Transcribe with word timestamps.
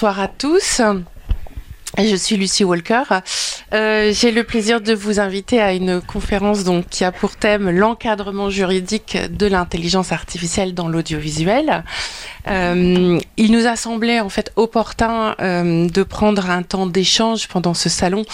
bonsoir 0.00 0.20
à 0.20 0.28
tous. 0.28 0.80
Je 1.98 2.16
suis 2.16 2.38
Lucie 2.38 2.64
Walker. 2.64 3.02
Euh, 3.74 4.12
J'ai 4.14 4.30
le 4.30 4.44
plaisir 4.44 4.80
de 4.80 4.94
vous 4.94 5.20
inviter 5.20 5.60
à 5.60 5.74
une 5.74 6.00
conférence 6.00 6.64
qui 6.88 7.04
a 7.04 7.12
pour 7.12 7.36
thème 7.36 7.68
l'encadrement 7.68 8.48
juridique 8.48 9.18
de 9.30 9.46
l'intelligence 9.46 10.10
artificielle 10.10 10.72
dans 10.72 10.88
l'audiovisuel. 10.88 11.84
Euh, 12.48 13.18
il 13.36 13.52
nous 13.52 13.66
a 13.66 13.76
semblé 13.76 14.20
en 14.20 14.28
fait 14.28 14.52
opportun 14.56 15.34
euh, 15.40 15.88
de 15.88 16.02
prendre 16.02 16.48
un 16.50 16.62
temps 16.62 16.86
d'échange 16.86 17.48
pendant 17.48 17.74
ce 17.74 17.88
salon 17.88 18.24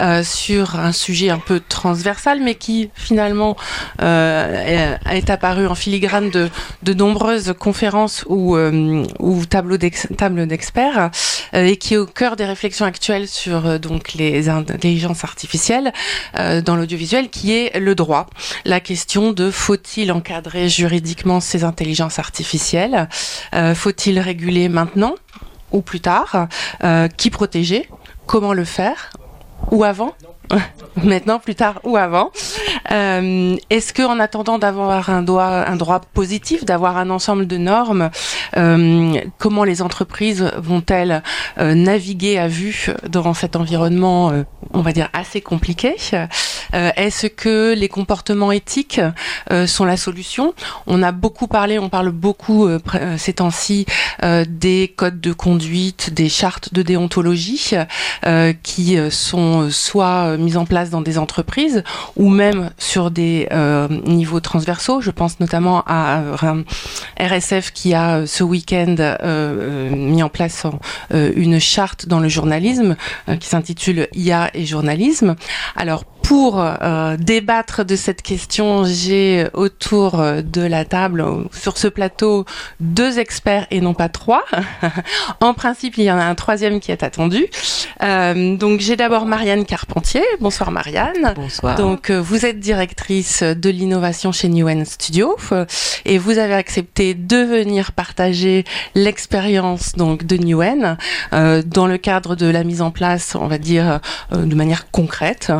euh, 0.00 0.22
sur 0.24 0.78
un 0.78 0.92
sujet 0.92 1.30
un 1.30 1.38
peu 1.38 1.60
transversal, 1.60 2.40
mais 2.40 2.54
qui 2.54 2.90
finalement 2.94 3.56
est, 3.98 5.30
apparu 5.30 5.66
en 5.66 5.74
filigrane 5.74 6.30
de, 6.30 6.50
de 6.82 6.94
nombreuses 6.94 7.54
conférences 7.58 8.24
ou, 8.28 8.56
ou 8.56 9.46
tableaux 9.46 9.76
d'experts 9.76 11.10
et 11.52 11.76
qui 11.76 11.94
est 11.94 11.96
au 11.96 12.06
cœur 12.06 12.36
des 12.36 12.44
réflexions 12.44 12.84
actuelles 12.84 13.28
sur 13.28 13.78
donc 13.78 14.14
les 14.14 14.48
intelligences 14.48 15.24
artificielles 15.24 15.92
dans 16.34 16.76
l'audiovisuel, 16.76 17.30
qui 17.30 17.52
est 17.52 17.78
le 17.78 17.94
droit. 17.94 18.26
La 18.64 18.80
question 18.80 19.32
de 19.32 19.50
faut-il 19.50 20.10
encadrer 20.12 20.68
juridiquement 20.68 21.40
ces 21.40 21.64
intelligences 21.64 22.18
artificielles? 22.18 23.08
Faut-il 23.74 24.18
réguler 24.18 24.68
maintenant 24.68 25.14
ou 25.72 25.80
plus 25.82 26.00
tard? 26.00 26.48
Euh, 26.84 27.08
Qui 27.08 27.30
protéger? 27.30 27.88
Comment 28.26 28.52
le 28.52 28.64
faire? 28.64 29.10
Ou 29.70 29.84
avant? 29.84 30.14
Maintenant, 31.02 31.38
plus 31.38 31.54
tard 31.54 31.80
ou 31.84 31.96
avant. 31.96 32.30
Euh, 32.90 33.56
Est-ce 33.70 33.92
qu'en 33.92 34.18
attendant 34.18 34.58
d'avoir 34.58 35.10
un, 35.10 35.26
un, 35.26 35.76
droit 35.76 36.00
positif, 36.12 36.64
d'avoir 36.64 36.96
un 36.96 37.10
ensemble 37.10 37.46
de 37.46 37.56
normes, 37.56 38.10
euh, 38.56 39.20
comment 39.38 39.64
les 39.64 39.82
entreprises 39.82 40.50
vont-elles 40.56 41.22
euh, 41.58 41.74
naviguer 41.74 42.38
à 42.38 42.48
vue 42.48 42.88
dans 43.08 43.34
cet 43.34 43.56
environnement, 43.56 44.32
on 44.72 44.82
va 44.82 44.92
dire, 44.92 45.08
assez 45.12 45.40
compliqué? 45.40 45.96
Est-ce 46.72 47.26
que 47.26 47.74
les 47.74 47.88
comportements 47.88 48.52
éthiques 48.52 49.00
sont 49.66 49.84
la 49.84 49.96
solution? 49.96 50.54
On 50.86 51.02
a 51.02 51.12
beaucoup 51.12 51.46
parlé, 51.46 51.78
on 51.78 51.88
parle 51.88 52.10
beaucoup 52.10 52.68
ces 53.18 53.34
temps-ci 53.34 53.86
des 54.48 54.92
codes 54.96 55.20
de 55.20 55.32
conduite, 55.32 56.12
des 56.12 56.28
chartes 56.28 56.72
de 56.72 56.82
déontologie 56.82 57.74
qui 58.62 58.98
sont 59.10 59.70
soit 59.70 60.31
mise 60.36 60.56
en 60.56 60.64
place 60.64 60.90
dans 60.90 61.00
des 61.00 61.18
entreprises 61.18 61.82
ou 62.16 62.28
même 62.28 62.70
sur 62.78 63.10
des 63.10 63.48
euh, 63.52 63.88
niveaux 64.06 64.40
transversaux. 64.40 65.00
Je 65.00 65.10
pense 65.10 65.40
notamment 65.40 65.82
à 65.86 66.20
euh, 66.20 66.62
RSF 67.18 67.72
qui 67.72 67.94
a 67.94 68.18
euh, 68.18 68.26
ce 68.26 68.44
week-end 68.44 68.96
euh, 68.98 69.16
euh, 69.22 69.90
mis 69.90 70.22
en 70.22 70.28
place 70.28 70.66
une 71.10 71.58
charte 71.60 72.06
dans 72.06 72.20
le 72.20 72.28
journalisme 72.28 72.96
qui 73.40 73.48
s'intitule 73.48 74.08
IA 74.14 74.50
et 74.54 74.64
journalisme. 74.64 75.36
Alors 75.76 76.04
pour 76.22 76.60
euh, 76.60 77.16
débattre 77.18 77.84
de 77.84 77.96
cette 77.96 78.22
question, 78.22 78.84
j'ai 78.84 79.46
autour 79.52 80.22
de 80.42 80.62
la 80.62 80.84
table, 80.84 81.24
sur 81.52 81.76
ce 81.76 81.88
plateau, 81.88 82.44
deux 82.80 83.18
experts 83.18 83.66
et 83.70 83.80
non 83.80 83.94
pas 83.94 84.08
trois. 84.08 84.44
en 85.40 85.54
principe, 85.54 85.98
il 85.98 86.04
y 86.04 86.10
en 86.10 86.18
a 86.18 86.24
un 86.24 86.34
troisième 86.34 86.80
qui 86.80 86.92
est 86.92 87.02
attendu. 87.02 87.46
Euh, 88.02 88.56
donc, 88.56 88.80
j'ai 88.80 88.96
d'abord 88.96 89.26
Marianne 89.26 89.64
Carpentier. 89.64 90.22
Bonsoir 90.40 90.70
Marianne. 90.70 91.34
Bonsoir. 91.36 91.76
Donc, 91.76 92.10
euh, 92.10 92.20
vous 92.20 92.46
êtes 92.46 92.60
directrice 92.60 93.42
de 93.42 93.70
l'innovation 93.70 94.32
chez 94.32 94.48
Newen 94.48 94.84
Studio 94.84 95.36
euh, 95.52 95.64
et 96.04 96.18
vous 96.18 96.38
avez 96.38 96.54
accepté 96.54 97.14
de 97.14 97.36
venir 97.36 97.92
partager 97.92 98.64
l'expérience 98.94 99.92
donc 99.92 100.24
de 100.24 100.36
Newen 100.36 100.96
euh, 101.32 101.62
dans 101.64 101.86
le 101.86 101.98
cadre 101.98 102.36
de 102.36 102.46
la 102.46 102.64
mise 102.64 102.82
en 102.82 102.90
place, 102.90 103.34
on 103.34 103.46
va 103.46 103.58
dire, 103.58 104.00
de 104.32 104.54
manière 104.54 104.90
concrète 104.90 105.52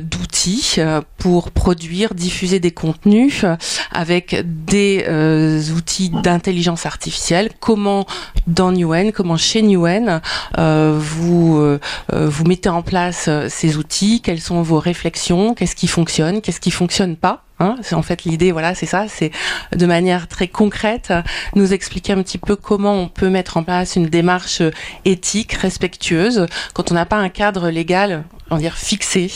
d'outils 0.00 0.76
euh, 0.78 1.00
pour 1.18 1.50
produire, 1.50 2.14
diffuser 2.14 2.60
des 2.60 2.70
contenus 2.70 3.44
euh, 3.44 3.56
avec 3.92 4.36
des 4.64 5.04
euh, 5.08 5.60
outils 5.76 6.10
d'intelligence 6.10 6.86
artificielle. 6.86 7.50
Comment 7.60 8.06
dans 8.46 8.72
Newen, 8.72 9.12
comment 9.12 9.36
chez 9.36 9.62
Newen, 9.62 10.20
euh, 10.58 10.98
vous 11.00 11.56
euh, 11.58 11.78
vous 12.12 12.44
mettez 12.44 12.68
en 12.68 12.82
place 12.82 13.28
ces 13.48 13.76
outils? 13.76 14.20
Quelles 14.22 14.40
sont 14.40 14.62
vos 14.62 14.78
réflexions? 14.78 15.54
Qu'est-ce 15.54 15.76
qui 15.76 15.88
fonctionne? 15.88 16.40
Qu'est-ce 16.40 16.60
qui 16.60 16.70
fonctionne 16.70 17.16
pas? 17.16 17.44
Hein, 17.58 17.76
en 17.92 18.02
fait 18.02 18.24
l'idée, 18.24 18.52
voilà, 18.52 18.74
c'est 18.74 18.86
ça, 18.86 19.06
c'est 19.08 19.30
de 19.74 19.86
manière 19.86 20.28
très 20.28 20.48
concrète 20.48 21.12
nous 21.54 21.72
expliquer 21.72 22.12
un 22.12 22.22
petit 22.22 22.38
peu 22.38 22.54
comment 22.54 22.94
on 22.94 23.08
peut 23.08 23.30
mettre 23.30 23.56
en 23.56 23.62
place 23.62 23.96
une 23.96 24.06
démarche 24.06 24.62
éthique, 25.04 25.54
respectueuse, 25.54 26.46
quand 26.74 26.90
on 26.90 26.94
n'a 26.94 27.06
pas 27.06 27.16
un 27.16 27.30
cadre 27.30 27.70
légal, 27.70 28.24
on 28.50 28.56
va 28.58 28.70
fixé. 28.70 29.30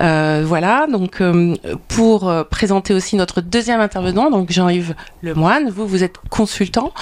Euh, 0.00 0.42
voilà, 0.46 0.86
donc 0.90 1.20
euh, 1.20 1.54
pour 1.88 2.32
présenter 2.50 2.94
aussi 2.94 3.16
notre 3.16 3.40
deuxième 3.40 3.80
intervenant, 3.80 4.30
donc 4.30 4.50
Jean-Yves 4.50 4.94
Lemoine, 5.22 5.70
vous 5.70 5.86
vous 5.86 6.02
êtes 6.02 6.16
consultant, 6.30 6.92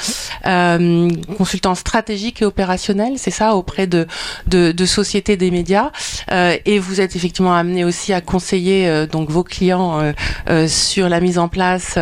euh, 0.47 1.09
consultant 1.37 1.75
stratégique 1.75 2.43
et 2.43 2.45
opérationnel, 2.45 3.15
c'est 3.17 3.31
ça, 3.31 3.55
auprès 3.55 3.87
de, 3.87 4.07
de, 4.47 4.73
de 4.73 4.87
sociétés 4.87 5.37
des 5.37 5.51
médias, 5.51 5.91
euh, 6.33 6.57
et 6.65 6.79
vous 6.79 7.01
êtes 7.01 7.15
effectivement 7.17 7.55
amené 7.55 7.85
aussi 7.85 8.13
à 8.13 8.21
conseiller 8.21 8.89
euh, 8.89 9.07
donc 9.07 9.31
vos 9.31 9.45
clients 9.45 10.01
euh, 10.01 10.13
sur 10.67 11.09
la 11.09 11.21
mise 11.21 11.39
en 11.39 11.49
place 11.49 11.99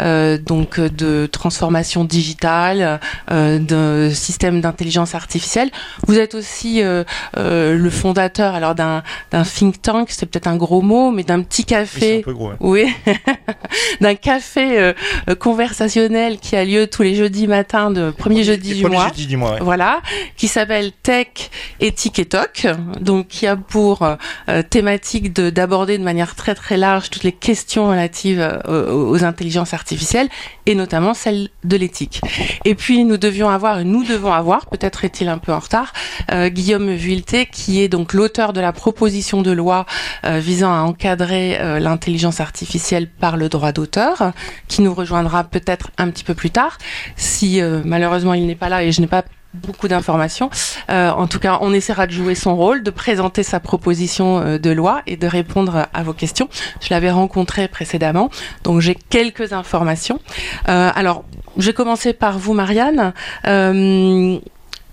euh, 0.00 0.38
donc 0.38 0.80
de 0.80 1.26
transformation 1.26 2.04
digitale, 2.04 3.00
euh, 3.30 3.58
de 3.58 4.12
systèmes 4.12 4.60
d'intelligence 4.60 5.14
artificielle. 5.14 5.70
Vous 6.06 6.18
êtes 6.18 6.34
aussi 6.34 6.82
le 6.82 7.90
fondateur 7.90 8.54
alors 8.54 8.74
d'un 8.74 9.02
think 9.44 9.80
tank, 9.82 10.08
c'est 10.10 10.26
peut-être 10.26 10.46
un 10.46 10.56
gros 10.56 10.82
mot, 10.82 11.10
mais 11.10 11.22
d'un 11.22 11.42
petit 11.42 11.64
café. 11.64 12.22
Oui, 12.26 12.32
gros, 12.32 12.48
ouais. 12.50 12.56
oui. 12.60 12.94
d'un 14.00 14.14
café 14.14 14.92
conversationnel 15.38 16.38
qui 16.38 16.56
a 16.56 16.64
lieu 16.64 16.86
tous 16.86 17.02
les 17.02 17.14
jeudis 17.14 17.46
matins 17.46 17.90
de 17.90 18.10
premier 18.10 18.44
jeudi 18.44 18.74
du 18.74 18.86
mois. 18.86 19.08
Jeudi 19.08 19.26
du 19.26 19.36
mois 19.36 19.52
ouais. 19.52 19.58
Voilà, 19.60 20.00
qui 20.36 20.48
s'appelle 20.48 20.92
Tech, 21.02 21.50
Éthique 21.80 22.18
et 22.18 22.24
Toc, 22.24 22.66
donc 23.00 23.28
qui 23.28 23.46
a 23.46 23.56
pour 23.56 24.02
euh, 24.48 24.62
thématique 24.62 25.32
d'aborder 25.32 25.94
de, 25.94 25.98
de 25.98 26.04
manière 26.04 26.34
très 26.34 26.54
très 26.54 26.76
large 26.76 27.10
toutes 27.10 27.24
les 27.24 27.32
questions 27.32 27.85
relatives 27.88 28.40
euh, 28.40 28.92
aux 28.92 29.24
intelligences 29.24 29.74
artificielles 29.74 30.28
et 30.66 30.74
notamment 30.74 31.14
celle 31.14 31.48
de 31.64 31.76
l'éthique. 31.76 32.20
Et 32.64 32.74
puis 32.74 33.04
nous 33.04 33.16
devions 33.16 33.48
avoir, 33.48 33.84
nous 33.84 34.04
devons 34.04 34.32
avoir, 34.32 34.66
peut-être 34.66 35.04
est-il 35.04 35.28
un 35.28 35.38
peu 35.38 35.52
en 35.52 35.58
retard, 35.58 35.92
euh, 36.32 36.48
Guillaume 36.48 36.94
Vuilleté 36.94 37.46
qui 37.46 37.82
est 37.82 37.88
donc 37.88 38.12
l'auteur 38.12 38.52
de 38.52 38.60
la 38.60 38.72
proposition 38.72 39.42
de 39.42 39.50
loi 39.50 39.86
euh, 40.24 40.38
visant 40.38 40.72
à 40.72 40.80
encadrer 40.80 41.58
l'intelligence 41.80 42.40
artificielle 42.40 43.08
par 43.08 43.36
le 43.36 43.48
droit 43.48 43.72
d'auteur, 43.72 44.32
qui 44.68 44.82
nous 44.82 44.94
rejoindra 44.94 45.44
peut-être 45.44 45.90
un 45.98 46.10
petit 46.10 46.24
peu 46.24 46.34
plus 46.34 46.50
tard, 46.50 46.78
si 47.16 47.60
malheureusement 47.84 48.34
il 48.34 48.46
n'est 48.46 48.54
pas 48.54 48.68
là 48.68 48.82
et 48.82 48.92
je 48.92 49.00
n'ai 49.00 49.06
pas 49.06 49.24
beaucoup 49.56 49.88
d'informations. 49.88 50.50
Euh, 50.90 51.10
en 51.10 51.26
tout 51.26 51.38
cas, 51.38 51.58
on 51.60 51.72
essaiera 51.72 52.06
de 52.06 52.12
jouer 52.12 52.34
son 52.34 52.56
rôle, 52.56 52.82
de 52.82 52.90
présenter 52.90 53.42
sa 53.42 53.60
proposition 53.60 54.38
euh, 54.38 54.58
de 54.58 54.70
loi 54.70 55.02
et 55.06 55.16
de 55.16 55.26
répondre 55.26 55.86
à 55.92 56.02
vos 56.02 56.12
questions. 56.12 56.48
Je 56.80 56.88
l'avais 56.90 57.10
rencontré 57.10 57.68
précédemment, 57.68 58.30
donc 58.64 58.80
j'ai 58.80 58.94
quelques 58.94 59.52
informations. 59.52 60.20
Euh, 60.68 60.90
alors, 60.94 61.24
j'ai 61.56 61.72
commencé 61.72 62.12
par 62.12 62.38
vous, 62.38 62.52
Marianne. 62.52 63.12
Euh, 63.46 64.38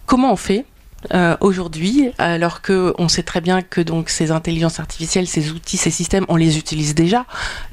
comment 0.06 0.34
on 0.34 0.38
fait 0.38 0.66
euh, 1.14 1.36
aujourd'hui, 1.41 2.12
alors 2.18 2.62
que 2.62 2.94
on 2.97 3.08
sait 3.08 3.24
très 3.24 3.41
bien 3.41 3.62
que 3.62 3.81
donc 3.81 4.09
ces 4.09 4.31
intelligences 4.31 4.80
artificielles, 4.80 5.28
ces 5.28 5.52
outils, 5.52 5.78
ces 5.78 5.91
systèmes, 5.91 6.25
on 6.30 6.36
les 6.36 6.58
utilise 6.58 6.96
déjà 6.96 7.25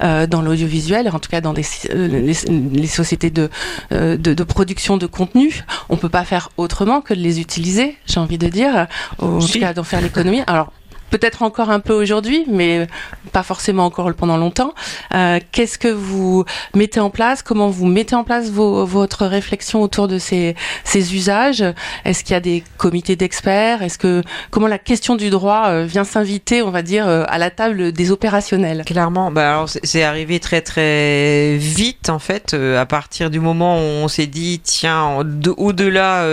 euh, 0.03 0.27
dans 0.27 0.41
l'audiovisuel, 0.41 1.09
en 1.09 1.19
tout 1.19 1.29
cas 1.29 1.41
dans 1.41 1.53
des, 1.53 1.65
euh, 1.91 2.07
les, 2.07 2.33
les, 2.73 2.87
sociétés 2.87 3.29
de, 3.29 3.49
de, 3.91 4.15
de, 4.15 4.43
production 4.43 4.97
de 4.97 5.05
contenu. 5.05 5.63
On 5.89 5.97
peut 5.97 6.09
pas 6.09 6.25
faire 6.25 6.49
autrement 6.57 7.01
que 7.01 7.13
de 7.13 7.19
les 7.19 7.39
utiliser, 7.39 7.97
j'ai 8.05 8.19
envie 8.19 8.37
de 8.37 8.47
dire, 8.47 8.87
en 9.19 9.39
si. 9.39 9.53
tout 9.53 9.59
cas 9.59 9.73
d'en 9.73 9.83
faire 9.83 10.01
l'économie. 10.01 10.41
Alors 10.47 10.71
peut-être 11.11 11.43
encore 11.43 11.69
un 11.69 11.79
peu 11.79 11.93
aujourd'hui, 11.93 12.45
mais 12.47 12.87
pas 13.31 13.43
forcément 13.43 13.85
encore 13.85 14.11
pendant 14.13 14.37
longtemps. 14.37 14.73
Euh, 15.13 15.39
Qu'est-ce 15.51 15.77
que 15.77 15.89
vous 15.89 16.45
mettez 16.73 16.99
en 16.99 17.09
place? 17.09 17.43
Comment 17.43 17.69
vous 17.69 17.85
mettez 17.85 18.15
en 18.15 18.23
place 18.23 18.49
votre 18.49 19.25
réflexion 19.27 19.81
autour 19.81 20.07
de 20.07 20.17
ces, 20.17 20.55
usages? 20.95 21.63
Est-ce 22.05 22.23
qu'il 22.23 22.33
y 22.33 22.37
a 22.37 22.39
des 22.39 22.63
comités 22.77 23.15
d'experts? 23.15 23.83
Est-ce 23.83 23.97
que 23.97 24.23
comment 24.49 24.67
la 24.67 24.79
question 24.79 25.15
du 25.15 25.29
droit 25.29 25.65
euh, 25.67 25.85
vient 25.85 26.05
s'inviter, 26.05 26.61
on 26.61 26.71
va 26.71 26.81
dire, 26.81 27.07
euh, 27.07 27.25
à 27.27 27.37
la 27.37 27.51
table 27.51 27.91
des 27.91 28.11
opérationnels? 28.11 28.83
Clairement, 28.85 29.31
bah 29.31 29.65
c'est 29.83 30.03
arrivé 30.03 30.39
très 30.39 30.61
très 30.61 31.57
vite 31.57 32.09
en 32.09 32.19
fait. 32.19 32.53
À 32.53 32.85
partir 32.85 33.29
du 33.29 33.39
moment 33.39 33.77
où 33.77 34.03
on 34.03 34.07
s'est 34.07 34.27
dit 34.27 34.61
tiens, 34.63 35.17
au-delà 35.57 36.25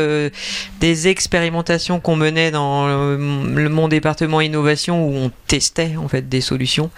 des 0.80 1.08
expérimentations 1.08 1.98
qu'on 1.98 2.16
menait 2.16 2.52
dans 2.52 2.86
le, 2.86 3.68
mon 3.68 3.88
département 3.88 4.40
innovation 4.40 4.67
où 4.76 5.14
on 5.14 5.30
testait 5.46 5.96
en 5.96 6.08
fait 6.08 6.28
des 6.28 6.40
solutions. 6.40 6.90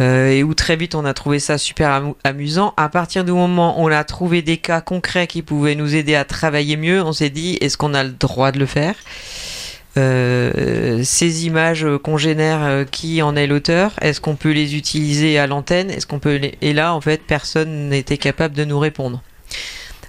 et 0.00 0.42
où 0.42 0.52
très 0.54 0.76
vite 0.76 0.94
on 0.94 1.04
a 1.04 1.14
trouvé 1.14 1.38
ça 1.38 1.58
super 1.58 2.02
amusant. 2.24 2.74
À 2.76 2.88
partir 2.88 3.24
du 3.24 3.32
moment 3.32 3.80
où 3.80 3.86
on 3.86 3.92
a 3.92 4.04
trouvé 4.04 4.42
des 4.42 4.58
cas 4.58 4.80
concrets 4.80 5.26
qui 5.26 5.42
pouvaient 5.42 5.74
nous 5.74 5.94
aider 5.94 6.14
à 6.14 6.24
travailler 6.24 6.76
mieux, 6.76 7.02
on 7.02 7.12
s'est 7.12 7.30
dit 7.30 7.56
est-ce 7.60 7.76
qu'on 7.76 7.94
a 7.94 8.04
le 8.04 8.10
droit 8.10 8.52
de 8.52 8.58
le 8.58 8.66
faire? 8.66 8.96
Ces 9.96 11.46
images 11.46 11.86
qu'on 12.02 12.18
génère, 12.18 12.84
qui 12.90 13.22
en 13.22 13.34
est 13.34 13.46
l'auteur? 13.46 13.92
Est-ce 14.02 14.20
qu'on 14.20 14.36
peut 14.36 14.52
les 14.52 14.76
utiliser 14.76 15.38
à 15.38 15.46
l'antenne? 15.46 15.90
Est-ce 15.90 16.06
qu'on 16.06 16.18
peut 16.18 16.38
Et 16.60 16.72
là, 16.74 16.92
en 16.92 17.00
fait, 17.00 17.22
personne 17.26 17.88
n'était 17.88 18.18
capable 18.18 18.54
de 18.54 18.64
nous 18.64 18.78
répondre. 18.78 19.22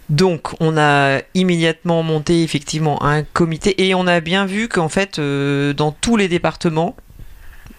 Donc, 0.09 0.49
on 0.61 0.77
a 0.77 1.19
immédiatement 1.33 2.01
monté 2.01 2.43
effectivement 2.43 3.03
un 3.03 3.23
comité 3.23 3.87
et 3.87 3.93
on 3.93 4.07
a 4.07 4.21
bien 4.21 4.45
vu 4.45 4.69
qu'en 4.69 4.87
fait, 4.87 5.19
euh, 5.19 5.73
dans 5.73 5.91
tous 5.91 6.15
les 6.15 6.29
départements, 6.29 6.95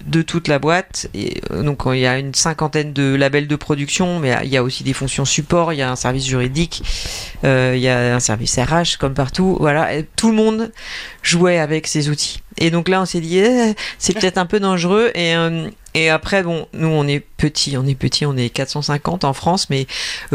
de 0.07 0.23
toute 0.23 0.49
la 0.49 0.59
boîte. 0.59 1.09
Et, 1.15 1.41
euh, 1.51 1.63
donc 1.63 1.83
il 1.87 1.99
y 1.99 2.07
a 2.07 2.19
une 2.19 2.35
cinquantaine 2.35 2.93
de 2.93 3.15
labels 3.15 3.49
de 3.49 3.57
production, 3.57 4.19
mais 4.19 4.37
il 4.43 4.49
y 4.51 4.57
a 4.57 4.63
aussi 4.63 4.85
des 4.85 4.93
fonctions 4.93 5.25
support, 5.25 5.73
il 5.73 5.77
y 5.77 5.83
a 5.83 5.91
un 5.91 5.97
service 5.97 6.27
juridique, 6.27 6.83
euh, 7.45 7.73
il 7.77 7.81
y 7.81 7.89
a 7.89 8.15
un 8.15 8.21
service 8.21 8.59
RH 8.59 8.99
comme 8.99 9.15
partout. 9.15 9.57
Voilà, 9.61 9.89
tout 10.17 10.31
le 10.31 10.37
monde 10.37 10.73
jouait 11.23 11.59
avec 11.59 11.87
ces 11.87 12.09
outils. 12.09 12.41
Et 12.57 12.71
donc 12.71 12.89
là, 12.89 13.01
on 13.01 13.05
s'est 13.05 13.21
dit, 13.21 13.39
eh, 13.39 13.75
c'est 13.99 14.13
peut-être 14.19 14.39
un 14.39 14.47
peu 14.47 14.61
dangereux. 14.61 15.11
Et, 15.15 15.35
euh, 15.37 15.69
et 15.95 16.11
après, 16.11 16.43
bon, 16.43 16.67
nous, 16.73 16.89
on 16.89 17.07
est 17.07 17.21
petit, 17.21 17.77
on 17.77 17.87
est 17.87 17.95
petit, 17.95 18.27
on 18.27 18.37
est 18.37 18.51
450 18.51 19.25
en 19.25 19.33
France, 19.33 19.71
mais 19.71 19.87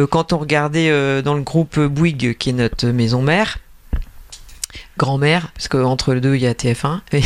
quand 0.10 0.34
on 0.34 0.38
regardait 0.38 1.22
dans 1.22 1.36
le 1.36 1.42
groupe 1.42 1.80
Bouygues, 1.80 2.36
qui 2.38 2.50
est 2.50 2.54
notre 2.54 2.88
maison 2.88 3.22
mère, 3.22 3.60
grand-mère, 4.98 5.52
parce 5.54 5.68
qu'entre 5.68 6.14
les 6.14 6.22
deux, 6.22 6.36
il 6.36 6.42
y 6.42 6.48
a 6.48 6.54
TF1. 6.54 7.00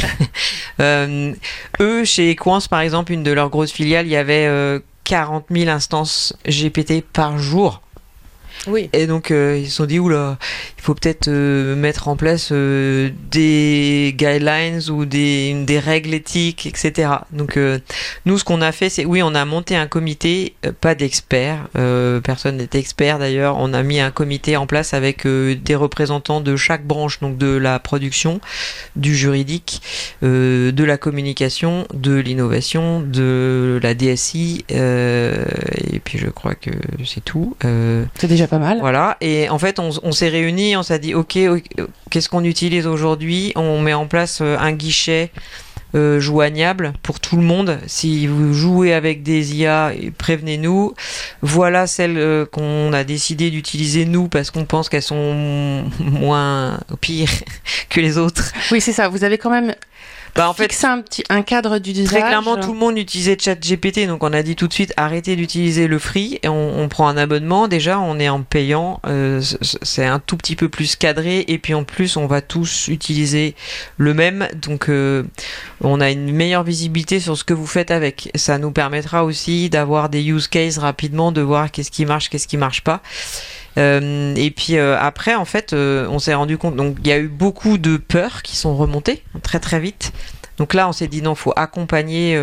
euh, 0.80 1.34
eux, 1.80 2.06
chez 2.06 2.32
Equance, 2.32 2.68
par 2.68 2.82
exemple, 2.82 3.12
une 3.12 3.24
de 3.24 3.32
leurs 3.32 3.50
grosses 3.50 3.72
filiales, 3.72 4.06
il 4.06 4.12
y 4.12 4.16
avait 4.16 4.46
euh, 4.48 4.80
40 5.04 5.46
000 5.50 5.70
instances 5.70 6.34
GPT 6.48 7.02
par 7.02 7.38
jour. 7.38 7.82
Oui. 8.66 8.90
Et 8.94 9.08
donc 9.08 9.32
euh, 9.32 9.58
ils 9.60 9.70
se 9.70 9.78
sont 9.78 9.86
dit 9.86 10.00
oula, 10.00 10.38
il 10.78 10.84
faut 10.84 10.96
peut-être 10.96 11.28
euh, 11.28 11.76
mettre 11.76 12.08
en 12.08 12.16
place 12.16 12.50
euh, 12.52 13.10
des 13.32 14.14
guidelines 14.18 14.82
ou 14.90 15.06
des, 15.06 15.54
des 15.66 15.80
règles 15.80 16.14
éthiques, 16.14 16.66
etc. 16.66 17.10
Donc 17.32 17.60
nous 18.26 18.38
ce 18.38 18.44
qu'on 18.44 18.62
a 18.62 18.72
fait, 18.72 18.90
c'est 18.90 19.06
oui, 19.06 19.22
on 19.22 19.36
a 19.36 19.46
monté 19.46 19.76
un 19.76 19.88
comité, 19.88 20.56
pas 20.82 20.96
d'experts, 20.96 21.68
personne 22.24 22.58
n'est 22.58 22.70
expert 22.74 23.20
d'ailleurs. 23.20 23.58
On 23.60 23.74
a 23.74 23.84
mis 23.84 24.00
un 24.00 24.12
comité 24.12 24.58
en 24.58 24.68
place 24.68 24.94
avec 24.94 25.26
des 25.28 25.76
représentants 25.76 26.42
de 26.42 26.56
chaque 26.56 26.86
branche, 26.86 27.20
donc 27.20 27.38
de 27.38 27.56
la 27.56 27.80
production, 27.80 28.40
du 28.96 29.16
juridique, 29.16 29.82
de 30.22 30.84
la 30.84 30.98
communication, 30.98 31.88
de 31.94 32.16
l'innovation, 32.16 33.02
de 33.02 33.80
la 33.82 33.94
DSI, 33.94 34.66
et 34.70 36.00
puis 36.04 36.18
je 36.18 36.30
crois 36.30 36.56
que 36.56 36.72
c'est 37.06 37.24
tout. 37.24 37.56
c'est 37.62 38.28
déjà 38.28 38.47
pas 38.48 38.60
mal. 38.60 38.80
Voilà, 38.80 39.18
et 39.22 39.50
en 39.50 39.60
fait, 39.60 39.80
on, 39.80 40.12
s'est 40.12 40.30
réunis, 40.30 40.76
on 40.76 40.84
s'est 40.84 41.00
dit, 41.00 41.14
ok, 41.14 41.38
qu'est-ce 42.10 42.30
qu'on 42.30 42.44
utilise 42.44 42.88
aujourd'hui? 42.88 43.54
On 43.56 43.80
met 43.82 43.94
en 43.94 44.08
place 44.08 44.40
euh, 44.42 44.58
un 44.60 44.72
guichet 44.72 45.32
euh, 45.96 46.20
joignable 46.20 46.94
pour 47.02 47.20
tout 47.20 47.38
le 47.38 47.44
monde. 47.44 47.80
Si 47.88 48.28
vous 48.28 48.54
jouez 48.54 48.94
avec 48.94 49.24
des 49.24 49.56
IA, 49.56 49.94
prévenez-nous. 50.18 50.94
Voilà 51.42 51.88
celles 51.88 52.18
euh, 52.18 52.46
qu'on 52.46 52.92
a 52.92 53.04
décidé 53.06 53.50
d'utiliser 53.50 54.06
nous 54.06 54.28
parce 54.28 54.52
qu'on 54.52 54.66
pense 54.66 54.90
qu'elles 54.90 55.02
sont 55.02 55.86
moins 56.00 56.80
pires 57.00 57.30
que 57.90 58.02
les 58.02 58.18
autres. 58.18 58.52
Oui, 58.72 58.82
c'est 58.82 58.92
ça. 58.92 59.08
Vous 59.08 59.24
avez 59.24 59.38
quand 59.38 59.50
même 59.50 59.76
bah, 60.36 60.50
en 60.50 60.54
fait, 60.54 60.72
c'est 60.72 60.88
un 60.88 61.02
petit 61.02 61.24
un 61.30 61.42
cadre 61.42 61.80
du 61.80 61.94
Très 62.04 62.20
clairement, 62.20 62.58
tout 62.58 62.74
le 62.74 62.80
monde 62.80 62.98
utilisait 62.98 63.38
ChatGPT, 63.40 64.08
donc 64.08 64.24
on 64.24 64.34
a 64.34 64.44
dit 64.44 64.56
tout 64.56 64.68
de 64.68 64.74
suite 64.74 64.94
arrêtez 64.98 65.36
d'utiliser 65.36 65.88
le 65.88 66.00
free 66.00 66.40
et 66.44 66.48
on, 66.48 66.88
prend 66.90 67.08
un 67.08 67.18
abonnement. 67.18 67.68
Déjà, 67.68 68.00
on 68.00 68.20
est 68.20 68.30
en 68.30 68.42
payant, 68.44 69.02
euh, 69.06 69.42
c'est 69.62 70.06
un 70.06 70.20
tout 70.20 70.38
petit 70.38 70.56
peu 70.56 70.70
plus 70.70 70.96
cadré 70.96 71.44
et 71.48 71.58
puis 71.58 71.74
en 71.74 71.84
plus, 71.84 72.18
on 72.18 72.28
va 72.28 72.42
tous 72.42 72.88
utiliser 72.88 73.56
le 73.98 74.14
même, 74.14 74.48
donc 74.56 74.90
euh, 74.90 75.24
on 75.82 76.00
a 76.00 76.10
une 76.12 76.32
meilleure 76.32 76.64
visibilité 76.64 77.20
sur 77.20 77.38
ce 77.38 77.44
que 77.44 77.54
vous 77.54 77.68
faites 77.68 77.92
avec. 77.92 78.32
Ça 78.36 78.58
nous 78.58 78.72
permettra 78.72 79.26
aussi 79.26 79.70
d'avoir 79.70 80.10
des 80.10 80.24
use 80.24 80.48
cases 80.48 80.78
rapidement, 80.78 81.32
de 81.32 81.42
voir 81.42 81.72
qu'est-ce 81.72 81.92
qui 81.92 82.06
marche, 82.06 82.30
qu'est-ce 82.30 82.48
qui 82.48 82.58
marche 82.58 82.84
pas. 82.84 83.02
Euh, 83.78 84.34
et 84.36 84.52
puis 84.52 84.78
euh, 84.78 84.98
après, 85.00 85.36
en 85.36 85.46
fait, 85.46 85.74
euh, 85.74 86.08
on 86.10 86.20
s'est 86.20 86.34
rendu 86.34 86.58
compte, 86.58 86.76
donc 86.76 86.98
il 87.02 87.08
y 87.08 87.12
a 87.12 87.20
eu 87.20 87.28
beaucoup 87.28 87.78
de 87.78 87.98
peurs 87.98 88.42
qui 88.42 88.56
sont 88.56 88.76
remontées 88.76 89.24
très 89.44 89.60
très 89.60 89.80
vite. 89.80 90.12
Donc 90.58 90.74
là, 90.74 90.90
on 90.90 90.92
s'est 90.92 91.08
dit 91.08 91.22
non, 91.22 91.36
faut 91.36 91.54
accompagner 91.56 92.36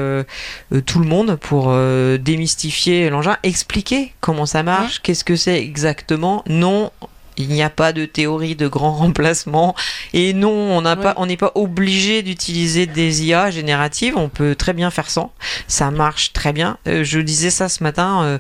tout 0.87 1.01
le 1.01 1.05
monde 1.05 1.35
pour 1.35 1.77
démystifier 2.21 3.11
l'engin, 3.11 3.37
expliquer 3.43 4.13
comment 4.21 4.47
ça 4.47 4.63
marche, 4.63 5.03
qu'est-ce 5.03 5.25
que 5.25 5.35
c'est 5.35 5.61
exactement. 5.61 6.45
Non, 6.47 6.93
il 7.37 7.49
n'y 7.49 7.61
a 7.61 7.71
pas 7.71 7.93
de 7.93 8.05
théorie 8.05 8.55
de 8.55 8.69
grand 8.69 8.93
remplacement 8.99 9.75
et 10.13 10.33
non, 10.33 10.53
on 10.53 10.81
n'a 10.83 10.95
pas, 10.95 11.15
on 11.17 11.27
n'est 11.27 11.37
pas 11.37 11.51
obligé 11.57 12.23
d'utiliser 12.23 12.87
des 12.87 13.25
IA 13.25 13.51
génératives. 13.51 14.17
On 14.17 14.29
peut 14.29 14.55
très 14.55 14.75
bien 14.75 14.93
faire 14.93 15.11
sans. 15.11 15.33
Ça 15.67 15.91
marche 15.91 16.33
très 16.33 16.53
bien. 16.53 16.79
je 16.87 17.19
disais 17.19 17.51
ça 17.51 17.69
ce 17.69 17.83
matin. 17.83 18.39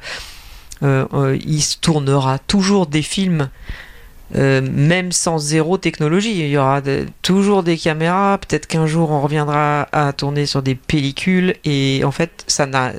Euh, 0.82 1.06
euh, 1.15 1.38
il 1.44 1.62
se 1.62 1.79
tournera 1.79 2.38
toujours 2.38 2.87
des 2.87 3.03
films 3.03 3.49
euh, 4.37 4.61
même 4.61 5.12
sans 5.12 5.38
zéro 5.38 5.79
technologie. 5.79 6.32
Il 6.32 6.49
y 6.49 6.56
aura 6.56 6.82
toujours 7.23 7.62
des 7.62 7.76
caméras. 7.76 8.38
Peut-être 8.38 8.67
qu'un 8.67 8.87
jour 8.87 9.11
on 9.11 9.21
reviendra 9.21 9.87
à 9.93 10.12
tourner 10.12 10.47
sur 10.47 10.62
des 10.62 10.75
pellicules. 10.75 11.55
Et 11.65 12.03
en 12.05 12.11
fait, 12.11 12.43
ça 12.49 12.67
n'a, 12.67 12.93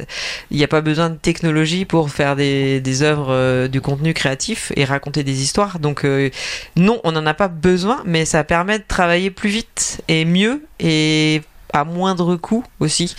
il 0.50 0.57
n'y 0.57 0.63
a 0.63 0.68
pas 0.68 0.81
besoin 0.81 1.10
de 1.10 1.16
technologie 1.16 1.83
pour 1.83 2.10
faire 2.10 2.36
des, 2.36 3.01
œuvres, 3.01 3.68
du 3.68 3.81
contenu 3.81 4.13
créatif 4.13 4.71
et 4.75 4.86
raconter 4.86 5.24
des 5.24 5.42
histoires. 5.42 5.80
Donc 5.80 6.06
non, 6.78 7.01
on 7.04 7.12
n'en 7.12 7.25
a 7.25 7.33
pas 7.33 7.50
besoin, 7.50 8.01
mais 8.06 8.24
ça 8.24 8.44
permet 8.45 8.80
de 8.80 8.86
travailler 8.88 9.30
plus 9.30 9.50
vite 9.50 10.01
et 10.07 10.24
mieux 10.24 10.63
et 10.80 11.42
à 11.74 11.83
moindre 11.83 12.38
coût 12.38 12.63
aussi. 12.80 13.13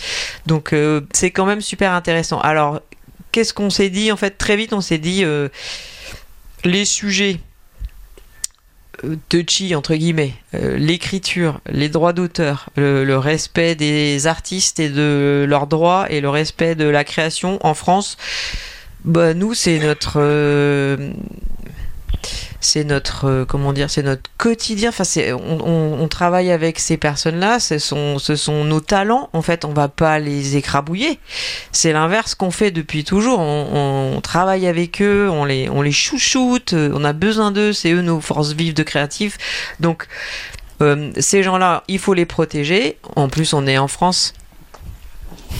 Donc 0.47 0.73
c'est 1.11 1.29
quand 1.29 1.45
même 1.45 1.61
super 1.61 1.91
intéressant. 1.91 2.39
Alors 2.39 2.81
qu'est-ce 3.31 3.53
qu'on 3.53 3.69
s'est 3.69 3.89
dit 3.89 4.11
En 4.11 4.17
fait, 4.17 4.37
très 4.37 4.55
vite, 4.55 4.73
on 4.73 4.81
s'est 4.81 4.97
dit 4.97 5.23
euh, 5.23 5.49
les 6.63 6.85
sujets 6.85 7.39
euh, 9.03 9.15
touchy 9.29 9.75
entre 9.75 9.95
guillemets, 9.95 10.33
euh, 10.55 10.77
l'écriture, 10.77 11.61
les 11.69 11.89
droits 11.89 12.13
d'auteur, 12.13 12.69
le, 12.75 13.17
respect 13.17 13.75
des 13.75 14.27
artistes 14.27 14.79
et 14.79 14.89
de 14.89 15.45
leurs 15.47 15.67
droits 15.67 16.07
et 16.09 16.21
le 16.21 16.29
respect 16.29 16.75
de 16.75 16.85
la 16.85 17.03
création 17.03 17.59
en 17.65 17.73
France, 17.73 18.17
bah 19.05 19.33
nous 19.33 19.53
c'est 19.53 19.79
notre 19.79 20.19
c'est 22.59 22.83
notre 22.83 23.25
euh, 23.25 23.45
comment 23.45 23.73
dire 23.73 23.89
c'est 23.89 24.03
notre 24.03 24.29
quotidien. 24.37 24.89
Enfin 24.89 25.03
c'est 25.03 25.33
on, 25.33 26.07
travaille 26.07 26.51
avec 26.51 26.79
ces 26.79 26.97
personnes 26.97 27.39
là 27.39 27.59
ce 27.59 27.79
sont 27.79 28.19
ce 28.19 28.35
sont 28.35 28.63
nos 28.63 28.79
talents. 28.79 29.29
En 29.33 29.41
fait 29.41 29.65
on 29.65 29.73
va 29.73 29.87
pas 29.87 30.19
les 30.19 30.55
écrabouiller. 30.55 31.19
C'est 31.71 31.93
l'inverse 31.93 32.35
qu'on 32.35 32.51
fait 32.51 32.71
depuis 32.71 33.03
toujours. 33.03 33.39
On, 33.39 34.19
travaille 34.21 34.67
avec 34.67 35.01
eux 35.01 35.29
on 35.29 35.45
les 35.45 35.69
on 35.69 35.81
les 35.81 35.91
chouchoute 35.91 36.73
on 36.73 37.03
a 37.03 37.13
besoin 37.13 37.51
d'eux 37.51 37.71
c'est 37.71 37.91
eux 37.91 38.01
nos 38.01 38.19
forces 38.19 38.53
vives 38.53 38.73
de 38.73 38.83
créatifs 38.83 39.37
donc 39.79 40.07
euh, 40.81 41.11
ces 41.19 41.43
gens 41.43 41.57
là 41.57 41.83
il 41.87 41.99
faut 41.99 42.13
les 42.13 42.25
protéger. 42.25 42.97
En 43.15 43.29
plus 43.29 43.53
on 43.53 43.67
est 43.67 43.77
en 43.77 43.87
France. 43.87 44.33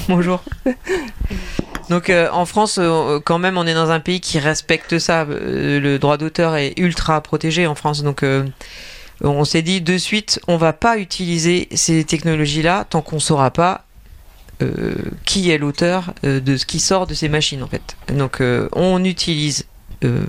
Bonjour 0.08 0.44
Donc 1.90 2.10
euh, 2.10 2.30
en 2.32 2.46
France, 2.46 2.80
euh, 2.82 3.20
quand 3.24 3.40
même, 3.40 3.58
on 3.58 3.66
est 3.66 3.74
dans 3.74 3.92
un 3.92 4.00
pays 4.00 4.20
qui 4.20 4.40
respecte 4.40 5.00
ça. 5.00 5.22
Euh, 5.22 5.80
le 5.80 6.00
droit 6.00 6.18
d'auteur 6.18 6.56
est 6.56 6.78
ultra 6.78 7.22
protégé 7.22 7.68
en 7.68 7.76
France. 7.76 8.04
Donc 8.04 8.26
on 9.22 9.46
s'est 9.46 9.62
dit 9.62 9.82
de 9.82 9.98
suite, 9.98 10.40
on 10.48 10.58
va 10.58 10.74
pas 10.74 10.98
utiliser 10.98 11.68
ces 11.74 12.04
technologies-là 12.04 12.86
tant 12.90 13.02
qu'on 13.02 13.20
saura 13.20 13.52
pas 13.52 13.84
qui 15.24 15.52
est 15.52 15.60
l'auteur 15.60 16.16
de 16.24 16.58
ce 16.58 16.66
qui 16.66 16.80
sort 16.80 17.06
de 17.06 17.14
ces 17.14 17.30
machines 17.30 17.62
en 17.62 17.68
fait. 17.68 17.96
Donc 18.12 18.42
on 18.74 19.04
utilise 19.04 19.66
euh, 20.04 20.26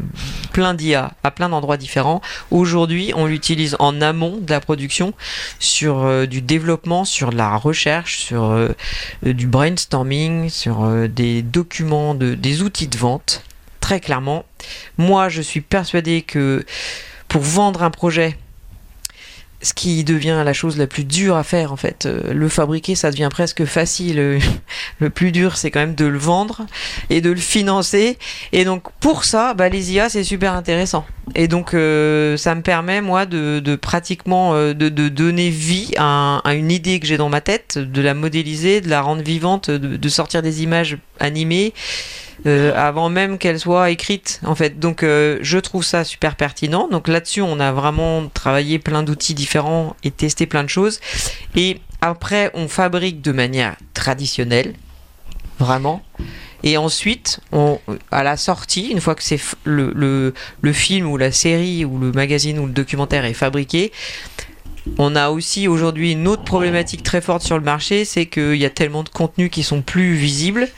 plein 0.52 0.74
d'IA 0.74 1.12
à 1.22 1.30
plein 1.30 1.48
d'endroits 1.48 1.76
différents. 1.76 2.20
Aujourd'hui, 2.50 3.12
on 3.14 3.26
l'utilise 3.26 3.76
en 3.78 4.00
amont 4.00 4.38
de 4.38 4.50
la 4.50 4.60
production, 4.60 5.12
sur 5.58 6.04
euh, 6.04 6.26
du 6.26 6.40
développement, 6.40 7.04
sur 7.04 7.32
la 7.32 7.56
recherche, 7.56 8.18
sur 8.18 8.44
euh, 8.44 8.68
du 9.22 9.46
brainstorming, 9.46 10.48
sur 10.48 11.08
des 11.08 11.42
documents, 11.42 12.14
de, 12.14 12.34
des 12.34 12.62
outils 12.62 12.88
de 12.88 12.96
vente. 12.96 13.42
Très 13.80 14.00
clairement, 14.00 14.44
moi, 14.96 15.28
je 15.28 15.42
suis 15.42 15.60
persuadé 15.60 16.22
que 16.22 16.64
pour 17.28 17.42
vendre 17.42 17.82
un 17.82 17.90
projet, 17.90 18.38
ce 19.60 19.74
qui 19.74 20.04
devient 20.04 20.42
la 20.44 20.52
chose 20.52 20.78
la 20.78 20.86
plus 20.86 21.04
dure 21.04 21.36
à 21.36 21.42
faire 21.42 21.72
en 21.72 21.76
fait. 21.76 22.06
Euh, 22.06 22.32
le 22.32 22.48
fabriquer, 22.48 22.94
ça 22.94 23.10
devient 23.10 23.28
presque 23.30 23.64
facile. 23.64 24.40
Le 25.00 25.10
plus 25.10 25.32
dur, 25.32 25.56
c'est 25.56 25.70
quand 25.70 25.80
même 25.80 25.94
de 25.94 26.06
le 26.06 26.18
vendre 26.18 26.66
et 27.08 27.20
de 27.20 27.30
le 27.30 27.36
financer. 27.36 28.18
Et 28.52 28.64
donc 28.64 28.90
pour 29.00 29.24
ça, 29.24 29.54
bah, 29.54 29.68
les 29.68 29.92
IA, 29.92 30.08
c'est 30.08 30.24
super 30.24 30.54
intéressant. 30.54 31.06
Et 31.34 31.46
donc 31.46 31.74
euh, 31.74 32.36
ça 32.36 32.54
me 32.54 32.62
permet 32.62 33.00
moi 33.00 33.26
de, 33.26 33.76
pratiquement 33.76 34.54
euh, 34.54 34.74
de, 34.74 34.88
donner 35.08 35.50
vie 35.50 35.92
à, 35.98 36.40
une 36.46 36.70
idée 36.70 36.98
que 37.00 37.06
j'ai 37.06 37.16
dans 37.16 37.28
ma 37.28 37.40
tête, 37.40 37.78
de 37.78 38.02
la 38.02 38.14
modéliser, 38.14 38.80
de 38.80 38.88
la 38.88 39.02
rendre 39.02 39.22
vivante, 39.22 39.70
de 39.70 40.08
sortir 40.08 40.42
des 40.42 40.62
images 40.62 40.98
animées 41.20 41.74
euh, 42.46 42.72
avant 42.76 43.08
même 43.08 43.38
qu'elle 43.38 43.58
soit 43.58 43.90
écrite 43.90 44.40
en 44.44 44.54
fait. 44.54 44.78
Donc 44.78 45.02
euh, 45.02 45.38
je 45.42 45.58
trouve 45.58 45.84
ça 45.84 46.04
super 46.04 46.36
pertinent. 46.36 46.88
Donc 46.88 47.08
là-dessus, 47.08 47.42
on 47.42 47.60
a 47.60 47.72
vraiment 47.72 48.28
travaillé 48.28 48.78
plein 48.78 49.02
d'outils 49.02 49.34
différents 49.34 49.96
et 50.04 50.10
testé 50.10 50.46
plein 50.46 50.64
de 50.64 50.68
choses. 50.68 51.00
Et 51.56 51.80
après, 52.00 52.50
on 52.54 52.68
fabrique 52.68 53.22
de 53.22 53.32
manière 53.32 53.76
traditionnelle, 53.94 54.74
vraiment. 55.58 56.02
Et 56.62 56.76
ensuite, 56.76 57.40
on, 57.52 57.78
à 58.10 58.22
la 58.22 58.36
sortie, 58.36 58.88
une 58.88 59.00
fois 59.00 59.14
que 59.14 59.22
c'est 59.22 59.40
le, 59.64 60.32
film 60.72 61.10
ou 61.10 61.16
la 61.16 61.32
série 61.32 61.84
ou 61.84 61.98
le 61.98 62.12
magazine 62.12 62.58
ou 62.58 62.66
le 62.66 62.72
documentaire 62.72 63.24
est 63.24 63.34
fabriqué, 63.34 63.92
on 64.96 65.14
a 65.14 65.30
aussi 65.30 65.68
aujourd'hui 65.68 66.12
une 66.12 66.26
autre 66.26 66.44
problématique 66.44 67.02
très 67.02 67.20
forte 67.20 67.42
sur 67.42 67.58
le 67.58 67.64
marché, 67.64 68.04
c'est 68.04 68.26
qu'il 68.26 68.56
y 68.56 68.64
a 68.64 68.70
tellement 68.70 69.02
de 69.02 69.08
contenus 69.08 69.50
qui 69.50 69.62
sont 69.62 69.82
plus 69.82 70.14
visibles. 70.14 70.68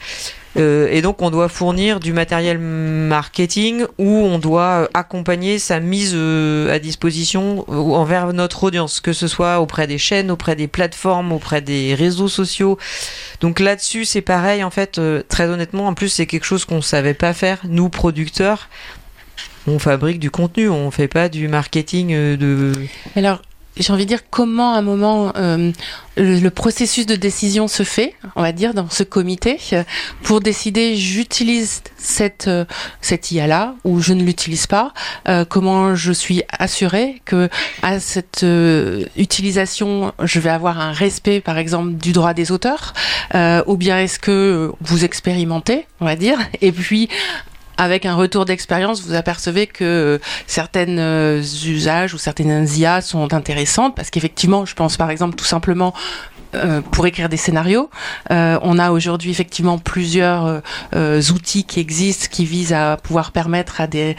Euh, 0.57 0.89
et 0.91 1.01
donc 1.01 1.21
on 1.21 1.29
doit 1.29 1.47
fournir 1.47 1.99
du 1.99 2.11
matériel 2.11 2.57
marketing 2.59 3.85
où 3.97 4.07
on 4.07 4.37
doit 4.37 4.89
accompagner 4.93 5.59
sa 5.59 5.79
mise 5.79 6.11
euh, 6.13 6.73
à 6.73 6.79
disposition 6.79 7.65
euh, 7.69 7.73
envers 7.73 8.33
notre 8.33 8.65
audience, 8.65 8.99
que 8.99 9.13
ce 9.13 9.27
soit 9.27 9.59
auprès 9.61 9.87
des 9.87 9.97
chaînes, 9.97 10.29
auprès 10.29 10.55
des 10.55 10.67
plateformes, 10.67 11.31
auprès 11.31 11.61
des 11.61 11.95
réseaux 11.95 12.27
sociaux. 12.27 12.77
Donc 13.39 13.59
là-dessus 13.59 14.05
c'est 14.05 14.21
pareil 14.21 14.63
en 14.63 14.71
fait, 14.71 14.99
très 15.29 15.47
honnêtement, 15.47 15.87
en 15.87 15.93
plus 15.93 16.09
c'est 16.09 16.25
quelque 16.25 16.45
chose 16.45 16.65
qu'on 16.65 16.81
savait 16.81 17.13
pas 17.13 17.33
faire, 17.33 17.59
nous 17.67 17.89
producteurs. 17.89 18.67
On 19.67 19.79
fabrique 19.79 20.19
du 20.19 20.31
contenu, 20.31 20.69
on 20.69 20.89
fait 20.91 21.07
pas 21.07 21.29
du 21.29 21.47
marketing 21.47 22.09
de. 22.35 22.73
J'ai 23.77 23.93
envie 23.93 24.05
de 24.05 24.09
dire 24.09 24.29
comment 24.29 24.73
à 24.73 24.77
un 24.77 24.81
moment 24.81 25.33
euh, 25.35 25.71
le, 26.17 26.49
processus 26.49 27.05
de 27.05 27.15
décision 27.15 27.67
se 27.67 27.83
fait, 27.83 28.15
on 28.35 28.41
va 28.41 28.51
dire 28.51 28.73
dans 28.73 28.89
ce 28.89 29.03
comité, 29.03 29.57
pour 30.23 30.41
décider 30.41 30.95
j'utilise 30.95 31.81
cette 31.97 32.47
euh, 32.47 32.65
cette 32.99 33.31
IA 33.31 33.47
là 33.47 33.75
ou 33.83 34.01
je 34.01 34.13
ne 34.13 34.23
l'utilise 34.23 34.67
pas. 34.67 34.93
Euh, 35.27 35.45
comment 35.45 35.95
je 35.95 36.11
suis 36.11 36.43
assuré 36.49 37.21
que 37.25 37.49
à 37.81 37.99
cette 37.99 38.43
euh, 38.43 39.05
utilisation 39.17 40.13
je 40.21 40.39
vais 40.39 40.49
avoir 40.49 40.79
un 40.79 40.91
respect 40.91 41.39
par 41.41 41.57
exemple 41.57 41.93
du 41.93 42.11
droit 42.11 42.33
des 42.33 42.51
auteurs 42.51 42.93
euh, 43.35 43.63
ou 43.67 43.77
bien 43.77 43.99
est-ce 43.99 44.19
que 44.19 44.71
vous 44.81 45.05
expérimentez, 45.05 45.85
on 45.99 46.05
va 46.05 46.15
dire, 46.15 46.37
et 46.61 46.71
puis 46.71 47.09
avec 47.81 48.05
un 48.05 48.13
retour 48.13 48.45
d'expérience, 48.45 49.01
vous 49.01 49.15
apercevez 49.15 49.65
que 49.65 49.83
euh, 49.83 50.17
certaines 50.45 50.99
euh, 50.99 51.41
usages 51.65 52.13
ou 52.13 52.19
certaines 52.19 52.67
IA 52.77 53.01
sont 53.01 53.33
intéressantes 53.33 53.95
parce 53.95 54.11
qu'effectivement, 54.11 54.67
je 54.67 54.75
pense 54.75 54.97
par 54.97 55.09
exemple 55.09 55.35
tout 55.35 55.45
simplement 55.45 55.91
euh, 56.53 56.81
pour 56.81 57.07
écrire 57.07 57.29
des 57.29 57.37
scénarios. 57.37 57.89
Euh, 58.29 58.59
on 58.61 58.77
a 58.77 58.91
aujourd'hui 58.91 59.31
effectivement 59.31 59.77
plusieurs 59.77 60.61
euh, 60.93 61.21
outils 61.33 61.63
qui 61.63 61.79
existent 61.79 62.27
qui 62.29 62.45
visent 62.45 62.73
à 62.73 62.97
pouvoir 62.97 63.31
permettre 63.31 63.79
à 63.79 63.87
des 63.87 64.15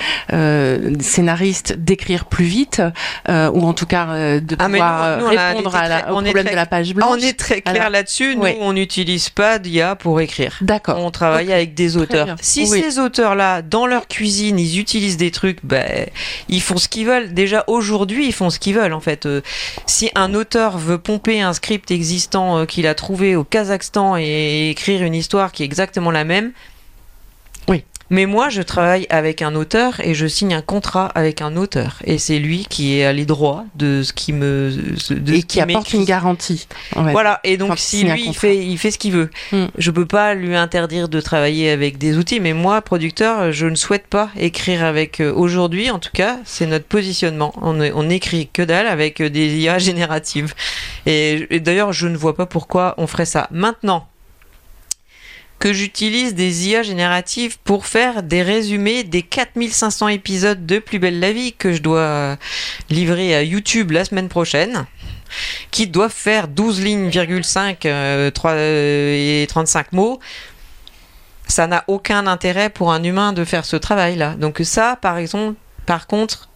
scénaristes 1.00 1.74
d'écrire 1.74 2.24
plus 2.24 2.44
vite 2.44 2.82
ou 3.28 3.66
en 3.66 3.74
tout 3.74 3.86
cas 3.86 4.40
de 4.40 4.56
ah, 4.58 4.68
pouvoir 4.68 5.18
nous, 5.18 5.24
nous, 5.24 5.30
répondre 5.30 5.76
à 5.76 5.88
la, 5.88 6.10
au 6.10 6.14
problème 6.14 6.32
très, 6.32 6.50
de 6.50 6.56
la 6.56 6.66
page 6.66 6.94
blanche. 6.94 7.10
On 7.10 7.16
est 7.16 7.38
très 7.38 7.60
clair 7.60 7.90
là-dessus. 7.90 8.36
Nous, 8.36 8.42
oui. 8.42 8.56
on 8.60 8.72
n'utilise 8.72 9.28
pas 9.28 9.58
d'IA 9.58 9.94
pour 9.94 10.20
écrire. 10.20 10.56
D'accord. 10.60 10.98
On 10.98 11.10
travaille 11.10 11.46
okay. 11.46 11.54
avec 11.54 11.74
des 11.74 11.96
auteurs. 11.96 12.36
Si 12.40 12.66
oui. 12.70 12.80
ces 12.80 12.98
auteurs-là, 12.98 13.62
dans 13.62 13.86
leur 13.86 14.08
cuisine, 14.08 14.58
ils 14.58 14.78
utilisent 14.78 15.16
des 15.16 15.30
trucs, 15.30 15.58
ben, 15.64 16.06
ils 16.48 16.62
font 16.62 16.78
ce 16.78 16.88
qu'ils 16.88 17.06
veulent. 17.06 17.34
Déjà 17.34 17.64
aujourd'hui, 17.66 18.26
ils 18.26 18.32
font 18.32 18.50
ce 18.50 18.58
qu'ils 18.58 18.74
veulent 18.74 18.94
en 18.94 19.00
fait. 19.00 19.28
si 19.86 20.10
un 20.14 20.34
auteur 20.34 20.78
veut 20.78 20.98
pomper 20.98 21.40
un 21.40 21.52
script 21.52 21.90
existant 21.90 22.21
qu'il 22.66 22.86
a 22.86 22.94
trouvé 22.94 23.36
au 23.36 23.44
Kazakhstan 23.44 24.16
et 24.16 24.70
écrire 24.70 25.02
une 25.02 25.14
histoire 25.14 25.52
qui 25.52 25.62
est 25.62 25.66
exactement 25.66 26.10
la 26.10 26.24
même. 26.24 26.52
Mais 28.12 28.26
moi, 28.26 28.50
je 28.50 28.60
travaille 28.60 29.06
avec 29.08 29.40
un 29.40 29.54
auteur 29.54 29.98
et 30.00 30.12
je 30.12 30.26
signe 30.26 30.52
un 30.52 30.60
contrat 30.60 31.06
avec 31.14 31.40
un 31.40 31.56
auteur. 31.56 31.96
Et 32.04 32.18
c'est 32.18 32.38
lui 32.38 32.66
qui 32.68 33.02
a 33.02 33.10
les 33.12 33.24
droits 33.24 33.64
de 33.74 34.02
ce 34.02 34.12
qui 34.12 34.34
me. 34.34 34.70
De 35.10 35.32
et 35.32 35.42
qui 35.42 35.60
apporte 35.62 35.94
une 35.94 36.04
garantie. 36.04 36.68
Voilà. 36.94 37.40
Et 37.42 37.56
donc, 37.56 37.78
si 37.78 38.04
lui, 38.04 38.24
il 38.26 38.34
fait, 38.34 38.58
il 38.58 38.76
fait 38.76 38.90
ce 38.90 38.98
qu'il 38.98 39.12
veut. 39.12 39.30
Mm. 39.50 39.64
Je 39.78 39.90
peux 39.90 40.04
pas 40.04 40.34
lui 40.34 40.54
interdire 40.54 41.08
de 41.08 41.20
travailler 41.22 41.70
avec 41.70 41.96
des 41.96 42.18
outils. 42.18 42.38
Mais 42.38 42.52
moi, 42.52 42.82
producteur, 42.82 43.50
je 43.50 43.66
ne 43.66 43.76
souhaite 43.76 44.06
pas 44.06 44.28
écrire 44.38 44.84
avec. 44.84 45.20
euh, 45.20 45.32
Aujourd'hui, 45.32 45.90
en 45.90 45.98
tout 45.98 46.10
cas, 46.12 46.38
c'est 46.44 46.66
notre 46.66 46.84
positionnement. 46.84 47.54
On, 47.62 47.80
on 47.80 48.10
écrit 48.10 48.50
que 48.52 48.60
dalle 48.60 48.86
avec 48.88 49.22
des 49.22 49.56
IA 49.56 49.78
génératives. 49.78 50.52
Et, 51.06 51.46
et 51.48 51.60
d'ailleurs, 51.60 51.94
je 51.94 52.08
ne 52.08 52.16
vois 52.18 52.36
pas 52.36 52.44
pourquoi 52.44 52.94
on 52.98 53.06
ferait 53.06 53.24
ça. 53.24 53.48
Maintenant, 53.50 54.06
que 55.62 55.72
j'utilise 55.72 56.34
des 56.34 56.70
IA 56.70 56.82
génératives 56.82 57.56
pour 57.62 57.86
faire 57.86 58.24
des 58.24 58.42
résumés 58.42 59.04
des 59.04 59.22
4500 59.22 60.08
épisodes 60.08 60.66
de 60.66 60.80
Plus 60.80 60.98
belle 60.98 61.20
la 61.20 61.30
vie 61.32 61.52
que 61.52 61.72
je 61.72 61.80
dois 61.80 62.36
livrer 62.90 63.36
à 63.36 63.44
YouTube 63.44 63.92
la 63.92 64.04
semaine 64.04 64.28
prochaine 64.28 64.86
qui 65.70 65.86
doivent 65.86 66.10
faire 66.10 66.48
12 66.48 66.82
lignes,5 66.82 67.76
euh, 67.84 68.32
3, 68.32 68.50
euh, 68.50 69.42
et 69.42 69.46
35 69.46 69.92
mots. 69.92 70.18
Ça 71.46 71.68
n'a 71.68 71.84
aucun 71.86 72.26
intérêt 72.26 72.68
pour 72.68 72.92
un 72.92 73.04
humain 73.04 73.32
de 73.32 73.44
faire 73.44 73.64
ce 73.64 73.76
travail 73.76 74.16
là 74.16 74.34
donc 74.34 74.60
ça 74.64 74.98
par 75.00 75.16
exemple 75.16 75.54
par 75.86 76.08
contre 76.08 76.48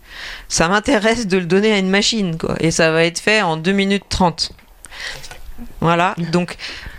ça 0.48 0.66
m'intéresse 0.66 1.28
de 1.28 1.38
le 1.38 1.46
donner 1.46 1.72
à 1.72 1.78
une 1.78 1.90
machine 1.90 2.36
quoi. 2.36 2.56
Et 2.58 2.72
ça 2.72 2.90
va 2.90 3.04
être 3.04 3.20
fait 3.20 3.40
en 3.40 3.56
2 3.56 3.70
minutes 3.70 4.06
30 4.08 4.50
voilà, 5.80 6.14
donc 6.32 6.56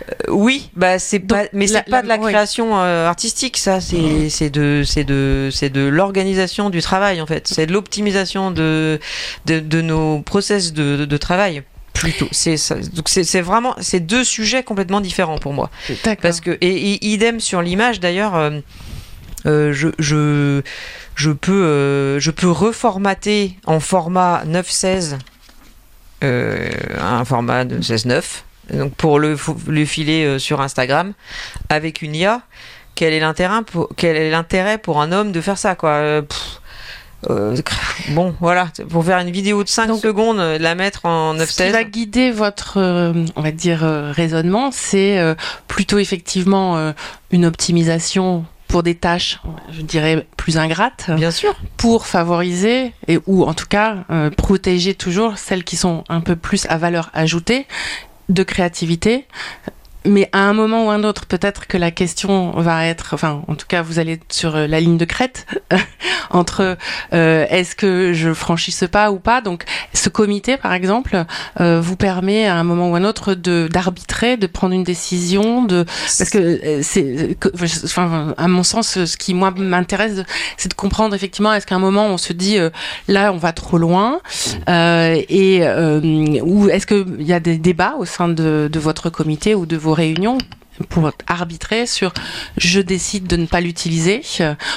euh, 0.08 0.14
oui, 0.28 0.70
bah 0.74 0.98
c'est 0.98 1.20
pas, 1.20 1.44
mais 1.52 1.66
c'est 1.66 1.84
pas 1.88 2.02
de 2.02 2.08
la 2.08 2.18
création 2.18 2.78
euh, 2.78 3.06
artistique, 3.06 3.56
ça, 3.56 3.80
c'est 3.80 4.28
c'est 4.30 4.50
de 4.50 4.82
c'est 4.84 5.04
de 5.04 5.48
c'est 5.52 5.70
de 5.70 5.82
l'organisation 5.86 6.70
du 6.70 6.80
travail 6.82 7.20
en 7.20 7.26
fait, 7.26 7.46
c'est 7.48 7.66
de 7.66 7.72
l'optimisation 7.72 8.50
de, 8.50 8.98
de, 9.46 9.60
de 9.60 9.80
nos 9.80 10.20
process 10.20 10.72
de, 10.72 10.96
de, 10.96 11.04
de 11.04 11.16
travail 11.16 11.62
plutôt. 11.92 12.28
C'est. 12.32 12.56
Donc 12.94 13.08
c'est 13.08 13.40
vraiment 13.40 13.74
c'est 13.80 14.00
deux 14.00 14.24
sujets 14.24 14.62
complètement 14.62 15.00
différents 15.00 15.38
pour 15.38 15.52
moi. 15.52 15.70
Parce 16.22 16.40
que 16.40 16.56
et, 16.60 16.92
et 16.92 17.06
idem 17.06 17.40
sur 17.40 17.62
l'image 17.62 18.00
d'ailleurs. 18.00 18.34
Euh, 18.34 18.60
euh, 19.46 19.72
je, 19.72 19.88
je, 20.00 20.62
je, 21.14 21.30
peux, 21.30 21.52
euh, 21.64 22.18
je 22.18 22.32
peux 22.32 22.50
reformater 22.50 23.56
en 23.66 23.78
format 23.78 24.42
9-16 24.44 25.16
euh, 26.24 26.68
un 27.00 27.24
format 27.24 27.64
de 27.64 27.78
16-9 27.78 28.22
donc 28.72 28.94
pour 28.94 29.18
le, 29.18 29.36
le 29.66 29.84
filer 29.84 30.24
euh, 30.24 30.38
sur 30.38 30.60
Instagram 30.60 31.12
avec 31.68 32.02
une 32.02 32.14
IA 32.14 32.42
quel 32.94 33.12
est 33.12 33.20
l'intérêt 33.20 33.62
pour, 33.64 33.88
quel 33.96 34.16
est 34.16 34.30
l'intérêt 34.30 34.78
pour 34.78 35.00
un 35.00 35.12
homme 35.12 35.32
de 35.32 35.40
faire 35.40 35.58
ça 35.58 35.74
quoi 35.74 35.90
euh, 35.90 36.22
pff, 36.22 36.60
euh, 37.28 37.56
bon, 38.10 38.34
voilà, 38.40 38.68
pour 38.88 39.04
faire 39.04 39.18
une 39.18 39.30
vidéo 39.30 39.64
de 39.64 39.68
5 39.68 39.86
Donc, 39.88 40.00
secondes, 40.00 40.38
la 40.38 40.74
mettre 40.74 41.04
en 41.04 41.34
9 41.34 41.50
Ce 41.50 41.62
qui 41.62 41.70
va 41.70 41.84
guider 41.84 42.30
votre, 42.30 42.78
euh, 42.78 43.12
on 43.36 43.42
va 43.42 43.50
dire, 43.50 43.84
euh, 43.84 44.12
raisonnement, 44.12 44.70
c'est 44.72 45.18
plutôt 45.66 45.98
effectivement 45.98 46.92
une 47.30 47.44
optimisation 47.44 48.44
pour 48.68 48.82
des 48.82 48.94
tâches, 48.94 49.40
je 49.72 49.80
dirais, 49.80 50.26
plus 50.36 50.58
ingrates. 50.58 51.10
Bien 51.10 51.30
sûr. 51.30 51.54
Pour 51.76 52.06
favoriser, 52.06 52.92
et, 53.06 53.18
ou 53.26 53.44
en 53.44 53.54
tout 53.54 53.66
cas, 53.66 54.04
protéger 54.36 54.94
toujours 54.94 55.38
celles 55.38 55.64
qui 55.64 55.76
sont 55.76 56.04
un 56.08 56.20
peu 56.20 56.36
plus 56.36 56.66
à 56.68 56.76
valeur 56.76 57.10
ajoutée 57.14 57.66
de 58.28 58.42
créativité. 58.42 59.26
Mais 60.08 60.28
à 60.32 60.40
un 60.40 60.52
moment 60.52 60.86
ou 60.86 60.90
un 60.90 61.04
autre, 61.04 61.26
peut-être 61.26 61.66
que 61.66 61.76
la 61.76 61.90
question 61.90 62.52
va 62.52 62.86
être, 62.86 63.10
enfin, 63.12 63.42
en 63.46 63.54
tout 63.54 63.66
cas, 63.66 63.82
vous 63.82 63.98
allez 63.98 64.20
sur 64.30 64.56
la 64.56 64.80
ligne 64.80 64.96
de 64.96 65.04
crête 65.04 65.46
entre 66.30 66.76
euh, 67.12 67.46
est-ce 67.48 67.74
que 67.74 68.12
je 68.12 68.32
franchis 68.32 68.72
ce 68.72 68.84
pas 68.84 69.10
ou 69.10 69.18
pas? 69.18 69.40
Donc, 69.40 69.64
ce 69.92 70.08
comité, 70.08 70.56
par 70.56 70.72
exemple, 70.72 71.24
euh, 71.60 71.80
vous 71.80 71.96
permet 71.96 72.46
à 72.46 72.56
un 72.56 72.64
moment 72.64 72.90
ou 72.90 72.96
un 72.96 73.04
autre 73.04 73.34
de 73.34 73.68
d'arbitrer, 73.70 74.36
de 74.36 74.46
prendre 74.46 74.74
une 74.74 74.84
décision, 74.84 75.64
de 75.64 75.84
parce 76.18 76.30
que 76.30 76.38
euh, 76.38 76.80
c'est, 76.82 77.36
enfin, 77.84 78.34
à 78.36 78.48
mon 78.48 78.62
sens, 78.62 79.04
ce 79.04 79.16
qui 79.16 79.34
moi 79.34 79.52
m'intéresse, 79.56 80.22
c'est 80.56 80.68
de 80.68 80.74
comprendre 80.74 81.14
effectivement 81.14 81.52
est-ce 81.52 81.66
qu'à 81.66 81.76
un 81.76 81.80
moment 81.80 82.06
on 82.06 82.18
se 82.18 82.32
dit 82.32 82.58
euh, 82.58 82.70
là 83.08 83.32
on 83.32 83.38
va 83.38 83.52
trop 83.52 83.78
loin 83.78 84.20
euh, 84.68 85.20
et 85.28 85.62
ou 86.42 86.68
est-ce 86.68 86.86
qu'il 86.86 87.22
y 87.22 87.32
a 87.32 87.40
des 87.40 87.58
débats 87.58 87.94
au 87.98 88.04
sein 88.04 88.28
de, 88.28 88.68
de 88.70 88.78
votre 88.78 89.10
comité 89.10 89.54
ou 89.54 89.66
de 89.66 89.76
vos 89.76 89.92
réunions 89.98 90.38
pour 90.88 91.10
arbitrer 91.26 91.86
sur 91.86 92.12
je 92.56 92.80
décide 92.80 93.26
de 93.26 93.36
ne 93.36 93.46
pas 93.46 93.60
l'utiliser 93.60 94.22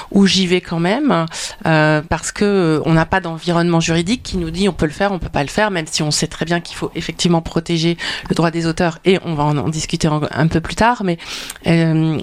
ou 0.10 0.26
j'y 0.26 0.48
vais 0.48 0.60
quand 0.60 0.80
même 0.80 1.28
parce 1.64 2.32
que 2.32 2.82
on 2.86 2.94
n'a 2.94 3.06
pas 3.06 3.20
d'environnement 3.20 3.80
juridique 3.80 4.24
qui 4.24 4.38
nous 4.38 4.50
dit 4.50 4.68
on 4.68 4.74
peut 4.74 4.88
le 4.88 4.92
faire, 4.92 5.12
on 5.12 5.20
peut 5.20 5.30
pas 5.30 5.44
le 5.44 5.50
faire, 5.50 5.70
même 5.70 5.86
si 5.86 6.02
on 6.02 6.10
sait 6.10 6.26
très 6.26 6.46
bien 6.46 6.60
qu'il 6.60 6.76
faut 6.76 6.92
effectivement 6.96 7.42
protéger 7.42 7.98
le 8.30 8.34
droit 8.34 8.50
des 8.50 8.66
auteurs 8.66 8.98
et 9.06 9.20
on 9.26 9.36
va 9.36 9.44
en, 9.44 9.70
discuter 9.70 10.08
un 10.08 10.48
peu 10.48 10.60
plus 10.60 10.76
tard. 10.76 11.04
Mais 11.04 11.20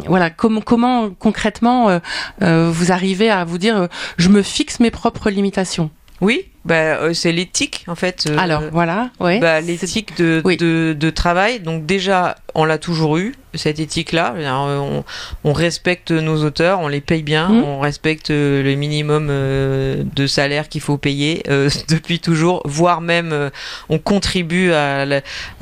voilà, 0.09 0.31
comment 0.31 1.11
concrètement 1.11 2.01
vous 2.41 2.93
arrivez 2.93 3.31
à 3.31 3.45
vous 3.45 3.59
dire 3.59 3.89
je 4.17 4.29
me 4.29 4.43
fixe 4.43 4.81
mes 4.81 4.91
propres 4.91 5.31
limitations? 5.31 5.91
Oui, 6.21 6.47
bah, 6.69 6.75
euh, 6.75 7.15
c'est 7.15 7.33
l'éthique 7.33 7.85
en 7.89 7.95
fait. 7.95 8.27
Euh, 8.29 8.37
Alors 8.39 8.63
voilà. 8.71 9.09
Bah, 9.19 9.63
l'éthique 9.63 10.19
de, 10.19 10.43
de, 10.45 10.93
de, 10.93 11.11
travail. 11.11 11.61
Donc 11.61 11.87
déjà, 11.87 12.37
on 12.55 12.67
l'a 12.67 12.77
toujours 12.77 13.17
eu 13.17 13.35
cette 13.55 13.81
éthique-là. 13.81 14.35
On, 14.39 15.03
on, 15.45 15.53
respecte 15.55 16.11
nos 16.11 16.45
auteurs, 16.45 16.81
on 16.81 16.89
les 16.89 17.01
paye 17.01 17.23
bien, 17.23 17.49
mmh. 17.49 17.65
on 17.65 17.81
respecte 17.81 18.31
euh, 18.31 18.63
le 18.63 18.75
minimum 18.75 19.29
de 19.29 20.27
salaire 20.27 20.69
qu'il 20.69 20.83
faut 20.83 20.99
payer 20.99 21.43
depuis 21.89 22.21
toujours, 22.21 22.61
voire 22.67 23.01
même 23.01 23.51
on 23.89 23.99
contribue 23.99 24.73
à, 24.73 25.07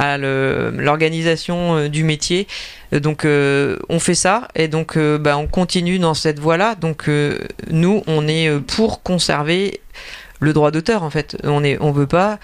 à 0.00 0.18
l'organisation 0.18 1.88
du 1.88 2.02
métier. 2.02 2.48
Donc 2.92 3.24
on 3.24 3.98
fait 4.00 4.14
ça 4.14 4.48
et 4.56 4.66
donc 4.66 4.98
bah, 4.98 5.38
on 5.38 5.46
continue 5.46 6.00
dans 6.00 6.14
cette 6.14 6.40
voie-là. 6.40 6.74
Donc 6.74 7.08
nous, 7.70 8.02
on 8.08 8.26
est 8.26 8.50
pour 8.66 9.04
conserver 9.04 9.80
le 10.40 10.52
droit 10.52 10.70
d'auteur 10.70 11.02
en 11.02 11.10
fait. 11.10 11.36
On 11.44 11.64
est, 11.64 11.78
on 11.80 11.92
veut 11.92 12.06
pas 12.06 12.38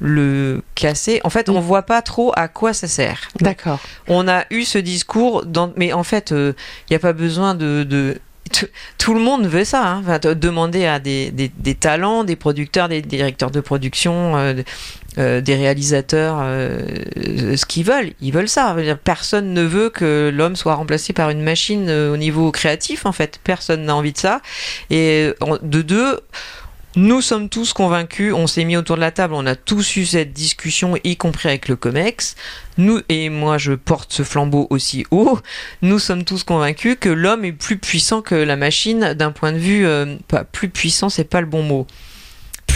le 0.00 0.62
casser. 0.74 1.20
En 1.24 1.30
fait, 1.30 1.48
on 1.48 1.60
voit 1.60 1.82
pas 1.82 2.02
trop 2.02 2.32
à 2.36 2.48
quoi 2.48 2.72
ça 2.72 2.86
sert. 2.86 3.28
D'accord. 3.40 3.80
On 4.06 4.28
a 4.28 4.44
eu 4.50 4.64
ce 4.64 4.78
discours, 4.78 5.44
dans... 5.44 5.72
mais 5.76 5.92
en 5.92 6.04
fait, 6.04 6.30
il 6.30 6.36
euh, 6.36 6.52
n'y 6.90 6.96
a 6.96 6.98
pas 6.98 7.12
besoin 7.12 7.54
de, 7.54 8.18
tout 8.96 9.12
le 9.12 9.20
monde 9.20 9.46
veut 9.46 9.64
ça. 9.64 9.86
Hein. 9.86 10.02
Enfin, 10.02 10.18
demander 10.34 10.86
à 10.86 10.98
des, 10.98 11.30
des, 11.30 11.74
talents, 11.74 12.24
des 12.24 12.36
producteurs, 12.36 12.88
des 12.88 13.02
directeurs 13.02 13.50
de 13.50 13.60
production, 13.60 14.36
euh, 14.36 14.54
euh, 15.18 15.40
des 15.40 15.54
réalisateurs 15.54 16.38
ce 16.38 17.66
qu'ils 17.66 17.84
veulent. 17.84 18.12
Ils 18.22 18.32
veulent 18.32 18.48
ça. 18.48 18.74
Personne 19.04 19.52
ne 19.52 19.62
veut 19.62 19.90
que 19.90 20.30
l'homme 20.32 20.56
soit 20.56 20.76
remplacé 20.76 21.12
par 21.12 21.28
une 21.28 21.42
machine 21.42 21.90
au 21.90 22.16
niveau 22.16 22.50
créatif. 22.50 23.04
En 23.04 23.12
fait, 23.12 23.38
personne 23.44 23.84
n'a 23.84 23.94
envie 23.94 24.12
de 24.12 24.18
ça. 24.18 24.40
Et 24.88 25.30
de 25.62 25.82
deux 25.82 26.20
nous 26.96 27.20
sommes 27.20 27.48
tous 27.48 27.72
convaincus, 27.72 28.32
on 28.32 28.46
s'est 28.46 28.64
mis 28.64 28.76
autour 28.76 28.96
de 28.96 29.00
la 29.00 29.10
table, 29.10 29.34
on 29.34 29.46
a 29.46 29.54
tous 29.54 29.96
eu 29.96 30.06
cette 30.06 30.32
discussion, 30.32 30.96
y 31.04 31.16
compris 31.16 31.48
avec 31.48 31.68
le 31.68 31.76
COMEX. 31.76 32.34
Nous, 32.78 33.00
et 33.08 33.28
moi 33.28 33.58
je 33.58 33.72
porte 33.72 34.12
ce 34.12 34.22
flambeau 34.22 34.66
aussi 34.70 35.04
haut, 35.10 35.38
nous 35.82 35.98
sommes 35.98 36.24
tous 36.24 36.44
convaincus 36.44 36.96
que 36.98 37.08
l'homme 37.08 37.44
est 37.44 37.52
plus 37.52 37.78
puissant 37.78 38.22
que 38.22 38.34
la 38.34 38.56
machine 38.56 39.14
d'un 39.14 39.32
point 39.32 39.52
de 39.52 39.58
vue, 39.58 39.86
euh, 39.86 40.16
pas 40.28 40.44
plus 40.44 40.70
puissant, 40.70 41.08
c'est 41.08 41.24
pas 41.24 41.40
le 41.40 41.46
bon 41.46 41.62
mot 41.62 41.86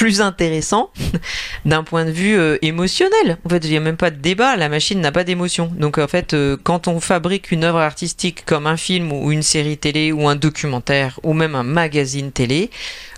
plus 0.02 0.20
intéressant 0.20 0.90
d'un 1.64 1.84
point 1.84 2.04
de 2.04 2.10
vue 2.10 2.36
euh, 2.36 2.58
émotionnel. 2.60 3.38
En 3.46 3.48
fait, 3.48 3.64
il 3.64 3.70
n'y 3.70 3.76
a 3.76 3.80
même 3.80 3.96
pas 3.96 4.10
de 4.10 4.16
débat, 4.16 4.56
la 4.56 4.68
machine 4.68 5.00
n'a 5.00 5.12
pas 5.12 5.22
d'émotion. 5.22 5.70
Donc 5.78 5.96
en 5.96 6.08
fait, 6.08 6.34
euh, 6.34 6.56
quand 6.60 6.88
on 6.88 6.98
fabrique 6.98 7.52
une 7.52 7.62
œuvre 7.62 7.78
artistique 7.78 8.44
comme 8.44 8.66
un 8.66 8.76
film 8.76 9.12
ou 9.12 9.30
une 9.30 9.42
série 9.42 9.78
télé 9.78 10.10
ou 10.10 10.26
un 10.26 10.34
documentaire 10.34 11.20
ou 11.22 11.34
même 11.34 11.54
un 11.54 11.62
magazine 11.62 12.32
télé, 12.32 12.70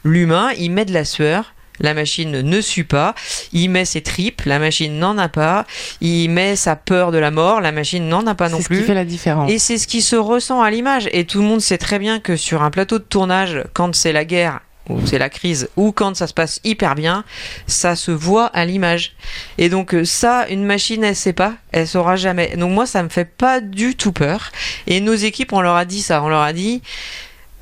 l'humain, 0.05 0.51
il 0.59 0.73
met 0.73 0.85
de 0.85 0.93
la 0.93 1.07
sueur, 1.07 1.55
la 1.81 1.95
machine 1.95 2.43
ne 2.43 2.61
sue 2.61 2.85
pas. 2.85 3.15
Il 3.55 3.71
met 3.71 3.87
ses 3.87 4.03
tripes, 4.03 4.43
la 4.45 4.59
machine 4.59 4.99
n'en 4.99 5.17
a 5.17 5.31
pas. 5.31 5.65
Il 6.03 6.29
met 6.29 6.55
sa 6.55 6.77
peur 6.77 7.13
de 7.13 7.19
la 7.19 7.31
mort, 7.31 7.63
la 7.63 7.73
machine 7.73 8.07
n'en 8.07 8.27
a 8.27 8.35
pas 8.35 8.51
non 8.51 8.59
plus. 8.59 8.65
C'est 8.67 8.75
ce 8.75 8.81
qui 8.81 8.87
fait 8.89 8.95
la 8.95 9.07
différence. 9.07 9.51
Et 9.51 9.59
c'est 9.59 9.79
ce 9.79 9.87
qui 9.87 10.03
se 10.03 10.17
ressent 10.17 10.61
à 10.61 10.71
l'image. 10.71 11.09
Et 11.13 11.25
tout 11.25 11.39
le 11.39 11.47
monde 11.47 11.63
sait 11.63 11.79
très 11.79 11.99
bien 11.99 12.21
que 12.21 12.37
sur 12.37 12.63
un 12.63 12.71
plateau 12.71 12.99
de 12.99 13.05
tournage, 13.05 13.65
quand 13.73 13.95
c'est 13.95 14.13
la 14.13 14.27
guerre 14.27 14.61
c'est 15.07 15.19
la 15.19 15.31
crise, 15.31 15.69
ou 15.77 15.93
quand 15.93 16.15
ça 16.15 16.27
se 16.27 16.35
passe 16.35 16.61
hyper 16.65 16.95
bien, 16.95 17.25
ça 17.67 17.97
se 17.97 18.11
voit 18.11 18.47
à 18.47 18.65
l'image. 18.65 19.15
Et 19.59 19.69
donc 19.69 19.95
euh, 19.95 20.05
ça, 20.05 20.47
une 20.49 20.65
machine, 20.65 21.03
elle 21.05 21.17
sait 21.17 21.33
pas, 21.33 21.55
elle 21.73 21.89
saura 21.89 22.17
jamais. 22.17 22.57
Donc 22.57 22.73
moi, 22.73 22.87
ça 22.87 23.03
me 23.03 23.09
fait 23.09 23.25
pas 23.25 23.61
du 23.61 23.97
tout 23.97 24.13
peur. 24.13 24.53
Et 24.87 25.01
nos 25.01 25.15
équipes, 25.15 25.53
on 25.53 25.61
leur 25.61 25.77
a 25.77 25.85
dit 25.85 26.03
ça, 26.03 26.23
on 26.23 26.29
leur 26.29 26.43
a 26.43 26.53
dit, 26.53 26.83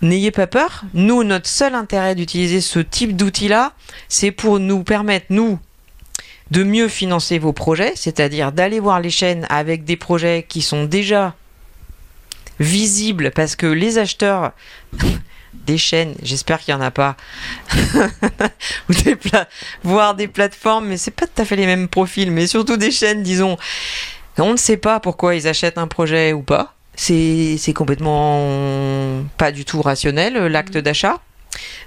n'ayez 0.01 0.31
pas 0.31 0.47
peur. 0.47 0.83
Nous, 0.95 1.23
notre 1.23 1.49
seul 1.49 1.75
intérêt 1.75 2.15
d'utiliser 2.15 2.61
ce 2.61 2.81
type 2.81 3.17
d'outil-là, 3.17 3.73
c'est 4.09 4.33
pour 4.33 4.59
nous 4.59 4.83
permettre, 4.83 5.27
nous, 5.31 5.59
de 6.51 6.65
mieux 6.65 6.89
financer 6.89 7.39
vos 7.39 7.53
projets, 7.53 7.93
c'est-à-dire 7.95 8.53
d'aller 8.53 8.81
voir 8.81 9.01
les 9.01 9.11
chaînes 9.11 9.47
avec 9.49 9.85
des 9.85 9.97
projets 9.97 10.45
qui 10.47 10.61
sont 10.61 10.85
déjà 10.85 11.35
visibles 12.61 13.31
parce 13.35 13.57
que 13.57 13.67
les 13.67 13.99
acheteurs 13.99 14.53
des 15.53 15.79
chaînes, 15.79 16.15
j'espère 16.23 16.61
qu'il 16.61 16.75
n'y 16.75 16.81
en 16.81 16.85
a 16.85 16.91
pas, 16.91 17.17
ou 18.89 18.95
des 18.95 19.17
voire 19.83 20.15
des 20.15 20.29
plateformes, 20.29 20.87
mais 20.87 20.97
c'est 20.97 21.11
pas 21.11 21.27
tout 21.27 21.41
à 21.41 21.45
fait 21.45 21.57
les 21.57 21.67
mêmes 21.67 21.89
profils, 21.89 22.31
mais 22.31 22.47
surtout 22.47 22.77
des 22.77 22.91
chaînes, 22.91 23.23
disons. 23.23 23.57
On 24.39 24.53
ne 24.53 24.57
sait 24.57 24.79
pas 24.79 24.99
pourquoi 24.99 25.35
ils 25.35 25.47
achètent 25.47 25.79
un 25.79 25.89
projet 25.89 26.33
ou 26.33 26.43
pas. 26.43 26.75
C'est 26.95 27.73
complètement 27.75 29.23
pas 29.37 29.53
du 29.53 29.65
tout 29.65 29.83
rationnel, 29.83 30.35
l'acte 30.47 30.77
mm. 30.77 30.83
d'achat. 30.83 31.21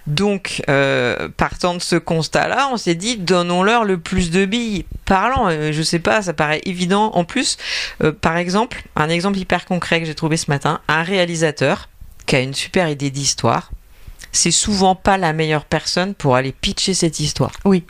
Donc, 0.08 0.62
euh, 0.70 1.30
partant 1.36 1.74
de 1.74 1.82
ce 1.82 1.96
constat-là, 1.96 2.70
on 2.72 2.78
s'est 2.78 2.96
dit, 2.96 3.18
donnons-leur 3.18 3.84
le 3.84 3.98
plus 3.98 4.30
de 4.30 4.46
billes. 4.46 4.86
Parlant, 5.06 5.48
euh, 5.50 5.72
je 5.72 5.82
sais 5.82 6.00
pas, 6.00 6.22
ça 6.22 6.34
paraît 6.34 6.62
évident. 6.66 7.12
En 7.14 7.24
plus, 7.24 7.58
euh, 8.04 8.12
par 8.12 8.38
exemple, 8.38 8.84
un 8.96 9.10
exemple 9.10 9.38
hyper 9.38 9.66
concret 9.66 10.00
que 10.00 10.06
j'ai 10.06 10.16
trouvé 10.16 10.38
ce 10.38 10.52
matin, 10.52 10.82
un 10.88 11.02
réalisateur 11.02 11.90
qui 12.26 12.36
a 12.36 12.42
une 12.42 12.54
super 12.54 12.90
idée 12.90 13.12
d'histoire, 13.12 13.72
c'est 14.32 14.52
souvent 14.52 14.96
pas 14.96 15.18
la 15.18 15.34
meilleure 15.34 15.66
personne 15.66 16.14
pour 16.14 16.36
aller 16.36 16.52
pitcher 16.52 16.94
cette 16.94 17.20
histoire. 17.20 17.52
Oui. 17.64 17.84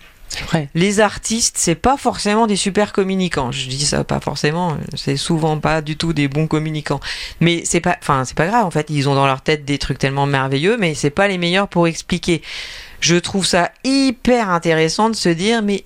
Vrai. 0.47 0.69
Les 0.73 0.99
artistes, 0.99 1.55
c'est 1.57 1.75
pas 1.75 1.97
forcément 1.97 2.45
des 2.45 2.55
super 2.55 2.91
communicants. 2.93 3.51
Je 3.51 3.69
dis 3.69 3.85
ça 3.85 4.03
pas 4.03 4.19
forcément, 4.19 4.75
c'est 4.95 5.17
souvent 5.17 5.59
pas 5.59 5.81
du 5.81 5.97
tout 5.97 6.13
des 6.13 6.27
bons 6.27 6.47
communicants. 6.47 6.99
Mais 7.39 7.63
c'est 7.63 7.79
pas, 7.79 7.95
enfin 8.01 8.25
c'est 8.25 8.35
pas 8.35 8.47
grave 8.47 8.65
en 8.65 8.71
fait. 8.71 8.87
Ils 8.89 9.07
ont 9.07 9.15
dans 9.15 9.27
leur 9.27 9.41
tête 9.41 9.65
des 9.65 9.77
trucs 9.77 9.99
tellement 9.99 10.25
merveilleux, 10.25 10.77
mais 10.77 10.93
c'est 10.93 11.09
pas 11.09 11.27
les 11.27 11.37
meilleurs 11.37 11.67
pour 11.67 11.87
expliquer. 11.87 12.41
Je 12.99 13.15
trouve 13.15 13.45
ça 13.45 13.71
hyper 13.83 14.49
intéressant 14.49 15.09
de 15.09 15.15
se 15.15 15.29
dire 15.29 15.61
mais 15.61 15.85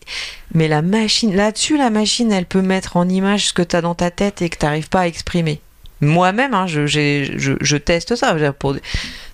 mais 0.54 0.68
la 0.68 0.82
machine 0.82 1.36
là-dessus, 1.36 1.78
la 1.78 1.90
machine, 1.90 2.32
elle 2.32 2.46
peut 2.46 2.62
mettre 2.62 2.98
en 2.98 3.08
image 3.08 3.48
ce 3.48 3.54
que 3.54 3.62
tu 3.62 3.76
as 3.76 3.82
dans 3.82 3.96
ta 3.96 4.10
tête 4.10 4.42
et 4.42 4.50
que 4.50 4.58
tu 4.58 4.66
n'arrives 4.66 4.90
pas 4.90 5.02
à 5.02 5.08
exprimer 5.08 5.62
moi-même, 6.02 6.54
hein, 6.54 6.68
je, 6.68 6.88
je, 6.88 7.54
je, 7.60 7.78
teste 7.78 8.16
ça. 8.16 8.36
Pour 8.54 8.76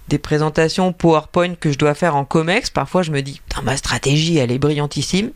des 0.07 0.17
présentations 0.17 0.93
PowerPoint 0.93 1.55
que 1.55 1.71
je 1.71 1.77
dois 1.77 1.93
faire 1.93 2.15
en 2.15 2.25
COMEX, 2.25 2.69
parfois 2.69 3.03
je 3.03 3.11
me 3.11 3.21
dis, 3.21 3.41
ma 3.63 3.77
stratégie, 3.77 4.37
elle 4.37 4.51
est 4.51 4.59
brillantissime. 4.59 5.31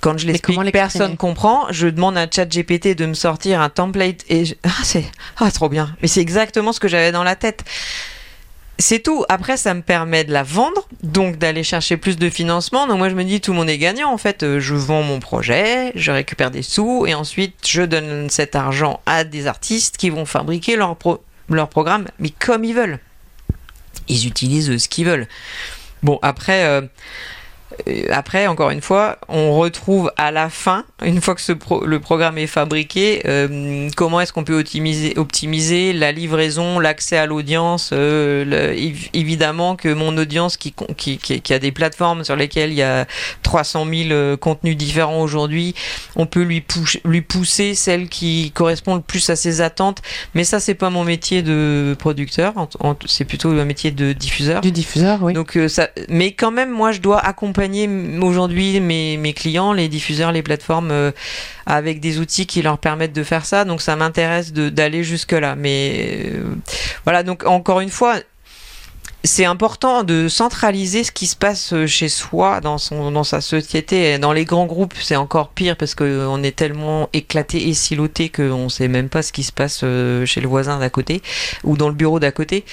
Quand 0.00 0.18
je 0.18 0.26
l'explique, 0.26 0.72
personne 0.72 1.16
comprend. 1.16 1.66
Je 1.70 1.88
demande 1.88 2.16
à 2.16 2.26
ChatGPT 2.30 2.94
de 2.94 3.06
me 3.06 3.14
sortir 3.14 3.60
un 3.60 3.68
template 3.68 4.24
et 4.28 4.44
ah 4.64 4.70
c'est 4.84 5.04
ah 5.38 5.50
trop 5.50 5.68
bien. 5.68 5.96
Mais 6.02 6.08
c'est 6.08 6.20
exactement 6.20 6.72
ce 6.72 6.80
que 6.80 6.88
j'avais 6.88 7.12
dans 7.12 7.24
la 7.24 7.34
tête. 7.34 7.64
C'est 8.78 9.02
tout. 9.02 9.24
Après, 9.30 9.56
ça 9.56 9.72
me 9.72 9.80
permet 9.80 10.24
de 10.24 10.32
la 10.32 10.42
vendre, 10.42 10.86
donc 11.02 11.38
d'aller 11.38 11.62
chercher 11.62 11.96
plus 11.96 12.18
de 12.18 12.28
financement. 12.28 12.86
Donc 12.86 12.98
moi, 12.98 13.08
je 13.08 13.14
me 13.14 13.24
dis, 13.24 13.40
tout 13.40 13.52
le 13.52 13.58
monde 13.58 13.70
est 13.70 13.78
gagnant. 13.78 14.12
En 14.12 14.18
fait, 14.18 14.42
euh, 14.42 14.60
je 14.60 14.74
vends 14.74 15.02
mon 15.02 15.18
projet, 15.18 15.92
je 15.94 16.12
récupère 16.12 16.50
des 16.50 16.62
sous, 16.62 17.06
et 17.06 17.14
ensuite, 17.14 17.54
je 17.66 17.82
donne 17.82 18.28
cet 18.28 18.54
argent 18.54 19.00
à 19.06 19.24
des 19.24 19.46
artistes 19.46 19.96
qui 19.96 20.10
vont 20.10 20.26
fabriquer 20.26 20.76
leur, 20.76 20.96
programme, 21.68 22.06
mais 22.18 22.30
comme 22.30 22.64
ils 22.64 22.74
veulent. 22.74 22.98
Ils 24.08 24.26
utilisent 24.26 24.76
ce 24.76 24.88
qu'ils 24.88 25.06
veulent. 25.06 25.26
Bon, 26.02 26.18
après, 26.20 26.64
euh, 26.64 26.82
après, 28.10 28.46
encore 28.46 28.70
une 28.70 28.80
fois, 28.80 29.18
on 29.28 29.56
retrouve 29.56 30.12
à 30.16 30.30
la 30.30 30.48
fin, 30.48 30.84
une 31.04 31.20
fois 31.20 31.34
que 31.34 31.40
ce 31.40 31.52
le 31.84 32.00
programme 32.00 32.38
est 32.38 32.46
fabriqué, 32.46 33.22
euh, 33.26 33.88
comment 33.96 34.20
est-ce 34.20 34.32
qu'on 34.32 34.44
peut 34.44 34.58
optimiser, 34.58 35.14
optimiser 35.16 35.92
la 35.92 36.12
livraison, 36.12 36.78
l'accès 36.78 37.16
à 37.16 37.26
l'audience. 37.26 37.90
Euh, 37.92 38.74
évidemment 39.12 39.76
que 39.76 39.92
mon 39.92 40.16
audience 40.16 40.56
qui, 40.56 40.74
qui, 40.96 41.18
qui, 41.18 41.54
a 41.54 41.58
des 41.58 41.72
plateformes 41.72 42.24
sur 42.24 42.36
lesquelles 42.36 42.70
il 42.70 42.76
y 42.76 42.82
a 42.82 43.06
300 43.42 43.86
000 44.08 44.36
contenus 44.36 44.76
différents 44.76 45.20
aujourd'hui, 45.20 45.74
on 46.14 46.26
peut 46.26 46.42
lui, 46.42 46.64
lui 47.04 47.22
pousser 47.22 47.74
celle 47.74 48.08
qui 48.08 48.52
correspond 48.54 48.96
le 48.96 49.00
plus 49.00 49.28
à 49.30 49.36
ses 49.36 49.60
attentes. 49.60 50.02
Mais 50.34 50.44
ça, 50.44 50.60
c'est 50.60 50.74
pas 50.74 50.90
mon 50.90 51.04
métier 51.04 51.42
de 51.42 51.96
producteur, 51.98 52.54
c'est 53.06 53.24
plutôt 53.24 53.50
un 53.50 53.64
métier 53.64 53.90
de 53.90 54.12
diffuseur. 54.12 54.60
Du 54.60 54.72
diffuseur, 54.72 55.22
oui. 55.22 55.32
Donc, 55.32 55.58
ça, 55.68 55.88
mais 56.08 56.32
quand 56.32 56.50
même, 56.50 56.70
moi, 56.70 56.92
je 56.92 57.00
dois 57.00 57.18
aujourd'hui 58.22 58.80
mes, 58.80 59.32
clients, 59.34 59.72
les 59.72 59.88
diffuseurs, 59.88 60.32
les 60.32 60.42
plateformes, 60.42 60.90
euh, 60.90 61.10
avec 61.66 62.00
des 62.00 62.18
outils 62.18 62.46
qui 62.46 62.62
leur 62.62 62.78
permettent 62.78 63.14
de 63.14 63.24
faire 63.24 63.46
ça. 63.46 63.64
Donc 63.64 63.82
ça 63.82 63.96
m'intéresse 63.96 64.52
d'aller 64.52 65.04
jusque-là. 65.04 65.56
Mais 65.56 66.30
euh, 66.34 66.54
voilà, 67.04 67.22
donc 67.22 67.46
encore 67.46 67.80
une 67.80 67.90
fois, 67.90 68.16
c'est 69.24 69.44
important 69.44 70.04
de 70.04 70.28
centraliser 70.28 71.02
ce 71.02 71.10
qui 71.10 71.26
se 71.26 71.34
passe 71.34 71.72
euh, 71.72 71.86
chez 71.86 72.08
soi, 72.08 72.60
dans, 72.60 72.78
son, 72.78 73.10
dans 73.10 73.24
sa 73.24 73.40
société. 73.40 74.18
dans 74.18 74.32
les 74.32 74.44
grands 74.44 74.66
groupes, 74.66 74.94
c'est 75.00 75.16
encore 75.16 75.48
pire 75.48 75.76
parce 75.76 75.94
qu'on 75.94 76.42
est 76.42 76.54
tellement 76.54 77.08
éclaté 77.12 77.68
et 77.68 77.74
siloté 77.74 78.28
qu'on 78.28 78.64
ne 78.64 78.68
sait 78.68 78.88
même 78.88 79.08
pas 79.08 79.22
ce 79.22 79.32
qui 79.32 79.42
se 79.42 79.52
passe 79.52 79.80
chez 79.80 80.40
le 80.40 80.48
voisin 80.48 80.78
d'à 80.78 80.90
côté 80.90 81.22
ou 81.64 81.76
dans 81.76 81.88
le 81.88 81.94
bureau 81.94 82.20
d'à 82.20 82.30
côté. 82.30 82.64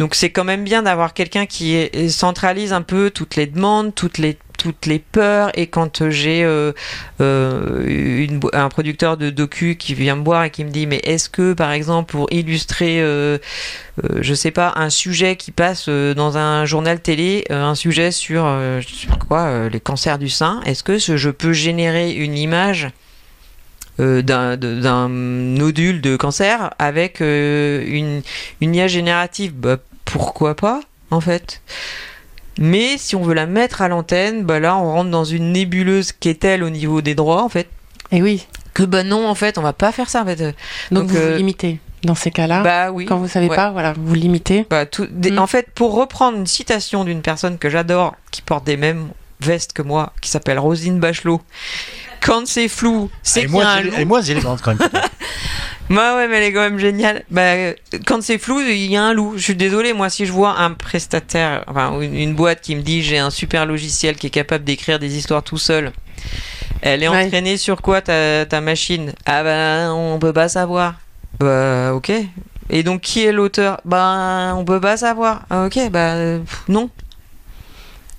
Donc 0.00 0.14
c'est 0.14 0.30
quand 0.30 0.44
même 0.44 0.64
bien 0.64 0.82
d'avoir 0.82 1.12
quelqu'un 1.12 1.44
qui 1.44 1.90
centralise 2.08 2.72
un 2.72 2.80
peu 2.80 3.10
toutes 3.10 3.36
les 3.36 3.46
demandes, 3.46 3.94
toutes 3.94 4.16
les 4.16 4.38
toutes 4.56 4.86
les 4.86 4.98
peurs. 4.98 5.50
Et 5.58 5.66
quand 5.66 6.08
j'ai 6.08 6.42
euh, 6.42 6.72
euh, 7.20 8.26
un 8.54 8.68
producteur 8.70 9.18
de 9.18 9.28
docu 9.28 9.76
qui 9.76 9.92
vient 9.92 10.16
me 10.16 10.24
voir 10.24 10.44
et 10.44 10.50
qui 10.50 10.64
me 10.64 10.70
dit 10.70 10.86
mais 10.86 11.00
est-ce 11.04 11.28
que 11.28 11.52
par 11.52 11.72
exemple 11.72 12.12
pour 12.12 12.32
illustrer 12.32 13.02
euh, 13.02 13.36
je 14.20 14.32
sais 14.32 14.50
pas 14.50 14.72
un 14.76 14.88
sujet 14.88 15.36
qui 15.36 15.50
passe 15.50 15.90
dans 15.90 16.38
un 16.38 16.64
journal 16.64 17.00
télé 17.00 17.44
un 17.50 17.74
sujet 17.74 18.10
sur 18.10 18.58
quoi 19.28 19.68
les 19.68 19.80
cancers 19.80 20.18
du 20.18 20.30
sein 20.30 20.62
est-ce 20.64 20.82
que 20.82 20.96
je 20.98 21.30
peux 21.30 21.52
générer 21.52 22.12
une 22.12 22.38
image 22.38 22.88
d'un 23.98 25.08
nodule 25.10 26.00
de 26.00 26.16
cancer 26.16 26.70
avec 26.78 27.20
une, 27.20 28.22
une 28.62 28.74
IA 28.74 28.88
générative? 28.88 29.52
Bah, 29.54 29.76
pourquoi 30.10 30.54
pas 30.54 30.80
en 31.10 31.20
fait 31.20 31.60
mais 32.58 32.98
si 32.98 33.16
on 33.16 33.22
veut 33.22 33.34
la 33.34 33.46
mettre 33.46 33.80
à 33.80 33.88
l'antenne, 33.88 34.44
bah 34.44 34.60
là, 34.60 34.76
on 34.76 34.92
rentre 34.92 35.10
dans 35.10 35.24
une 35.24 35.52
nébuleuse 35.52 36.12
qui 36.12 36.28
est 36.28 36.44
elle 36.44 36.62
au 36.62 36.68
niveau 36.68 37.00
des 37.00 37.14
droits, 37.14 37.42
en 37.42 37.48
fait. 37.48 37.68
Et 38.12 38.18
eh 38.18 38.22
oui. 38.22 38.46
Que 38.74 38.82
bah 38.82 39.02
non, 39.02 39.26
en 39.26 39.34
fait, 39.34 39.56
on 39.56 39.62
va 39.62 39.72
pas 39.72 39.92
faire 39.92 40.10
ça, 40.10 40.22
en 40.22 40.26
fait. 40.26 40.54
Donc, 40.90 41.08
vous, 41.08 41.16
euh, 41.16 41.38
limitez 41.38 41.80
dans 42.04 42.14
ces 42.14 42.30
cas-là. 42.30 42.62
Bah 42.62 42.90
oui. 42.90 43.06
Quand 43.06 43.16
vous 43.16 43.28
savez 43.28 43.48
pas, 43.48 43.70
voilà, 43.70 43.94
vous 43.96 44.14
limitez. 44.14 44.66
Bah, 44.68 44.84
tout, 44.84 45.06
mm. 45.10 45.38
En 45.38 45.46
fait, 45.46 45.70
pour 45.74 45.94
reprendre 45.94 46.36
une 46.36 46.46
citation 46.46 47.04
d'une 47.04 47.22
personne 47.22 47.56
que 47.56 47.70
j'adore, 47.70 48.14
qui 48.30 48.42
porte 48.42 48.64
des 48.64 48.76
mêmes 48.76 49.08
vestes 49.40 49.72
que 49.72 49.82
moi, 49.82 50.12
qui 50.20 50.28
s'appelle 50.28 50.58
Rosine 50.58 51.00
Bachelot. 51.00 51.40
Quand 52.20 52.46
c'est 52.46 52.68
flou, 52.68 53.10
c'est 53.22 53.46
qu'il 53.46 53.56
y 53.56 53.60
a 53.62 53.68
un 53.68 53.80
loup. 53.80 53.92
Et 53.98 54.04
moi, 54.04 54.20
quand 54.62 54.78
même. 54.78 54.88
Bah 55.90 56.14
ouais, 56.14 56.28
mais 56.28 56.36
elle 56.36 56.44
est 56.44 56.52
quand 56.52 56.60
même 56.60 56.78
géniale. 56.78 57.24
Bah, 57.30 57.72
quand 58.06 58.22
c'est 58.22 58.38
flou, 58.38 58.60
il 58.60 58.86
y 58.86 58.96
a 58.96 59.02
un 59.02 59.12
loup. 59.12 59.32
Je 59.36 59.42
suis 59.42 59.56
désolé, 59.56 59.92
moi, 59.92 60.08
si 60.08 60.24
je 60.24 60.30
vois 60.30 60.56
un 60.60 60.70
prestataire, 60.72 61.64
enfin, 61.66 62.00
une, 62.00 62.34
boîte 62.34 62.60
qui 62.60 62.76
me 62.76 62.82
dit 62.82 63.02
j'ai 63.02 63.18
un 63.18 63.30
super 63.30 63.66
logiciel 63.66 64.14
qui 64.14 64.28
est 64.28 64.30
capable 64.30 64.64
d'écrire 64.64 65.00
des 65.00 65.16
histoires 65.16 65.42
tout 65.42 65.58
seul, 65.58 65.90
elle 66.80 67.02
est 67.02 67.08
entraînée 67.08 67.56
sur 67.56 67.82
quoi 67.82 68.00
ta, 68.02 68.46
ta 68.46 68.60
machine? 68.60 69.12
Ah 69.26 69.42
bah, 69.42 69.92
on 69.92 70.20
peut 70.20 70.32
pas 70.32 70.48
savoir. 70.48 70.94
Bah, 71.40 71.92
ok. 71.92 72.12
Et 72.70 72.84
donc, 72.84 73.00
qui 73.00 73.24
est 73.24 73.32
l'auteur? 73.32 73.80
Bah, 73.84 74.54
on 74.56 74.64
peut 74.64 74.80
pas 74.80 74.96
savoir. 74.96 75.42
Ah, 75.50 75.66
ok, 75.66 75.90
bah, 75.90 76.38
non. 76.68 76.88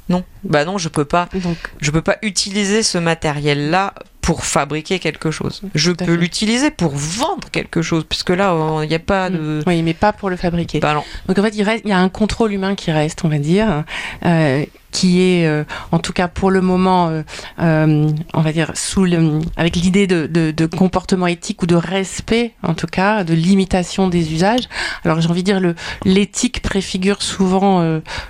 Non, 0.10 0.26
bah 0.44 0.66
non, 0.66 0.78
je 0.78 0.90
peux 0.90 1.06
pas. 1.06 1.30
Donc, 1.36 1.58
je 1.80 1.90
peux 1.90 2.02
pas 2.02 2.18
utiliser 2.22 2.84
ce 2.84 2.98
matériel-là 2.98 3.94
pour 4.22 4.46
fabriquer 4.46 5.00
quelque 5.00 5.32
chose. 5.32 5.62
Je 5.74 5.92
peux 5.92 6.14
l'utiliser 6.14 6.72
pour 6.72 6.92
vendre 6.92 7.50
quelque 7.52 7.82
chose, 7.82 8.06
puisque 8.08 8.30
là, 8.30 8.56
il 8.84 8.88
n'y 8.88 8.96
a 8.96 9.00
pas 9.00 9.30
mm. 9.30 9.34
de. 9.34 9.64
Oui, 9.68 9.82
mais 9.82 9.94
pas 9.94 10.14
pour 10.14 10.30
le 10.30 10.36
fabriquer. 10.36 10.80
Bah 10.80 10.94
non. 10.94 11.04
Donc 11.28 11.40
en 11.40 11.44
fait, 11.44 11.56
il, 11.56 11.64
reste, 11.64 11.84
il 11.86 11.90
y 11.90 11.94
a 11.94 12.00
un 12.00 12.10
contrôle 12.10 12.54
humain 12.54 12.76
qui 12.76 12.92
reste, 12.92 13.24
on 13.26 13.30
va 13.30 13.40
dire, 13.40 13.84
euh, 14.26 14.66
qui 14.92 15.22
est, 15.22 15.48
euh, 15.48 15.64
en 15.92 16.00
tout 16.00 16.14
cas 16.14 16.28
pour 16.28 16.52
le 16.52 16.62
moment, 16.62 17.08
euh, 17.08 17.24
euh, 17.60 18.10
on 18.34 18.42
va 18.42 18.52
dire, 18.52 18.72
sous 18.76 19.06
le, 19.06 19.40
avec 19.58 19.76
l'idée 19.76 20.06
de, 20.06 20.28
de, 20.28 20.52
de, 20.52 20.66
comportement 20.66 21.28
éthique 21.28 21.64
ou 21.64 21.66
de 21.66 21.76
respect, 21.76 22.54
en 22.64 22.74
tout 22.74 22.88
cas, 22.88 23.24
de 23.24 23.34
limitation 23.34 24.08
des 24.08 24.34
usages. 24.34 24.68
Alors 25.06 25.22
j'ai 25.22 25.30
envie 25.30 25.44
de 25.44 25.46
dire, 25.46 25.60
le 25.60 25.76
l'éthique 26.06 26.62
préfigure 26.62 27.22
souvent 27.22 27.82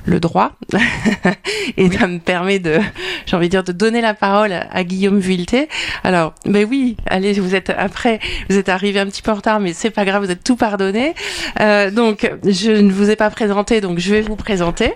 le 0.06 0.20
droit, 0.20 0.54
et 1.78 1.90
ça 1.92 2.08
me 2.08 2.20
permet 2.20 2.60
de, 2.60 2.80
j'ai 3.26 3.36
envie 3.36 3.48
de 3.48 3.52
dire, 3.52 3.64
de 3.64 3.72
donner 3.72 4.02
la 4.02 4.14
parole 4.14 4.54
à 4.54 4.84
Guillaume 4.84 5.20
Vuilleté. 5.20 5.68
Alors, 6.04 6.34
ben 6.46 6.68
oui, 6.70 6.98
allez, 7.08 7.34
vous 7.34 7.56
êtes 7.56 7.72
après, 7.72 8.20
vous 8.50 8.58
êtes 8.58 8.70
arrivé 8.70 9.00
un 9.00 9.06
petit 9.08 9.22
peu 9.22 9.32
en 9.32 9.36
retard, 9.36 9.60
mais 9.60 9.74
c'est 9.74 9.90
pas 9.90 10.06
grave, 10.06 10.24
vous 10.24 10.32
êtes 10.32 10.44
tout 10.44 10.56
pardonné. 10.56 11.16
donc, 11.92 12.32
je 12.46 12.72
ne 12.72 12.92
vous 12.92 13.10
ai 13.10 13.16
pas 13.16 13.30
présenté, 13.30 13.82
donc 13.82 14.00
je 14.00 14.12
vais 14.14 14.22
vous 14.22 14.36
présenter. 14.36 14.94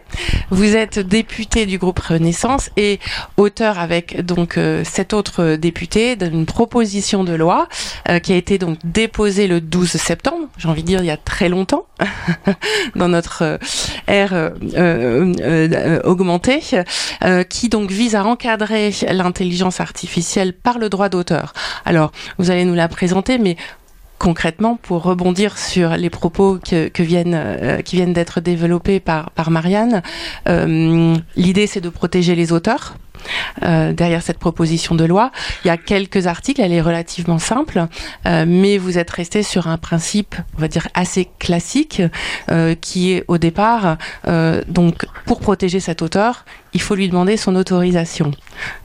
Vous 0.52 0.76
êtes 0.76 1.00
député 1.00 1.55
du 1.64 1.78
groupe 1.78 2.00
Renaissance 2.00 2.70
et 2.76 3.00
auteur 3.38 3.80
avec 3.80 4.26
donc 4.26 4.58
euh, 4.58 4.84
sept 4.84 5.14
autres 5.14 5.56
députés 5.56 6.18
d'une 6.18 6.46
proposition 6.46 7.24
de 7.24 7.34
loi 7.34 7.70
euh, 8.10 8.20
qui 8.20 8.34
a 8.34 8.36
été 8.36 8.58
donc 8.58 8.78
déposée 8.84 9.48
le 9.48 9.62
12 9.62 9.92
septembre, 9.92 10.50
j'ai 10.58 10.68
envie 10.68 10.82
de 10.82 10.88
dire 10.88 11.00
il 11.00 11.06
y 11.06 11.12
a 11.12 11.18
très 11.18 11.48
longtemps, 11.48 11.86
dans 12.96 13.08
notre 13.08 13.44
euh, 13.44 13.58
ère 14.08 14.52
augmentée, 16.04 16.62
qui 17.50 17.70
donc 17.70 17.92
vise 17.92 18.16
à 18.16 18.26
encadrer 18.26 18.94
l'intelligence 19.10 19.80
artificielle 19.80 20.54
par 20.54 20.78
le 20.78 20.90
droit 20.90 21.10
d'auteur. 21.10 21.54
Alors, 21.86 22.12
vous 22.38 22.52
allez 22.52 22.66
nous 22.66 22.74
la 22.74 22.88
présenter, 22.88 23.38
mais 23.38 23.56
concrètement, 24.18 24.78
pour 24.82 25.04
rebondir 25.04 25.58
sur 25.58 25.98
les 25.98 26.10
propos 26.10 26.58
que, 26.58 27.04
viennent, 27.04 27.36
euh, 27.36 27.82
qui 27.82 27.96
viennent 27.96 28.14
d'être 28.14 28.42
développés 28.42 29.00
par, 29.00 29.32
Marianne, 29.50 30.02
euh, 30.48 31.16
l'idée 31.36 31.68
c'est 31.68 31.82
de 31.82 31.90
protéger 31.90 32.36
les 32.36 32.52
auteurs. 32.52 32.96
Euh, 33.64 33.92
derrière 33.92 34.22
cette 34.22 34.38
proposition 34.38 34.94
de 34.94 35.04
loi. 35.04 35.32
Il 35.64 35.68
y 35.68 35.72
a 35.72 35.78
quelques 35.78 36.28
articles, 36.28 36.62
elle 36.62 36.74
est 36.74 36.82
relativement 36.82 37.40
simple, 37.40 37.88
mais 38.26 38.78
vous 38.78 39.00
êtes 39.00 39.10
resté 39.10 39.42
sur 39.42 39.68
un 39.68 39.80
principe, 39.80 40.36
on 40.56 40.62
va 40.62 40.68
dire, 40.68 40.88
assez 40.94 41.28
classique, 41.40 42.04
qui 42.82 43.14
est 43.14 43.24
au 43.28 43.40
départ, 43.40 43.98
donc 44.68 45.08
pour 45.26 45.40
protéger 45.40 45.80
cet 45.80 46.04
auteur, 46.04 46.46
il 46.76 46.82
faut 46.82 46.94
lui 46.94 47.08
demander 47.08 47.38
son 47.38 47.56
autorisation. 47.56 48.32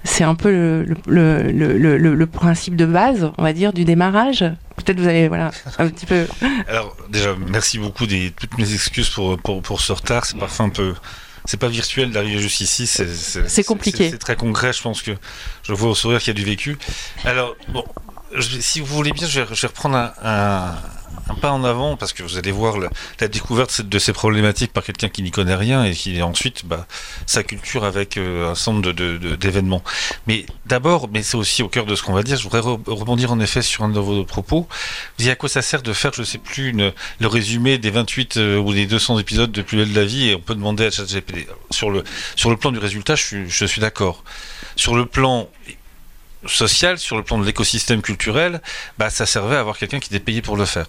C'est 0.05 0.23
un 0.23 0.37
peu 0.37 0.87
le, 1.07 2.25
principe 2.27 2.77
de 2.77 2.87
base, 2.87 3.33
on 3.37 3.43
va 3.43 3.53
dire, 3.53 3.73
du 3.73 3.85
démarrage. 3.85 4.45
Peut-être 4.81 5.01
vous 5.01 5.09
allez, 5.09 5.29
voilà, 5.29 5.51
un 5.79 5.89
petit 5.89 6.07
peu. 6.07 6.27
Alors, 6.69 6.97
déjà, 7.09 7.35
merci 7.49 7.79
beaucoup 7.79 8.07
des 8.07 8.33
toutes 8.33 8.59
mes 8.59 8.73
excuses 8.73 9.11
pour, 9.11 9.39
pour, 9.39 9.63
pour 9.63 9.81
ce 9.81 9.93
retard. 9.93 10.25
C'est 10.25 10.39
parfois 10.39 10.67
un 10.67 10.71
peu. 10.71 10.95
C'est 11.47 11.57
pas 11.57 11.69
virtuel 11.69 12.13
d'arriver 12.13 12.39
juste 12.39 12.61
ici, 12.61 12.87
c'est 12.87 13.65
compliqué. 13.65 14.11
C'est 14.11 14.19
très 14.19 14.37
concret, 14.37 14.73
je 14.73 14.83
pense 14.83 15.03
que 15.03 15.13
je 15.63 15.73
vois 15.73 15.91
au 15.91 15.95
sourire 15.95 16.19
qu'il 16.21 16.29
y 16.29 16.31
a 16.31 16.35
du 16.35 16.45
vécu. 16.45 16.79
Alors, 17.25 17.57
bon, 17.69 17.85
si 18.61 18.81
vous 18.81 18.87
voulez 18.87 19.13
bien, 19.13 19.27
je 19.27 19.41
vais, 19.41 19.55
je 19.55 19.61
vais 19.63 19.69
reprendre 19.69 19.97
un, 19.97 20.13
un 20.23 20.75
pas 21.41 21.53
en 21.53 21.65
avant 21.65 21.97
parce 21.97 22.13
que 22.13 22.23
vous 22.23 22.37
allez 22.37 22.53
voir 22.53 22.77
la 22.79 23.29
découverte 23.29 23.81
de 23.83 23.99
ces 23.99 24.13
problématiques 24.13 24.73
par 24.73 24.85
quelqu'un 24.85 25.09
qui 25.09 25.23
n'y 25.23 25.31
connaît 25.31 25.55
rien 25.55 25.85
et 25.85 25.93
qui 25.93 26.21
ensuite 26.23 26.67
bah, 26.67 26.87
sa 27.27 27.43
culture 27.43 27.85
avec 27.85 28.17
euh, 28.17 28.51
un 28.51 28.55
centre 28.55 28.93
d'événements. 28.93 29.79
De, 29.79 29.83
mais 30.27 30.47
d'abord, 30.67 31.09
mais 31.13 31.23
c'est 31.23 31.37
aussi 31.37 31.63
au 31.63 31.69
cœur 31.69 31.87
de 31.87 31.95
ce 31.95 32.03
qu'on 32.03 32.13
va 32.13 32.23
dire, 32.23 32.37
je 32.37 32.43
voudrais 32.43 32.61
rebondir 32.61 33.33
en 33.33 33.41
effet 33.41 33.63
sur 33.63 33.85
un 33.85 33.89
de 33.89 34.01
vos 34.01 34.25
propos. 34.25 34.67
Vous 35.19 35.25
dites 35.25 35.31
à 35.31 35.37
quoi 35.37 35.49
ça 35.49 35.63
sert 35.63 35.83
de 35.83 35.93
faire, 35.93 36.13
je 36.15 36.21
ne 36.21 36.27
sais 36.27 36.39
plus, 36.39 36.73
le 36.73 37.27
résumé 37.27 37.79
des 37.79 37.91
28 37.91 38.37
euh, 38.37 38.59
ou 38.59 38.73
des 38.73 38.87
200 38.87 39.19
épisodes 39.19 39.53
de 39.53 39.63
Plus 39.63 39.77
belle 39.77 39.93
de 39.93 40.01
la 40.01 40.07
vie 40.07 40.29
et 40.29 40.35
on 40.35 40.41
peut 40.41 40.55
demander 40.55 40.87
à 40.87 40.91
ChatGPT. 40.91 41.47
Sur 41.71 41.91
le, 41.91 42.05
sur 42.37 42.51
le 42.51 42.57
plan 42.57 42.73
du 42.73 42.79
résultat, 42.79 43.15
je 43.15 43.23
suis, 43.23 43.51
je 43.51 43.65
suis 43.65 43.81
d'accord. 43.81 44.25
Sur 44.77 44.95
le 44.95 45.07
plan 45.07 45.49
social, 46.47 46.99
sur 46.99 47.17
le 47.17 47.23
plan 47.23 47.39
de 47.39 47.45
l'écosystème 47.45 48.03
culturel, 48.03 48.61
bah, 48.99 49.11
ça 49.11 49.27
servait 49.27 49.57
à 49.57 49.61
avoir 49.61 49.79
quelqu'un 49.79 50.01
qui 50.01 50.09
était 50.09 50.25
payé 50.25 50.43
pour 50.43 50.57
le 50.57 50.65
faire. 50.65 50.87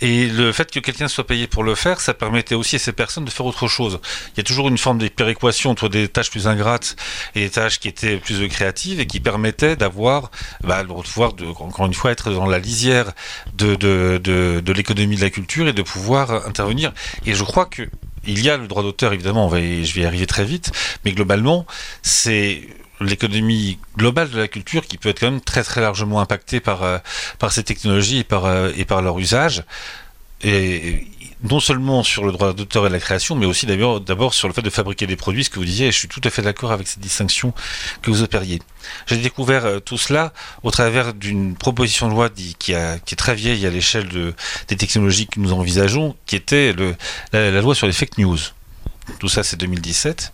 Et 0.00 0.26
le 0.26 0.52
fait 0.52 0.70
que 0.70 0.80
quelqu'un 0.80 1.08
soit 1.08 1.26
payé 1.26 1.46
pour 1.46 1.62
le 1.62 1.74
faire, 1.74 2.00
ça 2.00 2.14
permettait 2.14 2.54
aussi 2.54 2.76
à 2.76 2.78
ces 2.78 2.92
personnes 2.92 3.24
de 3.24 3.30
faire 3.30 3.46
autre 3.46 3.68
chose. 3.68 4.00
Il 4.34 4.38
y 4.38 4.40
a 4.40 4.44
toujours 4.44 4.68
une 4.68 4.78
forme 4.78 4.98
de 4.98 5.08
péréquation 5.08 5.70
entre 5.70 5.88
des 5.88 6.08
tâches 6.08 6.30
plus 6.30 6.46
ingrates 6.46 6.96
et 7.34 7.40
des 7.40 7.50
tâches 7.50 7.78
qui 7.78 7.88
étaient 7.88 8.16
plus 8.16 8.48
créatives 8.48 9.00
et 9.00 9.06
qui 9.06 9.20
permettaient 9.20 9.76
d'avoir, 9.76 10.30
bah, 10.62 10.82
de 10.82 10.88
pouvoir, 10.88 11.32
de, 11.34 11.46
encore 11.46 11.86
une 11.86 11.94
fois, 11.94 12.10
être 12.10 12.30
dans 12.30 12.46
la 12.46 12.58
lisière 12.58 13.12
de, 13.54 13.74
de, 13.74 14.20
de, 14.22 14.72
l'économie 14.72 15.16
de 15.16 15.22
la 15.22 15.30
culture 15.30 15.68
et 15.68 15.72
de 15.72 15.82
pouvoir 15.82 16.46
intervenir. 16.46 16.92
Et 17.26 17.34
je 17.34 17.44
crois 17.44 17.66
que 17.66 17.88
il 18.24 18.40
y 18.40 18.50
a 18.50 18.56
le 18.56 18.68
droit 18.68 18.84
d'auteur, 18.84 19.12
évidemment, 19.12 19.48
je 19.50 19.94
vais 19.94 20.02
y 20.02 20.04
arriver 20.04 20.26
très 20.26 20.44
vite, 20.44 20.70
mais 21.04 21.10
globalement, 21.10 21.66
c'est 22.02 22.68
l'économie 23.02 23.78
globale 23.96 24.30
de 24.30 24.38
la 24.38 24.48
culture 24.48 24.86
qui 24.86 24.98
peut 24.98 25.10
être 25.10 25.20
quand 25.20 25.30
même 25.30 25.40
très 25.40 25.62
très 25.62 25.80
largement 25.80 26.20
impactée 26.20 26.60
par, 26.60 26.82
euh, 26.82 26.98
par 27.38 27.52
ces 27.52 27.62
technologies 27.62 28.18
et 28.18 28.24
par, 28.24 28.46
euh, 28.46 28.70
et 28.76 28.84
par 28.84 29.02
leur 29.02 29.18
usage. 29.18 29.64
Et, 30.42 31.06
non 31.44 31.58
seulement 31.58 32.04
sur 32.04 32.24
le 32.24 32.30
droit 32.30 32.52
d'auteur 32.52 32.86
et 32.86 32.90
la 32.90 33.00
création, 33.00 33.34
mais 33.34 33.46
aussi 33.46 33.66
d'abord 33.66 34.32
sur 34.32 34.46
le 34.46 34.54
fait 34.54 34.62
de 34.62 34.70
fabriquer 34.70 35.08
des 35.08 35.16
produits, 35.16 35.42
ce 35.42 35.50
que 35.50 35.58
vous 35.58 35.64
disiez, 35.64 35.88
et 35.88 35.92
je 35.92 35.98
suis 35.98 36.06
tout 36.06 36.20
à 36.22 36.30
fait 36.30 36.42
d'accord 36.42 36.70
avec 36.70 36.86
cette 36.86 37.00
distinction 37.00 37.52
que 38.00 38.10
vous 38.12 38.22
opériez. 38.22 38.60
J'ai 39.06 39.16
découvert 39.16 39.64
euh, 39.66 39.80
tout 39.80 39.98
cela 39.98 40.32
au 40.62 40.70
travers 40.70 41.14
d'une 41.14 41.56
proposition 41.56 42.08
de 42.08 42.12
loi 42.12 42.28
qui, 42.30 42.74
a, 42.74 42.94
est 42.94 43.16
très 43.16 43.34
vieille 43.34 43.66
à 43.66 43.70
l'échelle 43.70 44.08
de, 44.08 44.34
des 44.68 44.76
technologies 44.76 45.26
que 45.26 45.40
nous 45.40 45.52
envisageons, 45.52 46.14
qui 46.26 46.36
était 46.36 46.74
la 47.32 47.60
loi 47.60 47.74
sur 47.74 47.88
les 47.88 47.92
fake 47.92 48.18
news. 48.18 48.38
Tout 49.18 49.28
ça, 49.28 49.42
c'est 49.42 49.56
2017. 49.56 50.32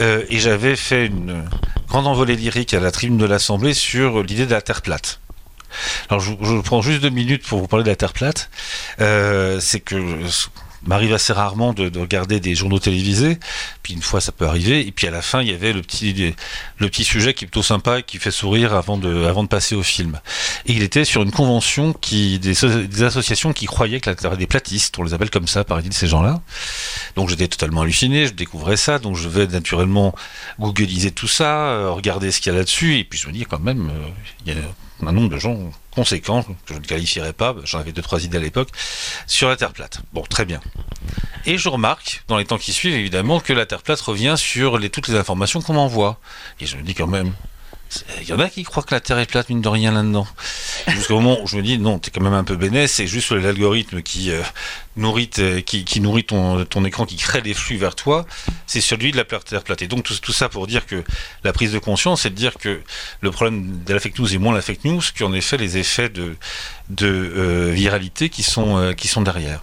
Euh, 0.00 0.24
et 0.28 0.38
j'avais 0.38 0.76
fait 0.76 1.06
une 1.06 1.44
grande 1.88 2.06
envolée 2.06 2.36
lyrique 2.36 2.74
à 2.74 2.80
la 2.80 2.90
tribune 2.90 3.18
de 3.18 3.26
l'Assemblée 3.26 3.74
sur 3.74 4.22
l'idée 4.22 4.46
de 4.46 4.52
la 4.52 4.62
Terre 4.62 4.82
plate. 4.82 5.20
Alors, 6.08 6.20
je, 6.20 6.60
prends 6.60 6.82
juste 6.82 7.02
deux 7.02 7.10
minutes 7.10 7.46
pour 7.46 7.60
vous 7.60 7.66
parler 7.66 7.84
de 7.84 7.90
la 7.90 7.96
Terre 7.96 8.12
plate. 8.12 8.50
Euh, 9.00 9.60
c'est 9.60 9.80
que 9.80 9.96
m'arrive 10.86 11.12
assez 11.12 11.32
rarement 11.32 11.72
de, 11.72 11.88
de, 11.88 11.98
regarder 11.98 12.40
des 12.40 12.54
journaux 12.54 12.78
télévisés. 12.78 13.38
Puis 13.82 13.94
une 13.94 14.02
fois, 14.02 14.20
ça 14.20 14.32
peut 14.32 14.46
arriver. 14.46 14.86
Et 14.86 14.92
puis 14.92 15.06
à 15.06 15.10
la 15.10 15.22
fin, 15.22 15.42
il 15.42 15.48
y 15.48 15.52
avait 15.52 15.72
le 15.72 15.82
petit, 15.82 16.34
le 16.78 16.88
petit 16.88 17.04
sujet 17.04 17.34
qui 17.34 17.44
est 17.44 17.48
plutôt 17.48 17.62
sympa 17.62 18.00
et 18.00 18.02
qui 18.02 18.18
fait 18.18 18.30
sourire 18.30 18.74
avant 18.74 18.96
de, 18.96 19.24
avant 19.24 19.42
de 19.42 19.48
passer 19.48 19.74
au 19.74 19.82
film. 19.82 20.20
Et 20.66 20.72
il 20.72 20.82
était 20.82 21.04
sur 21.04 21.22
une 21.22 21.32
convention 21.32 21.92
qui, 21.92 22.38
des, 22.38 22.64
associations 23.02 23.52
qui 23.52 23.66
croyaient 23.66 24.00
que 24.00 24.10
la 24.10 24.36
des 24.36 24.46
platistes, 24.46 24.98
on 24.98 25.02
les 25.02 25.14
appelle 25.14 25.30
comme 25.30 25.46
ça, 25.48 25.64
par 25.64 25.82
de 25.82 25.92
ces 25.92 26.06
gens-là. 26.06 26.40
Donc 27.16 27.28
j'étais 27.28 27.48
totalement 27.48 27.82
halluciné, 27.82 28.26
je 28.26 28.32
découvrais 28.32 28.76
ça, 28.76 28.98
donc 28.98 29.16
je 29.16 29.28
vais 29.28 29.46
naturellement 29.46 30.14
googliser 30.58 31.10
tout 31.10 31.28
ça, 31.28 31.68
euh, 31.68 31.90
regarder 31.90 32.30
ce 32.30 32.40
qu'il 32.40 32.52
y 32.52 32.54
a 32.54 32.58
là-dessus, 32.58 32.98
et 32.98 33.04
puis 33.04 33.18
je 33.18 33.28
me 33.28 33.32
dis 33.32 33.44
quand 33.44 33.60
même, 33.60 33.90
euh, 33.90 34.08
il 34.46 34.52
y 34.52 34.56
a 34.56 34.60
un 35.06 35.12
nombre 35.12 35.28
de 35.28 35.38
gens 35.38 35.58
conséquents, 35.92 36.42
que 36.42 36.74
je 36.74 36.78
ne 36.78 36.84
qualifierais 36.84 37.32
pas, 37.32 37.54
j'en 37.64 37.80
avais 37.80 37.92
deux, 37.92 38.02
trois 38.02 38.24
idées 38.24 38.38
à 38.38 38.40
l'époque, 38.40 38.68
sur 39.26 39.48
la 39.48 39.56
Terre 39.56 39.72
plate. 39.72 40.00
Bon, 40.12 40.22
très 40.22 40.44
bien. 40.44 40.60
Et 41.46 41.58
je 41.58 41.68
remarque, 41.68 42.22
dans 42.28 42.36
les 42.36 42.44
temps 42.44 42.58
qui 42.58 42.72
suivent, 42.72 42.94
évidemment, 42.94 43.40
que 43.40 43.52
la 43.52 43.66
Terre 43.66 43.82
plate 43.82 44.00
revient 44.00 44.34
sur 44.36 44.78
toutes 44.90 45.08
les 45.08 45.14
informations 45.14 45.60
qu'on 45.60 45.74
m'envoie. 45.74 46.20
Et 46.60 46.66
je 46.66 46.76
me 46.76 46.82
dis 46.82 46.94
quand 46.94 47.06
même, 47.06 47.32
il 48.20 48.28
y 48.28 48.32
en 48.32 48.38
a 48.38 48.48
qui 48.48 48.62
croient 48.64 48.82
que 48.82 48.94
la 48.94 49.00
Terre 49.00 49.18
est 49.18 49.26
plate, 49.26 49.48
mine 49.48 49.62
de 49.62 49.68
rien, 49.68 49.92
là-dedans. 49.92 50.26
Jusqu'au 50.88 51.20
moment 51.20 51.38
où 51.42 51.46
je 51.46 51.56
me 51.56 51.62
dis, 51.62 51.78
non, 51.78 51.98
t'es 51.98 52.10
quand 52.10 52.20
même 52.20 52.34
un 52.34 52.44
peu 52.44 52.56
bénesse, 52.56 52.92
c'est 52.92 53.06
juste 53.06 53.32
l'algorithme 53.32 54.02
qui, 54.02 54.30
euh, 54.30 54.42
nourrit, 54.96 55.28
ton, 55.28 56.84
écran, 56.84 57.06
qui 57.06 57.16
crée 57.16 57.40
des 57.40 57.54
flux 57.54 57.76
vers 57.76 57.94
toi, 57.94 58.26
c'est 58.66 58.80
celui 58.80 59.12
de 59.12 59.16
la 59.16 59.24
Terre 59.24 59.62
plate. 59.62 59.82
Et 59.82 59.86
donc 59.86 60.04
tout, 60.04 60.32
ça 60.32 60.48
pour 60.48 60.66
dire 60.66 60.86
que 60.86 61.02
la 61.44 61.52
prise 61.52 61.72
de 61.72 61.78
conscience, 61.78 62.22
c'est 62.22 62.30
de 62.30 62.34
dire 62.34 62.54
que 62.58 62.82
le 63.20 63.30
problème 63.30 63.82
de 63.84 63.94
la 63.94 64.00
fake 64.00 64.18
news 64.18 64.34
est 64.34 64.38
moins 64.38 64.54
la 64.54 64.62
fake 64.62 64.84
news 64.84 65.02
qu'en 65.18 65.32
effet 65.32 65.56
les 65.56 65.78
effets 65.78 66.08
de, 66.08 66.36
de 66.90 67.06
euh, 67.06 67.70
viralité 67.72 68.28
qui 68.28 68.44
euh, 68.58 68.92
qui 68.92 69.08
sont 69.08 69.22
derrière. 69.22 69.62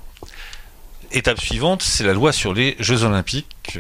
Étape 1.12 1.40
suivante, 1.40 1.84
c'est 1.84 2.04
la 2.04 2.14
loi 2.14 2.32
sur 2.34 2.54
les 2.54 2.76
Jeux 2.80 3.04
Olympiques. 3.04 3.78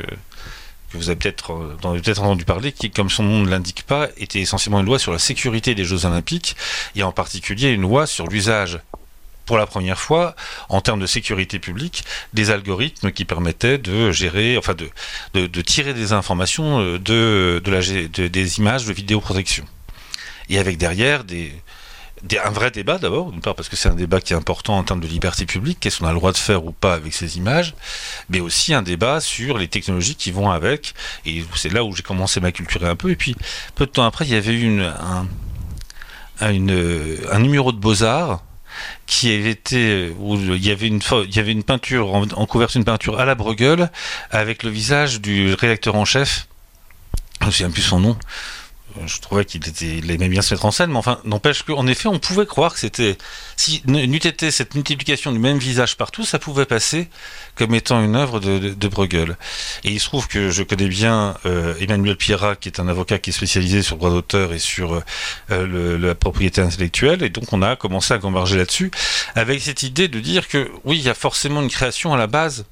Euh, 0.95 0.97
vous 0.97 1.09
avez 1.09 1.17
peut-être 1.17 1.53
peut 1.81 2.21
entendu 2.21 2.45
parler, 2.45 2.71
qui, 2.71 2.91
comme 2.91 3.09
son 3.09 3.23
nom 3.23 3.41
ne 3.41 3.49
l'indique 3.49 3.83
pas, 3.83 4.09
était 4.17 4.39
essentiellement 4.39 4.79
une 4.79 4.85
loi 4.85 4.99
sur 4.99 5.11
la 5.11 5.19
sécurité 5.19 5.75
des 5.75 5.85
Jeux 5.85 6.05
Olympiques, 6.05 6.55
et 6.95 7.03
en 7.03 7.11
particulier 7.11 7.69
une 7.69 7.81
loi 7.81 8.07
sur 8.07 8.27
l'usage 8.27 8.79
pour 9.45 9.57
la 9.57 9.67
première 9.67 9.99
fois, 9.99 10.35
en 10.69 10.81
termes 10.81 10.99
de 10.99 11.05
sécurité 11.05 11.59
publique, 11.59 12.03
des 12.33 12.49
algorithmes 12.49 13.11
qui 13.11 13.25
permettaient 13.25 13.77
de 13.77 14.11
gérer, 14.11 14.57
enfin 14.57 14.73
de, 14.73 15.61
tirer 15.61 15.93
des 15.93 16.13
informations 16.13 16.79
de, 16.79 16.97
de 17.63 18.27
des 18.27 18.57
images 18.57 18.85
de 18.85 18.93
vidéoprotection. 18.93 19.65
Et 20.49 20.57
avec 20.57 20.77
derrière 20.77 21.23
des, 21.23 21.53
un 22.43 22.49
vrai 22.49 22.71
débat 22.71 22.97
d'abord, 22.97 23.31
d'une 23.31 23.41
part 23.41 23.55
parce 23.55 23.69
que 23.69 23.75
c'est 23.75 23.89
un 23.89 23.95
débat 23.95 24.21
qui 24.21 24.33
est 24.33 24.35
important 24.35 24.77
en 24.77 24.83
termes 24.83 24.99
de 24.99 25.07
liberté 25.07 25.45
publique, 25.45 25.79
qu'est-ce 25.79 25.99
qu'on 25.99 26.07
a 26.07 26.11
le 26.11 26.17
droit 26.17 26.31
de 26.31 26.37
faire 26.37 26.65
ou 26.65 26.71
pas 26.71 26.93
avec 26.93 27.13
ces 27.13 27.37
images, 27.37 27.75
mais 28.29 28.39
aussi 28.39 28.73
un 28.73 28.81
débat 28.81 29.19
sur 29.19 29.57
les 29.57 29.67
technologies 29.67 30.15
qui 30.15 30.31
vont 30.31 30.49
avec, 30.49 30.93
et 31.25 31.43
c'est 31.55 31.71
là 31.71 31.83
où 31.83 31.95
j'ai 31.95 32.03
commencé 32.03 32.39
à 32.39 32.41
m'acculturer 32.41 32.87
un 32.87 32.95
peu, 32.95 33.11
et 33.11 33.15
puis 33.15 33.35
peu 33.75 33.85
de 33.85 33.91
temps 33.91 34.05
après, 34.05 34.25
il 34.25 34.31
y 34.31 34.35
avait 34.35 34.53
eu 34.53 34.81
un, 34.81 35.27
un 36.41 37.39
numéro 37.39 37.71
de 37.71 37.77
Beaux-Arts, 37.77 38.43
qui 39.05 39.31
avait 39.31 39.51
été 39.51 40.13
où 40.19 40.35
il 40.35 40.65
y 40.65 40.71
avait 40.71 40.87
une 40.87 40.99
il 41.27 41.35
y 41.35 41.39
avait 41.39 41.53
une 41.53 41.63
peinture 41.63 42.13
en, 42.13 42.23
en 42.23 42.45
couverture 42.45 42.79
une 42.79 42.85
peinture 42.85 43.19
à 43.19 43.25
la 43.25 43.35
Bruegel 43.35 43.89
avec 44.31 44.63
le 44.63 44.69
visage 44.69 45.21
du 45.21 45.53
rédacteur 45.53 45.95
en 45.95 46.03
chef. 46.03 46.47
Je 47.39 47.45
ne 47.45 47.47
me 47.47 47.51
souviens 47.51 47.71
plus 47.71 47.81
son 47.81 47.99
nom 47.99 48.17
je 49.05 49.19
trouvais 49.19 49.45
qu'il 49.45 49.61
aimait 50.11 50.29
bien 50.29 50.41
se 50.41 50.53
mettre 50.53 50.65
en 50.65 50.71
scène, 50.71 50.91
mais 50.91 50.97
enfin, 50.97 51.19
n'empêche 51.25 51.63
qu'en 51.63 51.87
effet, 51.87 52.07
on 52.07 52.19
pouvait 52.19 52.45
croire 52.45 52.73
que 52.73 52.79
c'était, 52.79 53.17
si 53.55 53.81
n'eût 53.85 54.15
été 54.15 54.51
cette 54.51 54.75
multiplication 54.75 55.31
du 55.31 55.39
même 55.39 55.57
visage 55.57 55.97
partout, 55.97 56.23
ça 56.23 56.39
pouvait 56.39 56.65
passer 56.65 57.09
comme 57.55 57.73
étant 57.73 58.03
une 58.03 58.15
œuvre 58.15 58.39
de, 58.39 58.87
Bruegel. 58.87 59.37
Et 59.83 59.91
il 59.91 59.99
se 59.99 60.05
trouve 60.05 60.27
que 60.27 60.51
je 60.51 60.63
connais 60.63 60.87
bien 60.87 61.35
euh, 61.45 61.73
Emmanuel 61.79 62.15
Pierrat, 62.15 62.55
qui 62.55 62.69
est 62.69 62.79
un 62.79 62.87
avocat 62.87 63.17
qui 63.17 63.31
est 63.31 63.33
spécialisé 63.33 63.81
sur 63.81 63.95
le 63.95 63.99
droit 63.99 64.11
d'auteur 64.11 64.53
et 64.53 64.59
sur 64.59 64.93
euh, 64.93 65.01
le, 65.49 65.97
la 65.97 66.15
propriété 66.15 66.61
intellectuelle, 66.61 67.23
et 67.23 67.29
donc 67.29 67.51
on 67.51 67.61
a 67.61 67.75
commencé 67.75 68.13
à 68.13 68.19
converger 68.19 68.57
là-dessus, 68.57 68.91
avec 69.35 69.61
cette 69.61 69.83
idée 69.83 70.07
de 70.07 70.19
dire 70.19 70.47
que 70.47 70.69
oui, 70.83 70.97
il 70.97 71.03
y 71.03 71.09
a 71.09 71.13
forcément 71.13 71.61
une 71.61 71.69
création 71.69 72.13
à 72.13 72.17
la 72.17 72.27
base 72.27 72.65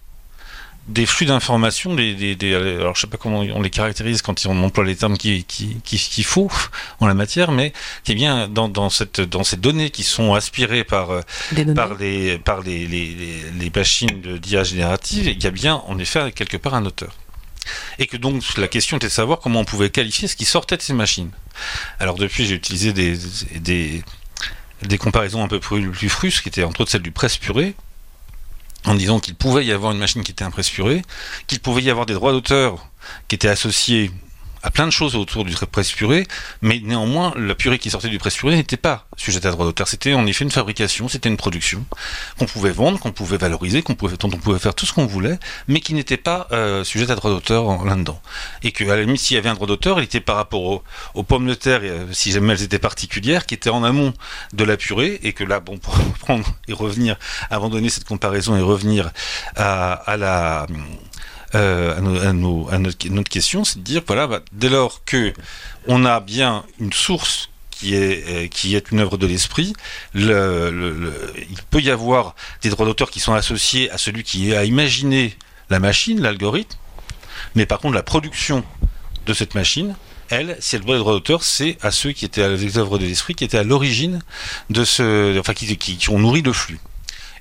des 0.87 1.05
flux 1.05 1.25
d'informations, 1.25 1.95
des, 1.95 2.13
des, 2.13 2.35
des, 2.35 2.53
alors 2.53 2.95
je 2.95 3.01
sais 3.01 3.07
pas 3.07 3.17
comment 3.17 3.39
on 3.39 3.61
les 3.61 3.69
caractérise 3.69 4.21
quand 4.21 4.45
on 4.45 4.63
emploie 4.63 4.83
les 4.83 4.97
termes 4.97 5.17
qu'il 5.17 5.45
qui, 5.45 5.77
qui, 5.83 5.97
qui 5.97 6.23
faut 6.23 6.51
en 6.99 7.07
la 7.07 7.13
matière, 7.13 7.51
mais 7.51 7.71
qui 8.03 8.11
est 8.11 8.15
bien 8.15 8.49
dans, 8.49 8.67
dans, 8.67 8.89
cette, 8.89 9.21
dans 9.21 9.43
ces 9.43 9.55
données 9.55 9.91
qui 9.91 10.03
sont 10.03 10.33
aspirées 10.33 10.83
par, 10.83 11.21
par, 11.75 11.95
les, 11.95 12.37
par 12.37 12.61
les, 12.61 12.85
les, 12.85 13.15
les 13.57 13.71
machines 13.73 14.21
d'IA 14.37 14.63
générative, 14.63 15.27
il 15.27 15.41
y 15.41 15.47
a 15.47 15.51
bien 15.51 15.75
en 15.87 15.97
effet 15.99 16.31
quelque 16.33 16.57
part 16.57 16.73
un 16.73 16.85
auteur. 16.85 17.15
Et 17.97 18.07
que 18.07 18.17
donc 18.17 18.43
la 18.57 18.67
question 18.67 18.97
était 18.97 19.07
de 19.07 19.11
savoir 19.11 19.39
comment 19.39 19.61
on 19.61 19.65
pouvait 19.65 19.89
qualifier 19.89 20.27
ce 20.27 20.35
qui 20.35 20.43
sortait 20.43 20.75
de 20.75 20.81
ces 20.81 20.93
machines. 20.93 21.31
Alors 21.99 22.15
depuis 22.15 22.45
j'ai 22.45 22.55
utilisé 22.55 22.91
des, 22.91 23.17
des, 23.55 24.03
des 24.81 24.97
comparaisons 24.97 25.43
un 25.43 25.47
peu 25.47 25.61
plus, 25.61 25.89
plus 25.91 26.09
frusques, 26.09 26.43
qui 26.43 26.49
étaient 26.49 26.63
entre 26.63 26.81
autres 26.81 26.91
celles 26.91 27.01
du 27.01 27.11
presse 27.11 27.37
purée, 27.37 27.73
en 28.85 28.95
disant 28.95 29.19
qu'il 29.19 29.35
pouvait 29.35 29.65
y 29.65 29.71
avoir 29.71 29.91
une 29.91 29.99
machine 29.99 30.23
qui 30.23 30.31
était 30.31 30.43
impressurée, 30.43 31.01
qu'il 31.47 31.59
pouvait 31.59 31.81
y 31.81 31.89
avoir 31.89 32.05
des 32.05 32.13
droits 32.13 32.31
d'auteur 32.31 32.87
qui 33.27 33.35
étaient 33.35 33.47
associés 33.47 34.11
à 34.63 34.71
plein 34.71 34.85
de 34.85 34.91
choses 34.91 35.15
autour 35.15 35.43
du 35.43 35.53
presse 35.53 35.91
purée, 35.91 36.25
mais 36.61 36.81
néanmoins, 36.83 37.33
la 37.35 37.53
purée 37.53 37.77
qui 37.77 37.89
sortait 37.89 38.07
du 38.07 38.17
presse 38.17 38.37
purée 38.37 38.55
n'était 38.55 38.77
pas 38.77 39.05
sujette 39.17 39.45
à 39.45 39.51
droit 39.51 39.65
d'auteur. 39.65 39.89
C'était 39.89 40.13
en 40.13 40.25
effet 40.25 40.45
une 40.45 40.51
fabrication, 40.51 41.09
c'était 41.09 41.27
une 41.27 41.37
production 41.37 41.85
qu'on 42.39 42.45
pouvait 42.45 42.71
vendre, 42.71 42.97
qu'on 42.97 43.11
pouvait 43.11 43.37
valoriser, 43.37 43.81
qu'on 43.81 43.95
pouvait, 43.95 44.15
dont 44.17 44.29
on 44.33 44.37
pouvait 44.37 44.59
faire 44.59 44.73
tout 44.73 44.85
ce 44.85 44.93
qu'on 44.93 45.05
voulait, 45.05 45.37
mais 45.67 45.81
qui 45.81 45.93
n'était 45.93 46.17
pas 46.17 46.47
euh, 46.53 46.85
sujette 46.85 47.09
à 47.09 47.15
droit 47.15 47.29
d'auteur 47.29 47.83
là-dedans. 47.83 48.21
Et 48.63 48.71
que, 48.71 48.85
à 48.85 48.95
la 48.95 49.01
limite, 49.01 49.19
s'il 49.19 49.35
y 49.35 49.37
avait 49.37 49.49
un 49.49 49.53
droit 49.53 49.67
d'auteur, 49.67 49.99
il 49.99 50.05
était 50.05 50.21
par 50.21 50.37
rapport 50.37 50.83
aux, 51.13 51.23
pommes 51.23 51.47
de 51.47 51.55
terre, 51.55 51.81
euh, 51.83 52.07
si 52.13 52.31
jamais 52.31 52.53
elles 52.53 52.63
étaient 52.63 52.79
particulières, 52.79 53.45
qui 53.45 53.55
étaient 53.55 53.69
en 53.69 53.83
amont 53.83 54.13
de 54.53 54.63
la 54.63 54.77
purée, 54.77 55.19
et 55.23 55.33
que 55.33 55.43
là, 55.43 55.59
bon, 55.59 55.77
pour 55.77 55.93
prendre 56.19 56.47
et 56.69 56.73
revenir, 56.73 57.17
abandonner 57.49 57.89
cette 57.89 58.05
comparaison 58.05 58.55
et 58.55 58.61
revenir 58.61 59.11
à 59.55 60.15
la 60.17 60.67
euh, 61.55 61.93
à, 61.93 62.29
à, 62.29 62.33
notre, 62.33 63.29
question, 63.29 63.63
c'est 63.63 63.79
de 63.79 63.83
dire 63.83 64.01
voilà, 64.07 64.27
bah, 64.27 64.41
dès 64.51 64.69
lors 64.69 65.03
que 65.05 65.33
on 65.87 66.05
a 66.05 66.19
bien 66.19 66.63
une 66.79 66.93
source 66.93 67.49
qui 67.69 67.95
est, 67.95 68.23
euh, 68.27 68.47
qui 68.47 68.75
est 68.75 68.91
une 68.91 68.99
œuvre 68.99 69.17
de 69.17 69.27
l'esprit, 69.27 69.73
le, 70.13 70.71
le, 70.71 70.91
le, 70.91 71.33
il 71.49 71.61
peut 71.69 71.81
y 71.81 71.89
avoir 71.89 72.35
des 72.61 72.69
droits 72.69 72.85
d'auteur 72.85 73.11
qui 73.11 73.19
sont 73.19 73.33
associés 73.33 73.91
à 73.91 73.97
celui 73.97 74.23
qui 74.23 74.55
a 74.55 74.63
imaginé 74.63 75.35
la 75.69 75.79
machine, 75.79 76.21
l'algorithme, 76.21 76.77
mais 77.55 77.65
par 77.65 77.79
contre 77.79 77.95
la 77.95 78.03
production 78.03 78.63
de 79.25 79.33
cette 79.33 79.55
machine, 79.55 79.95
elle, 80.29 80.57
si 80.59 80.75
elle 80.75 80.81
doit 80.81 80.95
le 80.95 81.01
droit 81.01 81.13
d'auteur, 81.13 81.43
c'est 81.43 81.77
à 81.81 81.91
ceux 81.91 82.11
qui 82.11 82.25
étaient 82.25 82.43
à 82.43 82.49
les 82.49 82.77
œuvres 82.77 82.97
de 82.97 83.05
l'esprit, 83.05 83.35
qui 83.35 83.43
étaient 83.43 83.57
à 83.57 83.63
l'origine 83.63 84.21
de 84.69 84.83
ce, 84.83 85.37
enfin 85.39 85.53
qui, 85.53 85.77
qui 85.77 86.09
ont 86.09 86.19
nourri 86.19 86.41
le 86.41 86.53
flux. 86.53 86.79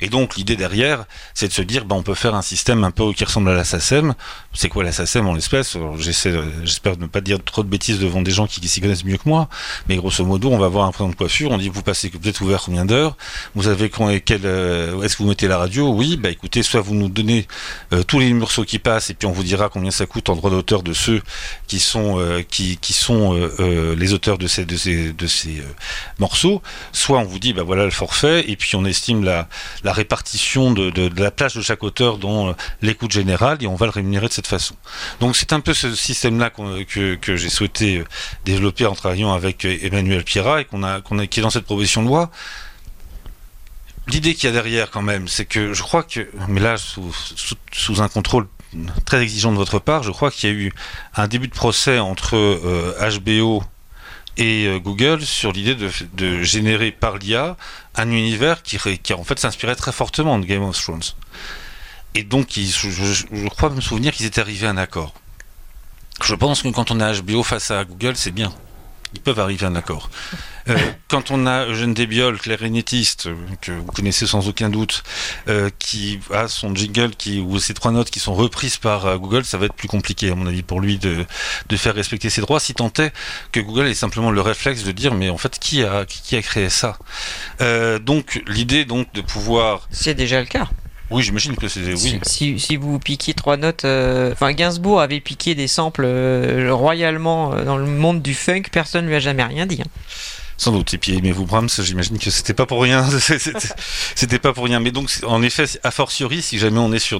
Et 0.02 0.08
donc 0.08 0.34
l'idée 0.34 0.56
derrière, 0.56 1.04
c'est 1.32 1.46
de 1.46 1.52
se 1.52 1.62
dire, 1.62 1.84
ben, 1.84 1.94
on 1.94 2.02
peut 2.02 2.14
faire 2.14 2.34
un 2.34 2.42
système 2.42 2.82
un 2.82 2.90
peu 2.90 3.12
qui 3.12 3.24
ressemble 3.24 3.50
à 3.50 3.54
la 3.54 3.62
SACEM. 3.62 4.14
C'est 4.52 4.68
quoi 4.68 4.82
la 4.82 4.90
SACEM 4.90 5.28
en 5.28 5.34
l'espèce? 5.34 5.78
J'espère 5.96 6.98
ne 6.98 7.06
pas 7.06 7.20
dire 7.20 7.38
trop 7.42 7.62
de 7.62 7.68
bêtises 7.68 8.00
devant 8.00 8.20
des 8.20 8.32
gens 8.32 8.48
qui, 8.48 8.66
s'y 8.66 8.80
connaissent 8.80 9.04
mieux 9.04 9.16
que 9.16 9.28
moi. 9.28 9.48
Mais 9.88 9.96
grosso 9.96 10.24
modo, 10.24 10.50
on 10.50 10.58
va 10.58 10.66
voir 10.66 10.86
un 10.88 10.90
prénom 10.90 11.10
de 11.10 11.14
coiffure. 11.14 11.52
On 11.52 11.56
dit, 11.56 11.68
vous 11.68 11.84
passez, 11.84 12.10
êtes 12.24 12.40
ouvert 12.40 12.62
combien 12.62 12.84
d'heures? 12.84 13.16
Vous 13.54 13.68
avez 13.68 13.90
quel, 14.24 14.40
euh, 14.44 15.02
est-ce 15.02 15.16
que 15.16 15.22
vous 15.22 15.28
mettez 15.28 15.46
la 15.46 15.58
radio? 15.58 15.92
Oui, 15.92 16.16
bah 16.16 16.30
écoutez, 16.30 16.64
soit 16.64 16.80
vous 16.80 16.94
nous 16.94 17.08
donnez 17.08 17.46
euh, 17.92 18.02
tous 18.02 18.18
les 18.18 18.32
morceaux 18.32 18.64
qui 18.64 18.80
passent 18.80 19.10
et 19.10 19.14
puis 19.14 19.28
on 19.28 19.32
vous 19.32 19.44
dira 19.44 19.68
combien 19.68 19.92
ça 19.92 20.06
coûte 20.06 20.28
en 20.30 20.34
droit 20.34 20.50
d'auteur 20.50 20.82
de 20.82 20.94
ceux 20.94 21.22
qui 21.68 21.78
sont 21.78 22.18
euh, 22.18 22.42
qui, 22.42 22.76
qui 22.78 22.92
sont 22.92 23.38
les 23.96 24.12
auteurs 24.12 24.36
de 24.36 24.48
ces 24.48 24.64
de 24.64 24.76
ces 24.76 25.12
de 25.12 25.26
ces 25.28 25.62
morceaux. 26.18 26.60
Soit 26.90 27.18
on 27.18 27.24
vous 27.24 27.38
dit, 27.38 27.52
bah 27.52 27.62
voilà 27.62 27.84
le 27.84 27.90
forfait 27.90 28.50
et 28.50 28.56
puis 28.56 28.74
on 28.74 28.84
estime 28.84 29.22
la, 29.22 29.48
la 29.84 29.91
la 29.92 29.96
répartition 29.96 30.72
de, 30.72 30.88
de, 30.88 31.20
la 31.20 31.30
place 31.30 31.54
de 31.54 31.60
chaque 31.60 31.82
auteur 31.82 32.16
dans 32.16 32.56
l'écoute 32.80 33.12
générale 33.12 33.58
et 33.60 33.66
on 33.66 33.74
va 33.74 33.84
le 33.84 33.92
rémunérer 33.92 34.26
de 34.26 34.32
cette 34.32 34.46
façon. 34.46 34.74
Donc 35.20 35.36
c'est 35.36 35.52
un 35.52 35.60
peu 35.60 35.74
ce 35.74 35.94
système-là 35.94 36.48
que, 36.48 37.16
que 37.16 37.36
j'ai 37.36 37.50
souhaité 37.50 38.02
développer 38.46 38.86
en 38.86 38.94
travaillant 38.94 39.34
avec 39.34 39.66
Emmanuel 39.66 40.24
Pierrat 40.24 40.62
et 40.62 40.64
qu'on 40.64 40.82
a, 40.82 41.02
qu'on 41.02 41.18
a, 41.18 41.26
qui 41.26 41.40
est 41.40 41.42
dans 41.42 41.50
cette 41.50 41.66
proposition 41.66 42.02
de 42.02 42.08
loi. 42.08 42.30
L'idée 44.08 44.34
qu'il 44.34 44.44
y 44.44 44.48
a 44.48 44.52
derrière 44.52 44.90
quand 44.90 45.02
même, 45.02 45.28
c'est 45.28 45.44
que 45.44 45.74
je 45.74 45.82
crois 45.82 46.04
que, 46.04 46.26
mais 46.48 46.60
là 46.60 46.78
sous, 46.78 47.12
sous, 47.12 47.56
sous, 47.70 48.00
un 48.00 48.08
contrôle 48.08 48.48
très 49.04 49.20
exigeant 49.20 49.52
de 49.52 49.58
votre 49.58 49.78
part, 49.78 50.02
je 50.04 50.10
crois 50.10 50.30
qu'il 50.30 50.48
y 50.48 50.52
a 50.52 50.56
eu 50.56 50.72
un 51.16 51.28
début 51.28 51.48
de 51.48 51.54
procès 51.54 51.98
entre 51.98 52.34
euh, 52.36 53.18
HBO 53.20 53.62
et 54.36 54.66
euh, 54.66 54.78
Google 54.78 55.22
sur 55.22 55.52
l'idée 55.52 55.74
de, 55.74 55.90
de, 56.14 56.42
générer 56.42 56.90
par 56.90 57.18
l'IA 57.18 57.56
un 57.96 58.10
univers 58.10 58.62
qui, 58.62 58.78
qui 59.02 59.12
en 59.14 59.24
fait 59.24 59.38
s'inspirait 59.38 59.76
très 59.76 59.92
fortement 59.92 60.38
de 60.38 60.46
Game 60.46 60.62
of 60.62 60.80
Thrones. 60.80 61.02
Et 62.14 62.22
donc, 62.22 62.48
je, 62.54 62.90
je, 62.90 63.48
crois 63.48 63.70
me 63.70 63.80
souvenir 63.80 64.12
qu'ils 64.12 64.26
étaient 64.26 64.40
arrivés 64.40 64.66
à 64.66 64.70
un 64.70 64.76
accord. 64.76 65.14
Je 66.22 66.34
pense 66.34 66.62
que 66.62 66.68
quand 66.68 66.90
on 66.90 67.00
a 67.00 67.20
HBO 67.20 67.42
face 67.42 67.70
à 67.70 67.84
Google, 67.84 68.16
c'est 68.16 68.30
bien. 68.30 68.52
Ils 69.14 69.20
peuvent 69.20 69.40
arriver 69.40 69.66
à 69.66 69.68
un 69.68 69.76
accord. 69.76 70.10
Euh, 70.68 70.76
quand 71.08 71.30
on 71.30 71.46
a 71.46 71.66
Eugène 71.66 71.92
Débiol, 71.92 72.38
clarinettiste, 72.38 73.28
que 73.60 73.72
vous 73.72 73.92
connaissez 73.92 74.26
sans 74.26 74.48
aucun 74.48 74.68
doute, 74.68 75.02
euh, 75.48 75.70
qui 75.78 76.20
a 76.32 76.48
son 76.48 76.74
jingle 76.74 77.10
qui, 77.16 77.40
ou 77.40 77.58
ses 77.58 77.74
trois 77.74 77.90
notes 77.90 78.10
qui 78.10 78.20
sont 78.20 78.34
reprises 78.34 78.76
par 78.76 79.06
euh, 79.06 79.18
Google, 79.18 79.44
ça 79.44 79.58
va 79.58 79.66
être 79.66 79.74
plus 79.74 79.88
compliqué, 79.88 80.30
à 80.30 80.34
mon 80.34 80.46
avis, 80.46 80.62
pour 80.62 80.80
lui 80.80 80.98
de, 80.98 81.26
de 81.68 81.76
faire 81.76 81.94
respecter 81.94 82.30
ses 82.30 82.40
droits, 82.40 82.60
si 82.60 82.74
tant 82.74 82.92
est 82.98 83.12
que 83.50 83.60
Google 83.60 83.86
ait 83.86 83.94
simplement 83.94 84.30
le 84.30 84.40
réflexe 84.40 84.84
de 84.84 84.92
dire, 84.92 85.14
mais 85.14 85.30
en 85.30 85.38
fait, 85.38 85.58
qui 85.58 85.82
a, 85.82 86.04
qui 86.06 86.36
a 86.36 86.42
créé 86.42 86.70
ça? 86.70 86.98
Donc, 88.00 88.42
l'idée 88.46 88.84
donc 88.84 89.12
de 89.14 89.20
pouvoir... 89.20 89.88
C'est 89.90 90.14
déjà 90.14 90.40
le 90.40 90.46
cas. 90.46 90.68
Oui, 91.12 91.22
j'imagine 91.22 91.54
que 91.56 91.68
c'est... 91.68 91.96
Si, 92.24 92.76
vous 92.76 92.98
piquiez 92.98 93.34
trois 93.34 93.56
notes, 93.56 93.84
euh, 93.84 94.32
enfin 94.32 94.52
Gainsbourg 94.52 95.00
avait 95.00 95.20
piqué 95.20 95.54
des 95.54 95.68
samples 95.68 96.04
euh, 96.04 96.72
royalement 96.72 97.52
euh, 97.52 97.64
dans 97.64 97.76
le 97.76 97.86
monde 97.86 98.22
du 98.22 98.34
funk, 98.34 98.62
personne 98.72 99.06
lui 99.06 99.14
a 99.14 99.20
jamais 99.20 99.44
rien 99.44 99.66
dit. 99.66 99.82
hein. 99.82 99.90
Sans 100.62 100.70
doute. 100.70 100.94
Et 100.94 100.98
puis 100.98 101.16
aimez-vous 101.16 101.44
Brahms, 101.44 101.68
j'imagine 101.80 102.20
que 102.20 102.30
c'était 102.30 102.54
pas 102.54 102.66
pour 102.66 102.80
rien. 102.82 103.04
C'était- 104.14 104.38
pas 104.38 104.52
pour 104.52 104.62
rien. 104.62 104.78
Mais 104.78 104.92
donc, 104.92 105.10
en 105.26 105.42
effet, 105.42 105.64
a 105.82 105.90
fortiori, 105.90 106.40
si 106.40 106.56
jamais 106.60 106.78
on 106.78 106.92
est 106.92 107.00
sur 107.00 107.18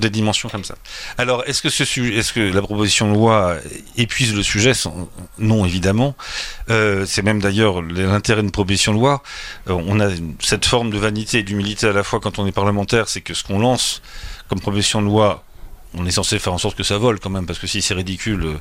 des 0.00 0.10
dimensions 0.10 0.48
comme 0.48 0.64
ça. 0.64 0.74
Alors, 1.16 1.44
est-ce 1.46 1.62
que 1.62 1.70
ce 1.70 1.84
la 2.40 2.60
proposition 2.60 3.08
de 3.08 3.14
loi 3.14 3.56
épuise 3.96 4.34
le 4.34 4.42
sujet? 4.42 4.72
Non, 5.38 5.64
évidemment. 5.64 6.16
Euh, 6.70 7.06
c'est 7.06 7.22
même 7.22 7.40
d'ailleurs 7.40 7.82
l'intérêt 7.82 8.42
d'une 8.42 8.50
proposition 8.50 8.92
de 8.94 8.98
loi. 8.98 9.22
Euh, 9.70 9.80
on 9.86 10.00
a 10.00 10.08
cette 10.40 10.64
forme 10.66 10.90
de 10.90 10.98
vanité 10.98 11.38
et 11.38 11.42
d'humilité 11.44 11.86
à 11.86 11.92
la 11.92 12.02
fois 12.02 12.18
quand 12.18 12.40
on 12.40 12.48
est 12.48 12.52
parlementaire, 12.52 13.08
c'est 13.08 13.20
que 13.20 13.32
ce 13.32 13.44
qu'on 13.44 13.60
lance 13.60 14.02
comme 14.48 14.58
proposition 14.58 15.00
de 15.00 15.06
loi. 15.06 15.44
On 15.94 16.06
est 16.06 16.10
censé 16.10 16.38
faire 16.38 16.52
en 16.52 16.58
sorte 16.58 16.76
que 16.76 16.82
ça 16.82 16.98
vole 16.98 17.20
quand 17.20 17.30
même, 17.30 17.46
parce 17.46 17.58
que 17.58 17.66
si 17.66 17.82
c'est 17.82 17.94
ridicule, 17.94 18.44
euh, 18.44 18.60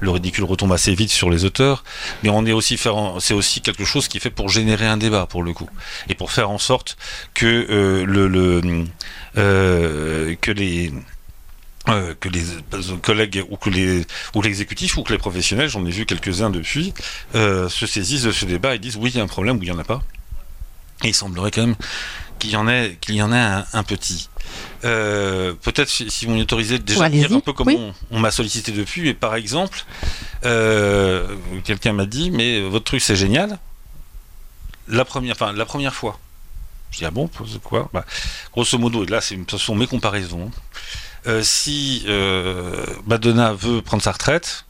le 0.00 0.10
ridicule 0.10 0.44
retombe 0.44 0.72
assez 0.72 0.94
vite 0.94 1.10
sur 1.10 1.30
les 1.30 1.44
auteurs 1.44 1.84
mais 2.22 2.28
on 2.30 2.44
est 2.46 2.52
aussi 2.52 2.76
faire 2.76 2.94
c'est 3.20 3.34
aussi 3.34 3.60
quelque 3.60 3.84
chose 3.84 4.08
qui 4.08 4.16
est 4.18 4.20
fait 4.20 4.30
pour 4.30 4.48
générer 4.48 4.86
un 4.86 4.96
débat 4.96 5.26
pour 5.26 5.42
le 5.42 5.52
coup 5.52 5.68
et 6.08 6.14
pour 6.14 6.32
faire 6.32 6.50
en 6.50 6.58
sorte 6.58 6.96
que 7.34 7.46
euh, 7.46 8.04
le, 8.04 8.28
le 8.28 8.84
euh, 9.36 10.34
que 10.40 10.50
les 10.50 10.92
euh, 11.88 12.14
que 12.20 12.28
les 12.28 12.44
collègues 13.02 13.44
ou 13.50 13.56
que 13.56 13.70
les 13.70 14.06
ou 14.34 14.42
l'exécutif 14.42 14.96
ou 14.98 15.02
que 15.02 15.12
les 15.12 15.18
professionnels, 15.18 15.68
j'en 15.68 15.84
ai 15.84 15.90
vu 15.90 16.06
quelques-uns 16.06 16.50
depuis, 16.50 16.94
euh, 17.34 17.68
se 17.68 17.86
saisissent 17.86 18.22
de 18.22 18.32
ce 18.32 18.44
débat 18.44 18.74
et 18.74 18.78
disent 18.78 18.96
oui 18.96 19.10
il 19.10 19.16
y 19.16 19.20
a 19.20 19.24
un 19.24 19.28
problème 19.28 19.58
ou 19.58 19.62
il 19.62 19.68
y 19.68 19.72
en 19.72 19.78
a 19.78 19.84
pas. 19.84 20.02
Et 21.02 21.08
il 21.08 21.14
semblerait 21.14 21.50
quand 21.50 21.62
même 21.62 21.76
qu'il 22.38 22.50
y 22.50 22.56
en 22.56 22.68
ait 22.68 22.98
qu'il 23.00 23.16
y 23.16 23.22
en 23.22 23.32
ait 23.32 23.64
un 23.72 23.82
petit. 23.82 24.28
Euh, 24.84 25.54
Peut-être 25.62 25.88
si, 25.88 26.10
si 26.10 26.26
vous 26.26 26.34
m'autorisez 26.34 26.78
déjà 26.78 27.04
à 27.04 27.08
dire 27.08 27.32
un 27.32 27.40
peu 27.40 27.52
comment 27.52 27.70
Oui. 27.70 27.92
on, 28.10 28.16
on 28.16 28.20
m'a 28.20 28.30
sollicité 28.30 28.72
depuis. 28.72 29.08
Et 29.08 29.14
par 29.14 29.34
exemple, 29.36 29.84
euh, 30.44 31.36
quelqu'un 31.64 31.92
m'a 31.92 32.06
dit 32.06 32.30
mais 32.30 32.60
votre 32.62 32.84
truc 32.84 33.00
c'est 33.00 33.16
génial. 33.16 33.58
La 34.88 35.04
première, 35.04 35.34
enfin 35.34 35.52
la 35.52 35.64
première 35.64 35.94
fois. 35.94 36.18
Je 36.90 36.98
dis 36.98 37.04
ah 37.04 37.10
bon 37.10 37.30
quoi? 37.62 37.88
Bah, 37.92 38.04
Grosso 38.52 38.76
modo, 38.78 39.04
et 39.04 39.06
là 39.06 39.20
c'est 39.20 39.38
ce 39.50 39.56
sont 39.58 39.74
mes 39.74 39.86
comparaisons. 39.86 40.50
Euh, 41.26 41.42
si 41.42 42.04
Madonna 43.06 43.52
veut 43.52 43.80
prendre 43.82 44.02
sa 44.02 44.12
retraite 44.12 44.64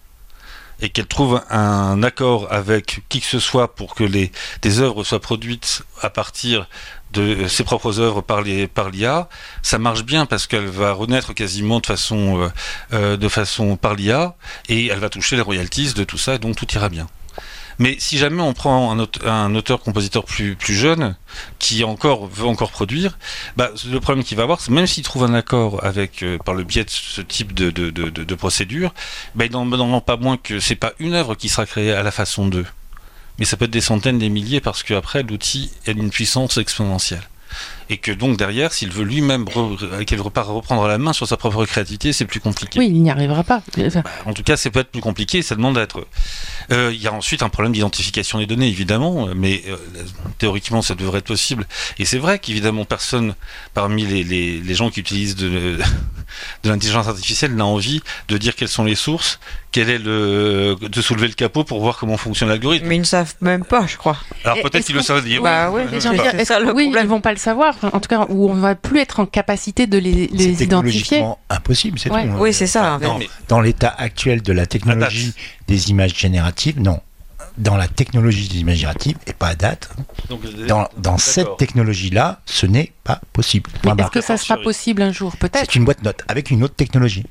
et 0.80 0.90
qu'elle 0.90 1.06
trouve 1.06 1.40
un 1.48 2.02
accord 2.02 2.48
avec 2.52 3.00
qui 3.08 3.20
que 3.20 3.26
ce 3.26 3.38
soit 3.38 3.74
pour 3.74 3.94
que 3.94 4.04
les 4.04 4.32
des 4.62 4.80
œuvres 4.80 5.04
soient 5.04 5.20
produites 5.20 5.82
à 6.00 6.10
partir 6.10 6.68
de 7.12 7.46
ses 7.48 7.64
propres 7.64 8.00
œuvres 8.00 8.20
par 8.22 8.42
les 8.42 8.66
par 8.66 8.90
l'IA, 8.90 9.28
ça 9.62 9.78
marche 9.78 10.04
bien 10.04 10.26
parce 10.26 10.46
qu'elle 10.46 10.66
va 10.66 10.92
renaître 10.92 11.34
quasiment 11.34 11.80
de 11.80 11.86
façon 11.86 12.40
euh, 12.42 12.48
euh, 12.92 13.16
de 13.16 13.28
façon 13.28 13.76
par 13.76 13.94
l'IA 13.94 14.34
et 14.68 14.86
elle 14.86 14.98
va 14.98 15.08
toucher 15.08 15.36
les 15.36 15.42
royalties 15.42 15.94
de 15.94 16.04
tout 16.04 16.18
ça 16.18 16.34
et 16.34 16.38
donc 16.38 16.56
tout 16.56 16.66
ira 16.74 16.88
bien. 16.88 17.06
Mais 17.78 17.96
si 17.98 18.18
jamais 18.18 18.42
on 18.42 18.52
prend 18.52 18.92
un, 18.92 18.98
aute- 18.98 19.24
un 19.26 19.54
auteur-compositeur 19.54 20.24
plus, 20.24 20.56
plus 20.56 20.74
jeune 20.74 21.16
qui 21.58 21.84
encore 21.84 22.26
veut 22.26 22.46
encore 22.46 22.70
produire, 22.70 23.18
bah, 23.56 23.70
le 23.90 23.98
problème 23.98 24.22
qu'il 24.24 24.36
va 24.36 24.42
avoir, 24.42 24.60
c'est 24.60 24.70
même 24.70 24.86
s'il 24.86 25.02
trouve 25.02 25.24
un 25.24 25.32
accord 25.34 25.82
avec 25.82 26.22
euh, 26.22 26.36
par 26.38 26.54
le 26.54 26.64
biais 26.64 26.84
de 26.84 26.90
ce 26.90 27.22
type 27.22 27.54
de, 27.54 27.70
de, 27.70 27.90
de, 27.90 28.34
procédure, 28.34 28.92
bah, 29.34 29.46
il 29.46 29.52
n'en 29.52 29.64
n'en 29.64 30.00
pas 30.02 30.16
moins 30.18 30.36
que 30.36 30.60
c'est 30.60 30.76
pas 30.76 30.92
une 30.98 31.14
œuvre 31.14 31.34
qui 31.34 31.48
sera 31.48 31.64
créée 31.64 31.92
à 31.92 32.02
la 32.02 32.10
façon 32.10 32.46
d'eux, 32.46 32.66
mais 33.38 33.44
ça 33.44 33.56
peut 33.56 33.64
être 33.64 33.70
des 33.70 33.80
centaines, 33.80 34.18
des 34.18 34.28
milliers, 34.28 34.60
parce 34.60 34.82
qu'après 34.82 35.22
l'outil 35.22 35.70
a 35.86 35.92
une 35.92 36.10
puissance 36.10 36.58
exponentielle. 36.58 37.28
Et 37.92 37.98
que 37.98 38.10
donc 38.10 38.38
derrière, 38.38 38.72
s'il 38.72 38.90
veut 38.90 39.04
lui-même 39.04 39.44
re- 39.44 40.04
qu'elle 40.06 40.22
repart 40.22 40.48
reprendre 40.48 40.86
la 40.88 40.96
main 40.96 41.12
sur 41.12 41.28
sa 41.28 41.36
propre 41.36 41.66
créativité, 41.66 42.14
c'est 42.14 42.24
plus 42.24 42.40
compliqué. 42.40 42.78
Oui, 42.78 42.86
il 42.86 43.02
n'y 43.02 43.10
arrivera 43.10 43.44
pas. 43.44 43.60
Enfin, 43.86 44.02
En 44.24 44.32
tout 44.32 44.42
cas, 44.42 44.56
ça 44.56 44.70
peut 44.70 44.80
être 44.80 44.90
plus 44.90 45.02
compliqué, 45.02 45.42
ça 45.42 45.54
demande 45.56 45.76
à 45.76 45.82
être. 45.82 46.06
Euh, 46.72 46.90
Il 46.94 47.02
y 47.02 47.06
a 47.06 47.12
ensuite 47.12 47.42
un 47.42 47.50
problème 47.50 47.72
d'identification 47.74 48.38
des 48.38 48.46
données, 48.46 48.68
évidemment, 48.68 49.28
mais 49.36 49.62
euh, 49.68 49.76
théoriquement, 50.38 50.80
ça 50.80 50.94
devrait 50.94 51.18
être 51.18 51.26
possible. 51.26 51.66
Et 51.98 52.06
c'est 52.06 52.18
vrai 52.18 52.38
qu'évidemment, 52.38 52.86
personne 52.86 53.34
parmi 53.74 54.06
les, 54.06 54.24
les, 54.24 54.58
les 54.60 54.74
gens 54.74 54.88
qui 54.88 55.00
utilisent 55.00 55.36
de, 55.36 55.76
de 56.62 56.68
l'intelligence 56.70 57.08
artificielle 57.08 57.54
n'a 57.54 57.66
envie 57.66 58.00
de 58.28 58.38
dire 58.38 58.56
quelles 58.56 58.68
sont 58.68 58.84
les 58.84 58.94
sources, 58.94 59.38
quel 59.70 59.90
est 59.90 59.98
le, 59.98 60.76
de 60.80 61.02
soulever 61.02 61.26
le 61.28 61.34
capot 61.34 61.64
pour 61.64 61.80
voir 61.80 61.96
comment 61.98 62.16
fonctionne 62.16 62.48
l'algorithme. 62.48 62.86
Mais 62.86 62.96
ils 62.96 63.00
ne 63.00 63.04
savent 63.04 63.34
même 63.40 63.64
pas, 63.64 63.86
je 63.86 63.96
crois. 63.96 64.16
Alors 64.44 64.58
peut-être 64.62 64.84
qu'ils 64.84 64.94
le 64.94 65.02
savent 65.02 65.24
dire. 65.24 65.42
Bah 65.42 65.70
C'est 65.90 66.44
ça, 66.44 66.60
le 66.60 66.72
oui, 66.72 66.84
problème. 66.84 67.04
ils 67.04 67.08
vont 67.08 67.20
pas 67.20 67.32
le 67.32 67.38
savoir. 67.38 67.74
Enfin, 67.84 67.96
en 67.96 68.00
tout 68.00 68.08
cas, 68.08 68.26
où 68.28 68.48
on 68.48 68.54
va 68.54 68.74
plus 68.76 69.00
être 69.00 69.18
en 69.18 69.26
capacité 69.26 69.86
de 69.88 69.98
les, 69.98 70.12
C'est 70.12 70.36
les 70.36 70.44
identifier. 70.44 70.58
technologiquement 70.66 71.38
impossible, 71.50 71.98
c'est 71.98 72.10
Ouais. 72.10 72.28
tout. 72.28 72.34
Oui, 72.38 72.54
c'est 72.54 72.68
ça. 72.68 72.98
Dans, 73.02 73.18
mais- 73.18 73.28
dans 73.48 73.60
l'état 73.60 73.88
actuel 73.98 74.40
de 74.42 74.52
la 74.52 74.66
technologie 74.66 75.34
des 75.66 75.90
images 75.90 76.16
génératives, 76.16 76.80
non. 76.80 77.00
Dans 77.58 77.76
la 77.76 77.88
technologie 77.88 78.48
des 78.48 78.58
images 78.60 78.76
génératives, 78.78 79.16
et 79.26 79.32
pas 79.32 79.48
à 79.48 79.54
date, 79.56 79.90
donc, 80.30 80.40
dans, 80.66 80.88
dans 80.96 81.18
cette 81.18 81.56
technologie-là, 81.58 82.40
ce 82.46 82.66
n'est 82.66 82.92
pas 83.04 83.20
possible. 83.32 83.68
Est-ce 83.84 84.10
que 84.10 84.20
ça 84.20 84.36
sera 84.36 84.56
possible 84.58 85.02
un 85.02 85.12
jour 85.12 85.36
Peut-être. 85.36 85.66
C'est 85.70 85.74
une 85.74 85.84
boîte 85.84 86.02
note 86.02 86.22
avec 86.28 86.50
une 86.50 86.62
autre 86.62 86.76
technologie. 86.76 87.26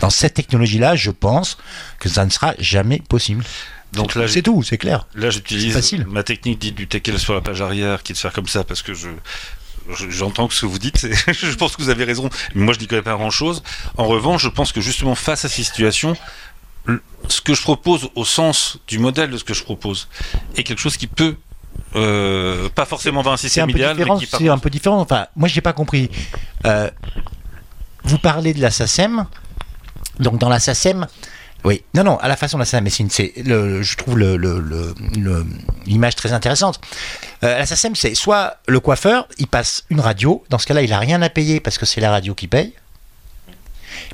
Dans 0.00 0.10
cette 0.10 0.34
technologie-là, 0.34 0.94
je 0.94 1.10
pense 1.10 1.56
que 1.98 2.08
ça 2.08 2.24
ne 2.24 2.30
sera 2.30 2.54
jamais 2.60 3.00
possible. 3.08 3.44
Donc 3.92 4.14
là, 4.14 4.28
c'est 4.28 4.42
tout, 4.42 4.62
c'est 4.62 4.78
clair. 4.78 5.06
Là, 5.14 5.30
j'utilise 5.30 5.74
ma 6.06 6.22
technique 6.22 6.58
dite 6.58 6.74
du 6.74 6.86
teckel 6.86 7.18
sur 7.18 7.34
la 7.34 7.40
page 7.40 7.60
arrière, 7.62 8.02
qui 8.02 8.12
est 8.12 8.14
de 8.14 8.18
faire 8.18 8.32
comme 8.32 8.48
ça, 8.48 8.64
parce 8.64 8.82
que 8.82 8.94
je 8.94 9.08
je- 9.90 10.10
j'entends 10.10 10.48
que 10.48 10.54
ce 10.54 10.62
que 10.62 10.66
vous 10.66 10.78
dites, 10.78 10.98
je 11.32 11.54
pense 11.54 11.74
que 11.76 11.82
vous 11.82 11.88
avez 11.88 12.04
raison, 12.04 12.28
mais 12.54 12.62
moi 12.64 12.74
je 12.74 12.78
n'y 12.80 12.86
connais 12.86 13.00
pas 13.02 13.14
grand-chose. 13.14 13.62
En 13.96 14.04
revanche, 14.06 14.42
je 14.42 14.48
pense 14.48 14.70
que 14.72 14.82
justement 14.82 15.14
face 15.14 15.46
à 15.46 15.48
ces 15.48 15.62
situations, 15.62 16.14
ce 17.28 17.40
que 17.40 17.54
je 17.54 17.62
propose 17.62 18.08
au 18.14 18.24
sens 18.26 18.78
du 18.86 18.98
modèle 18.98 19.30
de 19.30 19.38
ce 19.38 19.44
que 19.44 19.54
je 19.54 19.62
propose 19.64 20.08
est 20.56 20.62
quelque 20.62 20.80
chose 20.80 20.96
qui 20.98 21.06
peut, 21.06 21.36
euh, 21.96 22.68
pas 22.70 22.84
forcément 22.84 23.22
dans 23.22 23.32
un 23.32 23.36
système 23.38 23.66
peu 23.66 23.78
idéal, 23.78 23.96
mais 23.96 24.04
par- 24.26 24.40
C'est 24.40 24.48
un 24.48 24.58
peu 24.58 24.68
différent. 24.70 25.00
Enfin, 25.00 25.26
moi, 25.36 25.48
j'ai 25.48 25.60
pas 25.62 25.72
compris. 25.72 26.10
Euh, 26.66 26.90
vous 28.04 28.18
parlez 28.18 28.52
de 28.54 28.60
la 28.60 28.70
SACEM. 28.70 29.24
Donc, 30.18 30.38
dans 30.38 30.48
la 30.48 30.60
SACEM, 30.60 31.06
oui. 31.64 31.82
Non, 31.94 32.04
non, 32.04 32.16
à 32.18 32.28
la 32.28 32.36
façon 32.36 32.56
de 32.56 32.62
la 32.62 32.66
SACEM, 32.66 32.84
mais 32.84 32.90
c'est 32.90 33.32
je 33.36 33.96
trouve 33.96 34.16
le- 34.18 34.36
le- 34.36 34.60
le- 34.60 34.94
le- 35.18 35.46
l'image 35.86 36.14
très 36.16 36.32
intéressante. 36.32 36.80
Euh, 37.42 37.58
la 37.58 37.66
SACEM, 37.66 37.96
c'est 37.96 38.14
soit 38.14 38.58
le 38.68 38.80
coiffeur, 38.80 39.26
il 39.38 39.46
passe 39.48 39.84
une 39.90 40.00
radio. 40.00 40.44
Dans 40.50 40.58
ce 40.58 40.66
cas-là, 40.66 40.82
il 40.82 40.92
a 40.92 40.98
rien 40.98 41.20
à 41.22 41.28
payer 41.28 41.60
parce 41.60 41.78
que 41.78 41.86
c'est 41.86 42.00
la 42.00 42.10
radio 42.10 42.34
qui 42.34 42.46
paye. 42.48 42.72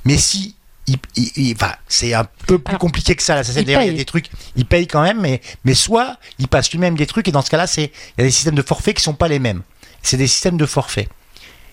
Mais 0.05 0.17
si 0.17 0.55
il- 0.87 0.99
il- 1.17 1.31
il- 1.37 1.55
enfin, 1.55 1.75
c'est 1.89 2.13
un 2.15 2.27
peu 2.47 2.59
plus 2.59 2.73
Alors, 2.73 2.81
compliqué 2.81 3.15
que 3.17 3.23
ça. 3.23 3.35
La 3.35 3.45
SACEM, 3.45 3.63
il 3.63 3.67
d'ailleurs, 3.67 3.83
il 3.83 3.87
y 3.87 3.89
a 3.89 3.93
paye. 3.93 3.99
des 3.99 4.05
trucs, 4.05 4.31
il 4.57 4.67
paye 4.67 4.87
quand 4.87 5.03
même, 5.03 5.21
mais, 5.21 5.41
mais 5.65 5.75
soit 5.75 6.17
il 6.39 6.49
passe 6.49 6.71
lui-même 6.73 6.97
des 6.97 7.07
trucs, 7.07 7.29
et 7.29 7.33
dans 7.33 7.43
ce 7.43 7.51
cas-là, 7.51 7.67
c'est 7.67 7.85
il 7.85 8.19
y 8.19 8.21
a 8.23 8.25
des 8.25 8.31
systèmes 8.31 8.55
de 8.55 8.63
forfait 8.63 8.95
qui 8.95 9.03
sont 9.03 9.15
pas 9.15 9.29
les 9.29 9.39
mêmes. 9.39 9.63
C'est 10.03 10.17
des 10.17 10.27
systèmes 10.27 10.57
de 10.57 10.67
forfait. 10.67 11.09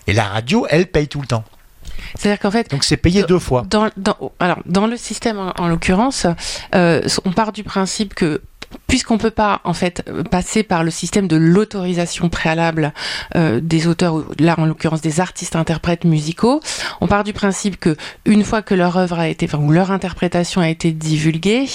Et 0.06 0.12
la 0.12 0.24
radio, 0.24 0.66
elle 0.70 0.86
paye 0.86 1.08
tout 1.08 1.20
le 1.20 1.26
temps. 1.26 1.44
C'est-à-dire 2.16 2.38
qu'en 2.40 2.50
fait, 2.50 2.70
Donc 2.70 2.84
c'est 2.84 2.96
payé 2.96 3.22
deux 3.24 3.38
fois. 3.38 3.64
dans, 3.68 3.88
dans- 3.96 4.32
alors, 4.40 4.58
dans 4.66 4.86
le 4.86 4.96
système, 4.96 5.38
en, 5.38 5.52
en 5.58 5.68
l'occurrence, 5.68 6.26
euh, 6.74 7.00
on 7.24 7.32
part 7.32 7.52
du 7.52 7.64
principe 7.64 8.14
que 8.14 8.40
puisqu'on 8.86 9.18
peut 9.18 9.30
pas 9.30 9.60
en 9.64 9.74
fait 9.74 10.02
passer 10.30 10.62
par 10.62 10.82
le 10.82 10.90
système 10.90 11.28
de 11.28 11.36
l'autorisation 11.36 12.30
préalable 12.30 12.94
euh, 13.36 13.60
des 13.62 13.86
auteurs, 13.86 14.14
ou 14.14 14.24
là 14.38 14.54
en 14.56 14.64
l'occurrence 14.64 15.02
des 15.02 15.20
artistes 15.20 15.56
interprètes 15.56 16.04
musicaux, 16.06 16.62
on 17.02 17.06
part 17.06 17.22
du 17.22 17.34
principe 17.34 17.78
que 17.78 17.96
une 18.24 18.44
fois 18.44 18.62
que 18.62 18.74
leur 18.74 18.96
œuvre 18.96 19.18
a 19.18 19.28
été, 19.28 19.44
enfin, 19.44 19.58
ou 19.58 19.70
leur 19.72 19.90
interprétation 19.90 20.62
a 20.62 20.70
été 20.70 20.90
divulguée, 20.92 21.66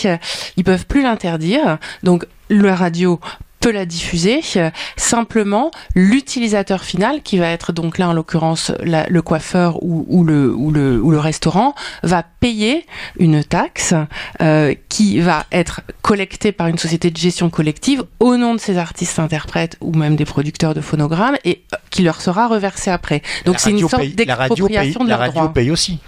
ils 0.58 0.64
peuvent 0.64 0.88
plus 0.88 1.04
l'interdire. 1.04 1.78
Donc 2.02 2.26
la 2.50 2.76
radio 2.76 3.20
peut 3.60 3.72
la 3.72 3.86
diffuser. 3.86 4.42
euh, 4.58 4.70
Simplement, 4.96 5.72
l'utilisateur 5.96 6.84
final, 6.84 7.22
qui 7.24 7.38
va 7.38 7.50
être 7.50 7.72
donc 7.72 7.98
là 7.98 8.10
en 8.10 8.14
l'occurrence 8.14 8.72
la- 8.84 9.08
le 9.08 9.22
coiffeur 9.22 9.82
ou, 9.84 10.06
ou 10.10 10.24
le, 10.24 10.54
ou, 10.54 10.72
le, 10.72 11.02
ou 11.02 11.12
le 11.12 11.20
restaurant, 11.20 11.74
va 12.04 12.24
payer 12.24 12.86
une 13.20 13.44
taxe 13.44 13.94
euh, 14.42 14.76
qui 14.90 15.20
va 15.20 15.46
être 15.52 15.82
collectée 16.02 16.52
par 16.52 16.68
une 16.68 16.78
société 16.78 17.10
de 17.12 17.18
gestion 17.18 17.50
collective 17.50 18.04
au 18.20 18.38
nom 18.38 18.54
de 18.54 18.60
ces 18.60 18.78
artistes 18.78 19.20
interprètes 19.20 19.78
ou 19.82 19.94
même 19.94 20.16
des 20.16 20.26
producteurs 20.26 20.74
de 20.74 20.82
phonogrammes 20.82 21.38
et 21.46 21.64
euh, 21.74 21.78
qui 21.90 22.04
leur 22.04 22.22
sera 22.22 22.48
reversée 22.48 22.92
après. 22.92 23.22
Donc 23.46 23.60
c'est 23.60 23.72
une 23.72 23.80
sorte 23.80 23.96
paye- 24.04 24.16
la 24.26 24.36
radio 24.36 24.68
paye, 24.68 24.78
d'expropriation 24.78 25.04
de 25.04 25.10
la 25.10 25.18
radio 25.18 25.34
droits. 25.42 25.54
paye 25.54 25.72
aussi. 25.72 26.00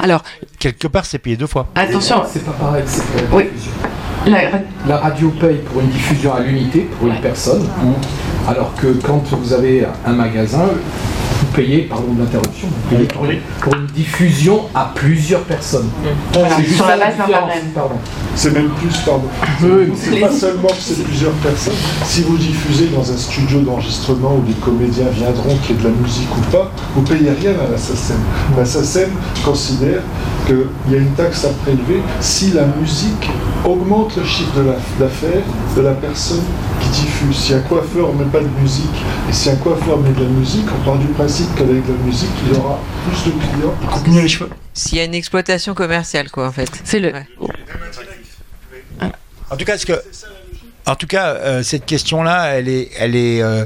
Alors 0.00 0.22
Quelque 0.58 0.88
part, 0.88 1.04
c'est 1.06 1.18
payé 1.18 1.36
deux 1.36 1.46
fois. 1.46 1.68
attention, 1.74 2.22
C'est 2.30 2.44
pas 2.44 2.52
pareil. 2.52 2.84
c'est 2.86 3.02
pas- 3.30 3.36
Oui. 3.36 3.44
La 4.88 4.96
radio. 4.98 5.30
paye 5.30 5.58
pour 5.58 5.80
une 5.80 5.88
diffusion 5.88 6.34
à 6.34 6.40
l'unité, 6.40 6.88
pour 6.98 7.08
une 7.08 7.20
personne, 7.20 7.66
alors 8.48 8.74
que 8.74 8.88
quand 9.04 9.22
vous 9.32 9.52
avez 9.52 9.86
un 10.06 10.12
magasin, 10.12 10.66
payez, 11.58 11.82
pardon 11.82 12.12
de 12.12 12.20
l'interruption, 12.20 12.68
vous 12.68 12.94
payez 12.96 13.06
pour 13.08 13.24
une, 13.24 13.38
pour 13.60 13.74
une 13.74 13.86
diffusion 13.86 14.62
à 14.74 14.92
plusieurs 14.94 15.42
personnes. 15.42 15.88
Voilà, 16.32 16.48
C'est 16.56 16.62
juste 16.62 16.76
sur 16.76 16.86
la 16.86 16.96
base 16.96 17.16
d'un. 17.16 17.24
Pardon. 17.74 17.94
C'est 18.36 18.52
même 18.54 18.68
plus, 18.68 18.96
pardon. 19.04 19.24
C'est 19.96 20.20
pas 20.20 20.30
seulement 20.30 20.68
que 20.68 20.74
c'est 20.78 21.02
plusieurs 21.02 21.32
personnes. 21.32 21.72
Si 22.04 22.22
vous 22.22 22.36
diffusez 22.36 22.86
dans 22.86 23.10
un 23.10 23.16
studio 23.16 23.60
d'enregistrement 23.60 24.36
où 24.36 24.46
des 24.46 24.54
comédiens 24.54 25.08
viendront, 25.12 25.56
qu'il 25.62 25.74
y 25.74 25.78
ait 25.78 25.82
de 25.82 25.88
la 25.88 25.94
musique 25.94 26.28
ou 26.36 26.40
pas, 26.52 26.70
vous 26.94 27.02
payez 27.02 27.30
rien 27.30 27.50
à 27.66 27.70
la 27.72 27.78
SACEM. 27.78 28.18
La 28.56 28.64
SACEM 28.64 29.10
considère 29.44 30.02
qu'il 30.46 30.92
y 30.92 30.94
a 30.94 30.98
une 30.98 31.10
taxe 31.14 31.44
à 31.44 31.48
prélever 31.64 32.00
si 32.20 32.52
la 32.52 32.66
musique 32.80 33.28
augmente 33.64 34.16
le 34.16 34.24
chiffre 34.24 34.54
de 34.56 34.62
la- 34.68 34.76
d'affaires 35.00 35.42
de 35.76 35.80
la 35.82 35.92
personne 35.92 36.42
qui 36.80 36.88
diffuse. 36.90 37.36
Si 37.36 37.54
un 37.54 37.60
coiffeur 37.60 38.12
ne 38.14 38.24
met 38.24 38.30
pas 38.30 38.38
de 38.40 38.48
musique 38.62 38.84
et 39.28 39.32
si 39.32 39.50
un 39.50 39.56
coiffeur 39.56 39.98
met 39.98 40.10
de 40.12 40.22
la 40.22 40.28
musique, 40.30 40.66
on 40.80 40.84
part 40.84 40.98
du 40.98 41.06
principe 41.08 41.47
qu'avec 41.56 41.86
la 41.86 41.94
musique, 42.04 42.30
il 42.46 42.54
y 42.54 42.58
aura 42.58 42.78
plus 43.06 43.32
de 43.32 43.38
clients. 43.38 43.74
Coupe 43.90 44.08
mieux 44.08 44.22
les 44.22 44.28
cheveux. 44.28 44.50
S'il 44.74 44.98
y 44.98 45.00
a 45.00 45.04
une 45.04 45.14
exploitation 45.14 45.74
commerciale, 45.74 46.30
quoi, 46.30 46.48
en 46.48 46.52
fait. 46.52 46.70
C'est 46.84 47.00
le. 47.00 47.12
Ouais. 47.12 47.54
En 49.50 49.56
tout 49.56 49.64
cas, 49.64 49.78
ce 49.78 49.86
que, 49.86 50.02
en 50.86 50.96
tout 50.96 51.06
cas, 51.06 51.34
euh, 51.34 51.62
cette 51.62 51.86
question-là, 51.86 52.54
elle 52.54 52.68
est, 52.68 52.90
elle 52.98 53.16
est, 53.16 53.42
euh, 53.42 53.64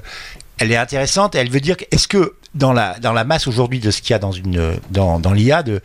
elle 0.59 0.73
est 0.73 0.77
intéressante. 0.77 1.35
Elle 1.35 1.51
veut 1.51 1.61
dire 1.61 1.77
que 1.77 1.85
est-ce 1.91 2.09
que 2.09 2.35
dans 2.55 2.73
la 2.73 2.99
dans 2.99 3.13
la 3.13 3.25
masse 3.25 3.47
aujourd'hui 3.47 3.81
de 3.81 3.91
ce 3.91 4.03
qu'il 4.03 4.11
y 4.11 4.15
a 4.15 4.19
dans 4.19 4.33
une 4.33 4.79
dans, 4.91 5.19
dans 5.19 5.33
l'IA, 5.33 5.63
de 5.63 5.81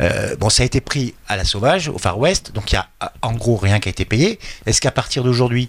euh, 0.00 0.36
bon, 0.36 0.48
ça 0.48 0.62
a 0.62 0.66
été 0.66 0.80
pris 0.80 1.14
à 1.28 1.36
la 1.36 1.44
sauvage 1.44 1.88
au 1.88 1.98
Far 1.98 2.18
West, 2.18 2.52
donc 2.52 2.72
il 2.72 2.76
y 2.76 2.78
a 2.78 2.88
en 3.22 3.32
gros 3.32 3.56
rien 3.56 3.80
qui 3.80 3.88
a 3.88 3.90
été 3.90 4.04
payé. 4.04 4.38
Est-ce 4.66 4.80
qu'à 4.80 4.92
partir 4.92 5.24
d'aujourd'hui, 5.24 5.68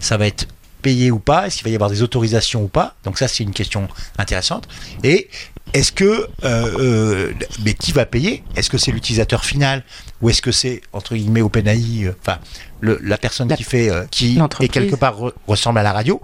ça 0.00 0.16
va 0.16 0.26
être 0.26 0.46
payé 0.84 1.10
ou 1.10 1.18
pas 1.18 1.46
Est-ce 1.46 1.56
qu'il 1.56 1.64
va 1.64 1.70
y 1.70 1.74
avoir 1.74 1.90
des 1.90 2.02
autorisations 2.02 2.62
ou 2.62 2.68
pas? 2.68 2.94
Donc 3.04 3.18
ça, 3.18 3.26
c'est 3.26 3.42
une 3.42 3.52
question 3.52 3.88
intéressante. 4.18 4.68
Et 5.02 5.28
est-ce 5.72 5.90
que, 5.92 6.04
euh, 6.04 6.28
euh, 6.44 7.32
mais 7.64 7.72
qui 7.74 7.92
va 7.92 8.04
payer? 8.06 8.44
Est-ce 8.54 8.68
que 8.70 8.78
c'est 8.78 8.92
l'utilisateur 8.92 9.44
final 9.44 9.82
ou 10.20 10.28
est-ce 10.30 10.42
que 10.42 10.52
c'est 10.52 10.82
entre 10.92 11.14
guillemets 11.16 11.40
OpenAI, 11.42 12.12
enfin 12.20 12.38
le- 12.80 13.00
la 13.02 13.16
personne 13.18 13.48
La- 13.48 13.56
qui 13.56 13.64
fait, 13.64 13.90
euh, 13.90 14.04
qui 14.10 14.38
est 14.60 14.68
quelque 14.68 14.94
part 14.96 15.16
re- 15.18 15.32
ressemble 15.48 15.78
à 15.78 15.82
la 15.82 15.92
radio 15.92 16.20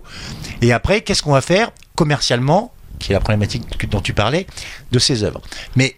Et 0.63 0.73
après, 0.73 1.01
qu'est-ce 1.01 1.23
qu'on 1.23 1.33
va 1.33 1.41
faire 1.41 1.71
commercialement, 1.97 2.73
qui 2.99 3.13
est 3.13 3.15
la 3.15 3.21
problématique 3.21 3.65
que- 3.79 3.87
dont 3.87 4.03
tu 4.03 4.13
parlais, 4.13 4.47
de 4.93 4.99
ces 4.99 5.25
œuvres? 5.25 5.41
Mais 5.75 5.97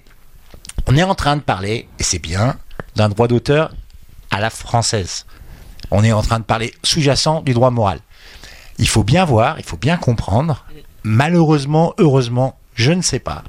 on 0.87 0.97
est 0.97 1.03
en 1.03 1.15
train 1.17 1.37
de 1.37 1.43
parler, 1.43 1.89
et 1.99 2.03
c'est 2.05 2.21
bien, 2.21 2.57
d'un 2.97 3.09
droit 3.09 3.27
d'auteur 3.29 3.73
à 4.31 4.41
la 4.41 4.51
française. 4.51 5.27
On 5.91 6.03
est 6.05 6.13
en 6.13 6.23
train 6.23 6.39
de 6.39 6.45
parler 6.45 6.73
sous-jacent 6.83 7.43
du 7.43 7.53
droit 7.55 7.71
moral. 7.71 7.99
Il 8.79 8.89
faut 8.89 9.05
bien 9.05 9.25
voir, 9.25 9.59
il 9.59 9.64
faut 9.64 9.77
bien 9.77 9.97
comprendre. 9.97 10.64
Malheureusement, 11.05 11.95
heureusement, 11.99 12.59
je 12.75 12.93
ne 12.93 13.03
sais 13.03 13.18
pas. 13.18 13.45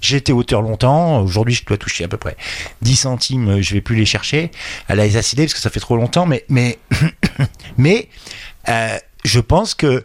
J'ai 0.00 0.18
été 0.18 0.32
auteur 0.32 0.60
longtemps, 0.60 1.20
aujourd'hui 1.20 1.54
je 1.54 1.64
dois 1.64 1.78
toucher 1.78 2.04
à 2.04 2.08
peu 2.08 2.18
près 2.18 2.36
10 2.82 2.96
centimes, 2.96 3.62
je 3.62 3.72
vais 3.72 3.80
plus 3.80 3.96
les 3.96 4.04
chercher 4.04 4.50
à 4.86 4.94
la 4.94 5.08
SACD 5.08 5.44
parce 5.44 5.54
que 5.54 5.60
ça 5.60 5.70
fait 5.70 5.80
trop 5.80 5.96
longtemps, 5.96 6.26
mais, 6.26 6.44
mais, 6.50 6.78
mais 7.78 8.10
euh, 8.68 8.98
je 9.24 9.40
pense 9.40 9.74
que, 9.74 10.04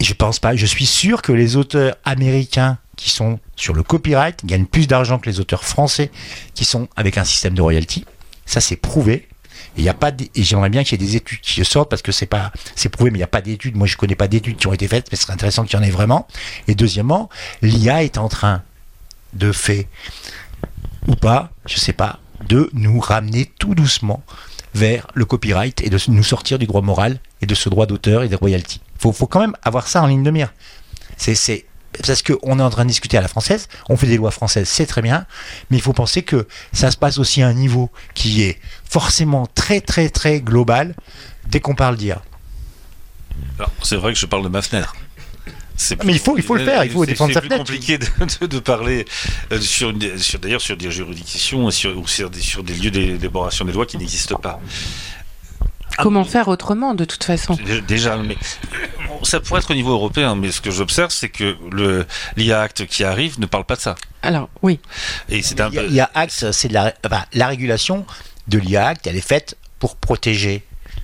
je 0.00 0.14
pense 0.14 0.38
pas, 0.38 0.54
je 0.54 0.66
suis 0.66 0.86
sûr 0.86 1.22
que 1.22 1.32
les 1.32 1.56
auteurs 1.56 1.96
américains 2.04 2.78
qui 2.96 3.10
sont 3.10 3.40
sur 3.56 3.74
le 3.74 3.82
copyright 3.82 4.44
gagnent 4.46 4.66
plus 4.66 4.86
d'argent 4.86 5.18
que 5.18 5.28
les 5.28 5.40
auteurs 5.40 5.64
français 5.64 6.10
qui 6.54 6.64
sont 6.64 6.88
avec 6.94 7.18
un 7.18 7.24
système 7.24 7.54
de 7.54 7.62
royalty. 7.62 8.04
Ça 8.46 8.60
c'est 8.60 8.76
prouvé. 8.76 9.26
Il 9.76 9.84
y 9.84 9.88
a 9.88 9.94
pas 9.94 10.10
et 10.34 10.42
j'aimerais 10.42 10.70
bien 10.70 10.84
qu'il 10.84 11.00
y 11.00 11.04
ait 11.04 11.06
des 11.06 11.16
études 11.16 11.40
qui 11.40 11.64
sortent 11.64 11.90
parce 11.90 12.02
que 12.02 12.12
c'est 12.12 12.26
pas 12.26 12.52
c'est 12.74 12.88
prouvé 12.88 13.10
mais 13.10 13.18
il 13.18 13.20
n'y 13.20 13.24
a 13.24 13.28
pas 13.28 13.40
d'études. 13.42 13.76
Moi 13.76 13.86
je 13.86 13.96
connais 13.96 14.14
pas 14.14 14.28
d'études 14.28 14.56
qui 14.56 14.66
ont 14.66 14.72
été 14.72 14.88
faites 14.88 15.08
mais 15.10 15.16
ce 15.16 15.22
serait 15.24 15.34
intéressant 15.34 15.64
qu'il 15.64 15.78
y 15.78 15.82
en 15.82 15.84
ait 15.84 15.90
vraiment. 15.90 16.26
Et 16.68 16.74
deuxièmement, 16.74 17.28
l'IA 17.62 18.04
est 18.04 18.18
en 18.18 18.28
train 18.28 18.62
de 19.34 19.52
fait 19.52 19.88
ou 21.06 21.14
pas, 21.14 21.50
je 21.66 21.78
sais 21.78 21.92
pas, 21.92 22.18
de 22.48 22.70
nous 22.72 23.00
ramener 23.00 23.52
tout 23.58 23.74
doucement 23.74 24.22
vers 24.74 25.06
le 25.14 25.24
copyright 25.24 25.80
et 25.82 25.90
de 25.90 25.98
nous 26.08 26.22
sortir 26.22 26.58
du 26.58 26.66
droit 26.66 26.82
moral 26.82 27.18
et 27.40 27.46
de 27.46 27.54
ce 27.54 27.68
droit 27.68 27.86
d'auteur 27.86 28.22
et 28.22 28.28
des 28.28 28.36
royalties. 28.36 28.80
Faut, 28.98 29.12
faut 29.12 29.26
quand 29.26 29.40
même 29.40 29.56
avoir 29.62 29.88
ça 29.88 30.02
en 30.02 30.06
ligne 30.06 30.22
de 30.22 30.30
mire. 30.30 30.52
C'est 31.16 31.66
parce 32.04 32.22
qu'on 32.22 32.58
est 32.58 32.62
en 32.62 32.70
train 32.70 32.84
de 32.84 32.88
discuter 32.88 33.16
à 33.16 33.20
la 33.20 33.28
française, 33.28 33.68
on 33.88 33.96
fait 33.96 34.06
des 34.06 34.16
lois 34.16 34.30
françaises, 34.30 34.68
c'est 34.68 34.86
très 34.86 35.02
bien, 35.02 35.26
mais 35.70 35.76
il 35.76 35.82
faut 35.82 35.92
penser 35.92 36.22
que 36.22 36.46
ça 36.72 36.90
se 36.90 36.96
passe 36.96 37.18
aussi 37.18 37.42
à 37.42 37.48
un 37.48 37.54
niveau 37.54 37.90
qui 38.14 38.42
est 38.42 38.58
forcément 38.88 39.46
très 39.54 39.80
très 39.80 40.08
très 40.08 40.40
global 40.40 40.94
dès 41.48 41.60
qu'on 41.60 41.74
parle 41.74 41.96
d'IA. 41.96 42.22
Alors, 43.58 43.70
c'est 43.82 43.96
vrai 43.96 44.12
que 44.12 44.18
je 44.18 44.26
parle 44.26 44.42
de 44.44 44.48
ma 44.48 44.62
fenêtre. 44.62 44.94
C'est 45.78 46.02
Mais 46.04 46.14
il 46.14 46.18
faut- 46.18 46.38
il 46.38 46.42
faut 46.42 46.56
le 46.56 46.64
faire, 46.64 46.84
il 46.84 46.90
faut 46.90 47.04
c'est- 47.04 47.10
défendre 47.10 47.34
sa 47.34 47.40
C'est 47.40 47.46
fenêtre. 47.48 47.64
compliqué 47.64 47.98
de, 47.98 48.06
de- 48.40 48.46
de 48.46 48.58
parler 48.60 49.04
euh, 49.52 49.60
sur, 49.60 49.90
une- 49.90 50.16
sur 50.16 50.38
d'ailleurs 50.38 50.62
sur 50.62 50.74
des 50.74 50.90
juridictions 50.90 51.68
et 51.68 51.72
sur 51.72 51.94
des, 52.30 52.40
sur 52.40 52.62
des 52.64 52.72
lieux 52.72 52.90
d'élaboration 52.90 53.66
des 53.66 53.72
lois 53.72 53.84
qui 53.84 53.98
n'existent 53.98 54.38
pas. 54.38 54.58
Comment 55.98 56.24
faire 56.24 56.48
autrement, 56.48 56.94
de 56.94 57.04
toute 57.04 57.24
façon 57.24 57.54
Dé- 57.64 57.80
Déjà, 57.80 58.16
mais 58.16 58.36
ça 59.22 59.40
pourrait 59.40 59.60
être 59.60 59.70
au 59.70 59.74
niveau 59.74 59.92
européen, 59.92 60.34
mais 60.34 60.50
ce 60.50 60.60
que 60.60 60.70
j'observe, 60.70 61.10
c'est 61.10 61.28
que 61.28 61.56
le 61.72 62.06
l'IA 62.36 62.60
Act 62.60 62.86
qui 62.86 63.04
arrive 63.04 63.40
ne 63.40 63.46
parle 63.46 63.64
pas 63.64 63.76
de 63.76 63.80
ça. 63.80 63.94
Alors, 64.22 64.48
oui. 64.62 64.78
Et 65.28 65.42
c'est 65.42 65.60
un 65.60 65.68
Il 65.70 65.74
y 65.74 65.78
a- 65.78 65.82
peu. 65.82 65.88
il 65.88 65.94
y 65.94 66.00
a 66.00 66.10
Act, 66.14 66.50
c'est 66.52 66.68
de 66.68 66.74
la, 66.74 66.92
enfin, 67.04 67.24
la 67.32 67.46
régulation 67.48 68.04
de 68.48 68.58
l'IA 68.58 68.86
Act, 68.88 69.06
elle 69.06 69.16
est 69.16 69.20
faite 69.26 69.56
pour 69.78 69.96
protéger 69.96 70.62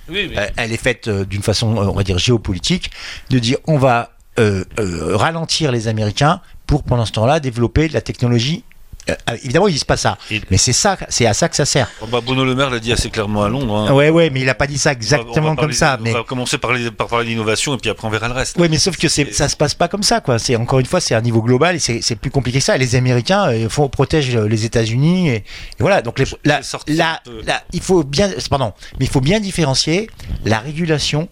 Oui, 0.09 0.27
mais- 0.29 0.37
Euh, 0.39 0.47
elle 0.57 0.73
est 0.73 0.77
faite 0.81 1.07
euh, 1.07 1.23
d'une 1.25 1.43
façon, 1.43 1.77
euh, 1.77 1.85
on 1.85 1.93
va 1.95 2.03
dire, 2.03 2.17
géopolitique, 2.17 2.91
de 3.29 3.39
dire 3.39 3.57
on 3.67 3.77
va 3.77 4.11
euh, 4.39 4.65
euh, 4.79 5.15
ralentir 5.15 5.71
les 5.71 5.87
Américains 5.87 6.41
pour, 6.65 6.83
pendant 6.83 7.05
ce 7.05 7.11
temps-là, 7.13 7.39
développer 7.39 7.87
de 7.87 7.93
la 7.93 8.01
technologie. 8.01 8.63
Euh, 9.09 9.15
euh, 9.31 9.37
évidemment, 9.43 9.67
ils 9.67 9.73
disent 9.73 9.83
pas 9.83 9.97
ça, 9.97 10.17
Et- 10.31 10.41
mais 10.49 10.57
c'est 10.57 10.71
ça, 10.73 10.97
c'est 11.09 11.25
à 11.25 11.33
ça 11.33 11.49
que 11.49 11.55
ça 11.55 11.65
sert. 11.65 11.89
Bon, 11.99 12.07
bah, 12.07 12.19
Bruno 12.23 12.45
Le 12.45 12.55
Maire 12.55 12.69
l'a 12.69 12.79
dit 12.79 12.93
assez 12.93 13.09
clairement 13.09 13.43
à 13.43 13.49
Londres. 13.49 13.75
hein. 13.75 13.93
Ouais, 13.93 14.09
ouais, 14.09 14.29
mais 14.29 14.41
il 14.41 14.49
a 14.49 14.55
pas 14.55 14.65
dit 14.67 14.77
ça 14.77 14.91
On 14.91 14.93
va- 14.93 14.97
on 14.97 14.99
va 14.99 15.17
exactement 15.17 15.55
comme 15.55 15.73
ça. 15.73 15.97
Mais 16.01 16.11
On 16.11 16.19
va 16.19 16.23
commencer 16.23 16.57
par, 16.57 16.71
les- 16.73 16.89
par 16.91 17.07
parler 17.07 17.25
d'innovation 17.27 17.73
et 17.75 17.77
puis 17.77 17.89
après 17.89 18.07
on 18.07 18.09
verra 18.11 18.27
le 18.29 18.33
reste. 18.33 18.57
ouais, 18.57 18.69
mais 18.69 18.77
sauf 18.77 18.95
que 18.97 19.07
c'est, 19.09 19.33
ça 19.33 19.49
se 19.49 19.55
passe 19.57 19.73
pas 19.75 19.87
comme 19.87 20.03
ça, 20.03 20.21
quoi. 20.21 20.39
C'est 20.39 20.55
encore 20.55 20.79
une 20.79 20.85
fois, 20.85 21.01
c'est 21.01 21.15
un 21.15 21.21
niveau 21.21 21.41
global 21.41 21.75
et 21.75 21.79
c'est, 21.79 22.15
plus 22.15 22.31
compliqué 22.31 22.59
que 22.59 22.63
ça. 22.65 22.77
Les 22.77 22.95
Américains 22.95 23.47
euh, 23.51 23.67
font 23.69 23.89
protègent 23.89 24.35
euh, 24.37 24.47
les 24.47 24.63
États-Unis 24.65 25.29
et, 25.29 25.35
et 25.35 25.43
voilà. 25.79 26.01
Donc 26.01 26.19
les, 26.19 26.25
la, 26.45 26.61
la- 26.87 27.21
la- 27.45 27.63
il 27.73 27.81
faut 27.81 28.03
bien, 28.03 28.29
pardon, 28.49 28.71
mais 28.99 29.05
il 29.05 29.11
faut 29.11 29.21
bien 29.21 29.39
différencier 29.41 30.09
la 30.45 30.59
régulation 30.59 31.27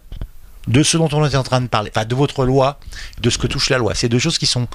de 0.67 0.83
ce 0.83 0.97
dont 0.97 1.09
on 1.11 1.25
est 1.25 1.35
en 1.35 1.43
train 1.43 1.61
de 1.61 1.67
parler, 1.67 1.91
enfin 1.95 2.05
de 2.05 2.15
votre 2.15 2.45
loi, 2.45 2.79
de 3.19 3.29
ce 3.29 3.37
que 3.37 3.47
touche 3.47 3.69
la 3.69 3.77
loi. 3.77 3.95
C'est 3.95 4.09
deux 4.09 4.19
choses 4.19 4.37
qui 4.37 4.45
sont, 4.45 4.67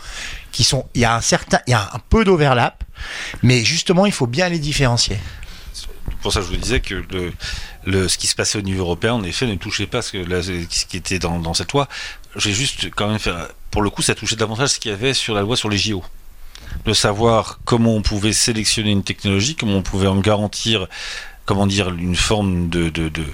qui 0.52 0.64
sont, 0.64 0.86
il 0.94 1.02
y 1.02 1.04
a 1.04 1.14
un 1.14 1.20
certain, 1.20 1.60
il 1.66 1.70
y 1.70 1.74
a 1.74 1.90
un 1.92 2.00
peu 2.10 2.24
d'overlap, 2.24 2.82
mais 3.42 3.64
justement, 3.64 4.06
il 4.06 4.12
faut 4.12 4.26
bien 4.26 4.48
les 4.48 4.58
différencier. 4.58 5.18
pour 6.22 6.32
ça 6.32 6.40
je 6.40 6.46
vous 6.46 6.56
disais 6.56 6.80
que 6.80 6.94
le, 7.10 7.32
le, 7.84 8.08
ce 8.08 8.18
qui 8.18 8.26
se 8.26 8.34
passait 8.34 8.58
au 8.58 8.62
niveau 8.62 8.82
européen, 8.82 9.14
en 9.14 9.22
effet, 9.22 9.46
ne 9.46 9.54
touchait 9.54 9.86
pas 9.86 10.02
ce, 10.02 10.12
que, 10.12 10.42
ce 10.42 10.84
qui 10.86 10.96
était 10.96 11.18
dans, 11.18 11.38
dans 11.38 11.54
cette 11.54 11.72
loi. 11.72 11.88
J'ai 12.34 12.52
juste 12.52 12.90
quand 12.94 13.08
même 13.08 13.18
fait, 13.18 13.32
pour 13.70 13.82
le 13.82 13.90
coup, 13.90 14.02
ça 14.02 14.14
touchait 14.14 14.36
davantage 14.36 14.70
ce 14.70 14.80
qu'il 14.80 14.90
y 14.90 14.94
avait 14.94 15.14
sur 15.14 15.34
la 15.34 15.42
loi 15.42 15.56
sur 15.56 15.68
les 15.68 15.78
JO. 15.78 16.04
De 16.84 16.92
savoir 16.92 17.60
comment 17.64 17.94
on 17.94 18.02
pouvait 18.02 18.32
sélectionner 18.32 18.90
une 18.90 19.04
technologie, 19.04 19.54
comment 19.54 19.76
on 19.76 19.82
pouvait 19.82 20.08
en 20.08 20.18
garantir, 20.18 20.88
comment 21.46 21.66
dire, 21.66 21.90
une 21.90 22.16
forme 22.16 22.68
de, 22.68 22.90
de, 22.90 23.08
de, 23.08 23.24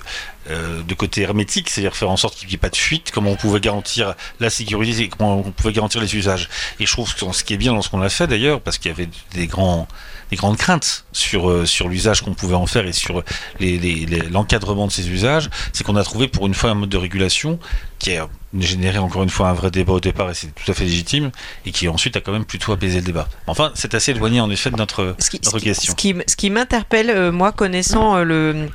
euh, 0.51 0.82
de 0.82 0.95
côté 0.95 1.22
hermétique, 1.22 1.70
c'est-à-dire 1.70 1.95
faire 1.97 2.11
en 2.11 2.16
sorte 2.16 2.36
qu'il 2.36 2.49
n'y 2.49 2.55
ait 2.55 2.59
pas 2.59 2.68
de 2.70 2.76
fuite, 2.76 3.11
comment 3.12 3.30
on 3.30 3.36
pouvait 3.36 3.61
garantir 3.61 4.14
la 4.40 4.51
sécurité 4.51 5.03
et 5.03 5.09
comment 5.09 5.38
on 5.38 5.51
pouvait 5.53 5.72
garantir 5.72 6.01
les 6.01 6.14
usages. 6.16 6.49
Et 6.80 6.86
je 6.86 6.93
trouve 6.93 7.14
que 7.14 7.32
ce 7.32 7.45
qui 7.45 7.55
est 7.55 7.59
bien 7.59 7.72
dans 7.72 7.82
ce 7.82 7.88
qu'on 7.88 8.03
a 8.03 8.09
fait 8.09 8.26
d'ailleurs, 8.26 8.61
parce 8.61 8.78
qu'il 8.78 8.90
y 8.90 8.95
avait 8.95 9.09
des 9.34 9.47
grands 9.47 9.86
des 10.30 10.36
grandes 10.36 10.57
craintes 10.57 11.05
sur, 11.12 11.51
euh, 11.51 11.66
sur 11.66 11.90
l'usage 11.90 12.22
qu'on 12.22 12.32
pouvait 12.32 12.55
en 12.55 12.66
faire 12.66 12.86
et 12.86 12.95
sur 12.95 13.22
les- 13.61 13.76
les- 13.76 14.07
les- 14.07 14.22
l'encadrement 14.30 14.86
de 14.86 14.90
ces 14.93 15.11
usages, 15.11 15.51
c'est 15.74 15.84
qu'on 15.84 15.95
a 15.97 16.03
trouvé 16.03 16.26
pour 16.26 16.47
une 16.47 16.55
fois 16.55 16.70
un 16.70 16.74
mode 16.74 16.88
de 16.88 16.97
régulation 16.97 17.59
qui 17.99 18.16
a 18.16 18.28
généré 18.59 18.97
encore 18.97 19.22
une 19.24 19.28
fois 19.28 19.51
un 19.51 19.53
vrai 19.53 19.70
débat 19.70 19.93
au 19.93 20.01
départ 20.01 20.30
et 20.30 20.34
c'est 20.34 20.47
tout 20.55 20.70
à 20.70 20.74
fait 20.74 20.84
légitime 20.84 21.32
et 21.66 21.70
qui 21.70 21.86
ensuite 21.86 22.16
a 22.16 22.22
quand 22.22 22.32
même 22.32 22.47
plutôt 22.47 22.72
apaisé 22.72 23.01
le 23.01 23.05
débat. 23.05 23.28
Enfin, 23.47 23.72
c'est 23.74 23.93
assez 23.93 24.12
éloigné 24.12 24.40
en 24.40 24.51
effet 24.51 24.70
de 24.70 24.76
notre, 24.76 25.14
Ce 25.18 25.28
qui, 25.28 25.36
ce 25.43 25.49
notre 25.49 25.59
qui- 25.59 25.64
question. 25.66 25.90
ce 25.93 25.97
qui 25.97 26.11
m- 26.11 26.22
ce 26.26 26.34
qui 26.36 26.49
m'interpelle, 26.49 27.11
euh, 27.11 27.30
moi, 27.30 27.53
connaissant 27.53 28.24
le, 28.24 28.70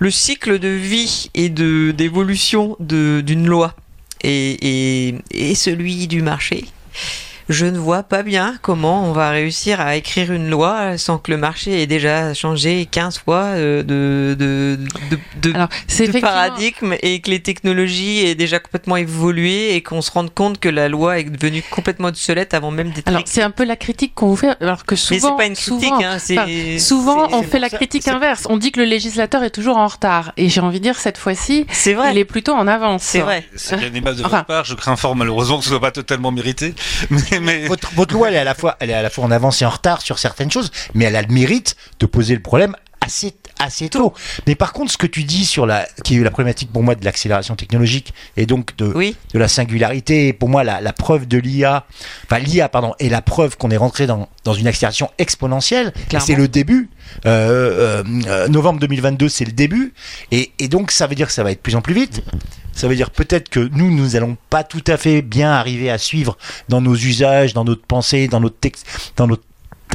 le 0.00 0.10
cycle 0.10 0.58
de 0.58 0.68
vie 0.68 1.30
et 1.34 1.50
de 1.50 1.92
d'évolution 1.92 2.76
d'une 2.80 3.46
loi 3.46 3.74
et 4.22 5.14
celui 5.54 6.08
du 6.08 6.22
marché, 6.22 6.64
je 7.50 7.66
ne 7.66 7.78
vois 7.78 8.02
pas 8.04 8.22
bien 8.22 8.54
comment 8.62 9.04
on 9.04 9.12
va 9.12 9.30
réussir 9.30 9.80
à 9.80 9.96
écrire 9.96 10.32
une 10.32 10.48
loi 10.48 10.96
sans 10.96 11.18
que 11.18 11.30
le 11.30 11.36
marché 11.36 11.82
ait 11.82 11.86
déjà 11.86 12.32
changé 12.32 12.86
15 12.90 13.18
fois 13.18 13.42
euh, 13.42 13.82
de, 13.82 14.34
de, 14.38 14.78
de, 15.10 15.18
de, 15.50 15.54
Alors, 15.54 15.68
de 15.68 15.74
effectivement- 15.92 16.20
paradigme 16.28 16.94
et 17.02 17.20
que 17.20 17.28
les 17.30 17.40
technologies 17.40 18.20
aient 18.26 18.34
déjà 18.34 18.58
complètement 18.60 18.96
évolué 18.96 19.74
et 19.74 19.82
qu'on 19.82 20.00
se 20.00 20.10
rende 20.10 20.32
compte 20.32 20.60
que 20.60 20.68
la 20.68 20.88
loi 20.88 21.18
est 21.18 21.24
devenue 21.24 21.62
complètement 21.70 22.08
obsolète 22.08 22.54
avant 22.54 22.70
même 22.70 22.90
d'être 22.92 23.08
Alors, 23.08 23.22
c'est 23.26 23.42
un 23.42 23.50
peu 23.50 23.64
la 23.64 23.76
critique 23.76 24.14
qu'on 24.14 24.28
vous 24.28 24.36
fait, 24.36 24.56
alors 24.60 24.84
que 24.84 24.94
Mais 24.94 24.96
souvent, 24.96 25.30
c'est 25.30 25.36
pas 25.36 25.46
une 25.46 25.54
critique, 25.54 25.84
souvent, 25.84 26.00
hein, 26.04 26.18
c'est- 26.18 26.38
enfin, 26.38 26.78
souvent 26.78 27.28
on 27.32 27.42
fait 27.42 27.58
la 27.58 27.68
ça- 27.68 27.76
critique 27.76 28.06
inverse. 28.08 28.46
On 28.48 28.56
dit 28.58 28.70
que 28.72 28.78
le 28.80 28.86
législateur 28.86 29.42
est 29.42 29.50
toujours 29.50 29.76
en 29.76 29.88
retard. 29.88 30.32
Et 30.36 30.48
j'ai 30.48 30.60
envie 30.60 30.78
de 30.78 30.84
dire, 30.84 30.98
cette 30.98 31.18
fois-ci, 31.18 31.66
C'est 31.70 31.94
vrai. 31.94 32.12
il 32.12 32.18
est 32.18 32.24
plutôt 32.24 32.52
en 32.52 32.66
avance. 32.68 33.02
C'est 33.02 33.20
vrai. 33.20 33.44
C'est 33.56 33.76
bien 33.76 33.92
aimable 33.92 34.16
de 34.18 34.24
Enfin. 34.24 34.36
votre 34.38 34.46
part. 34.46 34.64
Je 34.64 34.74
crains 34.74 34.96
fort 34.96 35.16
malheureusement 35.16 35.58
que 35.58 35.64
ce 35.64 35.70
soit 35.70 35.80
pas 35.80 35.90
totalement 35.90 36.30
mérité. 36.30 36.74
Mais, 37.10 37.39
Votre, 37.94 38.14
loi, 38.14 38.30
est, 38.30 38.38
à 38.38 38.44
la 38.44 38.54
fois, 38.54 38.76
est 38.80 38.92
à 38.92 39.02
la 39.02 39.10
fois 39.10 39.24
en 39.24 39.30
avance 39.30 39.62
et 39.62 39.64
en 39.64 39.70
retard 39.70 40.02
sur 40.02 40.18
certaines 40.18 40.50
choses, 40.50 40.70
mais 40.94 41.06
elle 41.06 41.16
a 41.16 41.22
le 41.22 41.32
mérite 41.32 41.76
de 41.98 42.06
poser 42.06 42.34
le 42.34 42.42
problème 42.42 42.76
assez, 43.10 43.34
assez 43.58 43.88
tôt. 43.88 44.14
Mais 44.46 44.54
par 44.54 44.72
contre, 44.72 44.92
ce 44.92 44.96
que 44.96 45.06
tu 45.06 45.24
dis 45.24 45.44
sur 45.44 45.66
la, 45.66 45.86
qui 46.04 46.16
est 46.16 46.20
la 46.20 46.30
problématique 46.30 46.72
pour 46.72 46.82
moi 46.82 46.94
de 46.94 47.04
l'accélération 47.04 47.56
technologique 47.56 48.14
et 48.36 48.46
donc 48.46 48.76
de, 48.76 48.86
Oui. 48.94 49.16
de 49.34 49.38
la 49.38 49.48
singularité, 49.48 50.32
pour 50.32 50.48
moi, 50.48 50.62
la, 50.64 50.80
la 50.80 50.92
preuve 50.92 51.26
de 51.26 51.38
l'IA, 51.38 51.84
enfin 52.24 52.38
l'IA, 52.38 52.68
pardon, 52.68 52.94
est 53.00 53.08
la 53.08 53.20
preuve 53.22 53.56
qu'on 53.56 53.70
est 53.70 53.76
rentré 53.76 54.06
dans, 54.06 54.28
dans 54.44 54.54
une 54.54 54.66
accélération 54.68 55.10
exponentielle. 55.18 55.92
Et 55.96 56.08
Clairement. 56.08 56.26
C'est 56.26 56.34
le 56.36 56.48
début. 56.48 56.88
Euh, 57.26 58.02
euh, 58.02 58.04
euh, 58.28 58.48
novembre 58.48 58.78
2022, 58.78 59.28
c'est 59.28 59.44
le 59.44 59.52
début. 59.52 59.92
Et, 60.30 60.52
et 60.60 60.68
donc, 60.68 60.92
ça 60.92 61.06
veut 61.08 61.16
dire 61.16 61.26
que 61.26 61.32
ça 61.32 61.42
va 61.42 61.50
être 61.50 61.58
de 61.58 61.62
plus 61.62 61.74
en 61.74 61.82
plus 61.82 61.94
vite. 61.94 62.22
Ça 62.72 62.86
veut 62.86 62.94
dire 62.94 63.10
peut-être 63.10 63.48
que 63.48 63.68
nous, 63.72 63.90
nous 63.90 64.14
allons 64.14 64.36
pas 64.48 64.62
tout 64.62 64.84
à 64.86 64.96
fait 64.96 65.20
bien 65.20 65.50
arriver 65.50 65.90
à 65.90 65.98
suivre 65.98 66.38
dans 66.68 66.80
nos 66.80 66.94
usages, 66.94 67.52
dans 67.52 67.64
notre 67.64 67.84
pensée, 67.84 68.28
dans 68.28 68.38
notre 68.40 68.58
texte, 68.58 68.86
dans 69.16 69.26
notre 69.26 69.42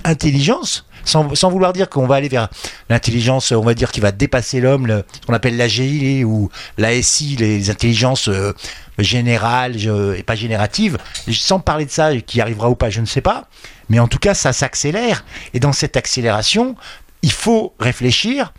intelligence, 0.03 0.85
sans, 1.05 1.49
vouloir 1.49 1.71
dire 1.71 1.89
qu'on 1.89 2.07
va 2.07 2.15
aller 2.15 2.27
vers 2.27 2.49
l'intelligence, 2.89 3.51
on 3.51 3.61
va 3.61 3.73
dire, 3.73 3.91
qui 3.91 4.01
va 4.01 4.11
dépasser 4.11 4.59
l'homme, 4.59 4.87
ce 4.87 5.25
qu'on 5.25 5.33
appelle 5.33 5.55
l'AGI 5.57 6.23
ou 6.23 6.49
l'ASI, 6.77 7.37
les, 7.37 7.69
intelligences 7.69 8.27
euh, 8.27 8.53
générales 8.97 9.75
et 10.17 10.23
pas 10.23 10.35
génératives. 10.35 10.97
Sans 11.31 11.59
parler 11.59 11.85
de 11.85 11.91
ça, 11.91 12.15
qui 12.17 12.41
arrivera 12.41 12.69
ou 12.69 12.75
pas, 12.75 12.89
je 12.89 13.01
ne 13.01 13.05
sais 13.05 13.21
pas. 13.21 13.47
Mais 13.89 13.99
en 13.99 14.07
tout 14.07 14.19
cas, 14.19 14.33
ça 14.33 14.51
s'accélère. 14.51 15.23
Et 15.53 15.59
dans 15.59 15.73
cette 15.73 15.95
accélération, 15.95 16.75
il 17.21 17.31
faut 17.31 17.73
réfléchir 17.79 18.53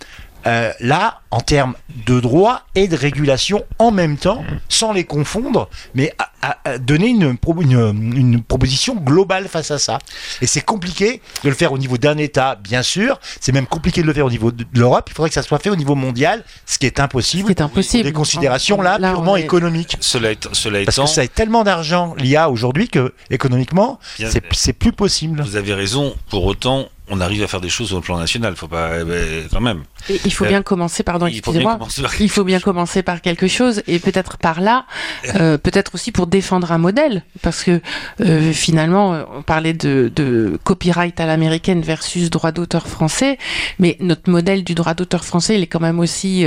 euh, 0.47 0.73
là, 0.81 1.21
en 1.31 1.41
termes 1.41 1.75
de 2.07 2.21
droit 2.21 2.63
et 2.75 2.89
de 2.89 2.97
régulation 2.97 3.65
en 3.79 3.91
même 3.91 4.17
temps, 4.17 4.45
sans 4.69 4.93
les 4.93 5.05
confondre, 5.05 5.69
mais 5.95 6.13
à, 6.19 6.31
à- 6.43 6.57
à 6.65 6.79
donner 6.79 7.09
une, 7.09 7.37
pro- 7.37 7.61
une, 7.61 8.13
une 8.17 8.43
proposition 8.43 8.95
globale 8.95 9.49
face 9.49 9.71
à 9.73 9.79
ça. 9.79 9.99
Et 10.41 10.47
c'est 10.47 10.61
compliqué 10.61 11.21
de 11.43 11.49
le 11.49 11.55
faire 11.55 11.73
au 11.73 11.79
niveau 11.79 11.99
d'un 11.99 12.17
État, 12.19 12.57
bien 12.63 12.83
sûr. 12.83 13.19
C'est 13.41 13.53
même 13.53 13.67
compliqué 13.67 14.03
de 14.03 14.07
le 14.07 14.13
faire 14.13 14.27
au 14.27 14.31
niveau 14.31 14.53
de 14.53 14.63
de 14.63 14.79
l'Europe. 14.81 15.09
Il 15.11 15.15
faudrait 15.15 15.31
que 15.31 15.35
ça 15.35 15.43
soit 15.43 15.59
fait 15.59 15.71
au 15.71 15.77
niveau 15.77 15.95
mondial, 15.95 16.45
ce 16.65 16.79
qui 16.79 16.87
est 16.87 16.97
Ce 16.99 17.03
impossible. 17.03 17.47
qui 17.47 17.51
est 17.53 17.63
impossible. 17.63 18.05
Des 18.05 18.13
considérations 18.13 18.81
là, 18.83 18.99
purement 18.99 19.37
est- 19.37 19.43
économiques. 19.43 19.97
cela, 20.01 20.33
est- 20.33 20.49
cela 20.55 20.85
Parce 20.85 20.97
étant, 20.99 21.05
que 21.07 21.11
ça 21.11 21.21
a 21.23 21.27
tellement 21.29 21.65
d'argent 21.65 22.15
l'IA 22.19 22.51
aujourd'hui 22.51 22.89
que 22.89 23.13
économiquement, 23.31 23.99
c'est 24.17 24.43
c'est 24.55 24.73
plus 24.73 24.93
possible. 24.93 25.43
vous 25.43 25.57
avez 25.57 25.75
raison. 25.75 26.15
Pour 26.31 26.45
autant, 26.45 26.89
on 27.09 27.21
arrive 27.21 27.43
à 27.43 27.47
faire 27.47 27.61
des 27.61 27.69
choses 27.69 27.93
au 27.93 28.01
plan 28.01 28.19
national. 28.19 28.57
Faut 28.57 28.69
pas, 28.69 29.01
eh 29.01 29.05
ben, 29.05 29.45
quand 29.51 29.61
même. 29.61 29.83
Et 30.09 30.21
il 30.25 30.33
faut 30.33 30.45
Euh, 30.45 30.49
bien 30.49 30.63
commencer, 30.63 31.03
pardon, 31.03 31.27
excusez-moi. 31.27 31.79
Il 32.21 32.31
faut 32.31 32.45
bien 32.45 32.61
commencer 32.61 33.03
par 33.03 33.21
quelque 33.21 33.47
chose 33.47 33.83
et 33.87 33.99
peut-être 33.99 34.39
par 34.39 34.61
là, 34.61 34.87
euh, 35.41 35.59
peut-être 35.59 35.95
aussi 35.95 36.13
pour 36.13 36.27
défendre 36.27 36.73
un 36.73 36.79
modèle, 36.79 37.23
parce 37.43 37.63
que 37.63 37.81
euh, 38.21 38.53
finalement, 38.53 39.25
on 39.37 39.43
parlait 39.43 39.73
de, 39.73 40.11
de 40.15 40.59
copyright 40.65 41.19
à 41.21 41.27
l'américaine 41.27 41.81
versus 41.83 42.31
droit 42.31 42.53
d'auteur 42.53 42.89
français, 42.89 43.39
mais 43.79 43.97
notre 44.01 44.31
modèle 44.31 44.65
du 44.65 44.75
droit 44.75 44.95
d'auteur 44.95 45.25
français, 45.25 45.57
il 45.57 45.63
est 45.63 45.67
quand 45.67 45.81
même 45.81 46.01
aussi, 46.01 46.45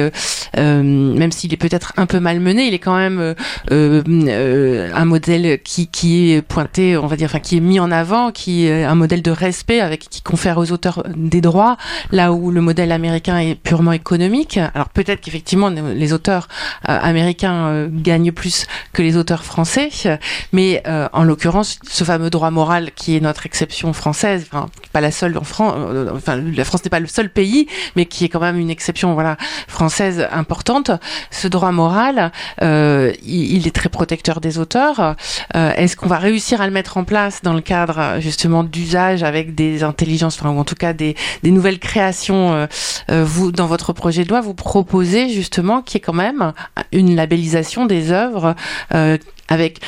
même 0.55 1.31
s'il 1.31 1.53
est 1.53 1.57
peut-être 1.57 1.93
un 1.97 2.05
peu 2.05 2.19
malmené, 2.19 2.67
il 2.67 2.73
est 2.73 2.79
quand 2.79 2.97
même 2.97 3.35
un 3.71 5.05
modèle 5.05 5.61
qui, 5.63 5.87
qui 5.87 6.31
est 6.33 6.41
pointé, 6.41 6.97
on 6.97 7.07
va 7.07 7.15
dire, 7.15 7.27
enfin 7.27 7.39
qui 7.39 7.57
est 7.57 7.61
mis 7.61 7.79
en 7.79 7.91
avant, 7.91 8.31
qui 8.31 8.65
est 8.65 8.83
un 8.83 8.95
modèle 8.95 9.21
de 9.21 9.31
respect 9.31 9.79
avec 9.79 10.07
qui 10.09 10.21
confère 10.21 10.48
aux 10.57 10.71
auteurs 10.71 11.03
des 11.15 11.41
droits, 11.41 11.77
là 12.11 12.33
où 12.33 12.51
le 12.51 12.61
modèle 12.61 12.91
américain 12.91 13.37
est 13.37 13.55
purement 13.55 13.91
économique. 13.91 14.57
Alors 14.57 14.89
peut-être 14.89 15.21
qu'effectivement 15.21 15.69
les 15.69 16.13
auteurs 16.13 16.47
euh, 16.87 16.97
américains 17.01 17.67
euh, 17.67 17.87
gagnent 17.91 18.31
plus 18.31 18.65
que 18.93 19.01
les 19.01 19.17
auteurs 19.17 19.43
français, 19.43 19.89
mais 20.53 20.81
euh, 20.87 21.07
en 21.13 21.23
l'occurrence 21.23 21.79
ce 21.87 22.03
fameux 22.03 22.29
droit 22.29 22.51
moral 22.51 22.91
qui 22.95 23.15
est 23.15 23.19
notre 23.19 23.45
exception 23.45 23.93
française, 23.93 24.47
pas 24.91 25.01
la 25.01 25.11
seule 25.11 25.37
en 25.37 25.43
France, 25.43 25.75
enfin 26.13 26.37
la 26.37 26.65
France 26.65 26.83
n'est 26.83 26.89
pas 26.89 26.99
le 26.99 27.07
seul 27.07 27.29
pays, 27.29 27.67
mais 27.95 28.05
qui 28.05 28.25
est 28.25 28.29
quand 28.29 28.39
même 28.39 28.57
une 28.57 28.69
exception 28.69 29.13
voilà 29.13 29.37
française 29.67 30.27
importante. 30.31 30.91
Ce 31.31 31.47
droit 31.47 31.71
moral, 31.71 32.31
il, 32.61 33.67
est 33.67 33.75
très 33.75 33.89
protecteur 33.89 34.41
des 34.41 34.57
auteurs. 34.57 35.15
Est-ce 35.53 35.95
qu'on 35.95 36.07
va 36.07 36.17
réussir 36.17 36.61
à 36.61 36.67
le 36.67 36.73
mettre 36.73 36.97
en 36.97 37.03
place 37.03 37.41
dans 37.43 37.53
le 37.53 37.61
cadre 37.61 38.19
justement 38.19 38.63
d'usage 38.63 39.23
avec 39.23 39.55
des 39.55 39.83
intelligences, 39.83 40.37
ou 40.47 40.59
en 40.59 40.63
tout 40.63 40.75
cas 40.75 40.93
des, 40.93 41.15
nouvelles 41.43 41.79
créations 41.79 42.53
euh, 42.53 42.67
euh, 43.09 43.23
Vous, 43.25 43.51
dans 43.51 43.67
votre 43.67 43.93
projet 43.93 44.23
de 44.23 44.29
loi, 44.29 44.41
vous 44.41 44.53
proposez 44.53 45.29
justement 45.29 45.81
qu'il 45.81 45.95
y 45.95 45.97
ait 45.97 46.05
quand 46.05 46.13
même 46.13 46.53
une 46.91 47.15
labellisation 47.15 47.85
des 47.85 48.11
œuvres 48.11 48.55
euh, 48.93 49.17
avec 49.47 49.81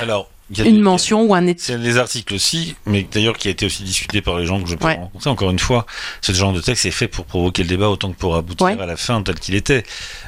y 0.57 0.61
a 0.61 0.65
une 0.65 0.75
des- 0.77 0.81
mention 0.81 1.21
ou 1.23 1.33
un 1.35 1.47
étiquette. 1.47 1.77
C'est 1.77 1.77
les 1.77 1.97
articles 1.97 2.33
aussi, 2.33 2.75
mais 2.85 3.05
d'ailleurs 3.11 3.37
qui 3.37 3.47
a 3.47 3.51
été 3.51 3.65
aussi 3.65 3.83
discuté 3.83 4.21
par 4.21 4.37
les 4.39 4.45
gens 4.45 4.61
que 4.61 4.69
je 4.69 4.75
peux 4.75 4.85
Ouais. 4.85 4.95
rencontrer. 4.95 5.29
Encore 5.29 5.51
une 5.51 5.59
fois, 5.59 5.85
ce 6.21 6.31
genre 6.33 6.53
de 6.53 6.61
texte 6.61 6.85
est 6.85 6.91
fait 6.91 7.07
pour 7.07 7.25
provoquer 7.25 7.63
le 7.63 7.69
débat 7.69 7.89
autant 7.89 8.11
que 8.11 8.17
pour 8.17 8.35
aboutir 8.35 8.65
Ouais. 8.67 8.79
à 8.79 8.85
la 8.85 8.97
fin 8.97 9.21
tel 9.21 9.39
qu'il 9.39 9.55
était. 9.55 9.83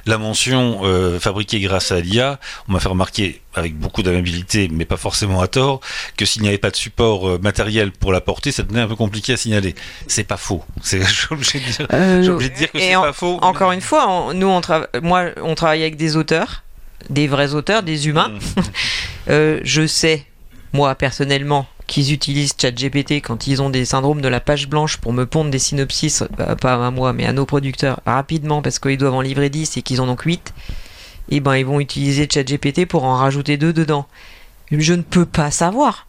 La 0.05 0.17
mention 0.17 0.81
euh, 0.83 1.19
fabriquée 1.19 1.59
grâce 1.59 1.91
à 1.91 1.99
l'IA, 1.99 2.39
on 2.67 2.73
m'a 2.73 2.79
fait 2.79 2.89
remarquer 2.89 3.41
avec 3.55 3.77
beaucoup 3.77 4.01
d'amabilité, 4.01 4.67
mais 4.71 4.85
pas 4.85 4.97
forcément 4.97 5.39
à 5.41 5.47
tort, 5.47 5.79
que 6.17 6.25
s'il 6.25 6.41
n'y 6.41 6.47
avait 6.47 6.57
pas 6.57 6.71
de 6.71 6.75
support 6.75 7.27
euh, 7.29 7.37
matériel 7.37 7.91
pour 7.91 8.11
la 8.11 8.19
porter, 8.21 8.51
ça 8.51 8.63
devenait 8.63 8.81
un 8.81 8.87
peu 8.87 8.95
compliqué 8.95 9.33
à 9.33 9.37
signaler. 9.37 9.75
C'est 10.07 10.23
pas 10.23 10.37
faux. 10.37 10.63
C'est, 10.81 11.01
je 11.03 11.13
suis 11.13 11.27
obligé 11.31 11.59
de 11.59 11.65
dire, 11.65 11.87
Euh, 11.93 12.27
obligé 12.29 12.49
de 12.49 12.55
dire 12.55 12.71
que 12.71 12.79
c'est 12.79 12.93
pas 12.93 13.13
faux. 13.13 13.37
Encore 13.41 13.71
une 13.71 13.81
fois, 13.81 14.09
on- 14.09 14.33
nous, 14.33 14.47
on 14.47 14.61
moi, 15.03 15.25
on 15.43 15.53
travaille 15.55 15.81
avec 15.83 15.97
des 15.97 16.15
auteurs, 16.15 16.63
des 17.09 17.27
vrais 17.27 17.53
auteurs, 17.53 17.83
des 17.83 18.07
humains. 18.07 18.29
Mm. 18.29 18.61
Euh, 19.29 19.61
je 19.63 19.87
sais, 19.87 20.25
moi 20.73 20.95
personnellement, 20.95 21.65
qu'ils 21.87 22.11
utilisent 22.11 22.55
ChatGPT 22.59 23.21
quand 23.21 23.47
ils 23.47 23.61
ont 23.61 23.69
des 23.69 23.85
syndromes 23.85 24.19
de 24.19 24.27
la 24.27 24.41
page 24.41 24.67
blanche 24.67 24.97
pour 24.97 25.13
me 25.13 25.25
pondre 25.25 25.49
des 25.49 25.59
synopsis, 25.59 26.23
euh, 26.41 26.55
pas 26.55 26.85
à 26.85 26.91
moi, 26.91 27.13
mais 27.13 27.25
à 27.25 27.31
nos 27.31 27.45
producteurs, 27.45 28.01
rapidement, 28.05 28.61
parce 28.61 28.79
qu'ils 28.79 28.97
doivent 28.97 29.13
en 29.13 29.21
livrer 29.21 29.49
10 29.49 29.77
et 29.77 29.81
qu'ils 29.81 30.01
en 30.01 30.09
ont 30.09 30.17
que 30.17 30.27
8. 30.27 30.53
Et 31.29 31.39
ben, 31.39 31.55
ils 31.55 31.65
vont 31.65 31.79
utiliser 31.79 32.27
ChatGPT 32.31 32.85
pour 32.85 33.05
en 33.05 33.15
rajouter 33.15 33.55
deux 33.55 33.71
dedans. 33.71 34.07
Je 34.71 34.93
ne 34.93 35.03
peux 35.03 35.25
pas 35.25 35.51
savoir. 35.51 36.07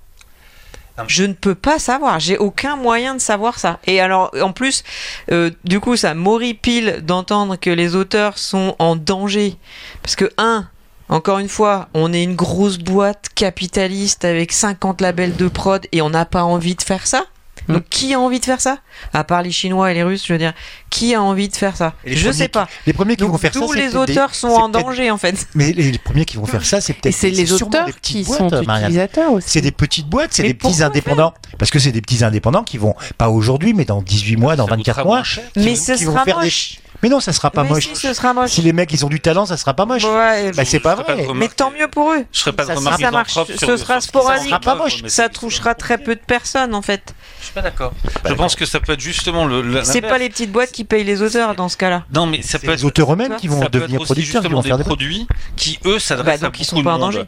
Je 1.09 1.25
ne 1.25 1.33
peux 1.33 1.57
pas 1.57 1.79
savoir. 1.79 2.21
J'ai 2.21 2.39
aucun 2.39 2.77
moyen 2.77 3.15
de 3.15 3.21
savoir 3.21 3.59
ça. 3.59 3.81
Et 3.87 4.01
alors, 4.01 4.31
en 4.41 4.53
plus, 4.53 4.85
euh, 5.33 5.51
du 5.65 5.81
coup, 5.81 5.97
ça 5.97 6.15
m'horripile 6.15 7.01
d'entendre 7.03 7.57
que 7.57 7.71
les 7.71 7.97
auteurs 7.97 8.39
sont 8.39 8.77
en 8.79 8.95
danger. 8.95 9.57
Parce 10.03 10.15
que, 10.15 10.31
un, 10.39 10.69
encore 11.09 11.39
une 11.39 11.49
fois, 11.49 11.89
on 11.95 12.13
est 12.13 12.23
une 12.23 12.35
grosse 12.37 12.79
boîte 12.79 13.27
capitaliste 13.35 14.25
avec 14.25 14.53
50 14.53 15.01
labels 15.01 15.37
de 15.37 15.49
prod 15.49 15.87
et 15.93 16.03
on 16.03 16.11
n'a 16.11 16.25
pas 16.25 16.43
envie 16.45 16.75
de 16.75 16.83
faire 16.83 17.07
ça. 17.07 17.25
Mm. 17.69 17.75
Donc, 17.75 17.85
qui 17.89 18.13
a 18.13 18.21
envie 18.21 18.41
de 18.41 18.45
faire 18.45 18.61
ça? 18.61 18.79
À 19.15 19.25
part 19.25 19.43
les 19.43 19.51
Chinois 19.51 19.91
et 19.91 19.95
les 19.95 20.03
Russes, 20.03 20.25
je 20.27 20.33
veux 20.35 20.39
dire, 20.39 20.53
qui 20.91 21.15
a 21.15 21.23
envie 21.23 21.49
de 21.49 21.57
faire 21.57 21.77
ça? 21.77 21.95
Je 22.05 22.31
sais 22.31 22.45
qui- 22.45 22.49
pas. 22.51 22.69
Les 22.87 22.93
premiers 22.93 23.17
qui 23.17 23.23
Donc, 23.23 23.31
vont 23.33 23.39
faire 23.39 23.55
ça, 23.55 23.61
tous 23.61 23.73
les 23.73 23.89
des- 23.89 23.97
auteurs 23.97 24.35
sont 24.35 24.49
en 24.49 24.69
danger, 24.69 25.11
en 25.11 25.17
fait. 25.17 25.47
Mais 25.55 25.73
les, 25.73 25.91
les 25.93 25.99
premiers 25.99 26.27
qui 26.27 26.37
vont 26.37 26.45
faire 26.45 26.65
ça, 26.65 26.83
c'est 26.83 26.93
Et 26.93 26.97
peut-être 27.01 27.15
c'est 27.15 27.31
les 27.31 27.53
auteurs 27.55 27.89
qui 28.03 28.23
boîtes, 28.25 28.39
sont 28.39 28.51
Marianne. 28.67 28.91
utilisateurs 28.91 29.33
aussi. 29.33 29.49
C'est 29.49 29.61
des 29.63 29.71
petites 29.73 30.09
boîtes, 30.09 30.33
c'est 30.35 30.43
des 30.43 30.53
petits 30.55 30.83
indépendants. 30.83 31.33
Parce 31.59 31.71
que 31.71 31.79
c'est 31.79 31.93
des 31.93 32.03
petits 32.03 32.23
indépendants 32.23 32.65
qui 32.65 32.77
vont, 32.77 32.95
pas 33.17 33.31
aujourd'hui, 33.31 33.73
mais 33.73 33.87
dans 33.87 34.03
18 34.03 34.37
mois, 34.37 34.57
dans 34.57 34.67
Ça 34.67 34.73
24 34.77 34.97
coûtera 34.99 35.05
mois. 35.17 35.23
qui 35.23 35.41
Mais 35.57 35.75
vont- 35.75 35.77
ce 35.77 35.93
qui 35.93 36.05
vont 36.05 36.13
sera 36.13 36.25
des- 36.27 36.35
moche. 36.35 36.77
Mais 37.03 37.09
non, 37.09 37.21
ça 37.21 37.33
sera 37.33 37.51
pas 37.51 37.65
Mais 37.65 37.69
moche. 37.71 37.89
si, 37.89 37.97
ce 37.97 38.15
sera 38.15 38.33
moche. 38.33 38.51
Si 38.51 38.63
les 38.63 38.73
mecs 38.73 38.91
ils 38.93 39.05
ont 39.05 39.09
du 39.09 39.21
talent, 39.21 39.45
ça 39.47 39.57
sera 39.57 39.75
pas 39.75 39.85
moche. 39.85 40.05
Ouais, 40.05 40.53
Bah, 40.53 40.65
c'est 40.65 40.81
pas 40.81 40.95
vrai. 40.95 41.27
mais 41.35 41.49
tant 41.49 41.71
mieux 41.71 41.89
pour 41.89 42.13
eux. 42.13 42.25
Je 42.33 42.41
ferai 42.41 42.53
pas 42.53 42.65
Ça 42.65 42.75
remarque 42.75 43.01
ça 43.01 43.11
marche. 43.11 43.35
Ce 43.35 43.57
sur- 43.59 43.79
sera 43.79 44.01
sporadique. 44.01 44.45
Ça 44.45 44.49
sera 44.49 44.61
pas 44.61 44.75
moche. 44.75 45.03
Ça 45.07 45.29
touchera 45.29 45.75
très 45.75 45.99
peu 45.99 46.15
de 46.15 46.21
personnes, 46.21 46.75
en 46.75 46.83
fait. 46.83 47.15
Je 47.41 47.45
suis 47.47 47.55
pas 47.55 47.61
d'accord. 47.63 47.93
Bah, 48.23 48.31
Je 48.31 48.35
pense 48.35 48.55
que 48.57 48.65
ça 48.65 48.81
peut 48.81 48.93
être 48.93 49.01
justement 49.01 49.45
le. 49.45 49.61
le- 49.61 49.85
C'est 49.85 50.01
pas 50.01 50.17
les 50.19 50.31
petites 50.31 50.51
boîtes 50.53 50.73
qui 50.73 50.85
payent 50.85 51.05
les 51.05 51.21
auteurs 51.21 51.55
dans 51.55 51.69
ce 51.69 51.77
cas-là. 51.77 52.05
Non, 52.15 52.27
mais 52.27 52.41
ça 52.41 52.53
C'est 52.59 52.61
peut 52.67 52.73
les 52.73 52.79
être. 52.81 52.85
auteurs 52.85 53.13
eux-mêmes 53.13 53.37
qui 53.37 53.49
vont 53.49 53.61
devenir 53.71 54.01
producteurs, 54.03 54.43
qui 54.43 54.49
vont 54.49 54.63
faire 54.63 54.79
des 54.79 54.85
produits 54.85 55.27
qui 55.57 55.79
eux 55.85 55.95
Bah, 55.95 56.01
s'adressent 56.01 56.43
à 56.43 56.47
donc 56.47 56.59
ils 56.59 56.63
beaucoup 56.63 56.71
sont 56.71 56.79
de 56.79 56.85
pas 56.85 56.95
en 56.95 56.99
monde. 56.99 57.13
danger. 57.13 57.25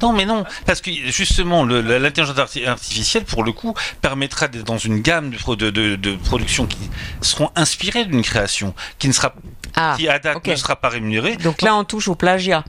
Non, 0.00 0.12
mais 0.12 0.24
non, 0.26 0.44
parce 0.64 0.80
que 0.80 0.90
justement, 1.06 1.64
l'intelligence 1.64 2.36
arti- 2.36 2.64
artificielle, 2.66 3.24
pour 3.24 3.42
le 3.42 3.50
coup, 3.52 3.74
permettra 4.00 4.46
d'être 4.46 4.64
dans 4.64 4.78
une 4.78 5.00
gamme 5.00 5.30
de, 5.30 5.54
de, 5.56 5.70
de, 5.70 5.96
de 5.96 6.14
productions 6.16 6.66
qui 6.66 6.78
seront 7.20 7.50
inspirées 7.56 8.04
d'une 8.04 8.22
création, 8.22 8.74
qui 9.00 9.07
ne 9.08 9.12
sera, 9.12 9.34
Ah, 9.76 9.94
qui 9.96 10.08
à 10.08 10.18
date 10.18 10.46
ne 10.46 10.56
sera 10.56 10.76
pas 10.76 10.88
rémunérée. 10.88 11.36
donc 11.36 11.62
là 11.62 11.74
on 11.74 11.84
touche 11.84 12.08
au 12.08 12.14
plagiat. 12.14 12.64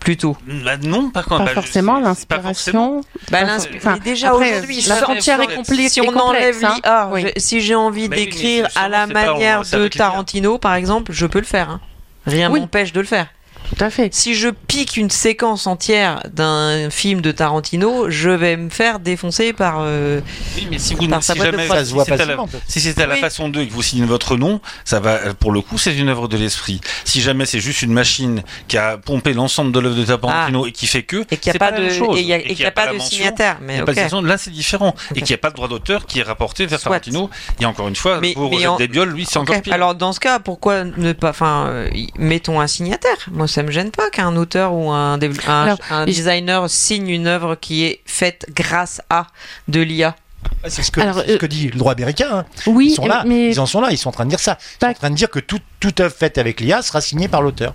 plutôt. 0.00 0.36
Bah 0.46 0.76
non, 0.76 1.08
pas, 1.10 1.22
quand, 1.22 1.38
Pas 1.38 1.44
bah, 1.46 1.50
forcément 1.54 1.94
pas 2.00 2.02
forcément. 2.02 2.08
l'inspiration. 2.08 3.00
Bah, 3.30 3.38
Pas 3.40 3.44
l'inspi- 3.44 3.68
for- 3.68 3.76
enfin, 3.78 3.94
mais 3.94 4.00
déjà 4.00 4.34
aujourd'hui, 4.34 4.82
la 4.82 4.96
frontière 4.96 5.40
est 5.40 5.48
si 5.48 5.54
complexe. 5.56 5.92
si 5.94 6.00
on 6.02 6.04
complexe, 6.06 6.24
enlève 6.28 6.64
hein. 6.64 6.74
l'IA, 6.84 7.08
Oui. 7.10 7.22
je- 7.22 7.40
si 7.40 7.60
j'ai 7.62 7.74
envie 7.74 8.08
mais 8.10 8.16
d'écrire 8.16 8.68
à 8.76 8.88
la 8.90 9.06
manière 9.06 9.62
de. 9.62 9.88
Tarantino, 9.88 10.58
par 10.58 10.74
exemple, 10.74 11.12
je 11.12 11.24
peux 11.24 11.38
le 11.38 11.46
faire. 11.46 11.70
hein. 11.70 11.80
Rien 12.26 12.50
Oui. 12.50 12.60
m'empêche 12.60 12.92
de 12.92 13.00
le 13.00 13.06
faire. 13.06 13.28
Tout 13.76 13.84
à 13.84 13.90
fait. 13.90 14.14
Si 14.14 14.34
je 14.34 14.48
pique 14.48 14.96
une 14.96 15.10
séquence 15.10 15.66
entière 15.66 16.22
d'un 16.32 16.90
film 16.90 17.20
de 17.20 17.32
Tarantino, 17.32 18.08
je 18.10 18.30
vais 18.30 18.56
me 18.56 18.70
faire 18.70 19.00
défoncer 19.00 19.52
par. 19.52 19.78
euh, 19.80 20.20
Oui, 20.56 20.68
mais 20.70 20.78
si 20.78 20.94
vous 20.94 21.08
sa 21.20 21.34
si 21.34 21.40
jamais. 21.40 21.66
Ça 21.66 21.84
se 21.84 21.92
voit 21.92 22.04
si 22.04 22.08
c'est 22.10 22.14
à 22.14 22.16
la- 22.16 22.24
facilement. 22.24 22.46
peut-être. 22.48 22.62
Si 22.68 22.80
c'est 22.80 23.00
à 23.00 23.06
la 23.06 23.14
Oui. 23.14 23.20
façon 23.20 23.48
2 23.48 23.62
et 23.62 23.66
que 23.68 23.72
vous 23.72 23.82
signez 23.82 24.04
votre 24.06 24.36
nom, 24.36 24.60
ça 24.84 25.00
va, 25.00 25.34
pour 25.34 25.50
le 25.52 25.60
coup, 25.60 25.78
c'est 25.78 25.96
une 25.96 26.08
œuvre 26.08 26.28
de 26.28 26.36
l'esprit. 26.36 26.80
Si 27.04 27.20
jamais 27.20 27.46
c'est 27.46 27.60
juste 27.60 27.82
une 27.82 27.92
machine 27.92 28.42
qui 28.68 28.76
a 28.78 28.96
pompé 28.96 29.32
l'ensemble 29.32 29.72
de 29.72 29.80
l'œuvre 29.80 29.96
de 29.96 30.04
Tarantino 30.04 30.66
et 30.66 30.72
qui 30.72 30.86
fait 30.86 31.02
que, 31.02 31.24
et 31.30 31.36
qu'il 31.36 31.36
n'y 31.36 31.42
c'est 31.52 31.56
a 31.56 31.58
pas, 31.58 31.70
la 31.72 31.78
de, 31.78 31.82
même 31.86 31.94
chose. 31.98 32.18
et 32.18 32.32
a, 32.32 32.38
Et 32.38 32.40
et 32.42 32.54
qu'il 32.54 32.60
y 32.60 32.66
a 32.66 32.70
pas 32.70 32.92
de 32.92 32.98
signataire. 33.00 33.58
Mais 33.60 33.78
de 33.78 34.26
là 34.28 34.38
c'est 34.38 34.50
différent. 34.50 34.94
Et 35.14 35.20
qu'il 35.20 35.28
n'y 35.30 35.34
a 35.34 35.38
pas 35.38 35.50
de 35.50 35.56
droit 35.56 35.68
d'auteur 35.68 36.06
qui 36.06 36.20
est 36.20 36.22
rapporté 36.22 36.66
vers 36.66 36.78
Soit. 36.78 36.90
Tarantino. 36.90 37.28
Et 37.60 37.64
encore 37.64 37.88
une 37.88 37.96
fois, 37.96 38.20
Mais- 38.20 38.34
pour 38.34 38.50
mais 38.50 38.66
Roger 38.66 38.66
en- 38.68 39.04
lui, 39.04 39.26
c'est 39.28 39.38
encore 39.38 39.60
pire. 39.60 39.72
Alors 39.74 39.94
dans 39.94 40.12
ce 40.12 40.20
cas, 40.20 40.38
pourquoi 40.38 40.84
ne 40.84 41.12
pas, 41.12 41.30
enfin, 41.30 41.66
euh, 41.68 41.90
mettons 42.18 42.60
un 42.60 42.66
signataire. 42.68 43.16
Moi, 43.32 43.48
ça 43.48 43.63
me 43.64 43.70
gêne 43.70 43.90
pas 43.90 44.10
qu'un 44.10 44.36
auteur 44.36 44.72
ou 44.74 44.90
un, 44.90 45.18
Alors, 45.46 45.78
designer 46.06 46.68
signe 46.70 47.08
une 47.08 47.26
œuvre 47.26 47.54
qui 47.56 47.84
est 47.84 48.00
faite 48.06 48.46
grâce 48.54 49.00
à 49.10 49.26
de 49.68 49.80
l'IA. 49.80 50.16
Ah, 50.62 50.68
C'est 50.70 50.82
ce, 50.82 50.90
euh, 50.98 51.38
que 51.38 51.46
dit 51.46 51.68
le 51.70 51.78
droit 51.78 51.92
américain. 51.92 52.28
hein. 52.30 52.44
Oui, 52.66 52.88
Ils 52.90 52.94
sont 52.94 53.06
là, 53.06 53.24
mais 53.26 53.50
ils 53.50 53.60
en 53.60 53.66
sont 53.66 53.80
là, 53.80 53.88
ils 53.90 53.98
sont 53.98 54.10
en 54.10 54.12
train 54.12 54.24
de 54.24 54.30
dire 54.30 54.40
ça. 54.40 54.58
Ils 54.60 54.84
sont 54.84 54.90
en 54.90 54.94
train 54.94 55.10
de 55.10 55.14
dire 55.14 55.30
que 55.30 55.38
tout, 55.38 55.58
toute 55.80 56.00
œuvre 56.00 56.14
faite 56.14 56.38
avec 56.38 56.60
l'IA 56.60 56.82
sera 56.82 57.00
signée 57.00 57.28
par 57.28 57.42
l'auteur. 57.42 57.74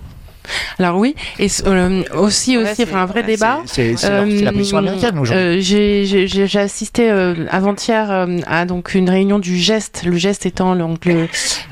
Alors 0.78 0.96
oui, 0.98 1.14
et 1.38 1.48
euh, 1.66 2.02
aussi 2.16 2.56
Ouais, 2.58 2.70
aussi, 2.72 2.82
enfin 2.84 3.02
un 3.02 3.06
vrai 3.06 3.20
ouais, 3.20 3.26
débat. 3.26 3.58
C'est 3.66 3.92
la 4.02 4.52
position 4.52 4.76
Euh, 4.76 4.80
américaine 4.80 5.18
aujourd'hui. 5.18 5.44
euh, 5.44 5.60
j'ai- 5.60 6.58
assisté 6.58 7.08
avant-hier 7.50 8.26
à 8.46 8.64
donc 8.64 8.94
une 8.94 9.08
réunion 9.08 9.38
du 9.38 9.56
Geste. 9.56 10.02
Le 10.04 10.16
Geste 10.16 10.46
étant 10.46 10.74
donc 10.76 11.08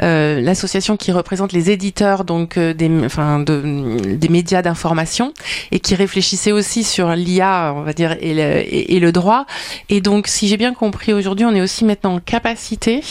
l'association 0.01 0.97
qui 0.97 1.12
représente 1.12 1.53
les 1.53 1.70
éditeurs 1.70 2.24
donc 2.24 2.59
des 2.59 2.91
enfin 3.05 3.39
de, 3.41 4.14
des 4.14 4.29
médias 4.29 4.62
d'information 4.62 5.33
et 5.72 5.81
qui 5.81 5.95
réfléchissait 5.95 6.53
aussi 6.53 6.85
sur 6.85 7.11
l'IA, 7.14 7.72
on 7.76 7.83
va 7.83 7.93
dire 7.93 8.16
et 8.20 8.35
le, 8.35 8.41
et, 8.61 8.95
et 8.97 9.01
le 9.01 9.12
droit. 9.12 9.47
Et 9.89 10.01
donc 10.01 10.26
si 10.29 10.49
j'ai 10.49 10.57
bien 10.57 10.74
compris 10.74 11.12
aujourd'hui, 11.12 11.45
on 11.45 11.55
est 11.55 11.61
aussi 11.61 11.85
maintenant 11.85 12.14
en 12.14 12.20
capacité 12.20 13.03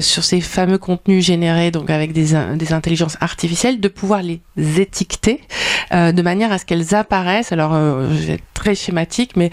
sur 0.00 0.24
ces 0.24 0.40
fameux 0.40 0.78
contenus 0.78 1.24
générés 1.24 1.70
donc 1.70 1.90
avec 1.90 2.12
des, 2.12 2.34
des 2.56 2.72
intelligences 2.72 3.16
artificielles 3.20 3.80
de 3.80 3.88
pouvoir 3.88 4.22
les 4.22 4.40
étiqueter 4.78 5.40
euh, 5.92 6.12
de 6.12 6.22
manière 6.22 6.52
à 6.52 6.58
ce 6.58 6.64
qu'elles 6.64 6.94
apparaissent. 6.94 7.52
Alors, 7.52 7.74
euh, 7.74 8.08
je 8.10 8.26
vais 8.26 8.32
être 8.34 8.44
très 8.54 8.74
schématique, 8.74 9.36
mais 9.36 9.50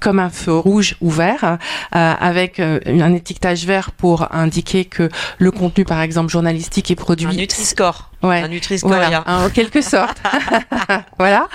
comme 0.00 0.18
un 0.18 0.30
feu 0.30 0.56
rouge 0.56 0.96
ou 1.00 1.10
vert, 1.10 1.44
euh, 1.44 1.56
avec 1.92 2.60
euh, 2.60 2.80
un 2.86 3.14
étiquetage 3.14 3.66
vert 3.66 3.92
pour 3.92 4.34
indiquer 4.34 4.84
que 4.84 5.08
le 5.38 5.50
contenu, 5.50 5.84
par 5.84 6.00
exemple, 6.00 6.30
journalistique 6.30 6.90
est 6.90 6.96
produit. 6.96 7.26
Un 7.26 7.32
Nutri-Score. 7.32 8.11
Ouais. 8.22 8.40
Un 8.42 8.52
Voilà, 8.88 9.24
hein, 9.26 9.44
en 9.46 9.50
quelque 9.50 9.82
sorte. 9.82 10.16
voilà. 11.18 11.48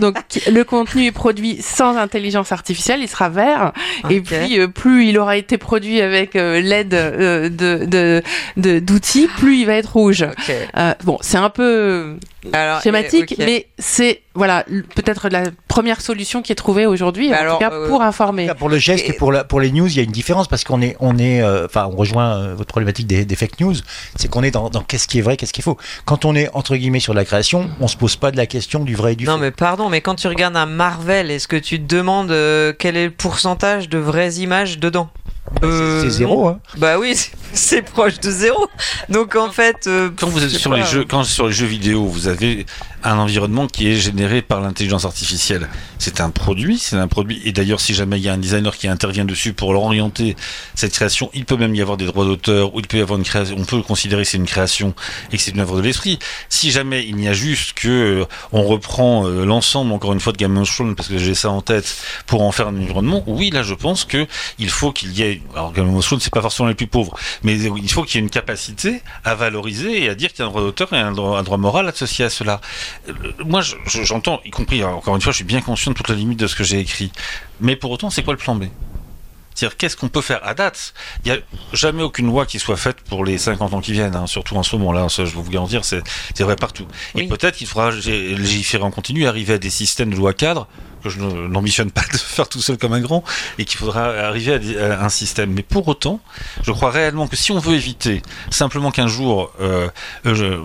Donc 0.00 0.16
le 0.50 0.62
contenu 0.64 1.06
est 1.06 1.12
produit 1.12 1.60
sans 1.60 1.96
intelligence 1.96 2.52
artificielle, 2.52 3.00
il 3.00 3.08
sera 3.08 3.28
vert. 3.28 3.72
Et 4.10 4.20
puis 4.20 4.58
euh, 4.60 4.68
plus 4.68 5.06
il 5.06 5.18
aura 5.18 5.36
été 5.36 5.58
produit 5.58 6.00
avec 6.00 6.36
euh, 6.36 6.60
l'aide 6.60 6.94
euh, 6.94 7.48
de 7.48 7.84
de- 7.84 8.22
de- 8.56 8.78
d'outils, 8.78 9.28
plus 9.36 9.58
il 9.58 9.66
va 9.66 9.74
être 9.74 9.92
rouge. 9.92 10.24
Bon, 11.04 11.18
c'est 11.20 11.38
un 11.38 11.50
peu 11.50 12.16
Alors, 12.52 12.80
schématique, 12.80 13.32
euh, 13.40 13.44
mais 13.44 13.66
c'est 13.78 14.22
voilà 14.34 14.64
peut-être 14.94 15.28
la 15.28 15.44
première 15.66 16.00
solution 16.00 16.40
qui 16.40 16.52
est 16.52 16.54
trouvée 16.54 16.86
aujourd'hui, 16.86 17.30
en 17.30 17.36
alors, 17.36 17.58
tout 17.58 17.64
cas 17.64 17.72
euh, 17.72 17.88
pour 17.88 18.00
informer. 18.02 18.46
cas, 18.46 18.54
Pour 18.54 18.68
le 18.68 18.78
geste 18.78 19.08
et 19.08 19.12
pour, 19.12 19.32
la- 19.32 19.42
pour 19.42 19.58
les 19.60 19.72
news, 19.72 19.88
il 19.88 19.96
y 19.96 20.00
a 20.00 20.02
une 20.04 20.12
différence 20.12 20.46
parce 20.46 20.62
qu'on 20.62 20.80
est, 20.80 20.96
on 21.00 21.18
est, 21.18 21.42
euh, 21.42 21.66
enfin, 21.66 21.88
on 21.92 21.96
rejoint 21.96 22.36
euh, 22.36 22.54
votre 22.54 22.68
problématique 22.68 23.06
des, 23.08 23.24
des 23.24 23.34
fake 23.36 23.58
news. 23.60 23.74
C'est 24.14 24.28
qu'on 24.28 24.42
est 24.44 24.52
dans, 24.52 24.70
dans 24.70 24.82
qu'est-ce 24.82 25.08
qui 25.08 25.18
est 25.18 25.22
vrai, 25.22 25.36
qu'est-ce 25.36 25.52
qui 25.52 25.60
est 25.60 25.64
faux. 25.64 25.78
Quand 26.04 26.24
on 26.24 26.34
est 26.36 26.48
entre 26.54 26.76
guillemets 26.76 27.00
sur 27.00 27.12
la 27.14 27.24
création, 27.24 27.68
on 27.80 27.88
se 27.88 27.96
pose 27.96 28.14
pas 28.16 28.30
de 28.30 28.36
la 28.36 28.46
question 28.46 28.84
du 28.84 28.94
vrai 28.94 29.14
et 29.14 29.16
du 29.16 29.24
Non 29.24 29.32
faux. 29.32 29.38
mais 29.40 29.50
pardon, 29.50 29.88
mais 29.88 30.00
quand 30.00 30.14
tu 30.14 30.28
regardes 30.28 30.56
un 30.56 30.66
Marvel, 30.66 31.30
est-ce 31.32 31.48
que 31.48 31.56
tu 31.56 31.80
te 31.82 31.92
demandes 31.92 32.30
euh, 32.30 32.72
quel 32.78 32.96
est 32.96 33.06
le 33.06 33.10
pourcentage 33.10 33.88
de 33.88 33.98
vraies 33.98 34.34
images 34.34 34.78
dedans? 34.78 35.08
Euh, 35.64 36.02
c'est 36.02 36.10
zéro. 36.10 36.48
Hein. 36.48 36.60
Bah 36.76 36.98
oui, 36.98 37.16
c'est- 37.52 37.82
proche 37.82 38.18
de 38.20 38.30
zéro. 38.30 38.68
Donc 39.08 39.34
en 39.36 39.50
fait, 39.50 39.86
euh, 39.86 40.10
Quand 40.18 40.28
vous 40.28 40.42
êtes 40.44 40.50
sur 40.50 40.70
pas- 40.70 40.76
les 40.78 40.84
jeux, 40.84 41.04
quand 41.08 41.24
sur 41.24 41.46
les 41.46 41.52
jeux 41.52 41.66
vidéo, 41.66 42.04
vous 42.06 42.28
avez 42.28 42.66
un 43.04 43.18
environnement 43.18 43.66
qui 43.66 43.88
est 43.88 43.96
généré 43.96 44.42
par 44.42 44.60
l'intelligence 44.60 45.04
artificielle. 45.04 45.68
C'est 45.98 46.20
un 46.20 46.30
produit, 46.30 46.78
c'est 46.78 46.96
un 46.96 47.08
produit. 47.08 47.40
Et 47.44 47.52
d'ailleurs, 47.52 47.80
si 47.80 47.94
jamais 47.94 48.18
il 48.18 48.24
y 48.24 48.28
a 48.28 48.32
un 48.32 48.38
designer 48.38 48.76
qui 48.76 48.88
intervient 48.88 49.24
dessus 49.24 49.52
pour 49.52 49.70
orienter 49.70 50.36
cette 50.74 50.92
création, 50.92 51.30
il 51.34 51.44
peut 51.44 51.56
même 51.56 51.74
y 51.74 51.82
avoir 51.82 51.96
des 51.96 52.06
droits 52.06 52.24
d'auteur 52.24 52.74
ou 52.74 52.80
il 52.80 52.86
peut 52.86 52.98
y 52.98 53.00
avoir 53.00 53.18
une 53.18 53.24
création. 53.24 53.56
On 53.58 53.64
peut 53.64 53.82
considérer 53.82 54.22
que 54.22 54.28
c'est 54.28 54.36
une 54.36 54.46
création 54.46 54.94
et 55.32 55.36
que 55.36 55.42
c'est 55.42 55.52
une 55.52 55.60
œuvre 55.60 55.76
de 55.76 55.82
l'esprit. 55.82 56.18
Si 56.48 56.70
jamais 56.70 57.06
il 57.06 57.16
n'y 57.16 57.28
a 57.28 57.32
juste 57.32 57.74
que 57.74 57.88
euh, 57.88 58.24
on 58.52 58.64
reprend 58.64 59.26
euh, 59.26 59.44
l'ensemble, 59.44 59.92
encore 59.92 60.12
une 60.12 60.20
fois, 60.20 60.32
de 60.32 60.38
Game 60.38 60.56
of 60.56 60.72
Thrones 60.72 60.94
parce 60.94 61.08
que 61.08 61.18
j'ai 61.18 61.34
ça 61.34 61.50
en 61.50 61.62
tête 61.62 61.96
pour 62.26 62.42
en 62.42 62.52
faire 62.52 62.68
un 62.68 62.76
environnement, 62.76 63.22
oui, 63.26 63.50
là, 63.50 63.62
je 63.62 63.74
pense 63.74 64.04
que 64.04 64.26
il 64.58 64.70
faut 64.70 64.92
qu'il 64.92 65.12
y 65.12 65.22
ait. 65.22 65.42
Alors, 65.54 65.72
Game 65.72 65.94
of 65.94 66.04
Thrones, 66.04 66.20
c'est 66.20 66.32
pas 66.32 66.42
forcément 66.42 66.68
les 66.68 66.74
plus 66.74 66.86
pauvres, 66.86 67.16
mais 67.42 67.58
il 67.58 67.90
faut 67.90 68.02
qu'il 68.02 68.16
y 68.16 68.18
ait 68.18 68.24
une 68.24 68.30
capacité 68.30 69.02
à 69.24 69.34
valoriser 69.34 70.04
et 70.04 70.08
à 70.08 70.14
dire 70.14 70.32
qu'il 70.32 70.40
y 70.40 70.42
a 70.42 70.46
un 70.46 70.50
droit 70.50 70.62
d'auteur 70.62 70.92
et 70.92 70.98
un 70.98 71.12
droit 71.12 71.56
moral 71.56 71.88
associé 71.88 72.24
à 72.24 72.30
cela. 72.30 72.60
Euh, 73.08 73.12
Moi, 73.44 73.60
je- 73.60 73.74
je- 73.86 74.02
j'entends, 74.02 74.40
y 74.44 74.50
compris, 74.50 74.82
alors, 74.82 74.96
encore 74.98 75.14
une 75.16 75.22
fois, 75.22 75.32
je 75.32 75.36
suis 75.36 75.44
bien 75.44 75.60
conscient 75.60 75.92
de 75.92 75.96
toutes 75.96 76.08
les 76.08 76.16
limites 76.16 76.38
de 76.40 76.46
ce 76.46 76.56
que 76.56 76.64
j'ai 76.64 76.80
écrit. 76.80 77.12
Mais 77.60 77.76
pour 77.76 77.90
autant, 77.90 78.10
c'est 78.10 78.22
quoi 78.22 78.32
le 78.34 78.38
plan 78.38 78.54
B? 78.54 78.64
C'est-à-dire, 79.54 79.76
qu'est-ce 79.76 79.96
qu'on 79.96 80.08
peut 80.08 80.20
faire 80.20 80.38
à 80.46 80.54
date? 80.54 80.94
Il 81.24 81.32
n'y 81.32 81.36
a 81.36 81.40
jamais 81.72 82.04
aucune 82.04 82.26
loi 82.26 82.46
qui 82.46 82.60
soit 82.60 82.76
faite 82.76 83.00
pour 83.00 83.24
les 83.24 83.38
50 83.38 83.74
ans 83.74 83.80
qui 83.80 83.92
viennent, 83.92 84.14
hein, 84.14 84.28
surtout 84.28 84.54
en 84.56 84.62
ce 84.62 84.76
moment-là, 84.76 85.08
ça, 85.08 85.24
je 85.24 85.32
peux 85.32 85.40
vous 85.40 85.50
garantir, 85.50 85.84
c'est 85.84 86.00
c'est 86.34 86.44
vrai 86.44 86.54
partout. 86.54 86.86
Et 87.16 87.26
peut-être 87.26 87.56
qu'il 87.56 87.66
faudra 87.66 87.90
légiférer 87.90 88.84
en 88.84 88.92
continu, 88.92 89.26
arriver 89.26 89.54
à 89.54 89.58
des 89.58 89.70
systèmes 89.70 90.10
de 90.10 90.16
loi 90.16 90.32
cadre, 90.32 90.68
que 91.02 91.08
je 91.08 91.20
ne- 91.20 91.48
n'ambitionne 91.48 91.90
pas 91.90 92.02
de 92.12 92.16
faire 92.18 92.48
tout 92.48 92.60
seul 92.60 92.76
comme 92.78 92.92
un 92.92 93.00
grand, 93.00 93.24
et 93.58 93.64
qu'il 93.64 93.78
faudra 93.78 94.06
arriver 94.06 94.78
à, 94.80 95.04
un 95.04 95.08
système. 95.08 95.52
Mais 95.52 95.62
pour 95.62 95.86
autant, 95.88 96.20
je 96.62 96.72
crois 96.72 96.90
réellement 96.90 97.26
que 97.28 97.36
si 97.36 97.52
on 97.52 97.58
veut 97.58 97.74
éviter 97.74 98.22
simplement 98.50 98.90
qu'un 98.90 99.08
jour, 99.08 99.52
euh, 99.60 99.88
euh, 100.26 100.58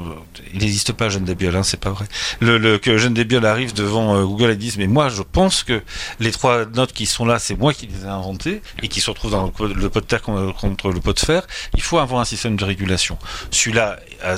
il 0.53 0.59
n'existe 0.59 0.93
pas 0.93 1.09
Jeanne 1.09 1.25
Desbiol, 1.25 1.55
hein, 1.55 1.63
c'est 1.63 1.79
pas 1.79 1.91
vrai, 1.91 2.05
le, 2.39 2.77
que 2.77 2.97
Jeanne 2.97 3.13
Desbiol 3.13 3.45
arrive 3.45 3.73
devant 3.73 4.15
euh, 4.15 4.23
Google 4.23 4.51
et 4.51 4.55
dise 4.55 4.77
mais 4.77 4.87
moi 4.87 5.09
je 5.09 5.21
pense 5.21 5.63
que 5.63 5.81
les 6.19 6.31
trois 6.31 6.65
notes 6.65 6.93
qui 6.93 7.05
sont 7.05 7.25
là, 7.25 7.39
c'est 7.39 7.55
moi 7.57 7.73
qui 7.73 7.87
les 7.87 8.05
ai 8.05 8.09
inventées 8.09 8.61
et 8.81 8.87
qui 8.87 9.01
se 9.01 9.09
retrouvent 9.09 9.31
dans 9.31 9.45
le, 9.45 9.51
pot- 9.51 9.67
le 9.73 9.89
pot 9.89 9.99
de 10.01 10.05
terre 10.05 10.21
con- 10.21 10.53
contre 10.53 10.89
le 10.91 10.99
pot 10.99 11.13
de 11.13 11.19
fer. 11.19 11.45
Il 11.75 11.81
faut 11.81 11.99
avoir 11.99 12.21
un 12.21 12.25
système 12.25 12.55
de 12.55 12.65
régulation. 12.65 13.17
Celui-là 13.51 13.97
a 14.23 14.35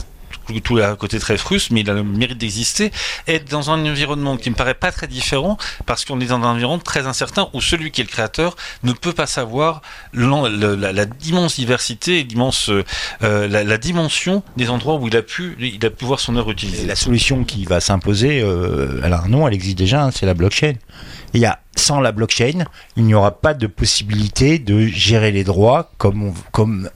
tout- 0.47 0.59
tout 0.59 0.77
à 0.77 0.95
côté 0.95 1.19
très 1.19 1.37
fruste, 1.37 1.71
mais 1.71 1.81
il 1.81 1.89
a 1.89 1.93
le 1.93 2.03
mérite 2.03 2.37
d'exister, 2.37 2.91
être 3.27 3.49
dans 3.49 3.71
un 3.71 3.79
environnement 3.85 4.37
qui 4.37 4.49
me 4.49 4.55
paraît 4.55 4.73
pas 4.73 4.91
très 4.91 5.07
différent, 5.07 5.57
parce 5.85 6.05
qu'on 6.05 6.19
est 6.19 6.25
dans 6.27 6.35
un 6.41 6.43
environnement 6.53 6.81
très 6.83 7.07
incertain 7.07 7.49
où 7.53 7.61
celui 7.61 7.91
qui 7.91 8.01
est 8.01 8.03
le 8.03 8.09
créateur 8.09 8.55
ne 8.83 8.93
peut 8.93 9.13
pas 9.13 9.27
savoir 9.27 9.81
la, 10.13 10.91
la 10.91 11.05
immense 11.25 11.55
diversité, 11.55 12.23
l'immense, 12.23 12.69
euh, 12.69 13.47
la, 13.47 13.63
la 13.63 13.77
dimension 13.77 14.43
des 14.57 14.69
endroits 14.69 14.95
où 14.95 15.07
il 15.07 15.15
a 15.17 15.21
pu, 15.21 15.55
il 15.59 15.85
a 15.85 15.89
pu 15.89 16.05
voir 16.05 16.19
son 16.19 16.35
œuvre 16.35 16.49
Et 16.49 16.53
utilisée. 16.53 16.85
la 16.85 16.95
solution 16.95 17.43
qui 17.43 17.65
va 17.65 17.79
s'imposer, 17.79 18.41
euh, 18.41 19.01
elle 19.03 19.13
a 19.13 19.21
un 19.21 19.27
nom, 19.27 19.47
elle 19.47 19.53
existe 19.53 19.77
déjà, 19.77 20.03
hein, 20.03 20.11
c'est 20.11 20.25
la 20.25 20.33
blockchain. 20.33 20.73
Il 21.33 21.41
y 21.41 21.45
a, 21.45 21.59
sans 21.75 21.99
la 21.99 22.11
blockchain, 22.11 22.63
il 22.95 23.03
n'y 23.03 23.13
aura 23.13 23.31
pas 23.39 23.53
de 23.53 23.67
possibilité 23.67 24.59
de 24.59 24.87
gérer 24.87 25.31
les 25.31 25.43
droits 25.43 25.91
comme, 25.97 26.23
on- 26.29 26.33
comme 26.51 26.89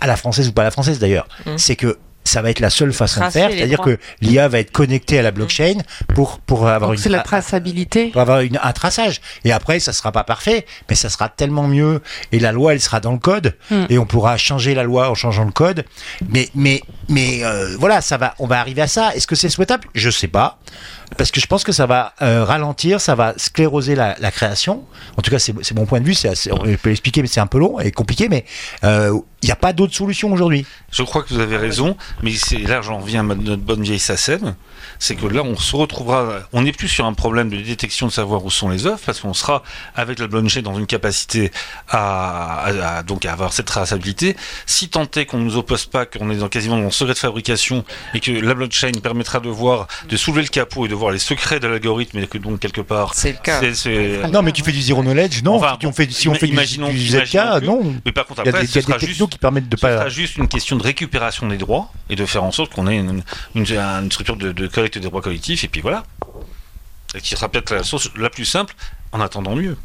à 0.00 0.06
la 0.06 0.16
française 0.16 0.48
ou 0.48 0.52
pas 0.52 0.62
à 0.62 0.66
la 0.66 0.70
française 0.70 0.98
d'ailleurs. 0.98 1.26
Mm. 1.46 1.56
C'est 1.56 1.76
que 1.76 1.98
ça 2.24 2.40
va 2.42 2.50
être 2.50 2.60
la 2.60 2.70
seule 2.70 2.92
façon 2.92 3.20
Tracer 3.20 3.40
de 3.40 3.44
faire, 3.46 3.56
c'est-à-dire 3.56 3.80
que 3.80 3.98
l'IA 4.20 4.48
va 4.48 4.58
être 4.60 4.70
connectée 4.70 5.18
à 5.18 5.22
la 5.22 5.30
blockchain 5.32 5.78
pour, 6.14 6.38
pour 6.38 6.68
avoir 6.68 6.90
Donc 6.90 6.98
une 6.98 7.02
c'est 7.02 7.08
la 7.08 7.18
tra- 7.20 7.24
traçabilité. 7.24 8.08
pour 8.08 8.20
avoir 8.20 8.40
une, 8.40 8.58
un 8.62 8.72
traçage. 8.72 9.20
Et 9.44 9.52
après, 9.52 9.80
ça 9.80 9.92
sera 9.92 10.12
pas 10.12 10.24
parfait, 10.24 10.64
mais 10.88 10.94
ça 10.94 11.08
sera 11.10 11.28
tellement 11.28 11.66
mieux. 11.68 12.00
Et 12.30 12.38
la 12.38 12.52
loi, 12.52 12.74
elle 12.74 12.80
sera 12.80 13.00
dans 13.00 13.12
le 13.12 13.18
code, 13.18 13.54
Hmm. 13.70 13.84
et 13.90 13.98
on 13.98 14.06
pourra 14.06 14.36
changer 14.36 14.74
la 14.74 14.82
loi 14.84 15.10
en 15.10 15.14
changeant 15.14 15.44
le 15.44 15.52
code. 15.52 15.84
Mais, 16.28 16.48
mais, 16.54 16.82
mais 17.08 17.44
euh, 17.44 17.76
voilà, 17.78 18.00
ça 18.00 18.16
va, 18.18 18.34
on 18.38 18.46
va 18.46 18.60
arriver 18.60 18.82
à 18.82 18.86
ça. 18.88 19.14
Est-ce 19.14 19.26
que 19.26 19.34
c'est 19.34 19.48
souhaitable? 19.48 19.88
Je 19.94 20.10
sais 20.10 20.28
pas, 20.28 20.58
parce 21.16 21.30
que 21.30 21.40
je 21.40 21.46
pense 21.46 21.64
que 21.64 21.72
ça 21.72 21.86
va 21.86 22.14
euh, 22.22 22.44
ralentir, 22.44 23.00
ça 23.00 23.14
va 23.14 23.34
scléroser 23.36 23.94
la, 23.94 24.14
création. 24.30 24.84
En 25.16 25.22
tout 25.22 25.30
cas, 25.30 25.38
c'est 25.38 25.74
mon 25.74 25.86
point 25.86 26.00
de 26.00 26.06
vue. 26.06 26.16
Assez- 26.24 26.52
on 26.52 26.58
peut 26.58 26.88
l'expliquer, 26.90 27.22
mais 27.22 27.28
c'est 27.28 27.40
un 27.40 27.46
peu 27.46 27.58
long 27.58 27.78
et 27.80 27.90
compliqué. 27.92 28.28
Mais 28.28 28.44
euh, 28.84 29.18
il 29.42 29.46
n'y 29.46 29.52
a 29.52 29.56
pas 29.56 29.72
d'autre 29.72 29.94
solution 29.94 30.32
aujourd'hui. 30.32 30.64
Je 30.90 31.02
crois 31.02 31.22
que 31.22 31.32
vous 31.34 31.40
avez 31.40 31.56
raison, 31.56 31.96
mais 32.22 32.32
là 32.66 32.80
j'en 32.82 32.98
reviens 32.98 33.28
à 33.28 33.34
notre 33.34 33.62
bonne 33.62 33.82
vieille 33.82 33.98
SACEM, 33.98 34.54
c'est 34.98 35.16
que 35.16 35.26
là 35.26 35.42
on 35.42 35.56
se 35.56 35.74
retrouvera, 35.74 36.40
on 36.52 36.62
n'est 36.62 36.72
plus 36.72 36.88
sur 36.88 37.06
un 37.06 37.12
problème 37.14 37.48
de 37.50 37.56
détection 37.56 38.06
de 38.06 38.12
savoir 38.12 38.44
où 38.44 38.50
sont 38.50 38.68
les 38.68 38.86
œuvres, 38.86 39.00
parce 39.04 39.20
qu'on 39.20 39.34
sera 39.34 39.62
avec 39.96 40.18
la 40.20 40.28
blockchain 40.28 40.62
dans 40.62 40.78
une 40.78 40.86
capacité 40.86 41.50
à- 41.88 43.02
donc 43.06 43.24
à 43.26 43.32
avoir 43.32 43.52
cette 43.52 43.66
traçabilité. 43.66 44.36
Si 44.66 44.88
tant 44.88 45.06
est 45.16 45.26
qu'on 45.26 45.38
ne 45.38 45.44
nous 45.44 45.56
oppose 45.56 45.86
pas, 45.86 46.06
qu'on 46.06 46.30
est 46.30 46.36
dans, 46.36 46.48
quasiment 46.48 46.76
dans 46.76 46.84
le 46.84 46.90
secret 46.90 47.14
de 47.14 47.18
fabrication 47.18 47.84
et 48.14 48.20
que 48.20 48.30
la 48.30 48.54
blockchain 48.54 48.92
permettra 49.02 49.40
de 49.40 49.48
voir, 49.48 49.88
de 50.08 50.16
soulever 50.16 50.42
le 50.42 50.48
capot 50.48 50.86
et 50.86 50.88
de 50.88 50.94
voir 50.94 51.01
les 51.10 51.18
secrets 51.18 51.58
de 51.58 51.66
l'algorithme 51.66 52.18
et 52.18 52.26
que 52.26 52.38
donc 52.38 52.60
quelque 52.60 52.80
part. 52.80 53.14
C'est 53.14 53.32
le 53.32 53.38
cas. 53.38 53.60
Non, 54.28 54.42
mais 54.42 54.52
tu 54.52 54.62
fais 54.62 54.72
du 54.72 54.80
zero 54.82 55.02
knowledge, 55.02 55.42
non. 55.42 55.56
Enfin, 55.56 55.76
si 55.80 55.86
on 55.86 55.92
fait, 55.92 56.10
si 56.12 56.28
on 56.28 56.34
fait 56.34 56.46
du, 56.46 56.52
imaginons- 56.52 56.88
du 56.90 56.96
imaginons 56.98 57.58
ZK, 57.58 57.64
non. 57.64 57.94
Mais 58.04 58.12
par 58.12 58.26
contre, 58.26 58.42
Il 58.42 58.46
y 58.46 58.48
a 58.48 58.50
après, 58.50 58.62
des, 58.66 58.70
il 58.70 58.74
y 58.74 58.78
a 58.78 58.82
ce 58.82 58.86
des 58.86 58.92
sera 58.92 58.98
juste. 58.98 59.28
qui 59.30 59.38
permettent 59.38 59.68
de 59.68 59.76
Ce 59.76 59.80
sera 59.86 60.04
pas. 60.04 60.08
juste 60.08 60.36
une 60.36 60.48
question 60.48 60.76
de 60.76 60.82
récupération 60.82 61.48
des 61.48 61.56
droits 61.58 61.90
et 62.10 62.16
de 62.16 62.24
faire 62.26 62.44
en 62.44 62.52
sorte 62.52 62.72
qu'on 62.72 62.86
ait 62.86 62.96
une, 62.96 63.22
une- 63.54 63.66
une 63.66 64.10
structure 64.12 64.36
de, 64.36 64.52
de 64.52 64.66
collecte 64.68 64.98
des 64.98 65.08
droits 65.08 65.22
collectifs 65.22 65.64
et 65.64 65.68
puis 65.68 65.80
voilà. 65.80 66.04
Et 67.14 67.20
qui 67.20 67.30
sera 67.34 67.48
peut-être 67.48 67.74
la 67.74 67.82
source 67.82 68.10
la 68.16 68.30
plus 68.30 68.44
simple 68.44 68.74
en 69.12 69.20
attendant 69.20 69.54
mieux. 69.54 69.76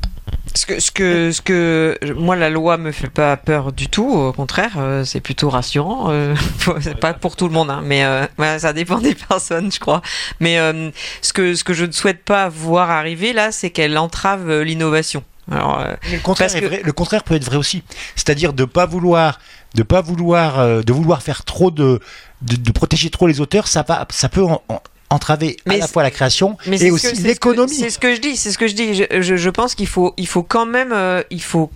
Ce 0.55 0.65
que, 0.65 0.80
ce 0.80 0.91
que, 0.91 1.32
ce 1.32 1.41
que, 1.41 1.97
moi, 2.17 2.36
la 2.36 2.49
loi 2.49 2.78
me 2.78 2.91
fait 2.91 3.09
pas 3.09 3.38
peur 3.38 3.71
du 3.71 3.88
tout. 3.89 4.09
Au 4.09 4.34
contraire, 4.34 4.71
euh, 4.78 5.05
c'est 5.05 5.19
plutôt 5.21 5.49
rassurant. 5.49 6.07
euh, 6.09 6.36
c'est 6.82 6.97
pas 6.99 7.13
pour 7.13 7.36
tout 7.36 7.47
le 7.47 7.53
monde, 7.53 7.69
hein, 7.69 7.82
mais 7.84 8.03
euh, 8.03 8.25
ça 8.59 8.73
dépend 8.73 8.99
des 8.99 9.15
personnes, 9.30 9.71
je 9.71 9.80
crois. 9.80 10.01
Mais 10.39 10.57
euh, 10.59 10.89
ce 11.21 11.32
que, 11.34 11.53
ce 11.53 11.63
que 11.63 11.73
je 11.73 11.86
ne 11.86 11.91
souhaite 11.91 12.23
pas 12.23 12.49
voir 12.49 12.89
arriver 12.89 13.34
là, 13.34 13.51
c'est 13.51 13.69
qu'elle 13.69 13.97
entrave 13.97 14.49
euh, 14.49 14.63
l'innovation. 14.63 15.23
Alors, 15.51 15.80
euh, 15.80 15.93
le 16.11 16.19
contraire, 16.19 16.47
Parce 16.47 16.55
est 16.55 16.61
que- 16.61 16.65
vrai- 16.65 16.82
le 16.84 16.91
contraire 16.91 17.23
peut 17.23 17.36
être 17.36 17.45
vrai 17.45 17.57
aussi. 17.57 17.84
C'est-à-dire 18.15 18.51
de 18.53 18.65
pas 18.65 18.86
vouloir, 18.86 19.39
de 19.75 19.84
pas 19.84 20.01
vouloir, 20.01 20.59
euh, 20.59 20.82
de 20.82 20.91
vouloir 20.91 21.21
faire 21.21 21.43
trop 21.45 21.71
de, 21.71 22.01
de, 22.41 22.55
de 22.57 22.71
protéger 22.71 23.09
trop 23.09 23.28
les 23.28 23.39
auteurs, 23.39 23.67
ça 23.67 23.84
va, 23.88 24.05
ça 24.09 24.28
peut 24.28 24.43
en- 24.43 24.61
en- 24.67 24.82
entraver 25.10 25.58
à 25.66 25.78
la 25.78 25.88
fois 25.88 26.03
la 26.03 26.12
création 26.12 26.58
Mais 26.66 26.82
et 26.84 26.91
aussi 26.91 27.14
l'économie. 27.24 27.74
C'est 27.74 27.89
ce 27.89 27.99
que 27.99 28.14
je 28.16 28.20
dis, 28.22 28.36
c'est 28.36 28.51
ce 28.51 28.58
que 28.58 28.68
je 28.68 28.74
dis. 28.76 28.93
Je, 28.95 29.22
je- 29.22 29.38
je 29.38 29.49
pense 29.49 29.74
qu'il 29.76 29.88
faut, 29.88 30.14
il 30.18 30.28
faut 30.28 30.43
quand 30.43 30.66
même, 30.66 30.91
euh, 30.91 31.24
il 31.30 31.41
faut 31.41 31.72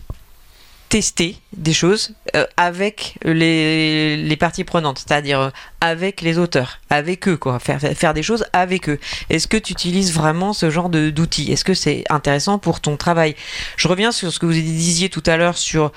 tester 0.89 1.37
des 1.55 1.71
choses 1.71 2.11
euh, 2.35 2.45
avec 2.57 3.15
les, 3.23 4.17
les 4.17 4.35
parties 4.35 4.65
prenantes, 4.65 4.99
c'est-à-dire 4.99 5.39
euh, 5.39 5.49
avec 5.79 6.19
les 6.19 6.37
auteurs, 6.37 6.79
avec 6.89 7.29
eux, 7.29 7.37
quoi, 7.37 7.59
faire, 7.59 7.79
faire 7.79 8.13
des 8.13 8.23
choses 8.23 8.43
avec 8.51 8.89
eux. 8.89 8.99
Est-ce 9.29 9.47
que 9.47 9.55
tu 9.55 9.71
utilises 9.71 10.11
vraiment 10.13 10.51
ce 10.51 10.69
genre 10.69 10.89
d'outils? 10.89 11.49
Est-ce 11.49 11.63
que 11.63 11.73
c'est 11.73 12.03
intéressant 12.09 12.59
pour 12.59 12.81
ton 12.81 12.97
travail? 12.97 13.37
Je 13.77 13.87
reviens 13.87 14.11
sur 14.11 14.33
ce 14.33 14.39
que 14.39 14.45
vous 14.45 14.51
disiez 14.51 15.07
tout 15.07 15.23
à 15.27 15.37
l'heure 15.37 15.57
sur 15.57 15.93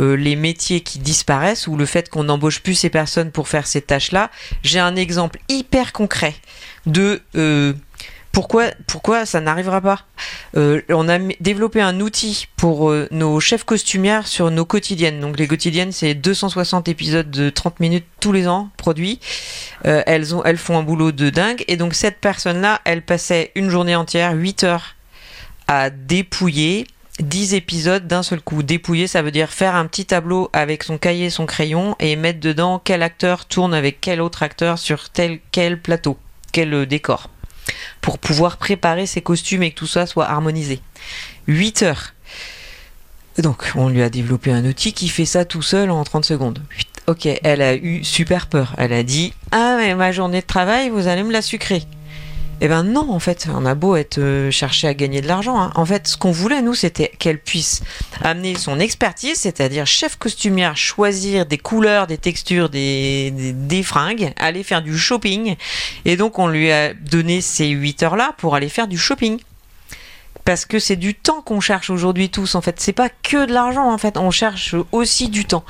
euh, 0.00 0.16
les 0.16 0.34
métiers 0.34 0.80
qui 0.80 0.98
disparaissent 0.98 1.66
ou 1.66 1.76
le 1.76 1.84
fait 1.84 2.08
qu'on 2.08 2.24
n'embauche 2.24 2.60
plus 2.60 2.74
ces 2.74 2.88
personnes 2.88 3.30
pour 3.30 3.48
faire 3.48 3.66
ces 3.66 3.82
tâches-là. 3.82 4.30
J'ai 4.62 4.78
un 4.80 4.96
exemple 4.96 5.40
hyper 5.50 5.92
concret 5.92 6.34
de 6.88 7.20
euh, 7.36 7.72
pourquoi, 8.32 9.26
ça 9.26 9.40
n'arrivera 9.40 9.80
pas 9.80 10.04
Euh, 10.56 10.80
On 10.90 11.08
a 11.08 11.18
développé 11.40 11.80
un 11.80 12.00
outil 12.00 12.46
pour 12.56 12.90
euh, 12.90 13.08
nos 13.10 13.40
chefs 13.40 13.64
costumières 13.64 14.28
sur 14.28 14.50
nos 14.50 14.64
quotidiennes. 14.64 15.20
Donc 15.20 15.38
les 15.38 15.48
quotidiennes, 15.48 15.92
c'est 15.92 16.14
260 16.14 16.88
épisodes 16.88 17.30
de 17.30 17.50
30 17.50 17.80
minutes 17.80 18.06
tous 18.20 18.32
les 18.32 18.46
ans 18.46 18.70
produits. 18.76 19.18
Elles, 19.82 20.34
ont, 20.34 20.44
elles 20.44 20.56
font 20.56 20.78
un 20.78 20.82
boulot 20.82 21.10
de 21.10 21.30
dingue. 21.30 21.64
Et 21.66 21.76
donc 21.76 21.94
cette 21.94 22.18
personne-là, 22.20 22.80
elle 22.84 23.02
passait 23.02 23.50
une 23.56 23.70
journée 23.70 23.96
entière, 23.96 24.34
8 24.34 24.64
heures, 24.64 24.94
à 25.66 25.90
dépouiller 25.90 26.86
10 27.20 27.54
épisodes 27.54 28.06
d'un 28.06 28.22
seul 28.22 28.40
coup. 28.40 28.62
Dépouiller, 28.62 29.06
ça 29.06 29.22
veut 29.22 29.30
dire 29.30 29.50
faire 29.50 29.74
un 29.74 29.86
petit 29.86 30.06
tableau 30.06 30.50
avec 30.52 30.84
son 30.84 30.98
cahier 30.98 31.30
son 31.30 31.46
crayon 31.46 31.96
et 31.98 32.16
mettre 32.16 32.40
dedans 32.40 32.80
quel 32.82 33.02
acteur 33.02 33.46
tourne 33.46 33.74
avec 33.74 34.00
quel 34.00 34.20
autre 34.20 34.42
acteur 34.42 34.78
sur 34.78 35.10
tel 35.10 35.40
quel 35.50 35.80
plateau, 35.80 36.16
quel 36.58 36.74
euh, 36.74 36.86
décor, 36.86 37.30
pour 38.00 38.18
pouvoir 38.18 38.56
préparer 38.56 39.06
ses 39.06 39.20
costumes 39.20 39.62
et 39.62 39.70
que 39.70 39.76
tout 39.76 39.86
ça 39.86 40.06
soit 40.06 40.28
harmonisé. 40.28 40.80
8 41.46 41.82
heures. 41.84 42.14
Donc, 43.38 43.70
on 43.76 43.88
lui 43.88 44.02
a 44.02 44.10
développé 44.10 44.50
un 44.50 44.64
outil 44.64 44.92
qui 44.92 45.08
fait 45.08 45.24
ça 45.24 45.44
tout 45.44 45.62
seul 45.62 45.88
en 45.92 46.02
30 46.02 46.24
secondes. 46.24 46.58
Ok, 47.06 47.28
elle 47.44 47.62
a 47.62 47.76
eu 47.76 48.02
super 48.02 48.48
peur. 48.48 48.74
Elle 48.76 48.92
a 48.92 49.04
dit 49.04 49.34
Ah, 49.52 49.76
mais 49.78 49.94
ma 49.94 50.10
journée 50.10 50.40
de 50.40 50.46
travail, 50.46 50.88
vous 50.88 51.06
allez 51.06 51.22
me 51.22 51.30
la 51.30 51.42
sucrer. 51.42 51.84
Eh 52.60 52.66
ben 52.66 52.82
non, 52.82 53.12
en 53.12 53.20
fait, 53.20 53.46
on 53.54 53.64
a 53.64 53.76
beau 53.76 53.94
être 53.94 54.18
euh, 54.18 54.50
chercher 54.50 54.88
à 54.88 54.94
gagner 54.94 55.20
de 55.20 55.28
l'argent. 55.28 55.60
hein. 55.60 55.70
En 55.76 55.86
fait, 55.86 56.08
ce 56.08 56.16
qu'on 56.16 56.32
voulait, 56.32 56.60
nous, 56.60 56.74
c'était 56.74 57.12
qu'elle 57.18 57.38
puisse 57.38 57.82
amener 58.22 58.56
son 58.56 58.80
expertise, 58.80 59.38
c'est-à-dire 59.38 59.86
chef 59.86 60.16
costumière, 60.16 60.76
choisir 60.76 61.46
des 61.46 61.58
couleurs, 61.58 62.08
des 62.08 62.18
textures, 62.18 62.68
des, 62.68 63.30
des, 63.30 63.52
des 63.52 63.82
fringues, 63.84 64.32
aller 64.38 64.64
faire 64.64 64.82
du 64.82 64.98
shopping. 64.98 65.54
Et 66.04 66.16
donc, 66.16 66.40
on 66.40 66.48
lui 66.48 66.72
a 66.72 66.94
donné 66.94 67.40
ces 67.42 67.68
8 67.68 68.02
heures-là 68.02 68.34
pour 68.38 68.56
aller 68.56 68.68
faire 68.68 68.88
du 68.88 68.98
shopping. 68.98 69.38
Parce 70.44 70.64
que 70.64 70.78
c'est 70.78 70.96
du 70.96 71.14
temps 71.14 71.42
qu'on 71.42 71.60
cherche 71.60 71.90
aujourd'hui 71.90 72.30
tous, 72.30 72.54
en 72.54 72.62
fait. 72.62 72.80
C'est 72.80 72.94
pas 72.94 73.10
que 73.10 73.44
de 73.44 73.52
l'argent, 73.52 73.92
en 73.92 73.98
fait. 73.98 74.16
On 74.16 74.30
cherche 74.30 74.74
aussi 74.92 75.28
du 75.28 75.44
temps. 75.44 75.62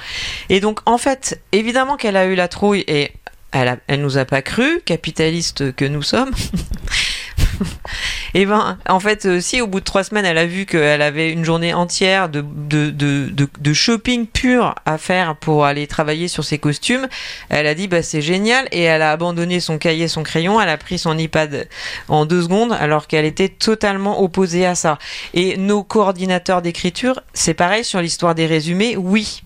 Et 0.51 0.61
donc, 0.61 0.78
en 0.86 0.99
fait, 0.99 1.43
évidemment 1.51 1.97
qu'elle 1.97 2.16
a 2.16 2.26
eu 2.26 2.36
la 2.36 2.47
trouille 2.47 2.84
et 2.86 3.11
elle, 3.53 3.81
a, 3.89 3.97
nous 3.97 4.19
a 4.19 4.25
pas 4.25 4.43
cru, 4.43 4.81
capitaliste 4.85 5.75
que 5.75 5.85
nous 5.85 6.03
sommes. 6.03 6.33
et 8.35 8.47
ben, 8.47 8.79
en 8.89 9.01
fait, 9.01 9.27
euh, 9.27 9.41
si 9.41 9.61
au 9.61 9.67
bout 9.67 9.81
de 9.81 9.85
trois 9.85 10.05
semaines, 10.05 10.25
elle 10.25 10.39
a 10.39 10.47
vu 10.47 10.67
qu'elle 10.67 11.03
avait 11.03 11.33
une 11.33 11.45
journée 11.45 11.73
entière 11.73 12.29
de 12.29 13.73
shopping 13.73 14.27
pur 14.27 14.75
à 14.85 14.99
faire 14.99 15.37
pour 15.37 15.65
aller 15.65 15.87
travailler 15.87 16.29
sur 16.29 16.45
ses 16.45 16.59
costumes, 16.59 17.09
elle 17.49 17.67
a 17.67 17.75
dit 17.75 17.89
bah 17.89 18.03
c'est 18.03 18.23
génial 18.23 18.69
et 18.73 18.83
elle 18.83 19.03
a 19.03 19.13
abandonné 19.13 19.61
son 19.61 19.79
cahier, 19.79 20.09
son 20.09 20.23
crayon, 20.23 20.61
elle 20.61 20.69
a 20.69 20.77
pris 20.77 20.99
son 20.99 21.17
iPad 21.17 21.69
en 22.09 22.27
deux 22.27 22.43
secondes 22.43 22.77
alors 22.79 23.07
qu'elle 23.07 23.25
était 23.25 23.49
totalement 23.49 24.23
opposée 24.23 24.67
à 24.67 24.75
ça. 24.75 24.99
Et 25.35 25.57
nos 25.57 25.83
coordinateurs 25.83 26.63
d'écriture, 26.63 27.21
c'est 27.33 27.55
pareil 27.55 27.85
sur 27.85 28.01
l'histoire 28.01 28.35
des 28.35 28.47
résumés, 28.47 28.97
oui, 28.97 29.43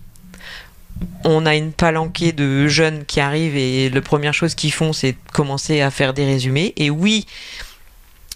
on 1.23 1.45
a 1.45 1.55
une 1.55 1.71
palanquée 1.71 2.31
de 2.31 2.67
jeunes 2.67 3.05
qui 3.05 3.19
arrivent 3.19 3.55
et 3.55 3.89
la 3.89 4.01
première 4.01 4.33
chose 4.33 4.55
qu'ils 4.55 4.73
font, 4.73 4.93
c'est 4.93 5.15
commencer 5.31 5.81
à 5.81 5.91
faire 5.91 6.13
des 6.13 6.25
résumés. 6.25 6.73
Et 6.77 6.89
oui, 6.89 7.25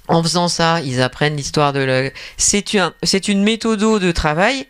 en 0.08 0.24
faisant 0.24 0.48
ça, 0.48 0.82
ils 0.82 1.02
apprennent 1.02 1.36
l'histoire 1.36 1.74
de 1.74 1.80
la... 1.80 2.10
C'est 2.38 2.74
une, 2.74 2.92
c'est 3.04 3.28
une 3.28 3.44
méthode 3.44 3.80
de 3.80 4.12
travail 4.12 4.66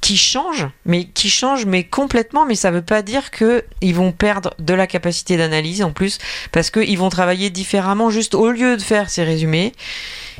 qui 0.00 0.16
change, 0.16 0.66
mais 0.84 1.04
qui 1.04 1.28
change, 1.28 1.66
mais 1.66 1.84
complètement. 1.84 2.46
Mais 2.46 2.54
ça 2.54 2.70
veut 2.70 2.82
pas 2.82 3.02
dire 3.02 3.30
que 3.30 3.64
ils 3.80 3.94
vont 3.94 4.12
perdre 4.12 4.54
de 4.58 4.74
la 4.74 4.86
capacité 4.86 5.36
d'analyse 5.36 5.82
en 5.82 5.90
plus, 5.90 6.18
parce 6.52 6.70
qu'ils 6.70 6.98
vont 6.98 7.08
travailler 7.08 7.50
différemment. 7.50 8.10
Juste 8.10 8.34
au 8.34 8.50
lieu 8.50 8.76
de 8.76 8.82
faire 8.82 9.10
ces 9.10 9.24
résumés, 9.24 9.72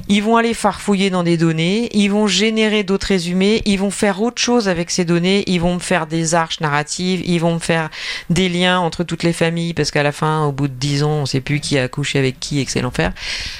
ils 0.09 0.23
vont 0.23 0.37
aller 0.37 0.55
farfouiller 0.55 1.11
dans 1.11 1.23
des 1.23 1.37
données, 1.37 1.89
ils 1.93 2.11
vont 2.11 2.27
générer 2.27 2.85
d'autres 2.85 3.09
résumés, 3.09 3.63
ils 3.67 3.79
vont 3.79 3.91
faire 3.91 4.23
autre 4.23 4.41
chose 4.41 4.69
avec 4.69 4.91
ces 4.91 5.05
données, 5.05 5.45
ils 5.47 5.61
vont 5.61 5.75
me 5.75 5.81
faire 5.81 6.07
des 6.07 6.35
arches 6.35 6.61
narratives, 6.61 7.23
ils 7.25 7.41
vont 7.41 7.55
me 7.55 7.59
faire 7.59 7.91
des 8.31 8.49
liens 8.49 8.79
entre 8.79 9.03
toutes 9.03 9.23
les 9.23 9.33
familles, 9.33 9.75
parce 9.75 9.91
qu'à 9.91 10.03
la 10.03 10.13
fin, 10.13 10.45
au 10.45 10.53
bout 10.53 10.69
de 10.69 10.75
10 10.75 11.03
ans, 11.03 11.11
on 11.11 11.27
sait 11.27 11.41
plus 11.41 11.61
qui 11.61 11.79
a 11.79 11.89
couché 11.89 12.19
avec 12.19 12.39
qui 12.39 12.61
et 12.61 12.65
que 12.65 12.71
c'est 12.71 12.81
l'enfer. 12.83 13.13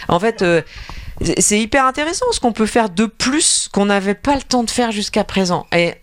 En 0.09 0.21
fait, 0.21 0.43
euh, 0.43 0.63
c'est- 1.41 1.59
hyper 1.61 1.85
intéressant 1.87 2.27
ce 2.33 2.41
qu'on 2.41 2.53
peut 2.53 2.67
faire 2.67 2.91
de 2.91 3.07
plus 3.07 3.69
qu'on 3.73 3.87
n'avait 3.87 4.15
pas 4.15 4.35
le 4.35 4.43
temps 4.43 4.63
de 4.65 4.71
faire 4.71 4.93
jusqu'à 4.93 5.25
présent. 5.25 5.67
Et 5.75 5.95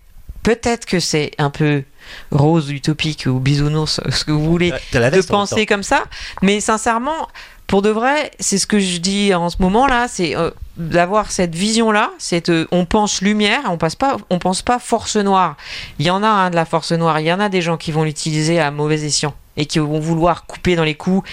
peut-être 0.43 0.85
que 0.85 0.99
c'est 0.99 1.31
un 1.37 1.49
peu 1.49 1.83
rose 2.31 2.69
utopique 2.71 3.25
ou 3.27 3.39
bisounours, 3.39 3.99
ce 4.11 4.23
que 4.25 4.31
vous 4.31 4.43
voulez, 4.45 4.71
de 5.17 5.21
penser 5.31 5.65
comme 5.65 5.83
ça. 5.83 6.03
Mais 6.41 6.59
sincèrement, 6.59 7.27
pour 7.67 7.81
de 7.81 7.89
vrai, 7.89 8.29
c'est 8.39 8.59
ce 8.59 8.67
que 8.67 8.77
je 8.77 8.97
dis 8.97 9.33
en 9.33 9.49
ce 9.49 9.57
moment 9.59 9.87
là, 9.87 10.07
c'est 10.07 10.35
euh, 10.37 10.51
d'avoir 10.77 11.31
cette 11.31 11.55
vision 11.55 11.91
là. 11.91 12.11
C'est 12.19 12.49
euh, 12.49 12.67
on 12.71 12.85
pense 12.85 13.21
lumière, 13.21 13.61
on 13.69 13.77
passe 13.77 13.95
pas, 13.95 14.17
on 14.29 14.37
pense 14.37 14.61
pas 14.61 14.77
force 14.77 15.15
noire. 15.15 15.55
Il 15.97 16.05
y 16.05 16.11
en 16.11 16.21
a 16.21 16.27
hein, 16.27 16.49
de 16.51 16.55
la 16.55 16.65
force 16.65 16.91
noire. 16.91 17.19
Il 17.19 17.25
y 17.25 17.33
en 17.33 17.39
a 17.39 17.49
des 17.49 17.61
gens 17.63 17.77
qui 17.77 17.91
vont 17.91 18.03
l'utiliser 18.03 18.59
à 18.59 18.69
mauvais 18.69 19.03
escient 19.03 19.33
et 19.57 19.65
qui 19.65 19.79
vont 19.79 19.99
vouloir 19.99 20.45
couper 20.45 20.75
dans 20.75 20.83
les 20.83 20.95
coups. 20.95 21.27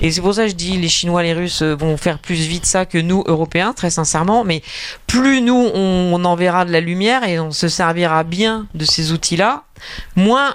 Et 0.00 0.10
c'est 0.10 0.20
pour 0.20 0.34
ça 0.34 0.44
que 0.44 0.50
je 0.50 0.54
dis 0.54 0.76
les 0.76 0.88
Chinois, 0.88 1.22
les 1.22 1.32
Russes 1.32 1.62
euh, 1.62 1.74
vont 1.74 1.96
faire 1.96 2.18
plus 2.18 2.46
vite 2.46 2.66
ça 2.66 2.86
que 2.86 2.98
nous 2.98 3.22
Européens, 3.26 3.72
très 3.72 3.90
sincèrement. 3.90 4.44
Mais 4.44 4.62
plus 5.06 5.40
nous 5.40 5.70
on, 5.74 6.14
on 6.14 6.24
enverra 6.24 6.64
de 6.64 6.72
la 6.72 6.80
lumière 6.80 7.24
et 7.24 7.38
on 7.38 7.50
se 7.50 7.68
servira 7.68 8.24
bien 8.24 8.66
de 8.74 8.84
ces 8.84 9.12
outils 9.12 9.36
là, 9.36 9.64
moins 10.14 10.54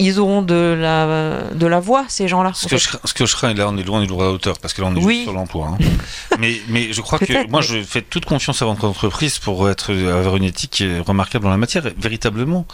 ils 0.00 0.18
auront 0.18 0.42
de 0.42 0.76
la, 0.78 1.42
de 1.54 1.66
la 1.66 1.78
voix, 1.78 2.04
ces 2.08 2.26
gens-là. 2.26 2.50
Ce 2.54 2.66
que, 2.66 2.76
je, 2.76 2.88
crains- 2.88 2.98
ce 3.04 3.14
que 3.14 3.26
je 3.26 3.34
crains, 3.34 3.54
là 3.54 3.68
on 3.68 3.76
est 3.76 3.82
loin 3.84 4.00
du 4.00 4.06
droit 4.08 4.26
d'auteur, 4.26 4.58
parce 4.58 4.74
que 4.74 4.82
là 4.82 4.88
on 4.90 4.96
est 4.96 5.02
Oui. 5.04 5.14
juste 5.14 5.24
sur 5.26 5.32
l'emploi. 5.32 5.68
hein. 5.80 5.84
mais, 6.40 6.60
mais 6.68 6.92
je 6.92 7.00
crois 7.00 7.18
que 7.20 7.48
moi 7.48 7.60
je 7.60 7.80
fais 7.82 8.02
toute 8.02 8.24
confiance 8.24 8.60
à 8.60 8.64
votre 8.64 8.84
entreprise 8.84 9.38
pour 9.38 9.70
être, 9.70 9.92
avoir 9.94 10.34
une 10.36 10.44
éthique 10.44 10.80
euh, 10.80 11.00
remarquable 11.06 11.44
dans 11.44 11.50
la 11.50 11.56
matière, 11.56 11.84
véritablement. 11.96 12.66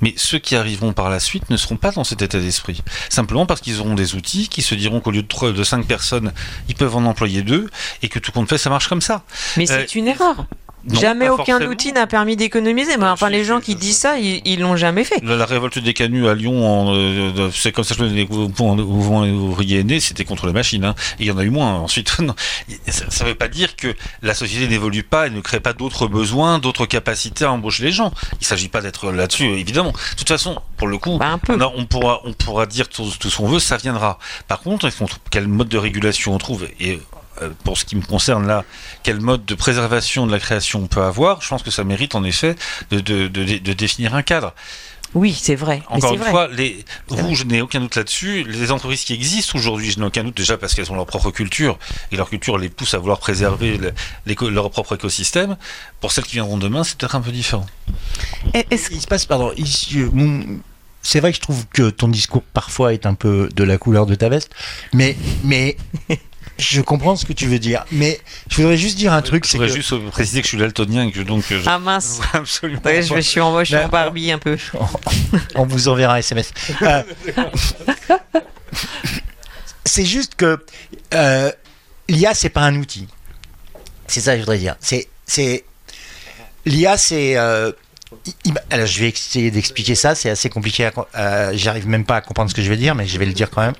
Mais 0.00 0.14
ceux 0.16 0.38
qui 0.38 0.56
arriveront 0.56 0.92
par 0.92 1.10
la 1.10 1.20
suite 1.20 1.48
ne 1.50 1.56
seront 1.56 1.76
pas 1.76 1.92
dans 1.92 2.02
cet 2.04 2.22
état 2.22 2.40
d'esprit. 2.40 2.82
Simplement 3.08 3.46
parce 3.46 3.60
qu'ils 3.60 3.80
auront 3.80 3.94
des 3.94 4.14
outils 4.16 4.48
qui 4.48 4.62
se 4.62 4.74
diront 4.74 5.00
qu'au 5.00 5.12
lieu 5.12 5.22
de, 5.22 5.28
trois, 5.28 5.52
de 5.52 5.62
cinq 5.64 5.86
personnes, 5.86 6.32
ils 6.68 6.74
peuvent 6.74 6.96
en 6.96 7.04
employer 7.04 7.42
deux, 7.42 7.70
et 8.02 8.08
que 8.08 8.18
tout 8.18 8.32
compte 8.32 8.48
fait, 8.48 8.58
ça 8.58 8.68
marche 8.70 8.88
comme 8.88 9.00
ça. 9.00 9.22
Mais 9.56 9.70
Euh, 9.70 9.84
c'est 9.86 9.94
une 9.94 10.08
erreur. 10.08 10.46
Non, 10.86 11.00
jamais 11.00 11.28
aucun 11.28 11.44
forcément. 11.44 11.70
outil 11.70 11.92
n'a 11.92 12.06
permis 12.06 12.36
d'économiser. 12.36 12.96
Mais 12.98 13.06
enfin, 13.06 13.30
les 13.30 13.44
gens 13.44 13.60
qui 13.60 13.74
disent 13.74 13.96
ça, 13.96 14.18
ils 14.18 14.60
l'ont 14.60 14.76
jamais 14.76 15.04
fait. 15.04 15.22
La, 15.22 15.36
la 15.36 15.46
révolte 15.46 15.78
des 15.78 15.94
canuts 15.94 16.28
à 16.28 16.34
Lyon, 16.34 16.66
en, 16.66 16.94
euh, 16.94 17.50
c'est 17.52 17.72
comme 17.72 17.84
ça 17.84 17.94
que 17.94 18.02
les 18.02 18.26
mouvements 18.26 19.22
ouvriers 19.22 19.80
est 19.80 19.84
né, 19.84 20.00
c'était 20.00 20.24
contre 20.24 20.46
les 20.46 20.52
machines. 20.52 20.84
Hein. 20.84 20.94
Et 21.18 21.24
il 21.24 21.26
y 21.26 21.30
en 21.30 21.38
a 21.38 21.44
eu 21.44 21.50
moins 21.50 21.74
ensuite. 21.74 22.18
non. 22.20 22.34
Ça 22.88 23.24
ne 23.24 23.28
veut 23.30 23.34
pas 23.34 23.48
dire 23.48 23.76
que 23.76 23.94
la 24.22 24.34
société 24.34 24.68
n'évolue 24.68 25.02
pas 25.04 25.26
et 25.26 25.30
ne 25.30 25.40
crée 25.40 25.60
pas 25.60 25.72
d'autres 25.72 26.06
besoins, 26.06 26.58
d'autres 26.58 26.86
capacités 26.86 27.44
à 27.44 27.52
embaucher 27.52 27.84
les 27.84 27.92
gens. 27.92 28.12
Il 28.32 28.38
ne 28.42 28.44
s'agit 28.46 28.68
pas 28.68 28.80
d'être 28.82 29.10
là-dessus, 29.10 29.46
évidemment. 29.46 29.92
De 29.92 30.16
toute 30.18 30.28
façon, 30.28 30.60
pour 30.76 30.88
le 30.88 30.98
coup, 30.98 31.16
Bah, 31.18 31.28
un 31.28 31.38
peu. 31.38 31.54
on, 31.54 31.60
a- 31.60 31.72
on 31.76 31.86
pourra, 31.86 32.20
on 32.24 32.32
pourra 32.34 32.66
dire 32.66 32.88
tout, 32.88 33.04
tout 33.18 33.30
ce 33.30 33.36
qu'on 33.38 33.48
veut, 33.48 33.58
ça 33.58 33.76
viendra. 33.76 34.18
Par 34.48 34.60
contre, 34.60 34.88
quel 35.30 35.48
mode 35.48 35.68
de 35.68 35.78
régulation 35.78 36.34
on 36.34 36.38
trouve? 36.38 36.66
Et 36.80 36.92
euh, 36.92 36.98
pour 37.64 37.78
ce 37.78 37.84
qui 37.84 37.96
me 37.96 38.02
concerne 38.02 38.46
là, 38.46 38.64
quel 39.02 39.20
mode 39.20 39.44
de 39.44 39.54
préservation 39.54 40.26
de 40.26 40.32
la 40.32 40.38
création 40.38 40.80
on 40.82 40.86
peut 40.86 41.02
avoir, 41.02 41.40
je 41.42 41.48
pense 41.48 41.62
que 41.62 41.70
ça 41.70 41.84
mérite 41.84 42.14
en 42.14 42.24
effet 42.24 42.54
de, 42.90 43.00
de, 43.00 43.28
de, 43.28 43.58
de 43.58 43.72
définir 43.72 44.14
un 44.14 44.22
cadre. 44.22 44.54
Oui, 45.14 45.32
c'est 45.40 45.54
vrai. 45.54 45.80
Encore 45.88 46.14
une 46.14 46.18
vrai. 46.18 46.30
fois, 46.30 46.48
les, 46.48 46.84
vous, 47.06 47.16
vrai. 47.16 47.34
je 47.36 47.44
n'ai 47.44 47.60
aucun 47.60 47.78
doute 47.78 47.94
là-dessus. 47.94 48.42
Les 48.48 48.72
entreprises 48.72 49.04
qui 49.04 49.14
existent 49.14 49.56
aujourd'hui, 49.56 49.92
je 49.92 50.00
n'ai 50.00 50.06
aucun 50.06 50.24
doute 50.24 50.36
déjà 50.36 50.56
parce 50.58 50.74
qu'elles 50.74 50.90
ont 50.90 50.96
leur 50.96 51.06
propre 51.06 51.30
culture 51.30 51.78
et 52.10 52.16
leur 52.16 52.28
culture 52.28 52.58
les 52.58 52.68
pousse 52.68 52.94
à 52.94 52.98
vouloir 52.98 53.20
préserver 53.20 53.78
le- 53.78 54.48
leur 54.50 54.70
propre 54.72 54.96
écosystème. 54.96 55.56
Pour 56.00 56.10
celles 56.10 56.24
qui 56.24 56.32
viendront 56.32 56.58
demain, 56.58 56.82
c'est 56.82 56.98
peut-être 56.98 57.14
un 57.14 57.20
peu 57.20 57.30
différent. 57.30 57.64
Est-ce 58.54 58.92
Il 58.92 59.00
se 59.00 59.06
passe, 59.06 59.24
pardon, 59.24 59.52
euh, 59.56 60.42
c'est 61.02 61.20
vrai 61.20 61.30
que 61.30 61.36
je 61.36 61.42
trouve 61.42 61.64
que 61.68 61.90
ton 61.90 62.08
discours 62.08 62.42
parfois 62.52 62.92
est 62.92 63.06
un 63.06 63.14
peu 63.14 63.48
de 63.54 63.62
la 63.62 63.78
couleur 63.78 64.06
de 64.06 64.16
ta 64.16 64.28
veste, 64.28 64.50
mais, 64.92 65.16
mais 65.44 65.76
je 66.58 66.80
comprends 66.80 67.16
ce 67.16 67.24
que 67.24 67.32
tu 67.32 67.46
veux 67.46 67.58
dire. 67.58 67.84
Mais 67.90 68.20
je 68.48 68.56
voudrais 68.56 68.76
juste 68.76 68.96
dire 68.96 69.12
un 69.12 69.22
truc, 69.22 69.46
Je 69.46 69.52
voudrais 69.52 69.68
que 69.68 69.74
juste 69.74 69.94
préciser 70.10 70.40
que 70.40 70.44
je 70.46 70.50
suis 70.50 70.58
daltonien 70.58 71.06
et 71.06 71.12
que 71.12 71.20
donc 71.20 71.44
je 71.48 71.56
Ah 71.66 71.78
mince. 71.78 72.20
absolument 72.32 72.80
Ouais, 72.84 73.02
je, 73.02 73.20
suis 73.20 73.40
en, 73.40 73.58
je 73.60 73.64
suis 73.64 73.76
en 73.76 73.82
Ben, 73.82 73.88
Barbie 73.88 74.30
un 74.32 74.38
peu. 74.38 74.56
on 75.54 75.64
vous 75.66 75.88
enverra 75.88 76.14
un 76.14 76.18
SMS. 76.18 76.52
Euh, 76.82 77.02
c'est 79.84 80.04
juste 80.04 80.34
que 80.34 80.64
euh, 81.14 81.50
l'IA, 82.08 82.34
c'est 82.34 82.48
pas 82.48 82.62
un 82.62 82.76
outil. 82.76 83.06
C'est 84.06 84.20
ça 84.20 84.32
que 84.32 84.38
je 84.38 84.42
voudrais 84.42 84.58
dire. 84.58 84.76
C'est, 84.80 85.08
c'est 85.26 85.64
l'IA, 86.66 86.96
c'est. 86.96 87.36
euh, 87.36 87.72
alors, 88.70 88.86
je 88.86 89.00
vais 89.00 89.08
essayer 89.08 89.50
d'expliquer 89.50 89.94
ça. 89.94 90.14
C'est 90.14 90.30
assez 90.30 90.48
compliqué. 90.48 90.88
euh, 91.16 91.50
J'arrive 91.54 91.88
même 91.88 92.04
pas 92.04 92.16
à 92.16 92.20
comprendre 92.20 92.50
ce 92.50 92.54
que 92.54 92.62
je 92.62 92.68
vais 92.70 92.76
dire, 92.76 92.94
mais 92.94 93.06
je 93.06 93.18
vais 93.18 93.26
le 93.26 93.32
dire 93.32 93.50
quand 93.50 93.62
même. 93.62 93.74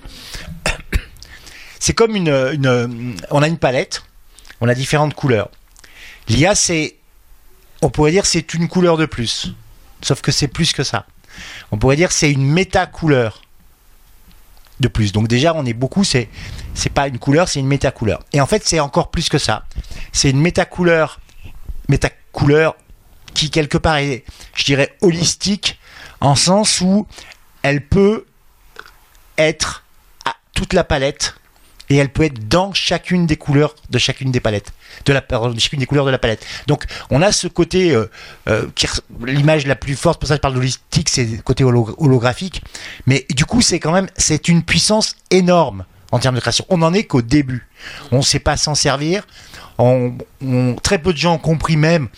C'est 1.85 1.93
comme 1.93 2.17
une. 2.17 3.15
On 3.31 3.43
a 3.43 3.47
une 3.47 3.59
palette. 3.59 4.05
On 4.63 4.69
a 4.69 4.75
différentes 4.75 5.13
couleurs. 5.13 5.51
L'IA, 6.29 6.55
c'est. 6.55 6.97
On 7.83 7.91
pourrait 7.91 8.11
dire 8.11 8.25
c'est 8.25 8.55
une 8.55 8.69
couleur 8.69 8.97
de 8.97 9.05
plus. 9.05 9.53
Sauf 10.01 10.23
que 10.23 10.33
c'est 10.33 10.49
plus 10.49 10.73
que 10.73 10.83
ça. 10.83 11.05
On 11.73 11.77
pourrait 11.77 11.97
dire 11.97 12.11
c'est 12.11 12.33
une 12.33 12.47
méta-couleur 12.47 13.43
de 14.81 14.89
plus. 14.89 15.13
Donc 15.13 15.29
déjà, 15.29 15.53
on 15.55 15.67
est 15.67 15.75
beaucoup, 15.75 16.05
c'est 16.05 16.31
c'est 16.73 16.89
pas 16.89 17.07
une 17.07 17.19
couleur, 17.19 17.51
c'est 17.51 17.61
une 17.61 17.67
méta-couleur. 17.67 18.25
Et 18.33 18.41
en 18.41 18.47
fait, 18.47 18.67
c'est 18.67 18.81
encore 18.81 19.11
plus 19.11 19.29
que 19.29 19.37
ça. 19.37 19.67
C'est 20.11 20.31
une 20.31 20.41
méta-couleur, 20.41 21.21
méta-couleur 21.91 22.77
qui 23.35 23.51
quelque 23.51 23.77
part 23.77 23.97
est, 23.97 24.25
je 24.55 24.65
dirais, 24.65 24.97
holistique, 25.03 25.79
en 26.23 26.35
sens 26.35 26.81
où 26.81 27.07
elle 27.61 27.87
peut 27.87 28.25
être 29.37 29.85
à 30.25 30.35
toute 30.55 30.73
la 30.73 30.83
palette 30.83 31.35
et 31.91 31.97
elle 31.97 32.09
peut 32.09 32.23
être 32.25 32.49
dans 32.49 32.73
chacune 32.73 33.27
des 33.27 33.37
couleurs 33.37 33.75
de 33.91 33.99
chacune 33.99 34.31
des 34.31 34.41
palettes, 34.41 34.73
de 35.05 35.13
la 35.13 35.21
de 35.21 35.61
chacune 35.61 35.81
des 35.81 35.87
couleurs 35.87 36.07
de 36.07 36.11
la 36.11 36.19
palette. 36.19 36.45
Donc 36.67 36.85
on 37.11 37.23
a 37.23 37.33
ce 37.33 37.47
côté, 37.49 37.93
euh, 37.93 38.11
euh, 38.49 38.67
l'image 39.25 39.67
la 39.67 39.77
plus 39.77 39.97
forte, 39.97 40.21
pour 40.21 40.29
ça 40.29 40.37
je 40.37 40.41
parle 40.41 40.55
d'holistique, 40.55 41.09
c'est 41.09 41.25
le 41.25 41.43
côté 41.43 41.65
holo- 41.65 41.95
holographique, 41.99 42.63
mais 43.07 43.27
du 43.31 43.45
coup 43.45 43.61
c'est 43.61 43.81
quand 43.81 43.93
même, 43.93 44.09
c'est 44.17 44.49
une 44.49 44.63
puissance 44.63 45.17
énorme 45.31 45.85
en 46.13 46.19
termes 46.21 46.37
de 46.37 46.41
création. 46.41 46.65
On 46.69 46.79
n'en 46.79 46.93
est 46.93 47.05
qu'au 47.05 47.23
début. 47.23 47.67
On 48.13 48.19
ne 48.19 48.23
sait 48.23 48.39
pas 48.39 48.57
s'en 48.57 48.75
servir. 48.77 49.27
Très 49.77 50.99
peu 50.99 51.13
de 51.13 51.19
gens 51.19 51.35
ont 51.35 51.39
compris 51.39 51.77
même 51.77 52.09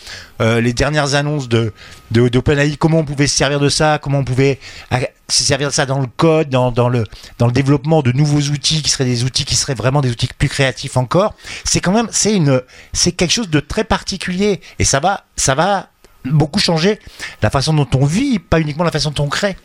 euh, 0.43 0.61
les 0.61 0.73
dernières 0.75 1.15
annonces 1.15 1.49
de 1.49 1.73
d'OpenAI, 2.11 2.77
comment 2.77 2.99
on 2.99 3.05
pouvait 3.05 3.27
se 3.27 3.37
servir 3.37 3.61
de 3.61 3.69
ça, 3.69 3.99
comment 4.01 4.19
on 4.19 4.25
pouvait 4.25 4.61
euh, 4.93 4.99
se 5.29 5.43
servir 5.43 5.69
de 5.69 5.73
ça 5.73 5.87
dans 5.87 5.99
le 5.99 6.07
code, 6.07 6.51
dans, 6.51 6.89
le 6.89 7.05
dans 7.39 7.47
le 7.47 7.53
développement 7.53 8.03
de 8.03 8.13
nouveaux 8.13 8.41
outils 8.53 8.83
qui 8.83 8.91
seraient 8.91 9.07
des 9.07 9.25
outils 9.25 9.45
qui 9.45 9.57
seraient 9.57 9.75
vraiment 9.75 10.03
des 10.03 10.11
outils 10.11 10.29
plus 10.39 10.49
créatifs 10.49 10.97
encore. 10.97 11.35
C'est 11.65 11.81
quand 11.81 11.93
même 11.93 12.09
c'est 12.11 12.35
une 12.35 12.63
c'est 12.93 13.13
quelque 13.13 13.33
chose 13.33 13.49
de 13.49 13.61
très 13.61 13.85
particulier 13.85 14.61
et 14.79 14.85
ça 14.85 15.01
va 15.01 15.25
ça 15.37 15.55
va 15.55 15.89
beaucoup 16.25 16.59
changer 16.59 16.99
la 17.43 17.51
façon 17.51 17.73
dont 17.73 17.89
on 17.95 18.05
vit, 18.05 18.39
pas 18.39 18.61
uniquement 18.61 18.85
la 18.85 18.91
façon 18.91 19.11
dont 19.11 19.25
on 19.25 19.29
crée. 19.29 19.57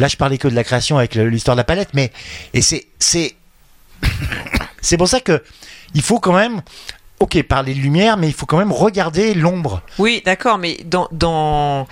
Là, 0.00 0.08
je 0.08 0.16
parlais 0.16 0.38
que 0.38 0.48
de 0.48 0.54
la 0.54 0.64
création 0.64 0.98
avec 0.98 1.14
l'histoire 1.14 1.56
de 1.56 1.60
la 1.60 1.64
palette, 1.64 1.90
mais 1.94 2.12
et 2.54 2.62
c'est 2.62 2.86
c'est 2.98 3.34
c'est 4.80 4.96
pour 4.96 5.08
ça 5.08 5.20
que 5.20 5.42
il 5.94 6.02
faut 6.02 6.20
quand 6.20 6.34
même 6.34 6.62
ok 7.20 7.42
parler 7.42 7.74
de 7.74 7.80
lumière, 7.80 8.16
mais 8.16 8.28
il 8.28 8.32
faut 8.32 8.46
quand 8.46 8.58
même 8.58 8.72
regarder 8.72 9.34
l'ombre. 9.34 9.82
Oui, 9.98 10.22
d'accord, 10.24 10.58
mais 10.58 10.78
dans, 10.84 11.08
dans 11.12 11.86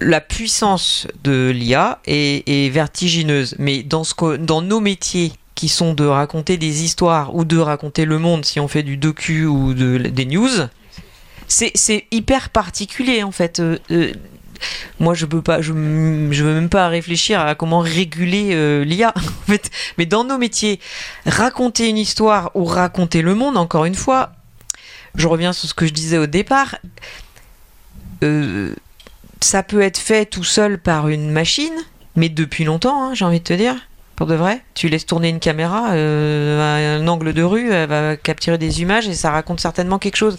la 0.00 0.20
puissance 0.20 1.06
de 1.22 1.50
l'IA 1.50 2.00
est, 2.06 2.72
vertigineuse, 2.72 3.54
mais 3.58 3.82
dans, 3.82 4.04
ce 4.04 4.14
que, 4.14 4.36
dans 4.36 4.62
nos 4.62 4.80
métiers 4.80 5.32
qui 5.54 5.68
sont 5.68 5.92
de 5.92 6.06
raconter 6.06 6.56
des 6.56 6.84
histoires 6.84 7.34
ou 7.34 7.44
de 7.44 7.58
raconter 7.58 8.06
le 8.06 8.18
monde 8.18 8.44
si 8.44 8.60
on 8.60 8.68
fait 8.68 8.82
du 8.82 8.96
docu 8.96 9.44
ou 9.44 9.74
de, 9.74 9.98
des 9.98 10.24
news, 10.24 10.48
c'est 11.48 11.72
c'est 11.74 12.06
hyper 12.10 12.48
particulier 12.50 13.22
en 13.22 13.32
fait. 13.32 13.60
Euh, 13.60 13.78
euh, 13.90 14.12
moi, 14.98 15.14
je 15.14 15.26
peux 15.26 15.42
pas, 15.42 15.60
je, 15.60 15.72
veux 15.72 16.54
même 16.54 16.68
pas 16.68 16.88
réfléchir 16.88 17.40
à 17.40 17.54
comment 17.54 17.80
réguler 17.80 18.50
euh, 18.52 18.84
l'IA. 18.84 19.14
En 19.48 19.54
mais 19.98 20.06
dans 20.06 20.22
nos 20.22 20.38
métiers, 20.38 20.78
raconter 21.26 21.88
une 21.88 21.98
histoire 21.98 22.52
ou 22.54 22.64
raconter 22.64 23.20
le 23.20 23.34
monde, 23.34 23.56
encore 23.56 23.84
une 23.84 23.94
fois, 23.94 24.32
je 25.16 25.26
reviens 25.26 25.52
sur 25.52 25.68
ce 25.68 25.74
que 25.74 25.86
je 25.86 25.92
disais 25.92 26.18
au 26.18 26.26
départ. 26.26 26.76
euh, 28.22 28.74
ça 29.40 29.62
peut 29.62 29.80
être 29.80 29.98
fait 29.98 30.26
tout 30.26 30.44
seul 30.44 30.78
par 30.78 31.08
une 31.08 31.30
machine, 31.30 31.74
mais 32.14 32.28
depuis 32.28 32.64
longtemps, 32.64 33.02
hein, 33.02 33.14
j'ai 33.14 33.24
envie 33.24 33.40
de 33.40 33.44
te 33.44 33.54
dire. 33.54 33.76
Pour 34.20 34.26
de 34.26 34.34
vrai, 34.34 34.60
tu 34.74 34.90
laisses 34.90 35.06
tourner 35.06 35.30
une 35.30 35.40
caméra 35.40 35.92
euh, 35.92 36.60
à 36.60 37.00
un 37.00 37.08
angle 37.08 37.32
de 37.32 37.42
rue, 37.42 37.72
elle 37.72 37.88
va 37.88 38.18
capturer 38.18 38.58
des 38.58 38.82
images 38.82 39.08
et 39.08 39.14
ça 39.14 39.30
raconte 39.30 39.60
certainement 39.60 39.98
quelque 39.98 40.16
chose. 40.16 40.36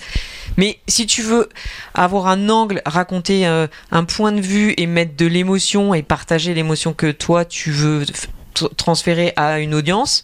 Mais 0.55 0.77
si 0.87 1.07
tu 1.07 1.23
veux 1.23 1.49
avoir 1.95 2.27
un 2.27 2.47
angle, 2.49 2.83
raconter 2.85 3.47
euh, 3.47 3.65
un 3.89 4.03
point 4.03 4.33
de 4.33 4.39
vue 4.39 4.75
et 4.77 4.85
mettre 4.85 5.15
de 5.15 5.25
l'émotion 5.25 5.95
et 5.95 6.03
partager 6.03 6.53
l'émotion 6.53 6.93
que 6.93 7.09
toi 7.09 7.43
tu 7.43 7.71
veux 7.71 8.05
transférer 8.77 9.33
à 9.35 9.57
une 9.57 9.73
audience, 9.73 10.23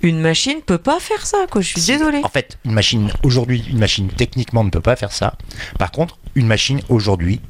une 0.00 0.20
machine 0.20 0.62
peut 0.64 0.78
pas 0.78 1.00
faire 1.00 1.26
ça. 1.26 1.46
Quoi. 1.50 1.60
Je 1.60 1.70
suis 1.70 1.82
désolée. 1.82 2.20
En 2.22 2.28
fait, 2.28 2.56
une 2.64 2.72
machine 2.72 3.12
aujourd'hui, 3.24 3.64
une 3.68 3.78
machine 3.78 4.06
techniquement 4.06 4.62
ne 4.62 4.70
peut 4.70 4.80
pas 4.80 4.94
faire 4.94 5.10
ça. 5.10 5.34
Par 5.76 5.90
contre, 5.90 6.18
une 6.36 6.46
machine 6.46 6.82
aujourd'hui 6.88 7.40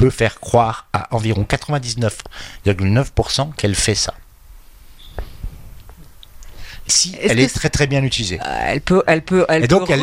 peut 0.00 0.08
faire 0.10 0.40
croire 0.40 0.86
à 0.94 1.14
environ 1.14 1.42
99,9% 1.46 3.52
qu'elle 3.54 3.74
fait 3.74 3.94
ça. 3.94 4.14
Si 6.86 7.14
elle 7.22 7.38
est 7.38 7.54
très 7.54 7.68
très 7.68 7.86
bien 7.86 8.02
utilisée. 8.02 8.40
Euh, 8.44 8.60
Elle 8.66 8.80
peut, 8.80 9.02
elle 9.06 9.20
peut, 9.22 9.44
elle 9.50 9.64
Et 9.64 9.68
donc, 9.68 9.86
peut 9.88 9.92
elle- 9.92 10.00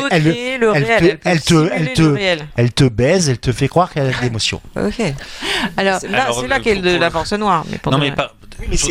le 0.60 0.72
elle 0.72 0.84
réel. 0.84 1.00
te- 1.20 1.28
elle 1.28 1.40
peut 1.40 1.42
elle 1.42 1.42
te- 1.42 1.68
elle 1.72 1.84
le 1.84 1.92
te- 1.94 2.02
réel. 2.02 2.46
Elle 2.56 2.72
te 2.72 2.84
baise, 2.84 3.28
elle 3.28 3.38
te 3.38 3.50
fait 3.52 3.66
croire 3.68 3.90
qu'elle 3.92 4.06
a 4.06 4.12
de 4.16 4.16
l'émotion. 4.22 4.62
Ok. 4.76 5.02
Alors, 5.76 5.98
C'est 6.00 6.08
là, 6.08 6.28
c'est 6.40 6.46
là 6.48 6.60
qu'est 6.60 6.76
la 6.76 7.10
force 7.10 7.32
noire. 7.32 7.64
Mais 7.70 7.80
Non 7.90 7.98
mais 7.98 8.12
pas. 8.12 8.32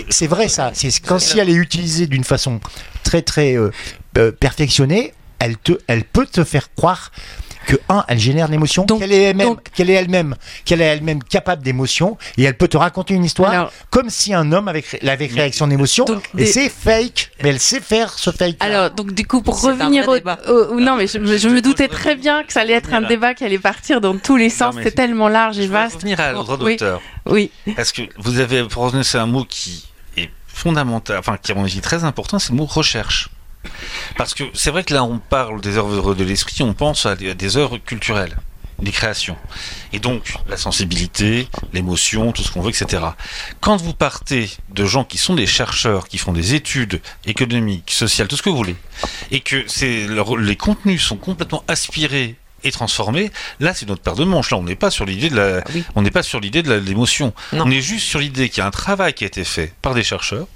C'est 0.10 0.28
vrai 0.28 0.49
ça. 0.49 0.72
C'est 0.74 0.91
quand 0.99 1.20
si 1.20 1.39
elle 1.39 1.49
est 1.49 1.53
utilisée 1.53 2.08
d'une 2.08 2.24
façon 2.26 2.60
très 3.03 3.22
très 3.22 3.55
euh, 3.55 3.72
euh, 4.18 4.32
perfectionnée, 4.34 5.14
elle 5.39 5.55
te, 5.58 5.72
elle 5.88 6.03
peut 6.03 6.26
te 6.28 6.43
faire 6.43 6.74
croire 6.76 7.12
que 7.68 7.76
un, 7.89 8.03
elle 8.07 8.18
génère 8.18 8.47
de 8.47 8.53
l'émotion, 8.53 8.86
qu'elle 8.86 9.11
est 9.11 9.22
elle-même, 9.24 9.57
qu'elle 9.76 9.89
est 9.91 9.93
elle-même, 9.93 10.36
qu'elle 10.65 10.82
est 10.82 10.86
elle-même 10.86 11.22
capable 11.22 11.61
d'émotion, 11.61 12.18
et 12.38 12.43
elle 12.43 12.57
peut 12.57 12.68
te 12.68 12.78
raconter 12.78 13.13
une 13.13 13.26
histoire 13.26 13.51
alors, 13.51 13.72
comme 13.91 14.09
si 14.09 14.34
un 14.34 14.51
homme 14.51 14.68
avait, 14.68 14.84
l'avait 15.03 15.28
créé 15.28 15.41
avec 15.41 15.53
son 15.53 15.70
émotion. 15.70 16.05
Donc, 16.05 16.24
Et 16.34 16.38
des- 16.38 16.45
c'est 16.47 16.70
fake, 16.70 17.30
mais 17.43 17.49
elle 17.49 17.59
sait 17.59 17.82
faire 17.82 18.13
ce 18.18 18.32
fake. 18.32 18.55
alors, 18.61 18.89
donc 18.91 19.11
du 19.13 19.28
coup, 19.28 19.41
pour 19.41 19.61
revenir 19.61 20.07
au, 20.07 20.15
débat. 20.15 20.39
au- 20.47 20.76
au- 20.76 20.80
non, 20.80 20.95
mais 20.95 21.05
je, 21.07 21.20
je 21.38 21.49
me 21.49 21.61
doutais 21.61 21.88
très 21.89 22.15
bien 22.15 22.43
que 22.43 22.53
ça 22.53 22.61
allait 22.61 22.74
être 22.74 22.93
un 22.93 23.01
débat 23.01 23.34
qui 23.34 23.43
allait 23.43 23.59
partir 23.59 24.01
dans 24.01 24.18
tous 24.18 24.38
les 24.38 24.49
sens. 24.49 24.74
C'est 24.82 24.95
tellement 24.95 25.28
large 25.28 25.59
et 25.59 25.68
vaste. 25.68 25.95
revenir 25.95 26.20
à 26.20 26.34
droit 26.34 26.57
Oui. 26.61 26.74
d'auteur. 26.78 27.01
Oui. 27.26 27.51
Parce 27.76 27.91
que 27.91 28.03
vous 28.18 28.39
avez 28.39 28.63
prononcé 28.63 29.18
un 29.18 29.26
mot 29.26 29.43
qui 29.43 29.86
est 30.15 30.30
fondamental, 30.47 31.18
enfin 31.20 31.36
qui 31.38 31.51
est 31.51 31.82
très 31.82 32.05
important, 32.05 32.39
c'est 32.39 32.51
le 32.53 32.57
mot 32.57 32.65
recherche. 32.65 33.30
Parce 34.18 34.34
que 34.34 34.43
c'est 34.53 34.72
vrai 34.72 34.84
que 34.84 34.93
là 34.93 35.03
on 35.03 35.20
parle 35.20 35.61
des 35.61 35.78
œuvres 35.78 36.15
de 36.15 36.24
l'esprit, 36.24 36.61
on 36.61 36.74
pense 36.74 37.05
à 37.05 37.15
des, 37.15 37.57
œuvres 37.57 37.78
culturelles, 37.78 38.36
des 38.80 38.91
créations. 38.91 39.38
Et 39.93 39.99
donc 39.99 40.34
la 40.47 40.57
sensibilité, 40.57 41.47
l'émotion, 41.74 42.32
tout 42.32 42.43
ce 42.43 42.51
qu'on 42.51 42.61
veut, 42.61 42.70
etc. 42.70 43.03
Quand 43.59 43.78
vous 43.78 43.93
partez 43.93 44.49
de 44.70 44.86
gens 44.86 45.03
qui 45.03 45.18
sont 45.18 45.36
des 45.36 45.47
chercheurs, 45.47 46.07
qui 46.07 46.18
font 46.18 46.34
des 46.34 46.53
études 46.53 47.01
économiques, 47.26 47.91
sociales, 47.91 48.28
tout 48.28 48.38
ce 48.38 48.43
que 48.43 48.49
vous 48.49 48.57
voulez, 48.57 48.76
et 49.32 49.39
que 49.39 49.65
leur- 50.13 50.38
les 50.38 50.55
contenus 50.55 51.03
sont 51.03 51.18
complètement 51.18 51.63
aspirés 51.68 52.36
et 52.63 52.72
transformés, 52.72 53.32
là 53.59 53.74
c'est 53.74 53.88
notre 53.88 54.01
paire 54.01 54.15
de 54.15 54.24
manches. 54.24 54.49
Là 54.51 54.57
on 54.57 54.63
n'est 54.63 54.76
pas 54.76 54.89
sur 54.91 55.05
l'idée 55.05 55.30
de 55.30 55.36
la, 55.36 55.63
oui. 55.74 55.84
on 55.95 56.01
n'est 56.01 56.11
pas 56.11 56.24
sur 56.24 56.39
l'idée 56.39 56.63
de 56.63 56.74
l'émotion. 56.74 57.34
On 57.53 57.70
est 57.72 57.82
juste 57.82 58.05
sur 58.07 58.20
l'idée 58.20 58.49
qu'il 58.49 58.59
y 58.59 58.61
a 58.61 58.68
un 58.68 58.72
travail 58.72 59.13
qui 59.13 59.24
a 59.24 59.28
été 59.28 59.43
fait 59.43 59.74
par 59.82 59.93
des 59.93 60.03
chercheurs 60.03 60.47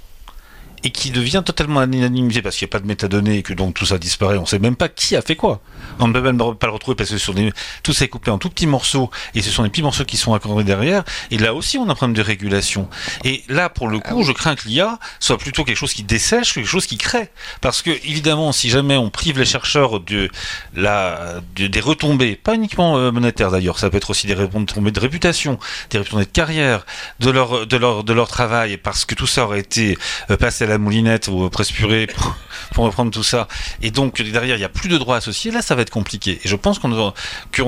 et 0.84 0.90
qui 0.90 1.10
devient 1.10 1.42
totalement 1.44 1.80
anonymisé 1.80 2.42
parce 2.42 2.56
qu'il 2.56 2.66
n'y 2.66 2.70
a 2.70 2.72
pas 2.72 2.80
de 2.80 2.86
métadonnées 2.86 3.38
et 3.38 3.42
que 3.42 3.52
donc 3.54 3.74
tout 3.74 3.86
ça 3.86 3.98
disparaît. 3.98 4.36
On 4.38 4.42
ne 4.42 4.46
sait 4.46 4.58
même 4.58 4.76
pas 4.76 4.88
qui 4.88 5.16
a 5.16 5.22
fait 5.22 5.36
quoi. 5.36 5.60
On 5.98 6.08
ne 6.08 6.12
peut 6.12 6.20
même 6.20 6.38
pas 6.38 6.66
le 6.66 6.72
retrouver 6.72 6.94
parce 6.96 7.10
que 7.10 7.18
sur 7.18 7.34
tout 7.82 7.92
c'est 7.92 8.08
coupé 8.08 8.30
en 8.30 8.38
tout 8.38 8.50
petits 8.50 8.66
morceaux 8.66 9.10
et 9.34 9.42
ce 9.42 9.50
sont 9.50 9.62
des 9.62 9.68
petits 9.68 9.82
morceaux 9.82 10.04
qui 10.04 10.16
sont 10.16 10.34
accordés 10.34 10.64
derrière. 10.64 11.04
Et 11.30 11.38
là 11.38 11.54
aussi, 11.54 11.78
on 11.78 11.88
a 11.88 11.92
un 11.92 11.94
problème 11.94 12.16
de 12.16 12.22
régulation. 12.22 12.88
Et 13.24 13.42
là, 13.48 13.68
pour 13.68 13.88
le 13.88 13.98
coup, 13.98 14.22
je 14.22 14.32
crains 14.32 14.54
que 14.54 14.66
l'IA 14.68 14.98
soit 15.20 15.38
plutôt 15.38 15.64
quelque 15.64 15.76
chose 15.76 15.92
qui 15.92 16.02
dessèche, 16.02 16.54
quelque 16.54 16.68
chose 16.68 16.86
qui 16.86 16.98
crée. 16.98 17.28
Parce 17.60 17.82
que, 17.82 17.90
évidemment, 17.90 18.52
si 18.52 18.68
jamais 18.70 18.96
on 18.96 19.10
prive 19.10 19.38
les 19.38 19.44
chercheurs 19.44 20.00
de 20.00 20.28
la, 20.74 21.40
de- 21.56 21.66
des 21.66 21.80
retombées, 21.80 22.36
pas 22.36 22.54
uniquement 22.54 22.96
euh, 22.96 23.10
monétaires 23.12 23.50
d'ailleurs, 23.50 23.78
ça 23.78 23.90
peut 23.90 23.96
être 23.96 24.10
aussi 24.10 24.26
des 24.26 24.34
retombées 24.34 24.90
de 24.90 25.00
réputation, 25.00 25.58
des 25.90 25.98
retombées 25.98 26.24
de 26.24 26.30
carrière, 26.30 26.86
de 27.20 27.30
leur, 27.30 27.66
de 27.66 27.76
leur, 27.76 28.04
de 28.04 28.12
leur 28.12 28.28
travail, 28.28 28.76
parce 28.76 29.04
que 29.04 29.14
tout 29.14 29.26
ça 29.26 29.44
aurait 29.44 29.60
été 29.60 29.96
euh, 30.30 30.36
passé 30.36 30.64
à 30.64 30.68
la 30.68 30.71
moulinette 30.78 31.28
ou 31.28 31.48
presque 31.50 31.74
puré 31.74 32.06
pour, 32.06 32.36
pour 32.74 32.84
reprendre 32.84 33.10
tout 33.10 33.22
ça. 33.22 33.48
Et 33.82 33.90
donc, 33.90 34.20
derrière, 34.22 34.56
il 34.56 34.60
n'y 34.60 34.64
a 34.64 34.68
plus 34.68 34.88
de 34.88 34.98
droits 34.98 35.16
associés. 35.16 35.50
Là, 35.50 35.62
ça 35.62 35.74
va 35.74 35.82
être 35.82 35.90
compliqué. 35.90 36.40
Et 36.44 36.48
je 36.48 36.56
pense 36.56 36.78
qu'on 36.78 36.92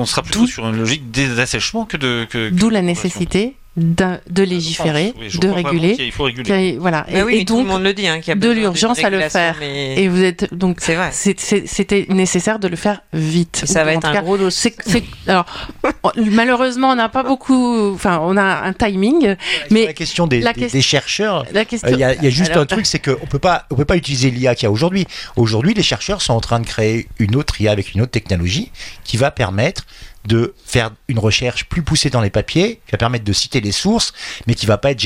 sera 0.05 0.21
plutôt 0.21 0.47
sur 0.47 0.67
une 0.67 0.77
logique 0.77 1.11
d'assèchement 1.11 1.85
que 1.85 1.97
de. 1.97 2.25
que- 2.29 2.49
D'où 2.49 2.69
la 2.69 2.81
nécessité 2.81 3.55
de 3.77 4.43
légiférer, 4.43 5.13
Oui, 5.19 5.29
je 5.29 5.37
de 5.37 5.49
réguler. 5.49 5.95
qu'il 5.97 6.11
faut 6.11 6.23
réguler. 6.23 6.77
Voilà. 6.79 7.05
Bah 7.11 7.19
Et, 7.19 7.23
oui, 7.23 7.33
et 7.33 7.37
mais 7.39 7.45
tout 7.45 7.57
le 7.57 7.63
donc, 7.63 7.73
monde 7.73 7.83
le 7.83 7.93
dit, 7.93 8.07
hein, 8.07 8.19
qu'il 8.19 8.29
y 8.29 8.31
a 8.31 8.35
de 8.35 8.49
l'urgence 8.49 9.03
à 9.03 9.09
le 9.09 9.19
faire. 9.29 9.57
mais 9.59 9.95
et 10.01 10.07
vous 10.07 10.23
êtes 10.23 10.53
donc 10.53 10.79
c'était 10.81 12.05
nécessaire 12.09 12.59
de 12.59 12.67
le 12.69 12.75
faire 12.77 13.01
vite. 13.13 13.61
Et 13.63 13.67
ça 13.67 13.83
va 13.83 13.93
être 13.93 14.05
un 14.05 14.13
cas, 14.13 14.21
gros 14.21 14.37
dossier. 14.37 14.73
alors, 15.27 15.45
malheureusement, 16.15 16.91
on 16.91 16.95
n'a 16.95 17.09
pas 17.09 17.23
beaucoup. 17.23 17.91
Enfin, 17.93 18.19
on 18.23 18.37
a 18.37 18.43
un 18.43 18.73
timing, 18.73 19.35
mais 19.71 19.85
la 19.87 19.93
question 19.93 20.27
des, 20.27 20.39
la 20.39 20.53
des- 20.53 20.61
question- 20.61 20.77
des 20.77 20.81
chercheurs, 20.81 21.45
la 21.51 21.61
euh, 21.61 21.63
question. 21.65 21.89
il 21.91 21.99
y, 21.99 22.03
a- 22.03 22.13
il 22.15 22.23
y 22.23 22.27
a 22.27 22.29
juste 22.29 22.51
Alors, 22.51 22.63
un 22.63 22.65
truc, 22.65 22.85
c'est 22.85 22.99
qu'on 22.99 23.25
peut 23.25 23.39
pas, 23.39 23.65
on 23.71 23.75
peut 23.75 23.85
pas 23.85 23.97
utiliser 23.97 24.31
l'IA 24.31 24.55
qu'il 24.55 24.63
y 24.63 24.67
a 24.67 24.71
aujourd'hui. 24.71 25.05
Aujourd'hui, 25.35 25.73
les 25.73 25.83
chercheurs 25.83 26.21
sont 26.21 26.33
en 26.33 26.41
train 26.41 26.59
de 26.59 26.65
créer 26.65 27.07
une 27.19 27.35
autre 27.35 27.59
IA 27.59 27.71
avec 27.71 27.93
une 27.93 28.01
autre 28.01 28.11
technologie 28.11 28.71
qui 29.03 29.17
va 29.17 29.31
permettre 29.31 29.85
de 30.25 30.53
faire 30.65 30.91
une 31.07 31.19
recherche 31.19 31.65
plus 31.65 31.81
poussée 31.81 32.09
dans 32.09 32.21
les 32.21 32.29
papiers, 32.29 32.79
qui 32.85 32.91
va 32.91 32.97
permettre 32.97 33.25
de 33.25 33.33
citer 33.33 33.61
les 33.61 33.71
sources, 33.71 34.13
mais 34.47 34.55
qui 34.55 34.65
va 34.65 34.77
pas 34.77 34.91
être 34.91 35.03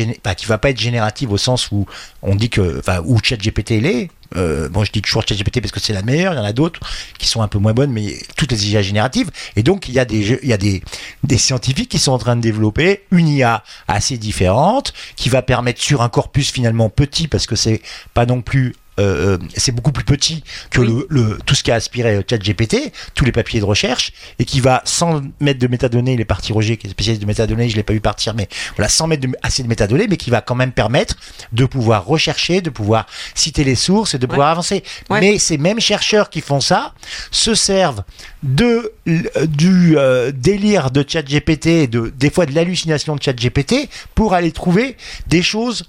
va 0.48 0.58
pas 0.58 0.70
être 0.70 0.80
générative 0.80 1.32
au 1.32 1.38
sens 1.38 1.72
où 1.72 1.86
on 2.22 2.36
dit 2.36 2.50
que, 2.50 2.80
enfin, 2.80 3.02
où 3.06 3.20
ChatGPT 3.22 3.82
l'est. 3.82 4.10
Euh, 4.36 4.70
bon, 4.70 4.84
je 4.84 4.92
dis 4.92 5.02
toujours 5.02 5.24
ChatGPT 5.28 5.60
parce 5.60 5.72
que 5.72 5.80
c'est 5.80 5.94
la 5.94 6.04
meilleure. 6.04 6.34
Il 6.34 6.38
y 6.38 6.40
en 6.40 6.46
a 6.46 6.54
d'autres 6.54 6.80
qui 7.18 7.28
sont 7.28 7.42
un 7.42 7.48
peu 7.48 7.58
moins 7.58 7.74
bonnes, 7.74 7.92
mais 7.92 8.16
toutes 8.38 8.52
les 8.52 8.72
IA 8.72 8.82
génératives. 8.82 9.32
Et 9.56 9.64
donc, 9.64 9.90
il 9.90 9.96
y 9.96 10.00
a 10.00 10.06
des, 10.06 10.40
il 10.44 10.50
y 10.50 10.54
a 10.54 10.58
des 10.58 11.38
scientifiques 11.38 11.90
qui 11.90 12.00
sont 12.00 12.12
en 12.12 12.20
train 12.20 12.36
de 12.36 12.42
développer 12.42 13.02
une 13.12 13.28
IA 13.28 13.64
assez 13.88 14.18
différente, 14.18 14.94
qui 15.16 15.30
va 15.30 15.42
permettre 15.42 15.82
sur 15.82 16.02
un 16.02 16.10
corpus 16.10 16.52
finalement 16.52 16.90
petit, 16.90 17.28
parce 17.28 17.48
que 17.48 17.56
c'est 17.56 17.82
pas 18.14 18.26
non 18.26 18.42
plus 18.42 18.76
euh, 19.00 19.36
euh, 19.36 19.38
c'est 19.58 19.72
beaucoup 19.72 19.92
plus 19.92 20.04
petit 20.04 20.44
que 20.70 20.82
Oui. 20.82 20.88
le, 20.88 21.08
le- 21.10 21.40
tout 21.46 21.56
ce 21.56 21.64
qui 21.64 21.72
a 21.72 21.76
aspiré 21.76 22.16
euh, 22.18 22.22
ChatGPT, 22.30 22.92
tous 23.16 23.26
les 23.26 23.32
papiers 23.32 23.60
de 23.60 23.66
recherche, 23.66 24.12
et 24.40 24.46
qui 24.46 24.60
va, 24.60 24.82
sans 24.86 25.22
mettre 25.40 25.60
de 25.60 25.68
métadonnées, 25.68 26.14
il 26.14 26.22
est 26.22 26.26
parti 26.26 26.52
Roger, 26.54 26.78
qui 26.78 26.88
est 26.88 26.90
spécialiste 26.92 27.22
de 27.22 27.28
métadonnées, 27.28 27.70
je 27.70 27.76
l'ai 27.76 27.84
pas 27.84 27.94
vu 27.94 28.02
partir, 28.02 28.34
mais 28.36 28.48
voilà, 28.76 28.90
sans 28.90 29.08
mettre 29.08 29.28
de- 29.28 29.36
assez 29.42 29.64
de 29.64 29.68
métadonnées, 29.68 30.08
mais 30.10 30.18
qui 30.18 30.30
va 30.30 30.42
quand 30.42 30.56
même 30.56 30.72
permettre 30.72 31.16
de 31.54 31.66
pouvoir 31.66 32.06
rechercher, 32.06 32.62
de 32.62 32.70
pouvoir 32.70 33.06
citer 33.36 33.64
les 33.64 33.76
sources 33.76 34.14
et 34.16 34.20
de 34.20 34.26
pouvoir 34.26 34.50
avancer. 34.50 34.84
Ouais. 35.10 35.20
Mais 35.22 35.40
ces 35.40 35.58
mêmes 35.58 35.80
chercheurs 35.80 36.30
qui 36.30 36.42
font 36.42 36.62
ça 36.62 36.94
se 37.32 37.56
servent 37.56 38.04
de 38.44 38.92
l- 39.06 39.30
du 39.48 39.98
euh, 39.98 40.32
délire 40.34 40.92
de 40.92 41.04
ChatGPT, 41.08 41.90
de 41.90 42.12
des 42.18 42.30
fois 42.30 42.46
de 42.46 42.54
l'hallucination 42.56 43.16
de 43.16 43.22
ChatGPT 43.24 43.90
pour 44.16 44.34
aller 44.34 44.52
trouver 44.52 44.98
des 45.28 45.42
choses 45.42 45.86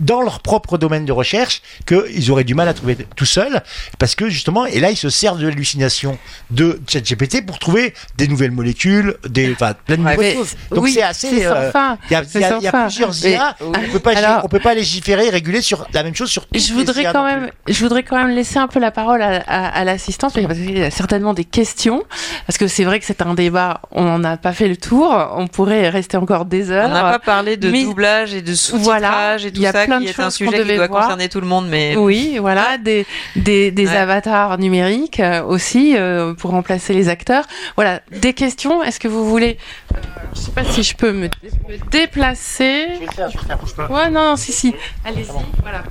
dans 0.00 0.22
leur 0.22 0.40
propre 0.40 0.78
domaine 0.78 1.04
de 1.04 1.12
recherche 1.12 1.60
qu'ils 1.86 2.30
auraient 2.30 2.44
du 2.44 2.54
mal 2.54 2.68
à 2.68 2.74
trouver 2.74 2.96
tout 3.16 3.24
seuls 3.24 3.62
parce 3.98 4.14
que 4.14 4.28
justement 4.28 4.64
et 4.66 4.78
là 4.78 4.90
ils 4.90 4.96
se 4.96 5.10
servent 5.10 5.40
de 5.40 5.48
l'hallucination 5.48 6.18
de 6.50 6.80
ChatGPT 6.86 7.44
pour 7.44 7.58
trouver 7.58 7.92
des 8.16 8.28
nouvelles 8.28 8.52
molécules 8.52 9.16
des 9.26 9.52
enfin 9.52 9.74
plein 9.86 9.96
de 9.96 10.02
Ouais, 10.02 10.14
nouvelles 10.16 10.36
choses 10.36 10.54
donc 10.70 10.84
oui, 10.84 10.92
c'est 10.92 11.02
assez 11.02 11.44
euh, 11.46 11.72
fin. 11.72 11.98
il 12.08 12.12
y 12.12 12.16
a, 12.16 12.22
y 12.22 12.24
y 12.24 12.70
plusieurs 12.70 13.12
Mais- 13.24 13.30
IA 13.32 13.56
Oui. 13.60 13.66
on 13.88 13.92
peut 13.92 13.98
pas 13.98 14.16
Alors- 14.16 14.42
on 14.44 14.48
peut 14.48 14.60
pas 14.60 14.74
légiférer 14.74 15.26
et 15.26 15.30
réguler 15.30 15.60
sur 15.60 15.86
la 15.92 16.02
même 16.04 16.14
chose 16.14 16.30
sur 16.30 16.46
Je 16.54 16.58
les 16.68 16.74
voudrais 16.74 17.04
quand 17.12 17.24
même, 17.24 17.50
je 17.66 17.80
voudrais 17.82 18.04
quand 18.04 18.16
même 18.16 18.34
laisser 18.34 18.58
un 18.60 18.68
peu 18.68 18.78
la 18.78 18.92
parole 18.92 19.20
à, 19.22 19.42
à- 19.48 19.66
à 19.68 19.84
l'assistance 19.84 20.32
parce 20.34 20.44
qu'il 20.58 20.78
y 20.78 20.82
a 20.82 20.90
certainement 20.92 21.34
des 21.34 21.44
questions 21.44 22.04
parce 22.46 22.56
que 22.56 22.68
c'est 22.68 22.84
vrai 22.84 23.00
que 23.00 23.06
c'est 23.06 23.20
un 23.22 23.34
débat, 23.34 23.80
on 23.90 24.04
n'en 24.04 24.22
a 24.22 24.36
pas 24.36 24.52
fait 24.52 24.68
le 24.68 24.76
tour, 24.76 25.12
on 25.34 25.48
pourrait 25.48 25.88
rester 25.88 26.16
encore 26.16 26.44
des 26.44 26.70
On 26.70 26.74
heures. 26.74 26.88
n'a 26.88 27.02
pas 27.02 27.18
parlé 27.18 27.56
de 27.56 27.68
mais- 27.70 27.82
doublage 27.84 28.32
et 28.34 28.42
de 28.42 28.54
sous-titrage 28.54 28.84
Voilà, 28.84 29.36
et 29.38 29.50
tout 29.56 29.60
il 29.60 29.64
y 29.64 29.66
a 29.66 29.72
ça 29.72 29.84
plein 29.86 29.98
qui 29.98 30.04
de 30.06 30.10
est 30.10 30.20
un 30.20 30.30
sujet 30.30 30.62
qui 30.64 30.76
doit 30.76 30.86
voir. 30.86 31.02
concerner 31.02 31.28
tout 31.28 31.40
le 31.40 31.46
monde, 31.46 31.66
mais 31.68 31.96
Oui, 31.96 32.38
voilà, 32.40 32.78
des, 32.78 33.06
des, 33.36 33.70
des 33.70 33.86
Ouais. 33.86 33.96
avatars 33.96 34.58
numériques 34.58 35.20
euh, 35.20 35.42
aussi 35.42 35.94
euh, 35.96 36.34
pour 36.34 36.50
remplacer 36.52 36.94
les 36.94 37.08
acteurs. 37.08 37.44
Voilà, 37.76 38.00
des 38.10 38.32
questions. 38.34 38.82
Est-ce 38.82 39.00
que 39.00 39.08
vous 39.08 39.28
voulez 39.28 39.58
euh, 39.94 39.98
Je 40.34 40.40
sais 40.40 40.50
pas 40.52 40.64
si 40.64 40.82
je 40.82 40.94
peux 40.96 41.12
me, 41.12 41.28
me 41.68 41.90
déplacer. 41.90 42.86
Je 42.94 43.00
vais 43.00 43.06
le 43.06 43.12
faire, 43.12 43.30
je 43.30 43.36
vais 43.38 43.42
le 43.42 43.66
faire, 43.66 43.88
pas. 43.88 43.94
Ouais, 44.04 44.10
non, 44.10 44.30
non, 44.30 44.36
si, 44.36 44.52
si. 44.52 44.74
Allez-y. 45.04 45.26
Voilà. 45.62 45.82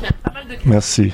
Il 0.00 0.04
y 0.04 0.08
a 0.08 0.12
pas 0.22 0.32
mal 0.34 0.44
de 0.44 0.50
questions. 0.54 0.70
Merci. 0.70 1.12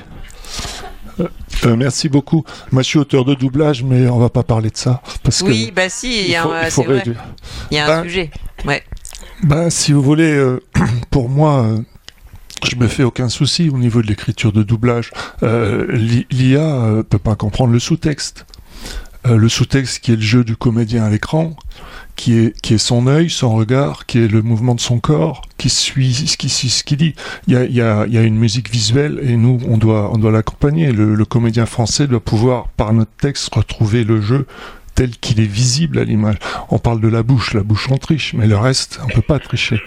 Euh, 1.65 1.75
merci 1.75 2.07
beaucoup. 2.07 2.45
Moi, 2.71 2.81
je 2.83 2.87
suis 2.87 2.99
auteur 2.99 3.25
de 3.25 3.33
doublage, 3.33 3.83
mais 3.83 4.07
on 4.07 4.17
va 4.17 4.29
pas 4.29 4.43
parler 4.43 4.69
de 4.69 4.77
ça 4.77 5.01
parce 5.23 5.41
oui, 5.41 5.67
que 5.69 5.73
bah 5.73 5.89
si, 5.89 6.21
il 6.25 6.31
y 6.31 6.35
a, 6.37 6.43
faut- 6.43 6.51
un- 6.51 6.63
il 6.63 6.71
faut 6.71 6.83
vrai, 6.83 7.03
il 7.69 7.75
y 7.75 7.79
a 7.79 7.83
un 7.85 7.87
Ben, 7.87 8.03
sujet. 8.03 8.31
Ouais. 8.65 8.81
Ben, 9.43 9.69
si 9.69 9.91
vous 9.91 10.01
voulez, 10.01 10.31
euh, 10.31 10.61
pour 11.11 11.27
moi, 11.27 11.63
euh, 11.65 11.79
je 12.67 12.75
me 12.75 12.87
fais 12.87 13.03
aucun 13.03 13.29
souci 13.29 13.69
au 13.69 13.77
niveau 13.77 14.01
de 14.01 14.07
l'écriture 14.07 14.51
de 14.51 14.63
doublage. 14.63 15.11
Euh, 15.43 15.85
L'I- 15.95 16.27
L'IA 16.31 16.61
euh, 16.61 17.03
peut 17.03 17.19
pas 17.19 17.35
comprendre 17.35 17.71
le 17.73 17.79
sous-texte. 17.79 18.45
Euh, 19.27 19.35
le 19.35 19.49
sous-texte 19.49 19.99
qui 19.99 20.13
est 20.13 20.15
le 20.15 20.21
jeu 20.21 20.43
du 20.45 20.55
comédien 20.55 21.03
à 21.03 21.09
l'écran, 21.09 21.55
qui 22.15 22.37
est, 22.37 22.59
qui 22.61 22.73
est 22.73 22.77
son 22.77 23.05
œil, 23.07 23.29
son 23.29 23.53
regard, 23.53 24.05
qui 24.05 24.19
est 24.19 24.27
le 24.27 24.41
mouvement 24.41 24.75
de 24.75 24.79
son 24.79 24.99
corps, 24.99 25.41
qui 25.57 25.69
suit 25.69 26.13
ce 26.13 26.37
qui 26.37 26.47
qu'il 26.85 26.97
dit. 26.97 27.15
Il 27.47 27.53
y 27.53 27.57
a, 27.57 27.65
y, 27.65 27.81
a, 27.81 28.07
y 28.07 28.17
a 28.17 28.21
une 28.21 28.37
musique 28.37 28.69
visuelle 28.71 29.19
et 29.23 29.35
nous, 29.35 29.59
on 29.67 29.77
doit, 29.77 30.09
on 30.13 30.17
doit 30.17 30.31
l'accompagner. 30.31 30.91
Le, 30.93 31.15
le 31.15 31.25
comédien 31.25 31.65
français 31.65 32.07
doit 32.07 32.19
pouvoir, 32.21 32.69
par 32.69 32.93
notre 32.93 33.11
texte, 33.19 33.53
retrouver 33.53 34.03
le 34.05 34.21
jeu 34.21 34.45
tel 34.95 35.11
qu'il 35.11 35.39
est 35.39 35.45
visible 35.45 35.99
à 35.99 36.03
l'image. 36.03 36.37
On 36.69 36.77
parle 36.79 36.99
de 36.99 37.07
la 37.07 37.23
bouche, 37.23 37.53
la 37.53 37.63
bouche 37.63 37.87
on 37.89 37.97
triche, 37.97 38.33
mais 38.33 38.47
le 38.47 38.57
reste, 38.57 38.99
on 39.03 39.07
peut 39.07 39.21
pas 39.21 39.39
tricher. 39.39 39.81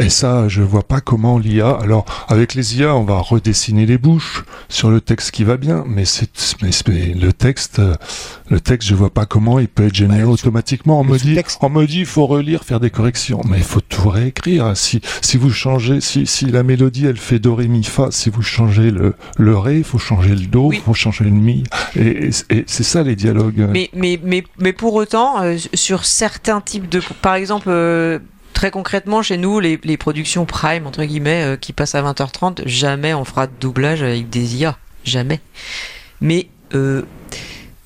Et 0.00 0.08
ça, 0.08 0.48
je 0.48 0.62
vois 0.62 0.82
pas 0.82 1.00
comment 1.00 1.38
l'IA. 1.38 1.70
Alors, 1.80 2.04
avec 2.28 2.54
les 2.54 2.78
IA, 2.78 2.94
on 2.96 3.04
va 3.04 3.18
redessiner 3.18 3.86
les 3.86 3.98
bouches 3.98 4.44
sur 4.68 4.90
le 4.90 5.00
texte 5.00 5.30
qui 5.30 5.44
va 5.44 5.56
bien, 5.56 5.84
mais 5.86 6.04
c'est, 6.04 6.30
mais, 6.62 6.70
mais 6.88 7.14
le 7.14 7.32
texte, 7.32 7.80
le 8.48 8.60
texte, 8.60 8.88
je 8.88 8.94
vois 8.94 9.10
pas 9.10 9.26
comment 9.26 9.58
il 9.58 9.68
peut 9.68 9.86
être 9.86 9.94
généré 9.94 10.22
Bah, 10.22 10.28
automatiquement. 10.30 11.00
On 11.00 11.04
me 11.04 11.18
dit, 11.18 11.30
sous-texte. 11.30 11.58
on 11.62 11.68
me 11.68 11.86
dit, 11.86 12.00
il 12.00 12.06
faut 12.06 12.26
relire, 12.26 12.64
faire 12.64 12.80
des 12.80 12.90
corrections, 12.90 13.42
mais 13.46 13.58
il 13.58 13.62
faut 13.64 13.80
tout 13.80 14.08
réécrire. 14.08 14.76
Si, 14.76 15.00
si 15.20 15.36
vous 15.36 15.50
changez, 15.50 16.00
si, 16.00 16.26
si 16.26 16.46
la 16.46 16.62
mélodie 16.62 17.06
elle 17.06 17.16
fait 17.18 17.38
do 17.38 17.54
ré 17.54 17.68
mi 17.68 17.84
fa, 17.84 18.08
si 18.10 18.30
vous 18.30 18.42
changez 18.42 18.90
le, 18.90 19.14
le 19.36 19.58
ré, 19.58 19.78
il 19.78 19.84
faut 19.84 19.98
changer 19.98 20.30
le 20.30 20.46
do, 20.46 20.70
il 20.72 20.76
Oui. 20.76 20.82
faut 20.84 20.94
changer 20.94 21.24
le 21.24 21.30
mi, 21.30 21.62
et, 21.96 22.28
et- 22.28 22.30
et 22.50 22.64
c'est 22.66 22.82
ça 22.84 23.02
les 23.02 23.16
dialogues. 23.16 23.68
Mais, 23.70 23.90
mais, 23.94 24.18
mais, 24.22 24.44
mais 24.58 24.72
pour 24.72 24.94
autant, 24.94 25.42
euh, 25.42 25.56
sur 25.74 26.04
certains 26.04 26.60
types 26.60 26.88
de. 26.88 27.00
Par 27.22 27.34
exemple, 27.34 27.66
euh, 27.68 28.18
très 28.52 28.70
concrètement, 28.70 29.22
chez 29.22 29.36
nous, 29.36 29.60
les, 29.60 29.78
productions 29.96 30.44
Prime, 30.44 30.86
entre 30.86 31.04
guillemets, 31.04 31.44
euh, 31.44 31.56
qui 31.56 31.72
passent 31.72 31.94
à 31.94 32.02
20h30, 32.02 32.66
jamais 32.66 33.14
on 33.14 33.24
fera 33.24 33.46
de 33.46 33.52
doublage 33.60 34.02
avec 34.02 34.28
des 34.30 34.56
IA. 34.56 34.76
Jamais. 35.04 35.40
Mais. 36.20 36.48
euh, 36.74 37.02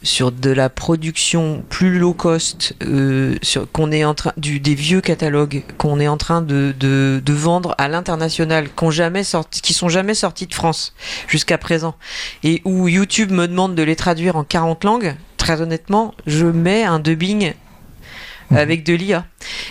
sur 0.05 0.31
de 0.31 0.51
la 0.51 0.69
production 0.69 1.65
plus 1.69 1.99
low 1.99 2.13
cost, 2.13 2.75
euh, 2.83 3.37
qu'on 3.73 3.91
est 3.91 4.05
en 4.05 4.15
train 4.15 4.33
des 4.37 4.75
vieux 4.75 5.01
catalogues 5.01 5.65
qu'on 5.79 5.99
est 5.99 6.09
en 6.09 6.19
train 6.19 6.43
de, 6.43 7.23
vendre 7.27 7.75
à 7.79 7.89
l'international, 7.89 8.69
qui 9.51 9.73
sont 9.73 9.89
jamais 9.89 10.15
sortis 10.15 10.47
de 10.47 10.55
France 10.55 10.95
jusqu'à 11.27 11.59
présent, 11.59 11.95
et 12.43 12.61
où 12.65 12.87
YouTube 12.87 13.33
me 13.33 13.49
demande 13.49 13.75
de 13.75 13.83
les 13.83 13.97
traduire 13.97 14.37
en 14.37 14.45
40 14.45 14.85
langues, 14.85 15.17
très 15.37 15.61
honnêtement, 15.61 16.15
je 16.27 16.47
mets 16.47 16.85
un 16.85 17.01
dubbing. 17.01 17.55
avec 18.59 18.85
de 18.85 18.95
l'IA. 18.95 19.25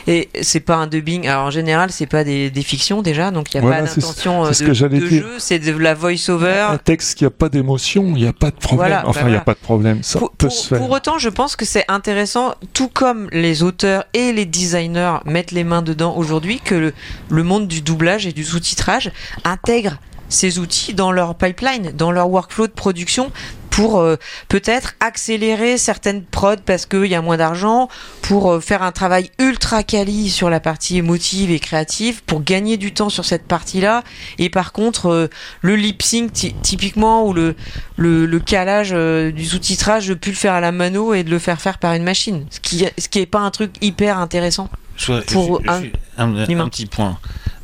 Et 0.08 0.30
c'est 0.42 0.60
pas 0.60 0.76
un 0.76 0.88
dubbing. 0.88 1.28
Alors 1.28 1.46
en 1.46 1.52
général, 1.52 1.92
c'est 1.92 2.06
pas 2.06 2.24
des, 2.24 2.50
des 2.52 2.62
fictions 2.62 3.02
déjà, 3.02 3.32
donc 3.32 3.54
il 3.54 3.58
n'y 3.58 3.66
a 3.66 3.68
Voilà, 3.68 3.84
pas 3.84 3.94
d'intention 3.96 4.46
euh, 4.46 4.54
ce 4.54 4.64
de, 4.64 4.74
jeu. 4.74 5.36
C'est 5.40 5.60
de 5.60 5.72
la 5.72 5.94
voice-over. 5.94 6.68
Un 6.72 6.78
texte 6.78 7.18
qui 7.18 7.26
a 7.26 7.30
pas 7.30 7.50
d'émotion, 7.50 8.14
il 8.16 8.24
n'y 8.24 8.28
a 8.28 8.34
pas 8.34 8.52
de 8.52 8.56
problème. 8.56 8.78
Voilà, 8.90 9.08
enfin, 9.08 9.22
bah 9.22 9.28
il 9.30 9.32
n'y 9.32 9.38
a 9.38 9.42
pas 9.42 9.54
de 9.54 9.60
problème. 9.60 10.04
Ça 10.04 10.20
Pour, 10.20 10.32
peut 10.32 10.48
pour- 10.48 10.56
se 10.56 10.68
faire. 10.68 10.78
pour 10.78 10.92
autant, 10.92 11.18
je 11.18 11.30
pense 11.30 11.56
que 11.56 11.66
c'est 11.66 11.86
intéressant, 11.88 12.54
tout 12.74 12.90
comme 12.90 13.30
les 13.32 13.64
auteurs 13.64 14.06
et 14.14 14.32
les 14.34 14.46
designers 14.46 15.18
mettent 15.26 15.52
les 15.52 15.64
mains 15.64 15.82
dedans 15.82 16.16
aujourd'hui, 16.16 16.60
que 16.64 16.76
le, 16.76 16.94
le 17.30 17.44
monde 17.44 17.68
du 17.68 17.82
doublage 17.82 18.28
et 18.28 18.32
du 18.34 18.44
sous-titrage 18.44 19.12
intègre 19.44 19.98
ces 20.30 20.58
outils 20.60 20.94
dans 20.94 21.12
leur 21.12 21.36
pipeline, 21.36 21.92
dans 21.96 22.12
leur 22.12 22.30
workflow 22.30 22.66
de 22.68 22.72
production, 22.72 23.32
pour 23.76 24.00
euh, 24.00 24.18
peut-être 24.50 24.94
accélérer 25.00 25.78
certaines 25.78 26.24
prods 26.24 26.58
parce 26.66 26.86
qu'il 26.86 27.06
y 27.06 27.16
a 27.16 27.22
moins 27.22 27.38
d'argent, 27.38 27.90
pour 28.22 28.52
euh, 28.52 28.60
faire 28.60 28.84
un 28.84 28.92
travail 28.92 29.32
ultra 29.40 29.84
quali 29.84 30.30
sur 30.30 30.50
la 30.50 30.60
partie 30.60 30.98
émotive 30.98 31.50
et 31.52 31.60
créative, 31.60 32.24
pour 32.24 32.44
gagner 32.44 32.78
du 32.78 32.94
temps 32.94 33.10
sur 33.10 33.26
cette 33.26 33.48
partie-là. 33.48 34.04
Et 34.38 34.50
par 34.50 34.74
contre, 34.74 35.08
euh, 35.10 35.28
le 35.62 35.76
lip 35.76 36.04
sync 36.04 36.32
ty- 36.34 36.54
typiquement 36.62 37.26
ou 37.26 37.34
le, 37.34 37.56
le, 37.98 38.26
le 38.28 38.40
calage 38.40 38.92
du 38.92 39.46
sous-titrage, 39.46 40.08
de 40.08 40.14
plus 40.14 40.32
le 40.32 40.38
faire 40.38 40.54
à 40.54 40.62
la 40.62 40.72
mano 40.72 41.14
et 41.14 41.24
de 41.24 41.30
le 41.32 41.40
faire 41.40 41.60
faire 41.60 41.78
par 41.80 41.94
une 41.94 42.04
machine. 42.04 42.46
Ce 42.52 42.60
qui, 42.60 42.86
ce 42.98 43.08
qui 43.10 43.20
est 43.20 43.26
pas 43.26 43.40
un 43.40 43.52
truc 43.52 43.72
hyper 43.82 44.20
intéressant. 44.20 44.70
Je, 44.98 45.14
Pour 45.34 45.60
je- 45.62 45.66
je- 45.66 45.70
un 45.72 45.84
un, 46.18 46.36
un 46.38 46.46
humain. 46.46 46.70
petit 46.70 46.86
point. 46.86 47.18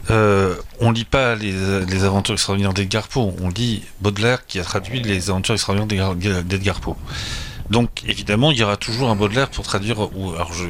Euh, 0.09 0.55
on 0.79 0.91
lit 0.91 1.05
pas 1.05 1.35
les, 1.35 1.53
les 1.85 2.03
aventures 2.03 2.33
extraordinaires 2.33 2.73
d'Edgar 2.73 3.07
Poe, 3.07 3.33
on 3.41 3.49
lit 3.49 3.83
Baudelaire 4.01 4.45
qui 4.47 4.59
a 4.59 4.63
traduit 4.63 5.01
les 5.03 5.29
aventures 5.29 5.53
extraordinaires 5.53 6.15
d'Edgar- 6.15 6.79
Poe. 6.79 6.95
Donc 7.69 7.89
évidemment, 8.07 8.49
il 8.51 8.57
y 8.57 8.63
aura 8.63 8.77
toujours 8.77 9.09
un 9.11 9.15
Baudelaire 9.15 9.49
pour 9.49 9.63
traduire. 9.63 9.99
Ou, 10.17 10.33
alors 10.33 10.51
je, 10.53 10.63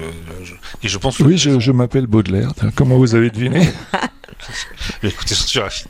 je- 0.44 0.54
et 0.84 0.90
je 0.90 0.98
pense. 0.98 1.18
que- 1.18 1.24
Oui, 1.24 1.38
je, 1.38 1.58
je 1.60 1.72
m'appelle 1.72 2.08
Baudelaire. 2.08 2.52
Comment 2.76 2.98
vous 2.98 3.16
avez 3.16 3.30
deviné? 3.30 3.70
Écoutez, 5.04 5.36
je 5.36 5.42
suis 5.44 5.60
ravi. 5.60 5.84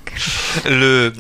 Le, 0.69 1.11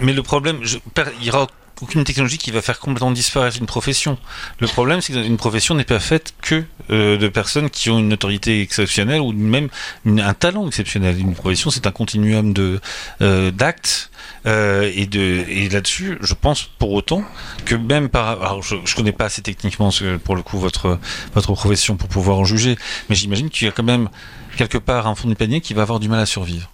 mais 0.00 0.12
le 0.12 0.22
problème, 0.24 0.58
je, 0.62 0.78
il 1.20 1.26
y 1.26 1.30
aura 1.30 1.46
aucune 1.80 2.04
technologie 2.04 2.38
qui 2.38 2.50
va 2.50 2.62
faire 2.62 2.78
complètement 2.78 3.10
disparaître 3.10 3.58
une 3.58 3.66
profession. 3.66 4.18
Le 4.60 4.66
problème, 4.66 5.00
c'est 5.00 5.12
qu'une 5.12 5.36
profession 5.36 5.74
n'est 5.74 5.84
pas 5.84 6.00
faite 6.00 6.34
que 6.42 6.64
euh, 6.90 7.16
de 7.18 7.28
personnes 7.28 7.70
qui 7.70 7.90
ont 7.90 7.98
une 7.98 8.08
notoriété 8.08 8.62
exceptionnelle 8.62 9.20
ou 9.20 9.32
même 9.32 9.68
un 10.06 10.34
talent 10.34 10.66
exceptionnel. 10.66 11.18
Une 11.18 11.34
profession, 11.34 11.70
c'est 11.70 11.86
un 11.86 11.92
continuum 11.92 12.52
de 12.52 12.80
euh, 13.20 13.50
d'actes. 13.50 14.10
euh, 14.46 14.90
et 14.94 15.06
de 15.06 15.44
et 15.48 15.68
là-dessus, 15.68 16.18
je 16.20 16.34
pense 16.34 16.64
pour 16.78 16.92
autant 16.92 17.24
que 17.64 17.74
même 17.74 18.08
par 18.08 18.28
alors 18.42 18.62
je, 18.62 18.76
je 18.84 18.94
connais 18.94 19.12
pas 19.12 19.26
assez 19.26 19.42
techniquement 19.42 19.90
pour 20.24 20.36
le 20.36 20.42
coup 20.42 20.58
votre 20.58 20.98
votre 21.34 21.52
profession 21.54 21.96
pour 21.96 22.08
pouvoir 22.08 22.38
en 22.38 22.44
juger, 22.44 22.76
mais 23.08 23.16
j'imagine 23.16 23.50
qu'il 23.50 23.66
y 23.66 23.68
a 23.68 23.72
quand 23.72 23.82
même 23.82 24.08
quelque 24.56 24.78
part 24.78 25.06
un 25.06 25.14
fond 25.14 25.28
du 25.28 25.34
panier 25.34 25.60
qui 25.60 25.74
va 25.74 25.82
avoir 25.82 26.00
du 26.00 26.08
mal 26.08 26.20
à 26.20 26.26
survivre. 26.26 26.70